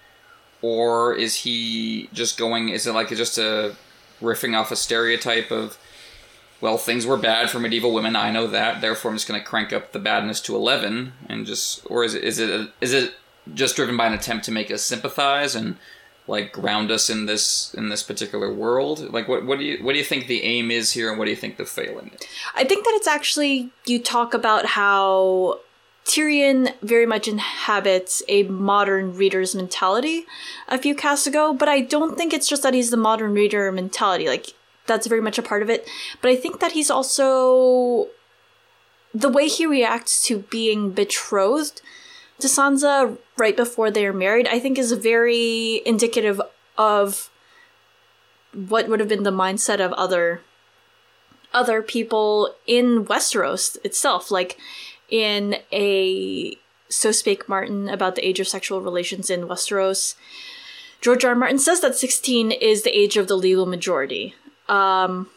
or 0.63 1.15
is 1.15 1.37
he 1.37 2.09
just 2.13 2.39
going? 2.39 2.69
Is 2.69 2.87
it 2.87 2.93
like 2.93 3.09
just 3.09 3.39
a 3.39 3.77
riffing 4.21 4.59
off 4.59 4.71
a 4.71 4.77
stereotype 4.77 5.51
of, 5.51 5.79
well, 6.61 6.79
things 6.79 7.07
were 7.07 7.17
bad 7.17 7.51
for 7.51 7.59
medieval 7.59 7.93
women. 7.93 8.17
I 8.17 8.31
know 8.31 8.47
that. 8.47 8.81
Therefore, 8.81 9.11
I'm 9.11 9.17
just 9.17 9.29
going 9.29 9.41
to 9.41 9.47
crank 9.47 9.73
up 9.73 9.93
the 9.93 9.99
badness 9.99 10.41
to 10.43 10.57
eleven 10.57 11.13
and 11.29 11.47
just, 11.47 11.87
or 11.91 12.05
is 12.05 12.15
it 12.15 12.25
is 12.25 12.39
it 12.39 12.51
a, 12.51 12.71
is 12.81 12.93
it 12.93 13.15
just 13.55 13.77
driven 13.77 13.97
by 13.97 14.07
an 14.07 14.15
attempt 14.15 14.45
to 14.47 14.53
make 14.53 14.71
us 14.71 14.83
sympathize 14.83 15.55
and 15.55 15.77
like 16.29 16.53
ground 16.53 16.91
us 16.91 17.09
in 17.09 17.27
this 17.27 17.73
in 17.75 17.89
this 17.89 18.03
particular 18.03 18.53
world 18.53 19.13
like 19.13 19.29
what 19.29 19.45
what 19.47 19.59
do 19.59 19.65
you 19.65 19.85
what 19.85 19.93
do 19.93 19.99
you 19.99 20.05
think 20.05 20.27
the 20.27 20.43
aim 20.43 20.71
is 20.71 20.93
here 20.93 21.09
and 21.09 21.19
what 21.19 21.27
do 21.27 21.31
you 21.31 21.37
think 21.37 21.57
the 21.57 21.65
failing 21.65 22.11
is 22.15 22.27
I 22.55 22.65
think 22.65 22.85
that 22.85 22.95
it's 22.95 23.07
actually 23.07 23.71
you 23.87 24.01
talk 24.01 24.35
about 24.35 24.67
how 24.67 25.61
Tyrion 26.07 26.73
very 26.83 27.05
much 27.05 27.27
inhabits 27.27 28.23
a 28.29 28.45
modern 28.45 29.17
reader's 29.17 29.57
mentality 29.57 30.25
a 30.69 30.79
few 30.79 30.95
casts 30.95 31.27
ago, 31.27 31.53
but 31.53 31.69
I 31.69 31.81
don't 31.81 32.17
think 32.17 32.33
it's 32.33 32.49
just 32.49 32.63
that 32.63 32.75
he's 32.75 32.91
the 32.91 32.97
modern 32.97 33.35
reader 33.35 33.73
mentality. 33.73 34.29
Like 34.29 34.55
that's 34.87 35.09
very 35.09 35.21
much 35.21 35.37
a 35.37 35.43
part 35.43 35.63
of 35.63 35.71
it, 35.71 35.87
but 36.23 36.31
I 36.31 36.37
think 36.37 36.61
that 36.61 36.73
he's 36.73 36.91
also 36.91 38.09
the 39.13 39.29
way 39.29 39.49
he 39.49 39.67
reacts 39.67 40.25
to 40.27 40.39
being 40.39 40.91
betrothed 40.91 41.83
to 42.39 42.47
Sansa 42.47 43.19
right 43.37 43.57
before 43.57 43.91
they 43.91 44.07
are 44.07 44.13
married, 44.13 44.47
I 44.47 44.59
think 44.59 44.79
is 44.79 44.93
very 44.93 45.83
indicative 45.87 46.41
of 46.79 47.31
what 48.53 48.89
would 48.89 49.01
have 49.01 49.09
been 49.09 49.23
the 49.23 49.31
mindset 49.31 49.81
of 49.81 49.93
other 49.93 50.41
other 51.53 51.81
people 51.81 52.55
in 52.67 53.05
Westeros 53.07 53.79
itself. 53.85 54.31
Like 54.31 54.59
in 55.09 55.57
a 55.73 56.57
So 56.89 57.13
Spake 57.13 57.49
Martin 57.49 57.89
about 57.89 58.15
the 58.15 58.27
age 58.27 58.41
of 58.41 58.49
sexual 58.49 58.81
relations 58.81 59.31
in 59.31 59.49
Westeros, 59.49 60.15
George 61.01 61.25
R. 61.25 61.31
R. 61.31 61.37
Martin 61.37 61.59
says 61.59 61.81
that 61.81 61.97
16 61.97 62.53
is 62.53 62.83
the 62.83 62.97
age 62.97 63.17
of 63.17 63.29
the 63.29 63.37
legal 63.37 63.67
majority. 63.67 64.35
Um, 64.69 65.31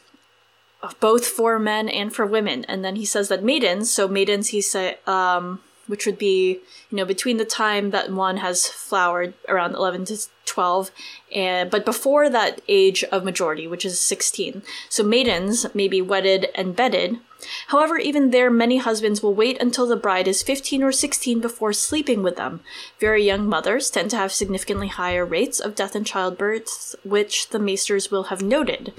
both 0.99 1.27
for 1.27 1.59
men 1.59 1.89
and 1.89 2.13
for 2.13 2.25
women. 2.25 2.65
And 2.65 2.83
then 2.83 2.95
he 2.95 3.05
says 3.05 3.27
that 3.27 3.43
maidens, 3.43 3.93
so 3.93 4.07
maidens, 4.07 4.49
he 4.49 4.61
said, 4.61 4.97
um, 5.07 5.61
which 5.89 6.05
would 6.05 6.19
be 6.19 6.59
you 6.89 6.97
know 6.97 7.05
between 7.05 7.37
the 7.37 7.45
time 7.45 7.89
that 7.89 8.11
one 8.11 8.37
has 8.37 8.67
flowered 8.67 9.33
around 9.47 9.73
11 9.73 10.05
to 10.05 10.17
12 10.45 10.91
and 11.33 11.69
but 11.69 11.83
before 11.83 12.29
that 12.29 12.61
age 12.67 13.03
of 13.05 13.23
majority 13.23 13.67
which 13.67 13.83
is 13.83 13.99
16 13.99 14.61
so 14.87 15.03
maidens 15.03 15.65
may 15.73 15.87
be 15.87 16.01
wedded 16.01 16.47
and 16.55 16.75
bedded. 16.75 17.19
However 17.67 17.97
even 17.97 18.31
there 18.31 18.49
many 18.49 18.77
husbands 18.77 19.23
will 19.23 19.33
wait 19.33 19.61
until 19.61 19.87
the 19.87 19.95
bride 19.95 20.27
is 20.27 20.43
15 20.43 20.83
or 20.83 20.91
16 20.91 21.39
before 21.39 21.73
sleeping 21.73 22.21
with 22.21 22.35
them. 22.35 22.61
Very 22.99 23.23
young 23.25 23.47
mothers 23.47 23.89
tend 23.89 24.09
to 24.11 24.17
have 24.17 24.31
significantly 24.31 24.87
higher 24.87 25.25
rates 25.25 25.59
of 25.59 25.75
death 25.75 25.95
in 25.95 26.03
childbirth 26.03 26.95
which 27.03 27.49
the 27.49 27.59
maesters 27.59 28.11
will 28.11 28.23
have 28.23 28.41
noted. 28.41 28.93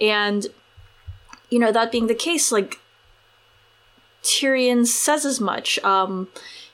And 0.00 0.46
you 1.50 1.58
know 1.58 1.72
that 1.72 1.92
being 1.92 2.08
the 2.08 2.14
case 2.14 2.50
like 2.50 2.80
Tyrion 4.26 4.86
says 4.86 5.24
as 5.24 5.40
much. 5.40 5.78
Um, 5.84 6.28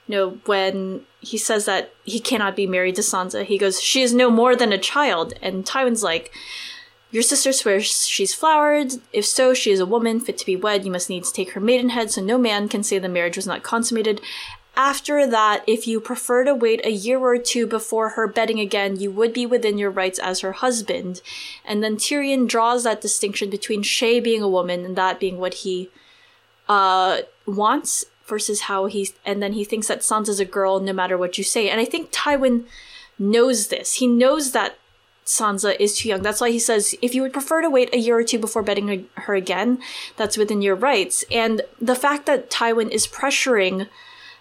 you 0.07 0.17
know, 0.17 0.39
when 0.47 1.03
he 1.21 1.39
says 1.39 1.67
that 1.67 1.93
he 2.05 2.19
cannot 2.19 2.57
be 2.57 2.67
married 2.67 2.97
to 2.97 3.03
Sansa, 3.03 3.45
he 3.45 3.59
goes, 3.59 3.81
"She 3.81 4.03
is 4.03 4.13
no 4.13 4.31
more 4.31 4.57
than 4.57 4.73
a 4.73 4.79
child." 4.79 5.35
And 5.41 5.65
Tywin's 5.65 6.03
like, 6.03 6.33
"Your 7.11 7.23
sister 7.23 7.53
swears 7.53 8.07
she's 8.09 8.35
flowered. 8.35 8.95
If 9.13 9.27
so, 9.27 9.55
she 9.55 9.71
is 9.71 9.81
a 9.81 9.87
woman 9.87 10.19
fit 10.19 10.39
to 10.39 10.47
be 10.47 10.57
wed. 10.57 10.85
You 10.85 10.91
must 10.91 11.11
needs 11.11 11.31
take 11.31 11.53
her 11.53 11.61
maidenhead, 11.61 12.11
so 12.11 12.21
no 12.21 12.39
man 12.39 12.69
can 12.69 12.83
say 12.83 12.99
the 12.99 13.09
marriage 13.09 13.37
was 13.37 13.47
not 13.47 13.63
consummated." 13.63 14.21
After 14.75 15.27
that, 15.27 15.63
if 15.67 15.87
you 15.87 16.01
prefer 16.01 16.45
to 16.45 16.55
wait 16.55 16.81
a 16.85 16.91
year 16.91 17.19
or 17.19 17.37
two 17.37 17.67
before 17.67 18.11
her 18.11 18.27
bedding 18.27 18.59
again, 18.59 18.99
you 18.99 19.11
would 19.11 19.35
be 19.35 19.45
within 19.45 19.77
your 19.77 19.91
rights 19.91 20.19
as 20.19 20.41
her 20.41 20.53
husband. 20.53 21.21
And 21.63 21.85
then 21.85 21.97
Tyrion 21.97 22.49
draws 22.49 22.83
that 22.85 23.03
distinction 23.03 23.51
between 23.51 23.83
Shae 23.83 24.25
being 24.25 24.43
a 24.43 24.49
woman 24.49 24.87
and 24.87 24.97
that 24.97 25.21
being 25.21 25.37
what 25.39 25.55
he 25.63 25.91
uh, 26.71 27.19
wants 27.47 28.05
versus 28.27 28.63
how 28.63 28.87
he 28.87 29.09
and 29.25 29.43
then 29.43 29.53
he 29.53 29.65
thinks 29.65 29.89
that 29.89 30.01
Sansa's 30.01 30.41
a 30.41 30.45
girl 30.45 30.81
no 30.81 30.93
matter 30.93 31.19
what 31.19 31.39
you 31.39 31.45
say. 31.45 31.69
And 31.69 31.81
I 31.81 31.85
think 31.85 32.11
Tywin 32.11 32.65
knows 33.19 33.69
this. 33.69 33.95
He 33.95 34.07
knows 34.07 34.53
that 34.53 34.79
Sansa 35.25 35.77
is 35.79 35.99
too 35.99 36.09
young. 36.09 36.23
That's 36.23 36.41
why 36.41 36.51
he 36.51 36.59
says 36.59 36.95
if 37.01 37.15
you 37.15 37.23
would 37.23 37.33
prefer 37.33 37.63
to 37.63 37.71
wait 37.71 37.93
a 37.95 37.99
year 37.99 38.19
or 38.19 38.25
two 38.25 38.39
before 38.39 38.63
bedding 38.63 39.09
her 39.15 39.35
again, 39.35 39.79
that's 40.17 40.37
within 40.37 40.63
your 40.63 40.75
rights. 40.75 41.25
And 41.31 41.63
the 41.81 41.95
fact 41.95 42.27
that 42.27 42.51
Tywin 42.51 42.91
is 42.91 43.07
pressuring 43.07 43.89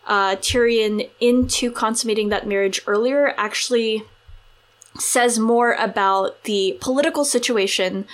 uh, 0.07 0.35
Tyrion 0.37 1.09
into 1.19 1.71
consummating 1.71 2.29
that 2.29 2.47
marriage 2.47 2.81
earlier 2.87 3.33
actually 3.37 4.03
says 4.97 5.39
more 5.39 5.73
about 5.73 6.43
the 6.43 6.77
political 6.81 7.23
situation 7.23 8.05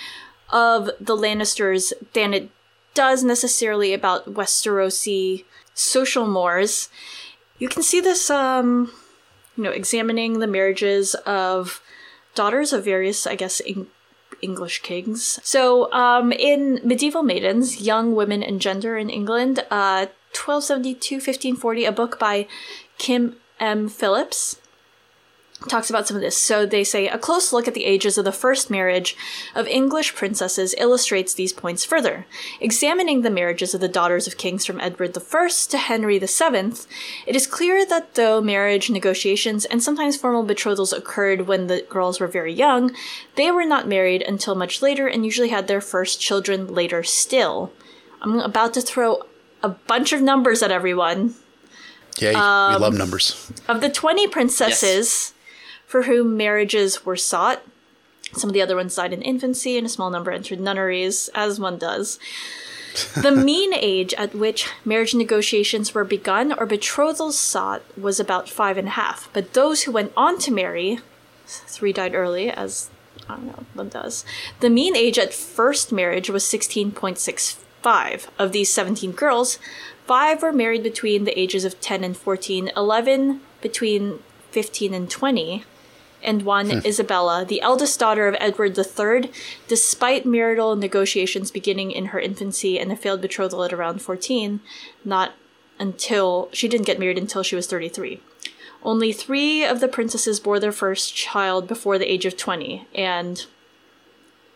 of 0.50 0.90
the 1.00 1.16
Lannisters 1.16 1.92
than 2.12 2.34
it 2.34 2.50
does 2.94 3.22
necessarily 3.22 3.92
about 3.92 4.34
Westerosi 4.34 5.44
social 5.74 6.26
mores. 6.26 6.88
You 7.58 7.68
can 7.68 7.82
see 7.82 8.00
this, 8.00 8.30
um, 8.30 8.92
you 9.56 9.64
know, 9.64 9.70
examining 9.70 10.38
the 10.38 10.46
marriages 10.46 11.14
of 11.26 11.80
daughters 12.34 12.72
of 12.72 12.84
various, 12.84 13.26
I 13.26 13.34
guess, 13.34 13.60
English 14.40 14.82
kings. 14.82 15.40
So, 15.42 15.92
um, 15.92 16.32
in 16.32 16.80
Medieval 16.84 17.22
Maidens, 17.22 17.80
Young 17.80 18.14
Women 18.14 18.42
and 18.42 18.60
Gender 18.60 18.96
in 18.96 19.10
England, 19.10 19.60
uh, 19.70 20.06
1272 20.32 21.16
1540, 21.16 21.84
a 21.84 21.92
book 21.92 22.18
by 22.18 22.46
Kim 22.98 23.36
M. 23.58 23.88
Phillips 23.88 24.60
talks 25.66 25.90
about 25.90 26.06
some 26.06 26.16
of 26.16 26.22
this. 26.22 26.36
So 26.36 26.64
they 26.64 26.84
say 26.84 27.08
a 27.08 27.18
close 27.18 27.52
look 27.52 27.66
at 27.66 27.74
the 27.74 27.84
ages 27.84 28.16
of 28.16 28.24
the 28.24 28.32
first 28.32 28.70
marriage 28.70 29.16
of 29.56 29.66
English 29.66 30.14
princesses 30.14 30.74
illustrates 30.78 31.34
these 31.34 31.52
points 31.52 31.84
further. 31.84 32.26
Examining 32.60 33.22
the 33.22 33.30
marriages 33.30 33.74
of 33.74 33.80
the 33.80 33.88
daughters 33.88 34.28
of 34.28 34.36
kings 34.36 34.64
from 34.64 34.80
Edward 34.80 35.16
I 35.16 35.48
to 35.48 35.78
Henry 35.78 36.18
VII, 36.18 36.72
it 37.26 37.34
is 37.34 37.46
clear 37.46 37.84
that 37.86 38.14
though 38.14 38.40
marriage 38.40 38.88
negotiations 38.88 39.64
and 39.64 39.82
sometimes 39.82 40.16
formal 40.16 40.44
betrothals 40.44 40.92
occurred 40.92 41.48
when 41.48 41.66
the 41.66 41.84
girls 41.88 42.20
were 42.20 42.28
very 42.28 42.52
young, 42.52 42.94
they 43.34 43.50
were 43.50 43.66
not 43.66 43.88
married 43.88 44.22
until 44.22 44.54
much 44.54 44.80
later 44.80 45.08
and 45.08 45.24
usually 45.24 45.48
had 45.48 45.66
their 45.66 45.80
first 45.80 46.20
children 46.20 46.72
later 46.72 47.02
still. 47.02 47.72
I'm 48.22 48.38
about 48.38 48.74
to 48.74 48.80
throw 48.80 49.24
a 49.62 49.70
bunch 49.70 50.12
of 50.12 50.22
numbers 50.22 50.62
at 50.62 50.70
everyone. 50.70 51.34
Yeah, 52.18 52.30
um, 52.30 52.74
we 52.74 52.80
love 52.80 52.94
numbers. 52.94 53.50
Of 53.68 53.80
the 53.80 53.88
20 53.88 54.28
princesses, 54.28 54.82
yes 54.82 55.34
for 55.88 56.02
whom 56.02 56.36
marriages 56.36 57.04
were 57.06 57.16
sought. 57.16 57.62
Some 58.34 58.50
of 58.50 58.54
the 58.54 58.60
other 58.60 58.76
ones 58.76 58.94
died 58.94 59.14
in 59.14 59.22
infancy, 59.22 59.78
and 59.78 59.86
a 59.86 59.90
small 59.90 60.10
number 60.10 60.30
entered 60.30 60.60
nunneries, 60.60 61.30
as 61.34 61.58
one 61.58 61.78
does. 61.78 62.18
the 63.22 63.32
mean 63.32 63.72
age 63.74 64.12
at 64.14 64.34
which 64.34 64.68
marriage 64.84 65.14
negotiations 65.14 65.94
were 65.94 66.04
begun 66.04 66.52
or 66.52 66.66
betrothals 66.66 67.38
sought 67.38 67.82
was 67.98 68.20
about 68.20 68.50
five 68.50 68.76
and 68.76 68.88
a 68.88 68.92
half, 68.92 69.30
but 69.32 69.54
those 69.54 69.82
who 69.82 69.92
went 69.92 70.12
on 70.14 70.38
to 70.40 70.52
marry, 70.52 71.00
three 71.46 71.92
died 71.92 72.14
early, 72.14 72.50
as 72.50 72.90
I 73.26 73.36
don't 73.36 73.46
know, 73.46 73.64
one 73.72 73.88
does. 73.88 74.26
The 74.60 74.70
mean 74.70 74.94
age 74.94 75.18
at 75.18 75.32
first 75.32 75.90
marriage 75.90 76.28
was 76.28 76.44
16.65. 76.44 78.26
Of 78.38 78.52
these 78.52 78.72
17 78.72 79.12
girls, 79.12 79.58
five 80.06 80.42
were 80.42 80.52
married 80.52 80.82
between 80.82 81.24
the 81.24 81.38
ages 81.38 81.64
of 81.64 81.80
10 81.80 82.04
and 82.04 82.16
14, 82.16 82.72
11 82.76 83.40
between 83.62 84.18
15 84.50 84.94
and 84.94 85.10
20, 85.10 85.64
and 86.22 86.42
one, 86.42 86.70
hmm. 86.70 86.86
Isabella, 86.86 87.44
the 87.44 87.60
eldest 87.60 87.98
daughter 87.98 88.26
of 88.28 88.36
Edward 88.40 88.76
III, 88.76 89.30
despite 89.66 90.26
marital 90.26 90.76
negotiations 90.76 91.50
beginning 91.50 91.90
in 91.92 92.06
her 92.06 92.20
infancy 92.20 92.78
and 92.78 92.90
a 92.90 92.96
failed 92.96 93.20
betrothal 93.20 93.64
at 93.64 93.72
around 93.72 94.02
14, 94.02 94.60
not 95.04 95.32
until 95.78 96.48
she 96.52 96.68
didn't 96.68 96.86
get 96.86 96.98
married 96.98 97.18
until 97.18 97.42
she 97.42 97.56
was 97.56 97.66
33. 97.66 98.20
Only 98.82 99.12
three 99.12 99.64
of 99.64 99.80
the 99.80 99.88
princesses 99.88 100.40
bore 100.40 100.60
their 100.60 100.72
first 100.72 101.14
child 101.14 101.66
before 101.66 101.98
the 101.98 102.10
age 102.10 102.26
of 102.26 102.36
20, 102.36 102.86
and 102.94 103.44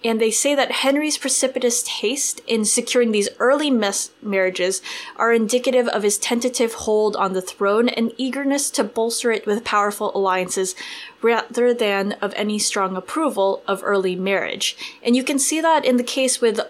and 0.05 0.21
they 0.21 0.31
say 0.31 0.55
that 0.55 0.73
Henry's 0.73 1.19
precipitous 1.19 1.87
haste 1.87 2.41
in 2.47 2.65
securing 2.65 3.13
these 3.13 3.29
early 3.39 3.71
mes- 3.71 4.11
marriages 4.21 4.83
are 5.17 5.33
indicative 5.33 5.89
of 5.89 6.03
his 6.03 6.19
tentative 6.19 6.75
hold 6.75 7.15
on 7.17 7.33
the 7.33 7.43
throne 7.43 7.89
and 7.89 8.13
eagerness 8.17 8.71
to 8.71 8.85
bolster 8.85 9.31
it 9.31 9.47
with 9.47 9.65
powerful 9.65 10.15
alliances 10.15 10.75
rather 11.21 11.73
than 11.73 12.13
of 12.21 12.35
any 12.35 12.59
strong 12.59 12.97
approval 12.97 13.63
of 13.67 13.83
early 13.85 14.17
marriage. 14.17 14.77
And 15.03 15.15
you 15.15 15.23
can 15.23 15.39
see 15.39 15.61
that 15.61 15.85
in 15.85 15.97
the 15.97 16.03
case 16.03 16.41
with 16.41 16.61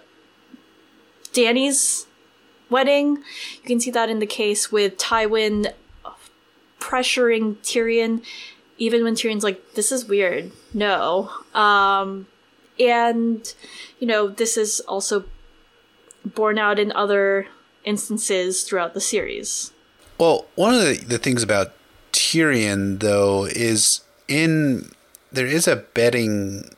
Dany's 1.32 2.06
wedding. 2.68 3.16
You 3.62 3.66
can 3.66 3.80
see 3.80 3.90
that 3.90 4.10
in 4.10 4.18
the 4.18 4.26
case 4.26 4.70
with 4.70 4.98
Tywin 4.98 5.72
pressuring 6.78 7.56
Tyrion 7.58 8.22
even 8.78 9.04
when 9.04 9.14
Tyrion's 9.14 9.44
like, 9.44 9.74
"This 9.74 9.92
is 9.92 10.06
weird," 10.06 10.50
no. 10.74 11.30
Um, 11.54 12.26
and 12.78 13.54
you 13.98 14.06
know, 14.06 14.28
this 14.28 14.56
is 14.56 14.80
also 14.80 15.24
borne 16.24 16.58
out 16.58 16.78
in 16.78 16.92
other 16.92 17.46
instances 17.84 18.62
throughout 18.62 18.94
the 18.94 19.00
series. 19.00 19.72
Well, 20.18 20.46
one 20.54 20.74
of 20.74 20.80
the, 20.80 21.04
the 21.04 21.18
things 21.18 21.42
about 21.42 21.72
Tyrion, 22.12 23.00
though, 23.00 23.46
is 23.46 24.02
in 24.28 24.92
there 25.32 25.46
is 25.46 25.66
a 25.66 25.76
bedding 25.76 26.74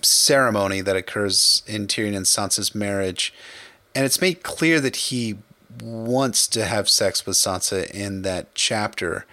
ceremony 0.00 0.80
that 0.80 0.96
occurs 0.96 1.62
in 1.66 1.86
Tyrion 1.86 2.16
and 2.16 2.26
Sansa's 2.26 2.74
marriage, 2.74 3.32
and 3.94 4.04
it's 4.04 4.20
made 4.20 4.42
clear 4.42 4.80
that 4.80 4.96
he 4.96 5.38
wants 5.82 6.46
to 6.48 6.64
have 6.64 6.88
sex 6.88 7.24
with 7.24 7.36
Sansa 7.36 7.90
in 7.90 8.22
that 8.22 8.54
chapter, 8.54 9.26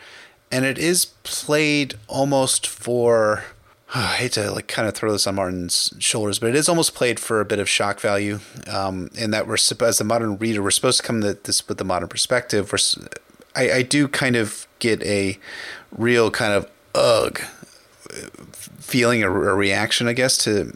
and 0.52 0.66
it 0.66 0.78
is 0.78 1.06
played 1.24 1.96
almost 2.08 2.68
for. 2.68 3.46
I 3.96 4.16
hate 4.16 4.34
to 4.34 4.52
like 4.52 4.68
kind 4.68 4.88
of 4.88 4.94
throw 4.94 5.12
this 5.12 5.28
on 5.28 5.36
Martin's 5.36 5.94
shoulders, 6.00 6.40
but 6.40 6.50
it 6.50 6.56
is 6.56 6.70
almost 6.70 6.94
played 6.94 7.20
for 7.20 7.42
a 7.42 7.46
bit 7.46 7.60
of 7.60 7.68
shock 7.68 8.00
value. 8.00 8.40
Um, 8.68 9.10
in 9.16 9.32
that 9.32 9.48
we're 9.48 9.56
as 9.56 9.98
the 9.98 10.04
modern 10.04 10.38
reader, 10.38 10.62
we're 10.62 10.72
supposed 10.72 11.02
to 11.02 11.08
come 11.08 11.22
to 11.22 11.34
this 11.34 11.68
with 11.68 11.78
the 11.78 11.86
modern 11.86 12.10
perspective. 12.10 12.72
We're, 12.72 13.08
I, 13.56 13.72
I 13.78 13.82
do 13.82 14.08
kind 14.08 14.36
of 14.36 14.68
get 14.80 15.02
a 15.04 15.38
real 15.92 16.32
kind 16.32 16.54
of 16.54 16.70
ugh 16.96 17.42
feeling 18.80 19.24
a 19.24 19.30
reaction, 19.30 20.08
I 20.08 20.14
guess, 20.14 20.38
to 20.40 20.76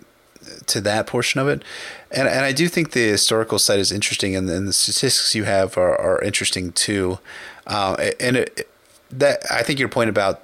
to 0.67 0.81
that 0.81 1.07
portion 1.07 1.39
of 1.39 1.47
it. 1.47 1.63
And 2.11 2.27
and 2.27 2.45
I 2.45 2.51
do 2.51 2.67
think 2.67 2.91
the 2.91 3.07
historical 3.07 3.59
side 3.59 3.79
is 3.79 3.91
interesting, 3.91 4.35
and, 4.35 4.49
and 4.49 4.67
the 4.67 4.73
statistics 4.73 5.35
you 5.35 5.43
have 5.43 5.77
are, 5.77 5.99
are 5.99 6.21
interesting 6.21 6.71
too. 6.71 7.19
Uh, 7.65 8.11
and 8.19 8.37
it, 8.37 8.69
that 9.11 9.39
I 9.51 9.63
think 9.63 9.79
your 9.79 9.89
point 9.89 10.09
about 10.09 10.41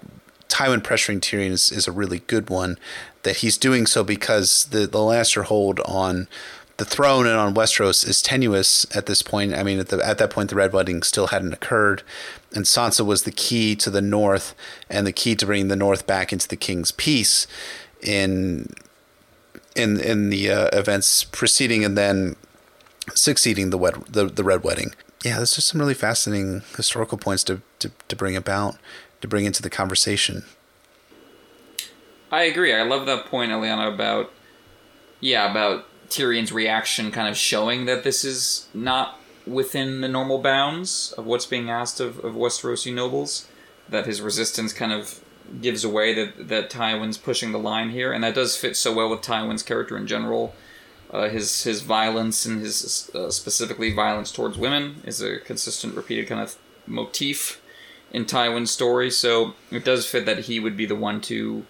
Tywin 0.50 0.82
pressuring 0.82 1.20
Tyrion 1.22 1.52
is, 1.52 1.72
is 1.72 1.88
a 1.88 1.92
really 1.92 2.20
good 2.28 2.50
one. 2.50 2.78
That 3.24 3.38
he's 3.38 3.58
doing 3.58 3.86
so 3.86 4.04
because 4.04 4.66
the 4.66 4.80
the 4.80 5.00
Lannister 5.00 5.44
hold 5.44 5.80
on 5.82 6.28
the 6.78 6.86
throne 6.86 7.28
and 7.28 7.36
on 7.36 7.54
Westeros 7.54 8.08
is 8.08 8.22
tenuous 8.22 8.86
at 8.96 9.06
this 9.06 9.22
point. 9.22 9.54
I 9.54 9.64
mean, 9.64 9.80
at 9.80 9.90
the 9.90 10.06
at 10.06 10.18
that 10.18 10.30
point, 10.30 10.50
the 10.50 10.56
Red 10.56 10.74
Wedding 10.74 11.04
still 11.04 11.28
hadn't 11.28 11.54
occurred, 11.54 12.04
and 12.56 12.66
Sansa 12.66 13.06
was 13.06 13.24
the 13.24 13.32
key 13.32 13.76
to 13.76 13.90
the 13.90 14.02
North 14.02 14.56
and 14.90 15.06
the 15.06 15.12
key 15.12 15.36
to 15.36 15.46
bringing 15.46 15.68
the 15.68 15.76
North 15.76 16.08
back 16.08 16.32
into 16.32 16.48
the 16.48 16.56
King's 16.56 16.92
peace 16.92 17.46
in 18.02 18.70
in 19.76 20.00
in 20.00 20.30
the 20.30 20.50
uh, 20.50 20.70
events 20.72 21.26
preceding 21.26 21.84
and 21.84 21.98
then 21.98 22.38
succeeding 23.14 23.70
the, 23.70 23.78
wed- 23.78 24.06
the 24.08 24.26
the 24.26 24.44
Red 24.44 24.64
Wedding. 24.64 24.94
Yeah, 25.24 25.38
there's 25.38 25.56
just 25.56 25.68
some 25.68 25.82
really 25.82 25.94
fascinating 25.94 26.62
historical 26.78 27.18
points 27.18 27.44
to, 27.46 27.62
to, 27.80 27.92
to 28.08 28.16
bring 28.16 28.38
about, 28.38 28.78
to 29.22 29.28
bring 29.28 29.46
into 29.46 29.62
the 29.62 29.70
conversation. 29.70 30.44
I 32.32 32.44
agree. 32.44 32.74
I 32.74 32.84
love 32.84 33.06
that 33.06 33.26
point, 33.26 33.52
Eliana, 33.52 33.92
about 33.92 34.32
yeah, 35.20 35.50
about 35.50 35.86
Tyrion's 36.10 36.52
reaction 36.52 37.12
kind 37.12 37.28
of 37.28 37.36
showing 37.36 37.86
that 37.86 38.04
this 38.04 38.24
is 38.24 38.68
not 38.74 39.20
within 39.46 40.02
the 40.02 40.08
normal 40.08 40.40
bounds 40.40 41.14
of 41.18 41.26
what's 41.26 41.46
being 41.46 41.70
asked 41.70 42.00
of, 42.00 42.24
of 42.24 42.36
Westerosi 42.36 42.94
nobles. 42.94 43.48
That 43.90 44.06
his 44.06 44.22
resistance 44.22 44.72
kind 44.72 44.92
of 44.92 45.24
gives 45.62 45.84
away 45.84 46.14
that 46.14 46.48
that 46.50 46.70
Tywin's 46.70 47.18
pushing 47.18 47.52
the 47.52 47.60
line 47.60 47.90
here, 47.90 48.14
and 48.14 48.24
that 48.24 48.36
does 48.36 48.56
fit 48.56 48.78
so 48.78 48.94
well 48.94 49.10
with 49.10 49.22
Tywin's 49.22 49.64
character 49.64 49.98
in 49.98 50.06
general. 50.06 50.54
Uh, 51.12 51.28
his 51.30 51.64
his 51.64 51.82
violence 51.82 52.46
and 52.46 52.62
his 52.62 53.10
uh, 53.16 53.32
specifically 53.32 53.92
violence 53.92 54.32
towards 54.32 54.60
women 54.60 55.02
is 55.06 55.22
a 55.22 55.40
consistent, 55.40 55.96
repeated 55.96 56.28
kind 56.28 56.40
of 56.40 56.56
motif 56.86 57.59
in 58.12 58.26
Tywin's 58.26 58.72
story. 58.72 59.12
So 59.12 59.54
it 59.72 59.86
does 59.86 60.08
fit 60.08 60.26
that 60.26 60.40
he 60.40 60.60
would 60.60 60.78
be 60.78 60.86
the 60.86 60.96
one 60.96 61.22
to 61.22 61.66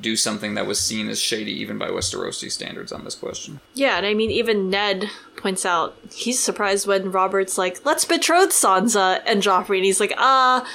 do 0.00 0.16
something 0.16 0.54
that 0.54 0.66
was 0.66 0.80
seen 0.80 1.08
as 1.08 1.20
shady 1.20 1.52
even 1.52 1.78
by 1.78 1.88
Westerosi 1.88 2.50
standards 2.50 2.92
on 2.92 3.04
this 3.04 3.14
question. 3.14 3.60
Yeah, 3.74 3.96
and 3.96 4.06
I 4.06 4.14
mean 4.14 4.30
even 4.30 4.70
Ned 4.70 5.10
points 5.36 5.66
out 5.66 5.96
he's 6.12 6.40
surprised 6.40 6.86
when 6.86 7.12
Robert's 7.12 7.58
like, 7.58 7.84
"Let's 7.84 8.04
betroth 8.04 8.50
Sansa," 8.50 9.20
and 9.26 9.42
Joffrey, 9.42 9.76
and 9.76 9.84
he's 9.84 10.00
like, 10.00 10.14
"Ah." 10.16 10.62
Uh, 10.62 10.66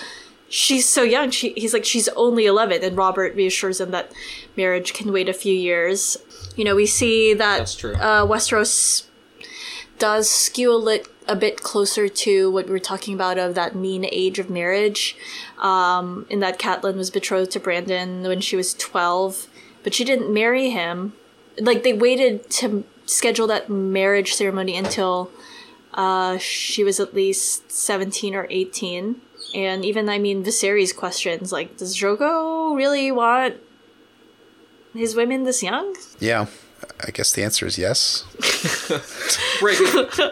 she's 0.50 0.88
so 0.88 1.04
young. 1.04 1.30
She 1.30 1.54
he's 1.58 1.74
like 1.74 1.86
she's 1.86 2.08
only 2.10 2.46
11 2.46 2.84
and 2.84 2.98
Robert 2.98 3.36
reassures 3.36 3.82
him 3.82 3.92
that 3.92 4.12
marriage 4.56 4.94
can 4.94 5.12
wait 5.12 5.30
a 5.30 5.34
few 5.34 5.54
years. 5.54 6.18
You 6.56 6.64
know, 6.64 6.76
we 6.76 6.86
see 6.86 7.34
that 7.34 7.62
uh, 7.62 8.26
Westeros 8.26 9.07
does 10.00 10.30
skew 10.30 10.74
a, 10.74 10.78
lit, 10.78 11.08
a 11.28 11.36
bit 11.36 11.62
closer 11.62 12.08
to 12.08 12.52
what 12.52 12.66
we 12.66 12.72
were 12.72 12.80
talking 12.80 13.14
about 13.14 13.38
of 13.38 13.56
that 13.56 13.76
mean 13.76 14.06
age 14.12 14.40
of 14.40 14.50
marriage. 14.50 15.16
Um, 15.60 16.26
in 16.30 16.40
that 16.40 16.60
Catelyn 16.60 16.96
was 16.96 17.10
betrothed 17.10 17.52
to 17.52 17.60
Brandon 17.60 18.24
when 18.24 18.42
she 18.42 18.56
was 18.56 18.74
12, 18.74 19.48
but 19.84 19.94
she 19.94 20.04
didn't 20.04 20.34
marry 20.34 20.70
him. 20.70 21.14
Like 21.60 21.84
they 21.84 21.94
waited 21.94 22.50
to 22.52 22.84
schedule 23.06 23.48
that 23.48 23.70
marriage 23.70 24.34
ceremony 24.34 24.78
until 24.78 25.32
uh, 25.94 26.38
she 26.38 26.84
was 26.84 27.00
at 27.00 27.14
least 27.14 27.72
17 27.72 28.36
or 28.36 28.48
18 28.50 29.22
and 29.56 29.86
even 29.86 30.10
I 30.10 30.20
mean 30.20 30.44
Viserys 30.44 30.96
questions 30.96 31.52
like, 31.52 31.78
does 31.78 31.96
Drogo 31.96 32.76
really 32.76 33.12
want 33.12 33.56
his 34.94 35.16
women 35.16 35.44
this 35.44 35.64
young? 35.64 35.96
Yeah, 36.20 36.48
I 37.06 37.12
guess 37.12 37.32
the 37.32 37.44
answer 37.44 37.66
is 37.66 37.78
yes. 37.78 38.24
right. 39.62 39.78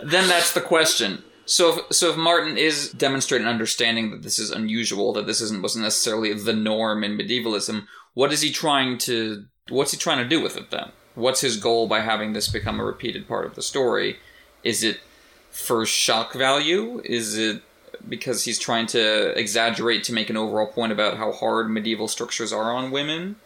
then 0.03 0.27
that's 0.27 0.53
the 0.53 0.61
question. 0.61 1.23
So 1.45 1.79
if, 1.79 1.95
so 1.95 2.09
if 2.09 2.17
Martin 2.17 2.57
is 2.57 2.89
demonstrating 2.89 3.47
understanding 3.47 4.11
that 4.11 4.23
this 4.23 4.39
is 4.39 4.49
unusual, 4.49 5.13
that 5.13 5.27
this 5.27 5.41
isn't 5.41 5.61
wasn't 5.61 5.83
necessarily 5.83 6.33
the 6.33 6.53
norm 6.53 7.03
in 7.03 7.17
medievalism, 7.17 7.87
what 8.13 8.33
is 8.33 8.41
he 8.41 8.51
trying 8.51 8.97
to 8.99 9.45
what's 9.69 9.91
he 9.91 9.97
trying 9.97 10.17
to 10.17 10.27
do 10.27 10.41
with 10.41 10.57
it 10.57 10.71
then? 10.71 10.91
What's 11.13 11.41
his 11.41 11.57
goal 11.57 11.87
by 11.87 12.01
having 12.01 12.33
this 12.33 12.47
become 12.47 12.79
a 12.79 12.85
repeated 12.85 13.27
part 13.27 13.45
of 13.45 13.55
the 13.55 13.61
story? 13.61 14.17
Is 14.63 14.83
it 14.83 14.99
for 15.51 15.85
shock 15.85 16.33
value? 16.33 17.01
Is 17.05 17.37
it 17.37 17.61
because 18.07 18.43
he's 18.43 18.59
trying 18.59 18.87
to 18.87 19.37
exaggerate 19.39 20.03
to 20.05 20.13
make 20.13 20.29
an 20.29 20.37
overall 20.37 20.67
point 20.67 20.91
about 20.91 21.17
how 21.17 21.31
hard 21.31 21.69
medieval 21.69 22.07
structures 22.07 22.51
are 22.51 22.73
on 22.73 22.91
women, 22.91 23.37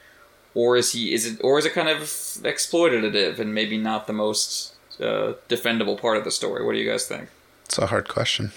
or 0.53 0.77
is 0.77 0.91
he 0.91 1.13
is 1.13 1.25
it 1.25 1.39
or 1.43 1.59
is 1.59 1.65
it 1.65 1.73
kind 1.73 1.89
of 1.89 2.01
exploitative 2.01 3.39
and 3.39 3.53
maybe 3.53 3.77
not 3.77 4.07
the 4.07 4.13
most 4.13 4.75
uh, 4.99 5.33
defendable 5.47 5.99
part 5.99 6.17
of 6.17 6.23
the 6.23 6.31
story? 6.31 6.65
What 6.65 6.73
do 6.73 6.79
you 6.79 6.89
guys 6.89 7.05
think? 7.05 7.29
It's 7.65 7.77
a 7.77 7.87
hard 7.87 8.07
question. 8.07 8.51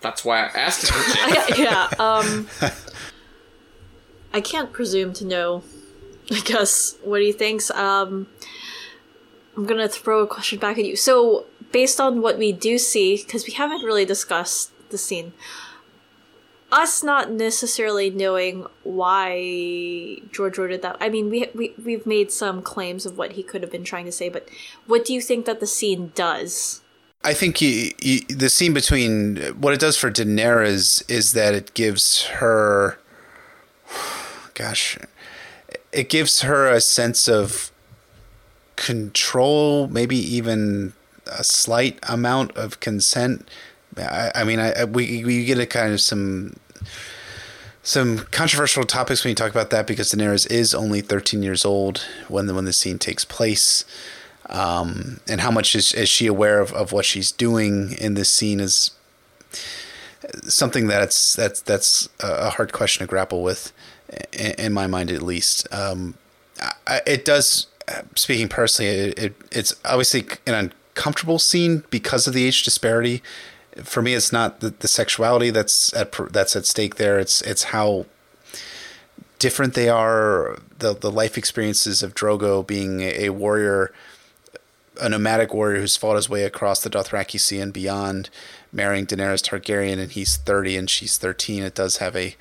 That's 0.00 0.24
why 0.24 0.44
I 0.44 0.46
asked 0.54 0.84
it. 0.84 1.58
yeah, 1.58 1.88
um, 1.98 2.46
I 4.32 4.40
can't 4.40 4.72
presume 4.72 5.12
to 5.14 5.24
know. 5.24 5.64
I 6.30 6.40
guess 6.40 6.96
what 7.02 7.20
he 7.20 7.32
thinks. 7.32 7.70
Um, 7.70 8.28
I'm 9.56 9.66
gonna 9.66 9.88
throw 9.88 10.22
a 10.22 10.26
question 10.26 10.58
back 10.58 10.78
at 10.78 10.84
you. 10.84 10.94
So, 10.94 11.46
based 11.72 12.00
on 12.00 12.22
what 12.22 12.38
we 12.38 12.52
do 12.52 12.78
see, 12.78 13.16
because 13.16 13.46
we 13.46 13.54
haven't 13.54 13.82
really 13.82 14.04
discussed 14.04 14.70
the 14.90 14.98
scene. 14.98 15.32
Us 16.70 17.02
not 17.02 17.30
necessarily 17.30 18.10
knowing 18.10 18.66
why 18.82 20.18
George 20.30 20.58
wrote 20.58 20.70
it 20.70 20.82
that. 20.82 20.96
I 21.00 21.08
mean, 21.08 21.30
we 21.30 21.48
we 21.54 21.74
we've 21.82 22.06
made 22.06 22.30
some 22.30 22.60
claims 22.60 23.06
of 23.06 23.16
what 23.16 23.32
he 23.32 23.42
could 23.42 23.62
have 23.62 23.72
been 23.72 23.84
trying 23.84 24.04
to 24.04 24.12
say, 24.12 24.28
but 24.28 24.48
what 24.86 25.04
do 25.04 25.14
you 25.14 25.22
think 25.22 25.46
that 25.46 25.60
the 25.60 25.66
scene 25.66 26.12
does? 26.14 26.82
I 27.24 27.34
think 27.34 27.56
he, 27.56 27.94
he, 28.00 28.24
the 28.28 28.48
scene 28.48 28.72
between 28.72 29.38
what 29.60 29.74
it 29.74 29.80
does 29.80 29.96
for 29.96 30.10
Daenerys 30.10 31.02
is 31.10 31.32
that 31.32 31.52
it 31.52 31.74
gives 31.74 32.24
her, 32.26 32.98
gosh, 34.54 34.98
it 35.92 36.08
gives 36.08 36.42
her 36.42 36.68
a 36.68 36.80
sense 36.80 37.28
of 37.28 37.72
control, 38.76 39.88
maybe 39.88 40.16
even 40.16 40.92
a 41.26 41.42
slight 41.42 41.98
amount 42.04 42.56
of 42.56 42.78
consent 42.80 43.48
I, 44.04 44.32
I 44.34 44.44
mean, 44.44 44.58
I, 44.58 44.84
we 44.84 45.24
we 45.24 45.44
get 45.44 45.58
a 45.58 45.66
kind 45.66 45.92
of 45.92 46.00
some 46.00 46.56
some 47.82 48.18
controversial 48.30 48.84
topics 48.84 49.24
when 49.24 49.30
you 49.30 49.34
talk 49.34 49.50
about 49.50 49.70
that 49.70 49.86
because 49.86 50.12
Daenerys 50.12 50.50
is 50.50 50.74
only 50.74 51.00
13 51.00 51.42
years 51.42 51.64
old 51.64 52.04
when 52.28 52.46
the 52.46 52.54
when 52.54 52.64
the 52.64 52.72
scene 52.72 52.98
takes 52.98 53.24
place. 53.24 53.84
Um, 54.50 55.20
and 55.28 55.42
how 55.42 55.50
much 55.50 55.74
is, 55.74 55.92
is 55.92 56.08
she 56.08 56.26
aware 56.26 56.60
of, 56.60 56.72
of 56.72 56.90
what 56.90 57.04
she's 57.04 57.30
doing 57.30 57.92
in 57.98 58.14
this 58.14 58.30
scene 58.30 58.60
is 58.60 58.92
something 60.42 60.86
that's 60.86 61.34
that's 61.34 61.60
that's 61.60 62.08
a 62.20 62.50
hard 62.50 62.72
question 62.72 63.06
to 63.06 63.08
grapple 63.08 63.42
with 63.42 63.72
in, 64.32 64.52
in 64.52 64.72
my 64.72 64.86
mind 64.86 65.10
at 65.10 65.22
least 65.22 65.66
um, 65.72 66.14
I, 66.86 67.00
it 67.06 67.24
does 67.24 67.68
speaking 68.14 68.48
personally 68.48 68.90
it, 68.90 69.18
it, 69.18 69.34
it's 69.52 69.74
obviously 69.84 70.26
an 70.46 70.72
uncomfortable 70.94 71.38
scene 71.38 71.84
because 71.90 72.26
of 72.26 72.34
the 72.34 72.44
age 72.44 72.62
disparity 72.62 73.22
for 73.84 74.02
me, 74.02 74.14
it's 74.14 74.32
not 74.32 74.60
the, 74.60 74.70
the 74.70 74.88
sexuality 74.88 75.50
that's 75.50 75.92
at 75.94 76.12
that's 76.32 76.56
at 76.56 76.66
stake 76.66 76.96
there. 76.96 77.18
It's 77.18 77.40
it's 77.42 77.64
how 77.64 78.06
different 79.38 79.74
they 79.74 79.88
are. 79.88 80.58
The 80.78 80.94
the 80.94 81.10
life 81.10 81.36
experiences 81.38 82.02
of 82.02 82.14
Drogo 82.14 82.66
being 82.66 83.00
a, 83.00 83.30
warrior, 83.30 83.92
a 85.00 85.08
nomadic 85.08 85.52
warrior 85.52 85.80
who's 85.80 85.96
fought 85.96 86.16
his 86.16 86.28
way 86.28 86.44
across 86.44 86.82
the 86.82 86.90
Dothraki 86.90 87.40
Sea 87.40 87.60
and 87.60 87.72
beyond, 87.72 88.30
marrying 88.72 89.06
Daenerys 89.06 89.42
Targaryen, 89.42 89.98
and 89.98 90.12
he's 90.12 90.36
thirty 90.36 90.76
and 90.76 90.88
she's 90.88 91.18
thirteen. 91.18 91.62
It 91.62 91.74
does 91.74 91.96
have 91.98 92.16
a 92.16 92.36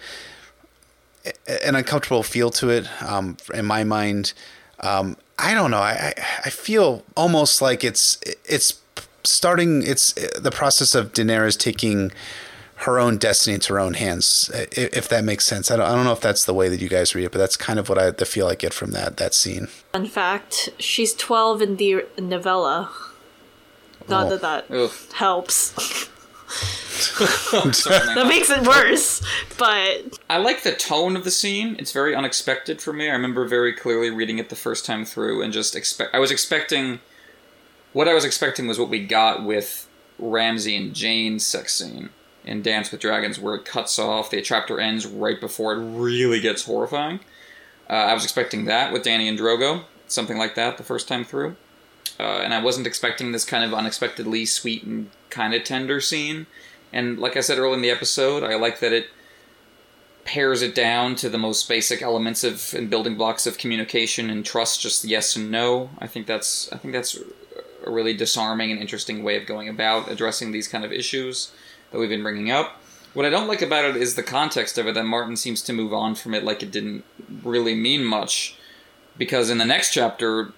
an 1.64 1.76
uncomfortable 1.76 2.24
feel 2.24 2.50
to 2.52 2.70
it. 2.70 2.88
Um, 3.02 3.38
in 3.54 3.66
my 3.66 3.84
mind, 3.84 4.34
um, 4.80 5.18
I 5.38 5.54
don't 5.54 5.72
know. 5.72 5.80
I, 5.80 6.14
I 6.46 6.50
feel 6.50 7.04
almost 7.16 7.62
like 7.62 7.84
it's 7.84 8.20
it's 8.46 8.80
starting. 9.30 9.84
It's 9.84 10.14
the 10.14 10.52
process 10.52 10.96
of 10.96 11.14
Daenerys 11.14 11.58
taking 11.58 12.12
her 12.82 13.00
own 13.00 13.18
destiny 13.18 13.56
into 13.56 13.74
her 13.74 13.80
own 13.80 13.96
hands, 13.96 14.52
if 14.54 15.10
that 15.10 15.24
makes 15.24 15.46
sense. 15.46 15.72
I 15.72 15.78
don't, 15.78 15.86
I 15.88 15.96
don't 15.96 16.06
know 16.06 16.12
if 16.12 16.22
that's 16.22 16.46
the 16.46 16.54
way 16.54 16.70
that 16.70 16.80
you 16.80 16.88
guys 16.88 17.16
read 17.16 17.26
it, 17.26 17.32
but 17.32 17.40
that's 17.40 17.58
kind 17.58 17.80
of 17.80 17.90
what 17.90 17.98
I 17.98 18.12
the 18.12 18.26
feel 18.26 18.48
I 18.48 18.56
get 18.56 18.74
from 18.74 18.92
that 18.92 19.18
that 19.18 19.34
scene. 19.34 19.68
Fun 19.94 20.06
fact: 20.06 20.70
she's 20.78 21.14
twelve 21.14 21.62
in 21.62 21.78
the 21.78 22.06
novella. 22.20 22.92
Not 24.08 24.28
oh. 24.28 24.30
that 24.30 24.42
that 24.42 24.72
Oof. 24.76 25.12
helps. 25.14 26.08
that 27.20 28.26
makes 28.28 28.50
it 28.50 28.66
worse, 28.66 29.22
but 29.58 30.18
I 30.30 30.38
like 30.38 30.64
the 30.64 30.74
tone 30.74 31.16
of 31.16 31.26
the 31.26 31.32
scene. 31.32 31.76
It's 31.78 31.92
very 31.92 32.16
unexpected 32.16 32.82
for 32.82 32.94
me. 32.94 33.10
I 33.10 33.14
remember 33.14 33.46
very 33.48 33.74
clearly 33.74 34.10
reading 34.10 34.40
it 34.40 34.50
the 34.50 34.56
first 34.56 34.86
time 34.86 35.04
through 35.04 35.42
and 35.42 35.52
just 35.52 35.76
expect. 35.76 36.16
I 36.16 36.20
was 36.20 36.32
expecting 36.32 37.00
what 37.98 38.08
I 38.08 38.14
was 38.14 38.26
expecting 38.26 38.68
was 38.68 38.78
what 38.78 38.90
we 38.90 39.04
got 39.04 39.44
with 39.44 39.90
Ramsay 40.20 40.76
and 40.76 40.94
Jeyne's 40.94 41.44
sex 41.44 41.74
scene 41.74 42.12
in 42.46 42.62
Dance 42.62 42.92
with 42.92 43.02
Dragons, 43.02 43.40
where 43.40 43.56
it 43.56 43.66
cuts 43.66 43.98
off. 43.98 44.30
The 44.30 44.40
chapter 44.44 44.80
ends 44.80 45.08
right 45.08 45.42
before 45.42 45.74
it 45.74 45.80
really 45.80 46.40
gets 46.40 46.66
horrifying. 46.66 47.22
Uh, 47.90 47.94
I 47.94 48.14
was 48.14 48.24
expecting 48.24 48.66
that 48.66 48.94
with 48.94 49.04
Dany 49.04 49.28
and 49.28 49.38
Drogo, 49.38 49.86
something 50.08 50.38
like 50.38 50.54
that 50.54 50.78
the 50.78 50.84
first 50.84 51.08
time 51.08 51.26
through. 51.26 51.56
Uh, 52.20 52.42
and 52.44 52.54
I 52.54 52.62
wasn't 52.62 52.86
expecting 52.86 53.32
this 53.32 53.44
kind 53.44 53.64
of 53.64 53.74
unexpectedly 53.74 54.46
sweet 54.46 54.84
and 54.84 55.10
kind 55.32 55.56
of 55.56 55.64
tender 55.64 56.00
scene. 56.00 56.46
And 56.94 57.18
like 57.18 57.36
I 57.36 57.40
said 57.40 57.58
earlier 57.58 57.74
in 57.74 57.82
the 57.82 57.90
episode, 57.90 58.44
I 58.44 58.58
like 58.58 58.80
that 58.80 58.94
it 58.94 59.08
pares 60.24 60.62
it 60.62 60.76
down 60.76 61.16
to 61.16 61.30
the 61.30 61.40
most 61.40 61.68
basic 61.68 62.04
elements 62.04 62.44
of 62.44 62.76
and 62.76 62.92
building 62.92 63.18
blocks 63.18 63.48
of 63.48 63.58
communication 63.58 64.30
and 64.30 64.46
trust, 64.46 64.82
just 64.82 65.04
yes 65.04 65.36
and 65.36 65.50
no. 65.50 65.90
I 65.98 66.06
think 66.06 66.28
that's 66.28 66.72
I 66.72 66.78
think 66.78 66.94
that's 66.94 67.18
a 67.86 67.92
really 67.92 68.14
disarming 68.14 68.72
and 68.72 68.82
interesting 68.82 69.24
way 69.24 69.38
of 69.38 69.46
going 69.46 69.70
about 69.70 70.10
addressing 70.10 70.52
these 70.52 70.68
kind 70.68 70.84
of 70.84 70.92
issues 70.92 71.52
that 71.92 72.00
we've 72.00 72.10
been 72.10 72.24
bringing 72.24 72.52
up. 72.52 72.82
What 73.14 73.26
I 73.26 73.30
don't 73.30 73.48
like 73.48 73.62
about 73.62 73.86
it 73.86 73.96
is 73.96 74.16
the 74.16 74.24
context 74.24 74.78
of 74.78 74.88
it, 74.88 74.94
that 74.94 75.06
Martin 75.06 75.36
seems 75.36 75.62
to 75.64 75.74
move 75.74 75.94
on 75.94 76.16
from 76.16 76.34
it 76.34 76.44
like 76.44 76.62
it 76.62 76.72
didn't 76.72 77.04
really 77.44 77.74
mean 77.74 78.04
much. 78.04 78.58
Because 79.18 79.50
in 79.50 79.58
the 79.58 79.66
next 79.66 79.92
chapter, 79.92 80.54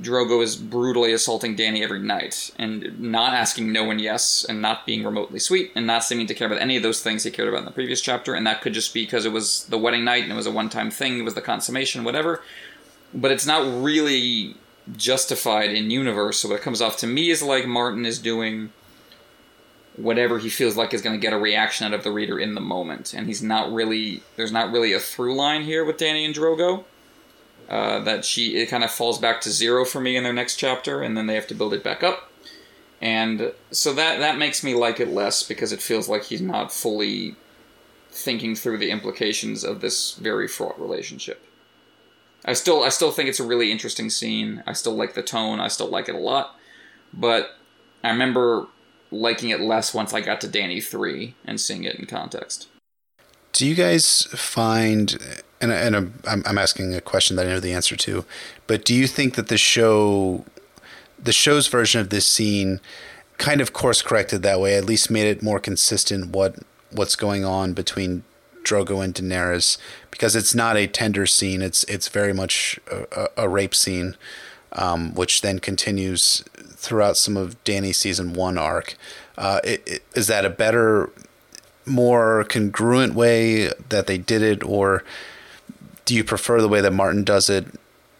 Drogo 0.00 0.42
is 0.42 0.54
brutally 0.54 1.12
assaulting 1.12 1.56
Dany 1.56 1.82
every 1.82 1.98
night 1.98 2.52
and 2.56 3.00
not 3.00 3.32
asking 3.32 3.72
no 3.72 3.90
and 3.90 4.00
yes 4.00 4.44
and 4.48 4.62
not 4.62 4.86
being 4.86 5.02
remotely 5.02 5.38
sweet 5.38 5.72
and 5.74 5.86
not 5.86 6.04
seeming 6.04 6.26
to 6.28 6.34
care 6.34 6.46
about 6.46 6.60
any 6.60 6.76
of 6.76 6.82
those 6.82 7.02
things 7.02 7.24
he 7.24 7.30
cared 7.30 7.48
about 7.48 7.60
in 7.60 7.64
the 7.64 7.70
previous 7.72 8.00
chapter. 8.00 8.34
And 8.34 8.46
that 8.46 8.60
could 8.60 8.74
just 8.74 8.94
be 8.94 9.04
because 9.04 9.24
it 9.24 9.32
was 9.32 9.64
the 9.64 9.78
wedding 9.78 10.04
night 10.04 10.22
and 10.22 10.32
it 10.32 10.36
was 10.36 10.46
a 10.46 10.52
one 10.52 10.68
time 10.68 10.90
thing, 10.90 11.18
it 11.18 11.22
was 11.22 11.34
the 11.34 11.40
consummation, 11.40 12.04
whatever. 12.04 12.42
But 13.12 13.32
it's 13.32 13.46
not 13.46 13.82
really 13.82 14.54
justified 14.96 15.70
in 15.70 15.90
universe. 15.90 16.40
So 16.40 16.48
what 16.48 16.56
it 16.56 16.62
comes 16.62 16.80
off 16.80 16.96
to 16.98 17.06
me 17.06 17.30
is 17.30 17.42
like 17.42 17.66
Martin 17.66 18.06
is 18.06 18.18
doing 18.18 18.72
whatever 19.96 20.38
he 20.38 20.48
feels 20.48 20.76
like 20.76 20.94
is 20.94 21.02
going 21.02 21.18
to 21.18 21.20
get 21.20 21.32
a 21.32 21.38
reaction 21.38 21.86
out 21.86 21.94
of 21.94 22.04
the 22.04 22.12
reader 22.12 22.38
in 22.38 22.54
the 22.54 22.60
moment. 22.60 23.12
And 23.12 23.26
he's 23.26 23.42
not 23.42 23.72
really, 23.72 24.22
there's 24.36 24.52
not 24.52 24.70
really 24.70 24.92
a 24.92 25.00
through 25.00 25.34
line 25.34 25.62
here 25.62 25.84
with 25.84 25.96
Dany 25.96 26.24
and 26.24 26.34
Drogo. 26.34 26.84
Uh, 27.68 27.98
that 27.98 28.24
she 28.24 28.56
it 28.56 28.66
kind 28.70 28.82
of 28.82 28.90
falls 28.90 29.18
back 29.18 29.42
to 29.42 29.50
zero 29.50 29.84
for 29.84 30.00
me 30.00 30.16
in 30.16 30.24
their 30.24 30.32
next 30.32 30.56
chapter, 30.56 31.02
and 31.02 31.14
then 31.14 31.26
they 31.26 31.34
have 31.34 31.46
to 31.46 31.54
build 31.54 31.74
it 31.74 31.84
back 31.84 32.02
up. 32.02 32.30
And 32.98 33.52
so 33.70 33.92
that 33.92 34.20
that 34.20 34.38
makes 34.38 34.64
me 34.64 34.74
like 34.74 35.00
it 35.00 35.08
less 35.08 35.42
because 35.42 35.70
it 35.70 35.82
feels 35.82 36.08
like 36.08 36.24
he's 36.24 36.40
not 36.40 36.72
fully 36.72 37.36
thinking 38.10 38.54
through 38.54 38.78
the 38.78 38.90
implications 38.90 39.64
of 39.64 39.82
this 39.82 40.14
very 40.14 40.48
fraught 40.48 40.80
relationship. 40.80 41.44
I 42.48 42.54
still 42.54 42.82
I 42.82 42.88
still 42.88 43.10
think 43.10 43.28
it's 43.28 43.40
a 43.40 43.46
really 43.46 43.70
interesting 43.70 44.08
scene. 44.08 44.62
I 44.66 44.72
still 44.72 44.94
like 44.94 45.12
the 45.12 45.22
tone. 45.22 45.60
I 45.60 45.68
still 45.68 45.88
like 45.88 46.08
it 46.08 46.14
a 46.14 46.18
lot. 46.18 46.56
But 47.12 47.50
I 48.02 48.08
remember 48.08 48.66
liking 49.10 49.50
it 49.50 49.60
less 49.60 49.92
once 49.92 50.14
I 50.14 50.22
got 50.22 50.40
to 50.40 50.48
Dany 50.48 50.82
3 50.82 51.34
and 51.44 51.60
seeing 51.60 51.84
it 51.84 51.96
in 51.96 52.06
context. 52.06 52.68
Do 53.52 53.66
you 53.66 53.74
guys 53.74 54.22
find 54.34 55.42
and, 55.60 55.72
and 55.72 55.94
I'm, 55.94 56.22
I'm 56.26 56.56
asking 56.56 56.94
a 56.94 57.02
question 57.02 57.36
that 57.36 57.46
I 57.46 57.50
know 57.50 57.60
the 57.60 57.74
answer 57.74 57.96
to, 57.96 58.24
but 58.66 58.84
do 58.84 58.94
you 58.94 59.06
think 59.06 59.34
that 59.34 59.48
the 59.48 59.58
show, 59.58 60.46
the 61.18 61.32
show's 61.32 61.66
version 61.66 62.00
of 62.00 62.08
this 62.08 62.26
scene, 62.26 62.80
kind 63.36 63.60
of 63.60 63.74
course 63.74 64.00
corrected 64.00 64.42
that 64.42 64.60
way? 64.60 64.76
At 64.76 64.84
least 64.86 65.10
made 65.10 65.26
it 65.26 65.42
more 65.42 65.60
consistent 65.60 66.30
what 66.30 66.56
what's 66.90 67.16
going 67.16 67.44
on 67.44 67.74
between 67.74 68.24
Drogo 68.68 69.02
and 69.02 69.14
Daenerys, 69.14 69.78
because 70.10 70.36
it's 70.36 70.54
not 70.54 70.76
a 70.76 70.86
tender 70.86 71.26
scene. 71.26 71.62
It's 71.62 71.84
it's 71.84 72.08
very 72.08 72.32
much 72.32 72.78
a, 72.90 73.28
a 73.36 73.48
rape 73.48 73.74
scene, 73.74 74.16
um, 74.72 75.14
which 75.14 75.40
then 75.40 75.58
continues 75.58 76.44
throughout 76.54 77.16
some 77.16 77.36
of 77.36 77.62
Dany's 77.64 77.98
season 77.98 78.34
one 78.34 78.58
arc. 78.58 78.96
Uh, 79.36 79.60
it, 79.64 79.82
it, 79.86 80.02
is 80.14 80.26
that 80.26 80.44
a 80.44 80.50
better, 80.50 81.10
more 81.86 82.44
congruent 82.44 83.14
way 83.14 83.72
that 83.88 84.06
they 84.06 84.18
did 84.18 84.42
it, 84.42 84.62
or 84.64 85.04
do 86.04 86.14
you 86.14 86.24
prefer 86.24 86.60
the 86.60 86.68
way 86.68 86.80
that 86.80 86.92
Martin 86.92 87.24
does 87.24 87.48
it 87.48 87.66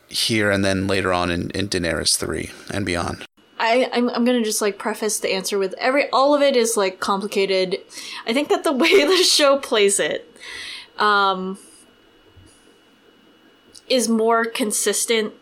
here 0.09 0.51
and 0.51 0.65
then 0.65 0.87
later 0.87 1.13
on 1.13 1.31
in, 1.31 1.51
in 1.51 1.69
Daenerys 1.69 2.17
3 2.17 2.51
and 2.73 2.87
beyond? 2.87 3.27
I, 3.59 3.91
I'm, 3.93 4.09
I'm 4.11 4.25
gonna 4.25 4.45
just 4.45 4.63
like 4.63 4.79
preface 4.79 5.19
the 5.19 5.33
answer 5.33 5.59
with 5.59 5.75
every 5.79 6.09
all 6.11 6.35
of 6.35 6.43
it 6.43 6.57
is 6.57 6.77
like 6.77 7.01
complicated. 7.01 7.79
I 8.27 8.33
think 8.33 8.49
that 8.51 8.63
the 8.63 8.73
way 8.73 9.05
the 9.05 9.25
show 9.25 9.59
plays 9.59 9.99
it 9.99 10.38
um, 10.99 11.59
is 13.89 14.09
more 14.09 14.45
consistent 14.45 15.35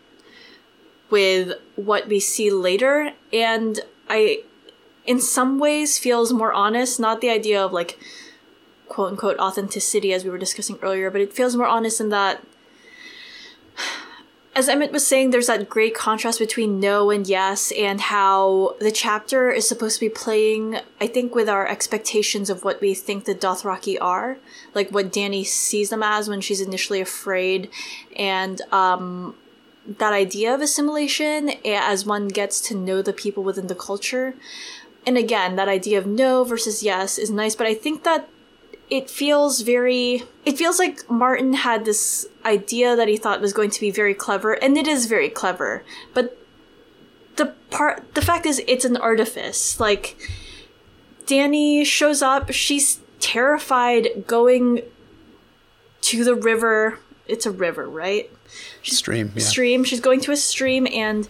with 1.09 1.53
what 1.75 2.07
we 2.07 2.19
see 2.19 2.51
later, 2.51 3.13
and 3.31 3.79
I, 4.09 4.43
in 5.05 5.21
some 5.21 5.59
ways, 5.59 5.97
feels 5.97 6.33
more 6.33 6.53
honest. 6.53 6.99
Not 6.99 7.21
the 7.21 7.29
idea 7.29 7.63
of 7.63 7.71
like 7.71 7.97
quote 8.87 9.11
unquote 9.11 9.37
authenticity 9.37 10.13
as 10.13 10.23
we 10.23 10.29
were 10.29 10.37
discussing 10.37 10.77
earlier, 10.81 11.09
but 11.11 11.21
it 11.21 11.33
feels 11.33 11.55
more 11.55 11.67
honest 11.67 12.01
in 12.01 12.09
that 12.09 12.43
as 14.57 14.67
Emmett 14.67 14.91
was 14.91 15.05
saying, 15.05 15.29
there's 15.29 15.45
that 15.45 15.69
great 15.69 15.93
contrast 15.93 16.39
between 16.39 16.79
no 16.79 17.11
and 17.11 17.27
yes, 17.27 17.71
and 17.77 18.01
how 18.01 18.75
the 18.79 18.91
chapter 18.91 19.51
is 19.51 19.69
supposed 19.69 19.99
to 19.99 20.05
be 20.05 20.09
playing, 20.09 20.79
I 20.99 21.05
think, 21.05 21.35
with 21.35 21.47
our 21.47 21.67
expectations 21.67 22.49
of 22.49 22.63
what 22.63 22.81
we 22.81 22.95
think 22.95 23.25
the 23.25 23.35
Dothraki 23.35 23.99
are, 24.01 24.39
like 24.73 24.89
what 24.89 25.11
Dany 25.13 25.45
sees 25.45 25.91
them 25.91 26.01
as 26.01 26.27
when 26.27 26.41
she's 26.41 26.59
initially 26.59 26.99
afraid, 26.99 27.69
and 28.15 28.59
um, 28.71 29.35
that 29.85 30.11
idea 30.11 30.55
of 30.55 30.61
assimilation 30.61 31.51
as 31.63 32.07
one 32.07 32.27
gets 32.27 32.59
to 32.61 32.75
know 32.75 33.03
the 33.03 33.13
people 33.13 33.43
within 33.43 33.67
the 33.67 33.75
culture. 33.75 34.33
And 35.05 35.19
again, 35.19 35.55
that 35.57 35.69
idea 35.69 35.99
of 35.99 36.07
no 36.07 36.43
versus 36.43 36.81
yes 36.81 37.19
is 37.19 37.29
nice, 37.29 37.55
but 37.55 37.67
I 37.67 37.75
think 37.75 38.03
that 38.05 38.27
it 38.89 39.09
feels 39.09 39.61
very 39.61 40.23
it 40.45 40.57
feels 40.57 40.79
like 40.79 41.09
Martin 41.09 41.53
had 41.53 41.85
this 41.85 42.27
idea 42.45 42.95
that 42.95 43.07
he 43.07 43.17
thought 43.17 43.41
was 43.41 43.53
going 43.53 43.69
to 43.69 43.79
be 43.79 43.91
very 43.91 44.13
clever 44.13 44.53
and 44.53 44.77
it 44.77 44.87
is 44.87 45.05
very 45.07 45.29
clever. 45.29 45.83
But 46.13 46.37
the 47.35 47.47
part 47.69 48.13
the 48.15 48.21
fact 48.21 48.45
is 48.45 48.61
it's 48.67 48.85
an 48.85 48.97
artifice. 48.97 49.79
Like 49.79 50.17
Dany 51.25 51.85
shows 51.85 52.21
up 52.21 52.51
she's 52.51 52.99
terrified 53.19 54.25
going 54.25 54.81
to 56.01 56.23
the 56.23 56.35
river. 56.35 56.99
It's 57.27 57.45
a 57.45 57.51
river 57.51 57.89
right? 57.89 58.31
She's, 58.81 58.97
stream 58.97 59.33
yeah. 59.35 59.43
stream. 59.43 59.83
She's 59.83 59.99
going 59.99 60.21
to 60.21 60.31
a 60.31 60.37
stream 60.37 60.87
and 60.87 61.27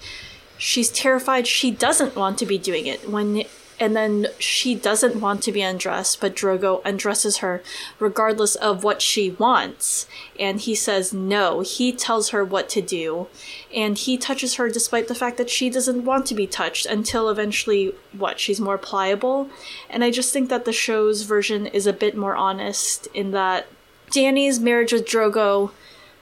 she's 0.60 0.90
terrified 0.90 1.48
she 1.48 1.72
doesn't 1.72 2.16
want 2.16 2.38
to 2.38 2.46
be 2.46 2.60
doing 2.60 2.86
it. 2.86 3.10
When 3.10 3.46
and 3.80 3.95
then 3.95 4.28
she 4.40 4.74
doesn't 4.74 5.22
want 5.22 5.44
to 5.44 5.52
be 5.52 5.62
undressed, 5.62 6.20
but 6.20 6.36
Drogo 6.36 6.82
undresses 6.84 7.38
her 7.38 7.62
regardless 7.99 8.56
of 8.56 8.84
what 8.84 9.02
she 9.02 9.32
wants. 9.32 10.08
And 10.40 10.60
he 10.60 10.74
says 10.74 11.14
no. 11.14 11.62
He 11.62 11.91
tells 11.91 12.30
her 12.30 12.44
what 12.44 12.70
to 12.70 12.82
do, 12.82 13.28
and 13.74 13.98
he 13.98 14.18
touches 14.18 14.56
her 14.56 14.70
despite 14.70 15.08
the 15.08 15.16
fact 15.16 15.38
that 15.38 15.49
she 15.49 15.70
doesn't 15.70 16.06
want 16.06 16.26
to 16.28 16.36
be 16.36 16.48
touched 16.48 16.86
until 16.86 17.30
eventually, 17.30 17.94
what, 18.12 18.40
she's 18.40 18.60
more 18.60 18.78
pliable. 18.78 19.49
And 19.90 20.04
I 20.04 20.12
just 20.12 20.34
think 20.34 20.49
that 20.49 20.66
the 20.66 20.74
show's 20.74 21.24
version 21.24 21.68
is 21.68 21.86
a 21.86 21.94
bit 21.94 22.18
more 22.18 22.36
honest 22.36 23.08
in 23.14 23.32
that 23.32 23.68
Dany's 24.12 24.60
marriage 24.60 24.94
with 24.94 25.06
Drogo 25.06 25.72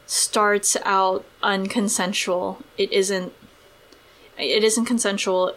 starts 0.07 0.75
out 0.83 1.25
unconsensual. 1.41 2.61
It 2.77 2.91
isn't 2.91 3.33
it 4.37 4.65
isn't 4.65 4.85
consensual 4.85 5.55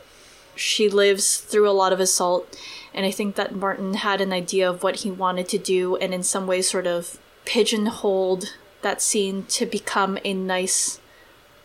she 0.59 0.89
lives 0.89 1.39
through 1.39 1.69
a 1.69 1.73
lot 1.73 1.93
of 1.93 2.01
assault, 2.01 2.59
and 2.95 3.07
I 3.07 3.11
think 3.11 3.35
that 3.37 3.55
Martin 3.55 3.95
had 3.95 4.21
an 4.21 4.33
idea 4.33 4.69
of 4.69 4.83
what 4.83 4.97
he 4.97 5.11
wanted 5.11 5.49
to 5.51 5.59
do, 5.59 5.97
and 5.97 6.13
in 6.13 6.23
some 6.23 6.47
ways, 6.47 6.69
sort 6.69 6.87
of 6.87 7.19
pigeonholed 7.45 8.55
that 8.83 9.01
scene 9.03 9.45
to 9.49 9.67
become 9.67 10.19
a 10.25 10.33
nice 10.35 11.01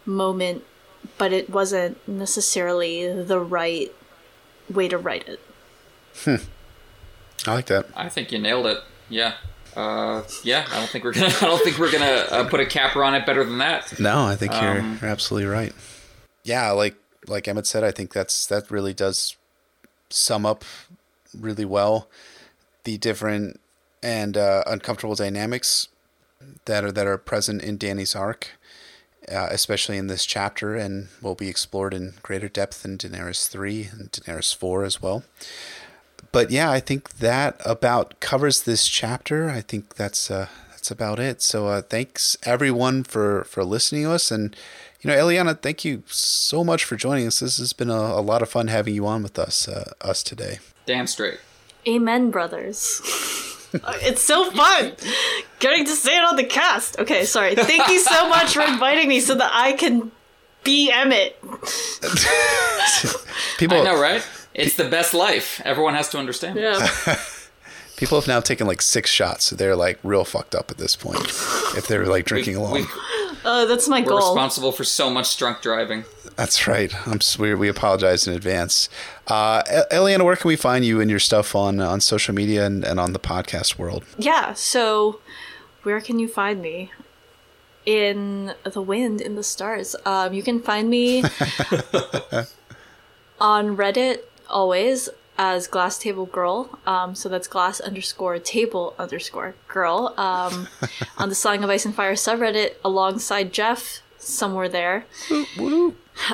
moment, 0.05 0.63
but 1.17 1.31
it 1.33 1.49
wasn't 1.49 2.05
necessarily 2.07 3.11
the 3.23 3.39
right 3.39 3.91
way 4.69 4.87
to 4.87 4.97
write 4.97 5.27
it. 5.27 5.39
Hmm. 6.23 6.35
I 7.45 7.55
like 7.55 7.65
that. 7.67 7.87
I 7.95 8.09
think 8.09 8.31
you 8.31 8.39
nailed 8.39 8.65
it. 8.67 8.77
Yeah. 9.09 9.33
uh, 9.75 10.23
yeah, 10.43 10.65
I 10.71 10.77
don't 10.79 10.89
think 10.89 11.03
we're 11.03 11.13
gonna. 11.13 11.27
I 11.41 11.45
don't 11.45 11.61
think 11.63 11.77
we're 11.77 11.91
gonna 11.91 12.25
uh, 12.29 12.49
put 12.49 12.59
a 12.59 12.65
capper 12.65 13.03
on 13.03 13.15
it 13.15 13.25
better 13.25 13.43
than 13.43 13.57
that. 13.57 13.99
No, 13.99 14.23
I 14.25 14.35
think 14.35 14.53
Um, 14.53 14.63
you're, 14.63 14.75
you're 15.01 15.09
absolutely 15.09 15.47
right. 15.49 15.73
Yeah, 16.43 16.71
like 16.71 16.95
like 17.27 17.47
Emmett 17.47 17.67
said, 17.67 17.83
I 17.83 17.91
think 17.91 18.13
that's 18.13 18.45
that 18.47 18.71
really 18.71 18.93
does 18.93 19.35
sum 20.09 20.45
up 20.45 20.63
really 21.37 21.65
well 21.65 22.07
the 22.83 22.97
different 22.97 23.59
and 24.01 24.37
uh, 24.37 24.63
uncomfortable 24.67 25.15
dynamics 25.15 25.87
that 26.65 26.83
are 26.83 26.91
that 26.91 27.07
are 27.07 27.17
present 27.17 27.61
in 27.63 27.77
Dany's 27.77 28.15
arc, 28.15 28.51
uh, 29.31 29.47
especially 29.49 29.97
in 29.97 30.07
this 30.07 30.25
chapter, 30.25 30.75
and 30.75 31.07
will 31.21 31.35
be 31.35 31.47
explored 31.49 31.93
in 31.93 32.15
greater 32.21 32.49
depth 32.49 32.83
in 32.85 32.97
Daenerys 32.97 33.47
three 33.47 33.89
and 33.91 34.11
Daenerys 34.11 34.53
four 34.53 34.83
as 34.83 35.01
well. 35.01 35.23
But 36.31 36.51
yeah, 36.51 36.71
I 36.71 36.79
think 36.79 37.17
that 37.17 37.61
about 37.65 38.19
covers 38.19 38.63
this 38.63 38.87
chapter. 38.87 39.49
I 39.49 39.61
think 39.61 39.95
that's 39.95 40.29
uh, 40.29 40.47
that's 40.71 40.91
about 40.91 41.19
it. 41.19 41.41
So 41.41 41.67
uh, 41.67 41.81
thanks 41.81 42.35
everyone 42.43 43.03
for 43.03 43.45
for 43.45 43.63
listening 43.63 44.03
to 44.03 44.11
us, 44.11 44.31
and 44.31 44.55
you 45.03 45.09
know, 45.09 45.17
Eliana, 45.17 45.61
thank 45.61 45.83
you 45.83 46.03
so 46.07 46.63
much 46.63 46.85
for 46.85 46.95
joining 46.95 47.27
us. 47.27 47.41
This 47.41 47.57
has 47.57 47.73
been 47.73 47.89
a, 47.89 47.93
a 47.93 48.21
lot 48.21 48.41
of 48.41 48.49
fun 48.49 48.67
having 48.67 48.95
you 48.95 49.05
on 49.05 49.21
with 49.21 49.37
us 49.37 49.67
uh, 49.67 49.91
us 50.01 50.23
today. 50.23 50.59
Damn 50.85 51.07
straight. 51.07 51.39
Amen, 51.85 52.31
brothers. 52.31 53.01
it's 54.01 54.23
so 54.23 54.49
fun 54.51 54.93
getting 55.59 55.85
to 55.85 55.91
say 55.91 56.17
it 56.17 56.23
on 56.23 56.37
the 56.37 56.45
cast. 56.45 56.97
Okay, 56.99 57.25
sorry. 57.25 57.55
Thank 57.55 57.89
you 57.89 57.99
so 57.99 58.29
much 58.29 58.53
for 58.53 58.61
inviting 58.61 59.09
me 59.09 59.19
so 59.19 59.35
that 59.35 59.51
I 59.53 59.73
can 59.73 60.11
be 60.63 60.89
Emmett. 60.89 61.37
People, 63.57 63.77
I 63.77 63.83
know, 63.83 63.99
right? 63.99 64.25
It's 64.53 64.75
the 64.75 64.87
best 64.87 65.13
life. 65.13 65.61
Everyone 65.65 65.95
has 65.95 66.07
to 66.09 66.17
understand. 66.17 66.57
Yeah. 66.57 66.87
people 67.97 68.19
have 68.19 68.27
now 68.27 68.39
taken 68.39 68.67
like 68.67 68.81
six 68.81 69.09
shots, 69.09 69.45
so 69.45 69.55
they're 69.55 69.75
like 69.75 69.99
real 70.03 70.23
fucked 70.23 70.55
up 70.55 70.71
at 70.71 70.77
this 70.77 70.95
point. 70.95 71.19
If 71.75 71.87
they're 71.87 72.05
like 72.05 72.25
drinking 72.25 72.55
along, 72.55 72.73
We, 72.73 72.85
Uh, 73.45 73.65
that's 73.65 73.87
my 73.87 74.01
we're 74.01 74.09
goal. 74.09 74.17
responsible 74.19 74.71
for 74.71 74.83
so 74.83 75.09
much 75.09 75.37
drunk 75.37 75.61
driving. 75.61 76.05
that's 76.35 76.67
right. 76.67 76.93
I'm 77.07 77.19
we, 77.39 77.53
we 77.55 77.69
apologize 77.69 78.27
in 78.27 78.33
advance. 78.33 78.89
Uh, 79.27 79.63
Eliana, 79.91 80.23
where 80.23 80.35
can 80.35 80.47
we 80.47 80.55
find 80.55 80.85
you 80.85 81.01
and 81.01 81.09
your 81.09 81.19
stuff 81.19 81.55
on 81.55 81.79
on 81.79 82.01
social 82.01 82.33
media 82.33 82.65
and, 82.65 82.83
and 82.83 82.99
on 82.99 83.13
the 83.13 83.19
podcast 83.19 83.77
world? 83.77 84.03
Yeah, 84.17 84.53
so 84.53 85.19
where 85.83 86.01
can 86.01 86.19
you 86.19 86.27
find 86.27 86.61
me? 86.61 86.91
In 87.85 88.53
the 88.63 88.81
wind, 88.81 89.19
in 89.19 89.35
the 89.35 89.43
stars. 89.43 89.93
Um, 90.05 90.33
you 90.33 90.41
can 90.41 90.61
find 90.61 90.89
me 90.89 91.21
on 93.41 93.75
Reddit 93.75 94.19
always 94.49 95.09
as 95.37 95.67
Glass 95.67 95.97
Table 95.97 96.25
Girl. 96.25 96.79
Um, 96.85 97.15
so 97.15 97.29
that's 97.29 97.47
glass 97.47 97.79
underscore 97.79 98.39
table 98.39 98.93
underscore 98.99 99.55
girl. 99.67 100.13
Um, 100.17 100.67
on 101.17 101.29
the 101.29 101.35
Song 101.35 101.63
of 101.63 101.69
Ice 101.69 101.85
and 101.85 101.95
Fire 101.95 102.13
subreddit 102.13 102.75
alongside 102.83 103.53
Jeff 103.53 104.01
somewhere 104.17 104.69
there. 104.69 105.05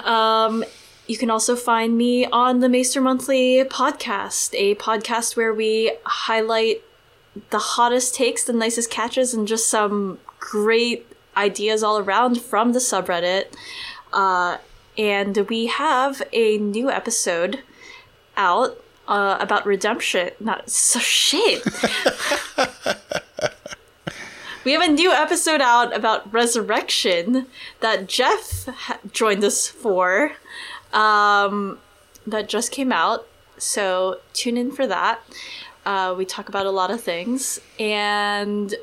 Um, 0.04 0.64
you 1.08 1.18
can 1.18 1.30
also 1.30 1.56
find 1.56 1.98
me 1.98 2.26
on 2.26 2.60
the 2.60 2.70
Maester 2.70 3.02
Monthly 3.02 3.64
podcast, 3.64 4.54
a 4.54 4.76
podcast 4.76 5.36
where 5.36 5.54
we 5.54 5.94
highlight 6.06 6.84
the 7.50 7.60
hottest 7.60 8.16
takes, 8.16 8.44
the 8.44 8.54
nicest 8.54 8.92
catches, 8.92 9.34
and 9.34 9.48
just 9.48 9.68
some 9.68 10.20
great 10.40 11.08
ideas 11.36 11.82
all 11.84 11.98
around 11.98 12.42
from 12.42 12.74
the 12.74 12.80
subreddit. 12.80 13.46
Uh, 14.12 14.58
and 14.98 15.38
we 15.50 15.68
have 15.68 16.22
a 16.34 16.58
new 16.58 16.92
episode 16.92 17.64
out 18.36 18.82
uh, 19.10 19.38
about 19.42 19.66
redemption. 19.66 20.30
Not 20.40 20.70
so 20.70 21.00
shit. 21.00 21.66
we 24.64 24.72
have 24.72 24.84
a 24.84 24.88
new 24.88 25.12
episode 25.12 25.62
out 25.62 25.94
about 25.96 26.32
resurrection 26.32 27.48
that 27.82 28.08
Jeff 28.08 28.66
ha- 28.66 29.00
joined 29.12 29.44
us 29.44 29.68
for. 29.68 30.34
Um, 30.94 31.80
that 32.26 32.48
just 32.48 32.72
came 32.72 32.92
out. 32.92 33.28
So 33.58 34.20
tune 34.34 34.56
in 34.56 34.72
for 34.72 34.86
that. 34.88 35.22
Uh, 35.86 36.14
we 36.16 36.24
talk 36.24 36.48
about 36.48 36.68
a 36.68 36.72
lot 36.72 36.92
of 36.92 37.02
things, 37.02 37.60
and 37.80 38.76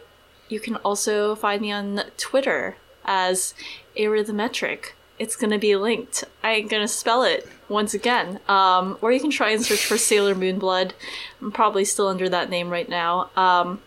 you 0.48 0.58
can 0.58 0.76
also 0.76 1.36
find 1.36 1.62
me 1.62 1.70
on 1.70 2.02
Twitter 2.16 2.76
as 3.04 3.54
Arithmetric. 3.96 4.94
It's 5.18 5.36
gonna 5.36 5.58
be 5.58 5.76
linked. 5.76 6.24
I 6.42 6.52
ain't 6.52 6.70
gonna 6.70 6.88
spell 6.88 7.22
it 7.22 7.48
once 7.68 7.94
again. 7.94 8.38
Um, 8.48 8.98
or 9.00 9.12
you 9.12 9.20
can 9.20 9.30
try 9.30 9.50
and 9.50 9.64
search 9.64 9.84
for 9.86 9.96
Sailor 9.98 10.34
Moon 10.34 10.58
Blood. 10.58 10.94
I'm 11.40 11.50
probably 11.52 11.84
still 11.84 12.08
under 12.08 12.28
that 12.28 12.50
name 12.50 12.68
right 12.70 12.88
now. 12.88 13.30
Um, 13.36 13.80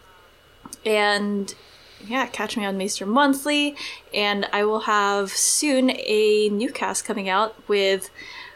and 0.86 1.54
yeah, 2.08 2.26
catch 2.28 2.56
me 2.58 2.66
on 2.66 2.78
Maester 2.78 3.06
Monthly, 3.06 3.76
and 4.14 4.48
I 4.54 4.64
will 4.64 4.82
have 4.82 5.32
soon 5.32 5.92
a 5.92 6.50
new 6.50 6.72
cast 6.72 7.06
coming 7.06 7.28
out 7.30 7.56
with 7.68 8.10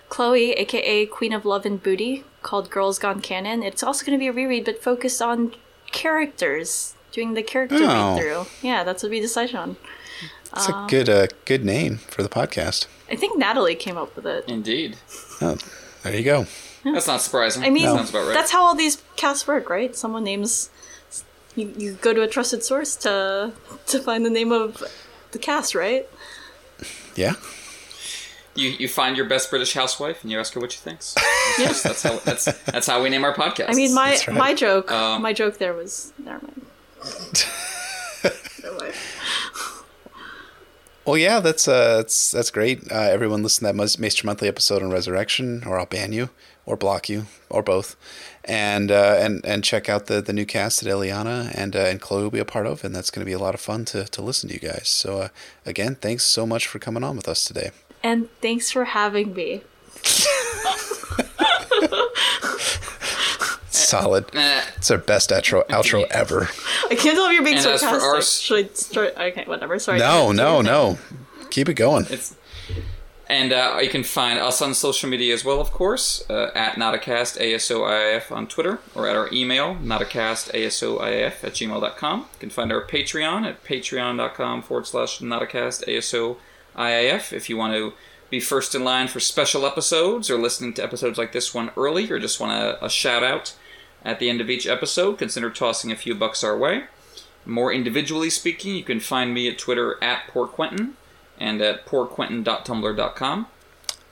Chloe, 0.10 0.52
aka 0.54 1.06
Queen 1.06 1.34
of 1.34 1.44
Love 1.46 1.66
and 1.66 1.82
Booty, 1.82 2.24
called 2.42 2.70
Girls 2.70 2.98
Gone 3.00 3.20
Canon. 3.20 3.62
It's 3.64 3.84
also 3.84 4.06
going 4.06 4.18
to 4.18 4.20
be 4.20 4.28
a 4.28 4.32
reread, 4.34 4.64
but 4.66 4.82
focused 4.82 5.22
on 5.22 5.54
characters, 5.92 6.96
doing 7.12 7.34
the 7.34 7.44
character 7.44 7.78
Oh. 7.82 8.16
read 8.16 8.22
through. 8.22 8.46
Yeah, 8.68 8.84
that's 8.84 9.04
what 9.04 9.10
we 9.12 9.20
decided 9.20 9.56
on. 9.56 9.76
It's 10.56 10.70
a 10.70 10.86
good 10.90 11.10
uh, 11.10 11.28
good 11.46 11.66
name 11.66 11.98
for 11.98 12.22
the 12.24 12.30
podcast. 12.30 12.88
I 13.10 13.16
think 13.16 13.38
Natalie 13.38 13.76
came 13.76 13.98
up 13.98 14.16
with 14.16 14.26
it. 14.26 14.46
Indeed. 14.48 14.98
Oh, 15.42 15.58
there 16.04 16.16
you 16.16 16.24
go. 16.24 16.46
That's 16.84 17.08
not 17.08 17.22
surprising. 17.22 17.64
I 17.64 17.70
mean, 17.70 17.84
Sounds 17.86 18.10
about 18.10 18.28
right. 18.28 18.34
that's 18.34 18.52
how 18.52 18.64
all 18.64 18.76
these 18.76 19.02
casts 19.16 19.48
work, 19.48 19.70
right? 19.70 19.96
Someone 19.96 20.24
names. 20.24 20.70
You, 21.56 21.74
you 21.78 21.94
go 21.94 22.14
to 22.14 22.22
a 22.22 22.28
trusted 22.28 22.64
source 22.64 22.96
to 22.98 23.54
to 23.88 24.00
find 24.00 24.26
the 24.26 24.30
name 24.30 24.52
of 24.52 24.84
the 25.32 25.40
cast, 25.40 25.76
right? 25.76 26.08
Yeah. 27.16 27.34
You 28.56 28.70
you 28.70 28.88
find 28.88 29.16
your 29.18 29.28
best 29.28 29.50
British 29.50 29.74
housewife 29.74 30.24
and 30.24 30.32
you 30.32 30.40
ask 30.40 30.54
her 30.54 30.60
what 30.60 30.72
she 30.72 30.80
thinks. 30.80 31.16
Yes, 31.60 31.84
that's 31.84 32.02
how 32.02 32.18
that's 32.18 32.46
that's 32.64 32.88
how 32.88 33.04
we 33.04 33.10
name 33.10 33.24
our 33.24 33.34
podcast. 33.36 33.66
I 33.70 33.74
mean, 33.76 33.94
my 33.94 34.12
right. 34.28 34.34
my 34.34 34.54
joke, 34.56 34.92
Um, 34.92 35.22
my 35.22 35.34
joke 35.34 35.60
there 35.60 35.74
was 35.74 36.12
never 36.18 36.42
mind. 36.44 36.66
Never 38.64 38.78
mind. 38.80 38.94
Well, 41.06 41.18
yeah, 41.18 41.42
that's 41.42 41.68
uh, 41.68 41.98
that's 41.98 42.32
that's 42.32 42.50
great. 42.50 42.90
Uh, 42.90 42.96
everyone 42.96 43.44
listen 43.44 43.68
to 43.68 43.74
that 43.74 44.00
Maester 44.00 44.26
Monthly 44.26 44.48
episode 44.48 44.82
on 44.82 44.90
Resurrection, 44.90 45.62
or 45.66 45.78
I'll 45.78 45.86
ban 45.86 46.14
you, 46.14 46.30
or 46.66 46.78
block 46.78 47.10
you, 47.10 47.26
or 47.50 47.62
both, 47.62 47.98
and 48.46 48.90
uh, 48.90 49.18
and 49.20 49.46
and 49.46 49.66
check 49.66 49.90
out 49.90 50.06
the 50.06 50.22
the 50.22 50.32
new 50.32 50.46
cast 50.46 50.82
that 50.82 50.90
Eliana 50.90 51.52
and 51.54 51.76
uh, 51.76 51.80
and 51.80 52.00
Chloe 52.00 52.24
will 52.24 52.32
be 52.32 52.40
a 52.40 52.46
part 52.46 52.66
of, 52.66 52.86
and 52.86 52.96
that's 52.96 53.12
going 53.12 53.20
to 53.20 53.30
be 53.30 53.34
a 53.34 53.40
lot 53.40 53.54
of 53.54 53.60
fun 53.60 53.84
to 53.86 54.06
to 54.06 54.22
listen 54.22 54.48
to 54.48 54.56
you 54.56 54.62
guys. 54.62 54.88
So 54.88 55.20
uh, 55.20 55.28
again, 55.66 55.96
thanks 55.96 56.24
so 56.24 56.46
much 56.46 56.68
for 56.68 56.80
coming 56.80 57.04
on 57.04 57.18
with 57.18 57.28
us 57.28 57.44
today. 57.44 57.72
And 58.02 58.30
thanks 58.42 58.72
for 58.72 58.86
having 58.86 59.34
me. 59.34 59.62
Solid. 63.74 64.26
Eh, 64.36 64.62
It's 64.78 64.92
our 64.92 64.98
best 64.98 65.30
outro 65.32 65.66
outro 65.68 66.06
ever. 66.12 66.50
I 66.90 66.96
can't 66.96 67.16
tell 67.16 67.26
if 67.28 67.34
you're 67.34 67.44
being 67.44 67.58
And 67.58 67.66
as 67.66 67.82
for 67.82 67.88
sarcastic. 68.00 68.04
ours- 68.14 68.42
Should 68.42 68.66
I 68.66 68.70
start? 68.74 69.18
Okay, 69.18 69.44
whatever. 69.46 69.80
Sorry. 69.80 70.00
No, 70.00 70.32
no, 70.32 70.62
no. 70.62 70.98
Keep 71.50 71.70
it 71.70 71.74
going. 71.76 72.06
it's 72.10 72.36
and 73.30 73.54
uh, 73.54 73.80
you 73.82 73.90
can 73.90 74.04
find 74.04 74.38
us 74.38 74.62
on 74.62 74.74
social 74.76 75.10
media 75.10 75.34
as 75.34 75.44
well, 75.46 75.60
of 75.62 75.72
course, 75.72 76.24
uh, 76.30 76.52
at 76.54 76.74
Notacast 76.76 77.40
ASOIAF 77.40 78.32
on 78.32 78.48
Twitter, 78.48 78.80
or 78.94 79.08
at 79.08 79.16
our 79.16 79.30
email, 79.34 79.76
notacastASOIAF 79.76 81.44
at 81.44 81.54
gmail.com. 81.54 82.20
You 82.20 82.26
can 82.40 82.50
find 82.50 82.72
our 82.72 82.86
Patreon 82.86 83.44
at 83.48 83.64
patreon.com 83.64 84.62
forward 84.64 84.88
slash 84.88 85.20
Notacast 85.20 85.88
ASOIAF 85.88 87.34
if 87.34 87.50
you 87.50 87.58
want 87.58 87.74
to 87.74 87.94
be 88.30 88.40
first 88.40 88.76
in 88.76 88.84
line 88.84 89.08
for 89.08 89.20
special 89.20 89.66
episodes 89.66 90.30
or 90.30 90.38
listening 90.38 90.74
to 90.74 90.84
episodes 90.84 91.18
like 91.18 91.32
this 91.32 91.54
one 91.54 91.72
early 91.78 92.10
or 92.12 92.20
just 92.20 92.40
want 92.40 92.52
a, 92.52 92.84
a 92.86 92.90
shout 92.90 93.24
out 93.24 93.56
at 94.04 94.20
the 94.20 94.30
end 94.30 94.42
of 94.42 94.50
each 94.50 94.68
episode. 94.68 95.18
Consider 95.18 95.50
tossing 95.50 95.92
a 95.92 95.96
few 95.96 96.16
bucks 96.16 96.44
our 96.44 96.58
way. 96.58 96.84
More 97.46 97.74
individually 97.74 98.30
speaking, 98.30 98.76
you 98.76 98.84
can 98.84 99.00
find 99.00 99.34
me 99.34 99.50
at 99.50 99.58
Twitter 99.58 100.02
at 100.04 100.28
PoorQuentyn 100.28 100.92
and 101.40 101.62
at 101.62 101.86
poorquentyn.tumblr.com. 101.86 103.48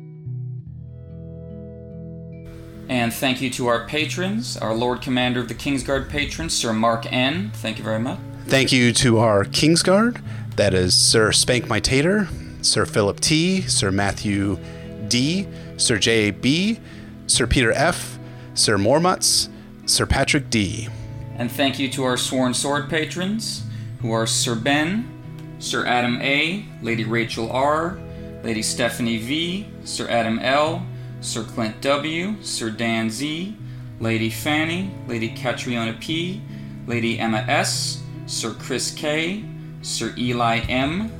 And 2.88 3.14
thank 3.14 3.40
you 3.40 3.50
to 3.50 3.68
our 3.68 3.86
patrons, 3.86 4.56
our 4.56 4.74
Lord 4.74 5.00
Commander 5.00 5.38
of 5.38 5.46
the 5.46 5.54
Kingsguard 5.54 6.08
patron, 6.08 6.50
Sir 6.50 6.72
Mark 6.72 7.10
N. 7.12 7.52
Thank 7.54 7.78
you 7.78 7.84
very 7.84 8.00
much. 8.00 8.18
Thank 8.46 8.72
you 8.72 8.92
to 8.94 9.18
our 9.18 9.44
Kingsguard. 9.44 10.20
That 10.56 10.74
is 10.74 10.92
Sir 10.92 11.30
Spank 11.30 11.68
My 11.68 11.78
Tater, 11.78 12.28
Sir 12.62 12.86
Philip 12.86 13.20
T, 13.20 13.62
Sir 13.62 13.90
Matthew 13.90 14.58
D, 15.08 15.46
Sir 15.76 15.98
J 15.98 16.30
B, 16.30 16.78
Sir 17.26 17.46
Peter 17.46 17.72
F, 17.72 18.18
Sir 18.54 18.76
Mormutz, 18.76 19.48
Sir 19.86 20.06
Patrick 20.06 20.50
D. 20.50 20.88
And 21.36 21.50
thank 21.50 21.78
you 21.78 21.88
to 21.90 22.04
our 22.04 22.16
sworn 22.16 22.54
sword 22.54 22.90
patrons, 22.90 23.62
who 24.00 24.12
are 24.12 24.26
Sir 24.26 24.54
Ben, 24.54 25.56
Sir 25.58 25.86
Adam 25.86 26.20
A, 26.22 26.64
Lady 26.82 27.04
Rachel 27.04 27.50
R, 27.50 27.98
Lady 28.42 28.62
Stephanie 28.62 29.18
V, 29.18 29.66
Sir 29.84 30.08
Adam 30.08 30.38
L, 30.38 30.86
Sir 31.20 31.44
Clint 31.44 31.80
W, 31.80 32.42
Sir 32.42 32.70
Dan 32.70 33.10
Z, 33.10 33.56
Lady 34.00 34.30
Fanny, 34.30 34.90
Lady 35.06 35.28
Catriona 35.28 35.94
P, 35.94 36.40
Lady 36.86 37.18
Emma 37.18 37.44
S, 37.48 38.02
Sir 38.26 38.54
Chris 38.54 38.90
K, 38.90 39.44
Sir 39.82 40.14
Eli 40.16 40.60
M, 40.68 41.12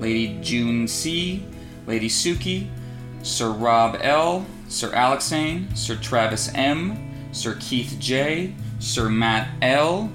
Lady 0.00 0.38
June 0.42 0.86
C, 0.88 1.44
Lady 1.86 2.08
Suki, 2.08 2.68
Sir 3.22 3.50
Rob 3.50 3.98
L, 4.00 4.46
Sir 4.68 4.90
Alexane, 4.90 5.76
Sir 5.76 5.96
Travis 5.96 6.50
M, 6.54 7.14
Sir 7.32 7.56
Keith 7.60 7.96
J, 7.98 8.54
Sir 8.78 9.08
Matt 9.08 9.48
L, 9.62 10.10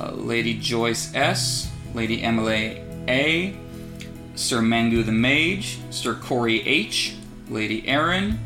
uh, 0.00 0.12
Lady 0.12 0.58
Joyce 0.58 1.14
S, 1.14 1.70
Lady 1.94 2.22
Emily 2.22 2.82
A, 3.08 3.56
Sir 4.34 4.60
Mangu 4.60 5.04
the 5.04 5.12
Mage, 5.12 5.78
Sir 5.90 6.14
Corey 6.14 6.66
H, 6.66 7.16
Lady 7.48 7.86
Erin, 7.86 8.38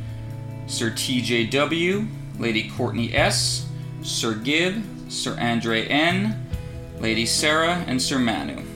Sir 0.67 0.91
TJW, 0.91 2.07
Lady 2.39 2.71
Courtney 2.71 3.15
S, 3.15 3.67
Sir 4.03 4.35
Gibb, 4.35 4.83
Sir 5.09 5.37
Andre 5.41 5.87
N, 5.87 6.47
Lady 7.01 7.25
Sarah, 7.25 7.85
and 7.87 8.01
Sir 8.01 8.19
Manu. 8.19 8.68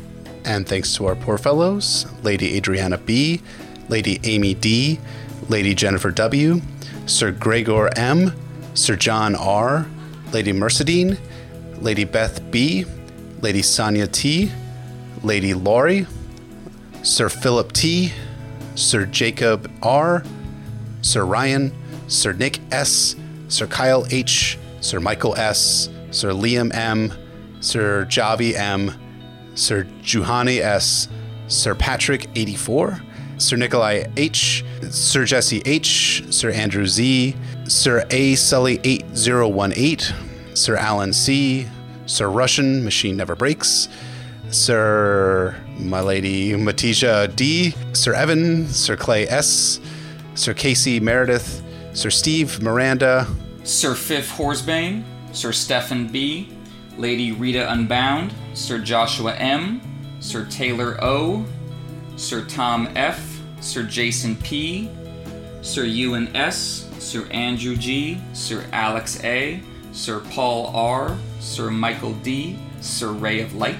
And 0.44 0.66
thanks 0.66 0.94
to 0.96 1.06
our 1.06 1.14
poor 1.14 1.38
fellows 1.38 2.06
Lady 2.22 2.56
Adriana 2.56 2.98
B, 2.98 3.40
Lady 3.88 4.20
Amy 4.24 4.54
D, 4.54 4.98
Lady 5.48 5.74
Jennifer 5.74 6.10
W, 6.10 6.60
Sir 7.06 7.30
Gregor 7.30 7.90
M, 7.96 8.32
Sir 8.74 8.96
John 8.96 9.34
R, 9.34 9.86
Lady 10.32 10.52
Mercedine, 10.52 11.18
Lady 11.80 12.04
Beth 12.04 12.50
B, 12.50 12.84
Lady 13.40 13.62
Sonia 13.62 14.06
T, 14.06 14.50
Lady 15.22 15.54
Laurie, 15.54 16.06
Sir 17.02 17.28
Philip 17.28 17.72
T, 17.72 18.12
Sir 18.74 19.06
Jacob 19.06 19.70
R, 19.82 20.24
Sir 21.02 21.24
Ryan, 21.24 21.72
Sir 22.08 22.32
Nick 22.32 22.60
S, 22.72 23.16
Sir 23.48 23.66
Kyle 23.66 24.06
H, 24.10 24.58
Sir 24.80 25.00
Michael 25.00 25.36
S, 25.36 25.88
Sir 26.10 26.30
Liam 26.30 26.74
M, 26.74 27.12
Sir 27.60 28.06
Javi 28.06 28.54
M, 28.54 28.94
Sir 29.54 29.84
Juhani 30.02 30.60
S, 30.60 31.08
Sir 31.48 31.74
Patrick 31.74 32.28
84, 32.34 33.00
Sir 33.38 33.56
Nikolai 33.56 34.04
H, 34.16 34.64
Sir 34.90 35.24
Jesse 35.24 35.62
H, 35.64 36.24
Sir 36.30 36.50
Andrew 36.50 36.86
Z, 36.86 37.34
Sir 37.68 38.04
A. 38.10 38.34
Sully 38.34 38.80
8018, 38.84 40.14
Sir 40.54 40.76
Alan 40.76 41.12
C, 41.12 41.66
Sir 42.06 42.28
Russian 42.30 42.84
Machine 42.84 43.16
Never 43.16 43.34
Breaks, 43.34 43.88
Sir 44.50 45.56
My 45.78 46.00
Lady 46.00 46.52
Matisha 46.52 47.34
D, 47.34 47.74
Sir 47.92 48.14
Evan, 48.14 48.66
Sir 48.68 48.96
Clay 48.96 49.26
S, 49.28 49.80
Sir 50.34 50.54
Casey 50.54 51.00
Meredith, 51.00 51.62
Sir 51.94 52.10
Steve 52.10 52.60
Miranda, 52.62 53.26
Sir 53.64 53.94
Fifth 53.94 54.30
Horsebane, 54.30 55.04
Sir 55.32 55.52
Stephen 55.52 56.08
B, 56.08 56.48
Lady 56.98 57.32
Rita 57.32 57.70
Unbound, 57.72 58.32
Sir 58.54 58.78
Joshua 58.78 59.34
M, 59.34 59.80
Sir 60.20 60.46
Taylor 60.46 61.02
O, 61.02 61.44
Sir 62.16 62.44
Tom 62.44 62.88
F, 62.94 63.40
Sir 63.60 63.82
Jason 63.82 64.36
P, 64.36 64.90
Sir 65.62 65.84
Ewan 65.84 66.34
S, 66.36 66.88
Sir 66.98 67.26
Andrew 67.30 67.76
G, 67.76 68.20
Sir 68.32 68.64
Alex 68.72 69.22
A, 69.24 69.60
Sir 69.92 70.20
Paul 70.30 70.66
R, 70.74 71.16
Sir 71.40 71.70
Michael 71.70 72.14
D, 72.14 72.58
Sir 72.80 73.12
Ray 73.12 73.40
of 73.40 73.54
Light, 73.54 73.76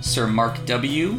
Sir 0.00 0.26
Mark 0.26 0.64
W, 0.66 1.18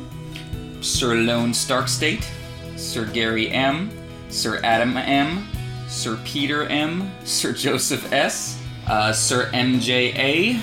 Sir 0.81 1.15
Lone 1.15 1.53
Stark 1.53 1.87
State, 1.87 2.29
Sir 2.75 3.05
Gary 3.05 3.49
M, 3.49 3.91
Sir 4.29 4.59
Adam 4.63 4.95
M, 4.97 5.47
Sir 5.87 6.19
Peter 6.23 6.63
M, 6.67 7.11
Sir 7.23 7.51
Joseph 7.53 8.11
S, 8.11 8.61
uh, 8.87 9.11
Sir 9.11 9.49
MJA, 9.51 10.61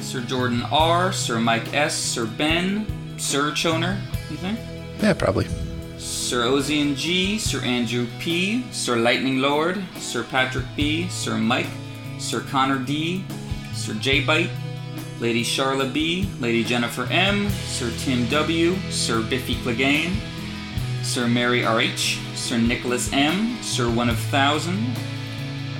Sir 0.00 0.20
Jordan 0.22 0.62
R, 0.70 1.12
Sir 1.12 1.38
Mike 1.40 1.72
S, 1.74 1.94
Sir 1.96 2.26
Ben, 2.26 2.86
Sir 3.18 3.50
Choner, 3.52 3.98
you 4.30 4.36
think? 4.36 4.58
yeah, 5.00 5.12
probably. 5.12 5.46
Sir 5.98 6.42
Ozian 6.44 6.94
G, 6.96 7.38
Sir 7.38 7.60
Andrew 7.62 8.06
P, 8.18 8.64
Sir 8.70 8.96
Lightning 8.96 9.38
Lord, 9.38 9.82
Sir 9.98 10.22
Patrick 10.24 10.66
B, 10.76 11.08
Sir 11.08 11.36
Mike, 11.36 11.66
Sir 12.18 12.40
Connor 12.40 12.78
D, 12.78 13.24
Sir 13.74 13.94
J 13.94 14.20
Bite, 14.24 14.50
Lady 15.20 15.42
Charla 15.42 15.90
B, 15.92 16.28
Lady 16.40 16.62
Jennifer 16.62 17.06
M, 17.10 17.48
Sir 17.50 17.90
Tim 17.98 18.26
W, 18.28 18.76
Sir 18.90 19.22
Biffy 19.22 19.54
Clegane, 19.56 20.14
Sir 21.02 21.26
Mary 21.26 21.64
RH, 21.64 22.18
Sir 22.34 22.58
Nicholas 22.58 23.12
M, 23.12 23.56
Sir 23.62 23.90
One 23.90 24.08
of 24.10 24.18
Thousand, 24.18 24.94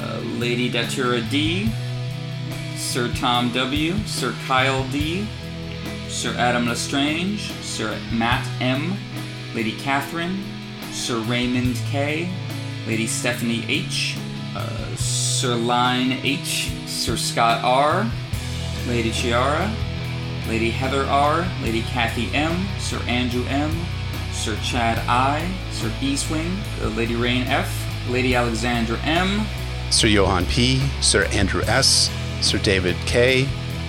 uh, 0.00 0.20
Lady 0.38 0.68
Datura 0.68 1.20
D, 1.20 1.70
Sir 2.76 3.12
Tom 3.14 3.52
W, 3.52 3.96
Sir 4.06 4.34
Kyle 4.46 4.86
D, 4.88 5.26
Sir 6.08 6.34
Adam 6.36 6.66
Lestrange, 6.66 7.52
Sir 7.62 7.98
Matt 8.12 8.46
M, 8.60 8.96
Lady 9.54 9.72
Catherine, 9.72 10.44
Sir 10.92 11.18
Raymond 11.20 11.76
K, 11.90 12.30
Lady 12.86 13.06
Stephanie 13.06 13.64
H, 13.68 14.16
uh, 14.54 14.96
Sir 14.96 15.56
Line 15.56 16.12
H, 16.22 16.70
Sir 16.86 17.16
Scott 17.16 17.64
R, 17.64 18.10
Lady 18.86 19.10
Chiara, 19.10 19.70
Lady 20.46 20.70
Heather 20.70 21.04
R, 21.04 21.46
Lady 21.62 21.82
Kathy 21.82 22.32
M, 22.34 22.66
Sir 22.78 23.00
Andrew 23.06 23.44
M, 23.46 23.74
Sir 24.32 24.56
Chad 24.62 24.98
I, 25.08 25.50
Sir 25.72 25.88
Beeswing, 26.00 26.56
uh, 26.82 26.88
Lady 26.88 27.16
Rain 27.16 27.42
F, 27.46 27.70
Lady 28.08 28.34
Alexandra 28.34 28.98
M, 29.02 29.46
Sir 29.90 30.08
Johan 30.08 30.46
P, 30.46 30.80
Sir 31.00 31.24
Andrew 31.26 31.62
S, 31.62 32.10
Sir 32.40 32.58
David 32.58 32.96
K, 33.06 33.48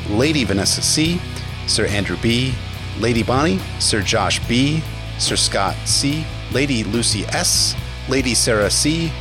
Lady 0.10 0.44
Vanessa 0.44 0.82
C, 0.82 1.20
Sir 1.68 1.86
Andrew 1.88 2.18
B, 2.22 2.54
Lady 3.00 3.24
Bonnie, 3.24 3.60
Sir 3.80 4.02
Josh 4.02 4.40
B, 4.48 4.82
Sir 5.18 5.36
Scott 5.36 5.76
C, 5.86 6.26
Lady 6.52 6.84
Lucy 6.84 7.26
S, 7.26 7.76
Lady 8.10 8.34
Sarah 8.34 8.70
C, 8.70 9.12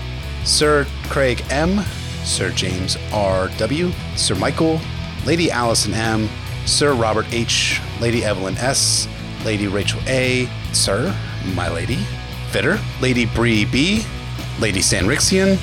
Sir 0.44 0.86
Craig 1.04 1.44
M, 1.50 1.84
Sir 2.24 2.50
James 2.50 2.96
R 3.12 3.48
W, 3.58 3.90
Sir 4.16 4.34
Michael, 4.36 4.80
Lady 5.24 5.50
Allison 5.50 5.92
M, 5.94 6.28
Sir 6.66 6.94
Robert 6.94 7.26
H, 7.32 7.80
Lady 8.00 8.24
Evelyn 8.24 8.56
S, 8.58 9.08
Lady 9.44 9.66
Rachel 9.66 10.00
A, 10.06 10.48
Sir, 10.72 11.14
my 11.54 11.68
lady, 11.68 11.98
Fitter, 12.50 12.78
Lady 13.00 13.26
Bree 13.26 13.64
B, 13.64 14.04
Lady 14.58 14.80
Sanrixian, 14.80 15.58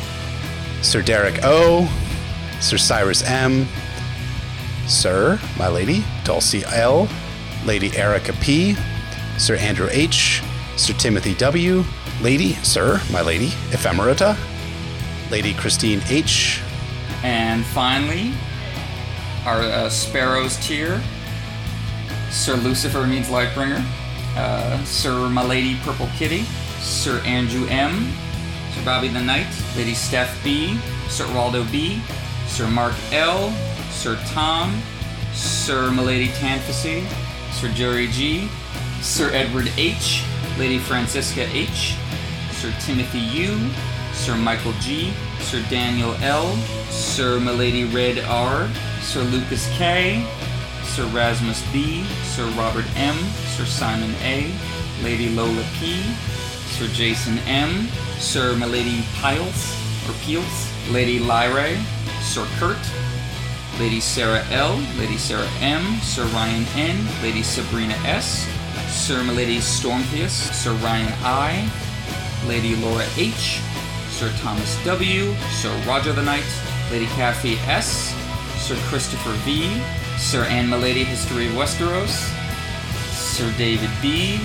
Sir 0.83 1.01
Derek 1.01 1.39
O, 1.43 1.87
Sir 2.63 2.77
Cyrus 2.77 3.23
M, 3.23 3.67
Sir, 4.87 5.37
my 5.57 5.67
lady, 5.67 6.01
Dulcie 6.23 6.63
L, 6.67 7.09
Lady 7.65 7.95
Erica 7.97 8.31
P, 8.39 8.77
Sir 9.37 9.57
Andrew 9.57 9.89
H, 9.91 10.41
Sir 10.77 10.93
Timothy 10.93 11.35
W, 11.35 11.83
Lady, 12.21 12.53
Sir, 12.63 13.01
my 13.11 13.21
lady, 13.21 13.49
Ephemerata, 13.71 14.37
Lady 15.29 15.53
Christine 15.53 16.01
H, 16.07 16.61
and 17.21 17.65
finally, 17.65 18.31
our 19.45 19.61
uh, 19.61 19.89
Sparrows 19.89 20.55
tier, 20.65 21.01
Sir 22.31 22.55
Lucifer 22.55 23.05
needs 23.05 23.27
Lightbringer, 23.27 23.83
uh, 24.37 24.81
Sir 24.85 25.27
Milady 25.27 25.75
Purple 25.83 26.09
Kitty, 26.15 26.43
Sir 26.79 27.19
Andrew 27.25 27.67
M, 27.67 28.13
Sir 28.73 28.85
Bobby 28.85 29.09
the 29.09 29.21
Knight, 29.21 29.53
Lady 29.75 29.93
Steph 29.93 30.41
B, 30.45 30.79
Sir 31.09 31.27
Waldo 31.35 31.65
B, 31.65 32.01
Sir 32.53 32.67
Mark 32.67 32.93
L, 33.11 33.51
Sir 33.89 34.15
Tom, 34.27 34.79
Sir 35.33 35.89
Milady 35.89 36.27
Tanfasy, 36.27 37.03
Sir 37.51 37.67
Jerry 37.69 38.05
G, 38.09 38.47
Sir 39.01 39.31
Edward 39.33 39.71
H, 39.75 40.23
Lady 40.59 40.77
Francisca 40.77 41.47
H, 41.51 41.95
Sir 42.51 42.71
Timothy 42.81 43.17
U, 43.17 43.57
Sir 44.13 44.35
Michael 44.35 44.73
G, 44.81 45.11
Sir 45.39 45.65
Daniel 45.71 46.13
L, 46.21 46.55
Sir 46.91 47.39
Milady 47.39 47.85
Red 47.85 48.19
R, 48.19 48.69
Sir 49.01 49.23
Lucas 49.23 49.67
K, 49.75 50.23
Sir 50.83 51.07
Rasmus 51.07 51.63
B, 51.73 52.03
Sir 52.35 52.45
Robert 52.51 52.85
M, 52.95 53.17
Sir 53.57 53.65
Simon 53.65 54.13
A, 54.21 54.53
Lady 55.01 55.29
Lola 55.29 55.65
P, 55.79 56.03
Sir 56.77 56.85
Jason 56.93 57.39
M, 57.47 57.87
Sir 58.19 58.55
Milady 58.55 59.03
Piles 59.15 59.75
or 60.07 60.13
Peels, 60.21 60.69
Lady 60.91 61.17
Lyre, 61.17 61.75
Sir 62.23 62.47
Kurt, 62.57 62.79
Lady 63.79 63.99
Sarah 63.99 64.43
L, 64.49 64.77
Lady 64.97 65.17
Sarah 65.17 65.49
M, 65.59 65.99
Sir 66.01 66.25
Ryan 66.27 66.65
N, 66.75 67.21
Lady 67.21 67.43
Sabrina 67.43 67.93
S, 68.05 68.47
Sir 68.87 69.23
Milady 69.23 69.57
Stormtheus, 69.57 70.53
Sir 70.53 70.73
Ryan 70.75 71.13
I, 71.23 71.69
Lady 72.47 72.75
Laura 72.77 73.05
H, 73.17 73.59
Sir 74.09 74.31
Thomas 74.37 74.83
W, 74.85 75.35
Sir 75.51 75.75
Roger 75.85 76.13
the 76.13 76.23
Knight, 76.23 76.45
Lady 76.91 77.07
Kathy 77.07 77.55
S, 77.67 78.15
Sir 78.57 78.75
Christopher 78.87 79.33
V, 79.43 79.81
Sir 80.17 80.43
Anne 80.45 80.69
Milady 80.69 81.03
History 81.03 81.47
of 81.47 81.53
Westeros, 81.53 82.31
Sir 83.11 83.51
David 83.57 83.89
B, 84.01 84.37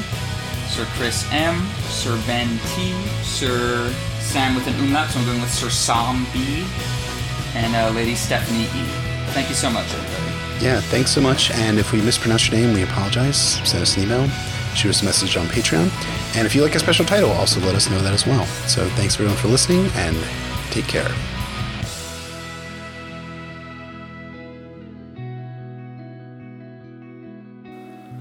Sir 0.68 0.86
Chris 0.96 1.26
M, 1.32 1.66
Sir 1.88 2.20
Ben 2.26 2.48
T, 2.74 2.92
Sir 3.22 3.94
Sam 4.20 4.54
with 4.54 4.66
an 4.66 4.74
umlaut, 4.80 5.08
so 5.10 5.20
I'm 5.20 5.26
going 5.26 5.40
with 5.40 5.52
Sir 5.52 5.70
Sam 5.70 6.26
B, 6.32 6.64
and 7.54 7.74
uh, 7.74 7.90
Lady 7.90 8.14
Stephanie 8.14 8.64
E. 8.64 8.84
Thank 9.32 9.48
you 9.48 9.54
so 9.54 9.70
much, 9.70 9.86
everybody. 9.92 10.64
Yeah, 10.64 10.80
thanks 10.80 11.10
so 11.10 11.20
much. 11.20 11.50
And 11.52 11.78
if 11.78 11.92
we 11.92 12.00
mispronounced 12.00 12.50
your 12.50 12.60
name, 12.60 12.74
we 12.74 12.82
apologize. 12.82 13.38
Send 13.68 13.82
us 13.82 13.96
an 13.96 14.02
email, 14.04 14.28
shoot 14.74 14.90
us 14.90 15.02
a 15.02 15.04
message 15.04 15.36
on 15.36 15.46
Patreon. 15.46 15.88
And 16.36 16.46
if 16.46 16.54
you 16.54 16.62
like 16.62 16.74
a 16.74 16.80
special 16.80 17.04
title, 17.04 17.30
also 17.30 17.60
let 17.60 17.74
us 17.74 17.88
know 17.90 18.00
that 18.00 18.12
as 18.12 18.26
well. 18.26 18.44
So 18.66 18.88
thanks 18.90 19.14
everyone 19.14 19.36
for 19.36 19.48
listening 19.48 19.86
and 19.94 20.16
take 20.70 20.86
care. 20.86 21.08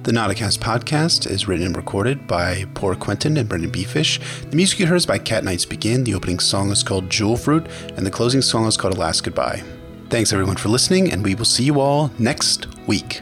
The 0.07 0.13
Notacast 0.13 0.59
podcast 0.59 1.29
is 1.29 1.49
written 1.49 1.65
and 1.65 1.75
recorded 1.75 2.27
by 2.27 2.63
PoorQuentyn 2.75 3.37
and 3.37 3.49
BryndenBFish. 3.49 4.49
The 4.49 4.55
music 4.55 4.79
you 4.79 4.85
heard 4.85 4.95
is 4.95 5.05
by 5.05 5.17
Cat 5.17 5.43
Nights 5.43 5.65
Begin. 5.65 6.05
The 6.05 6.13
opening 6.13 6.39
song 6.39 6.71
is 6.71 6.81
called 6.81 7.09
Jewel 7.09 7.35
Fruit, 7.35 7.67
and 7.97 8.05
the 8.05 8.09
closing 8.09 8.41
song 8.41 8.67
is 8.67 8.77
called 8.77 8.95
A 8.95 8.97
Last 8.97 9.25
Goodbye. 9.25 9.65
Thanks 10.09 10.31
everyone 10.31 10.55
for 10.55 10.69
listening, 10.69 11.11
and 11.11 11.25
we 11.25 11.35
will 11.35 11.43
see 11.43 11.65
you 11.65 11.81
all 11.81 12.09
next 12.19 12.67
week. 12.87 13.21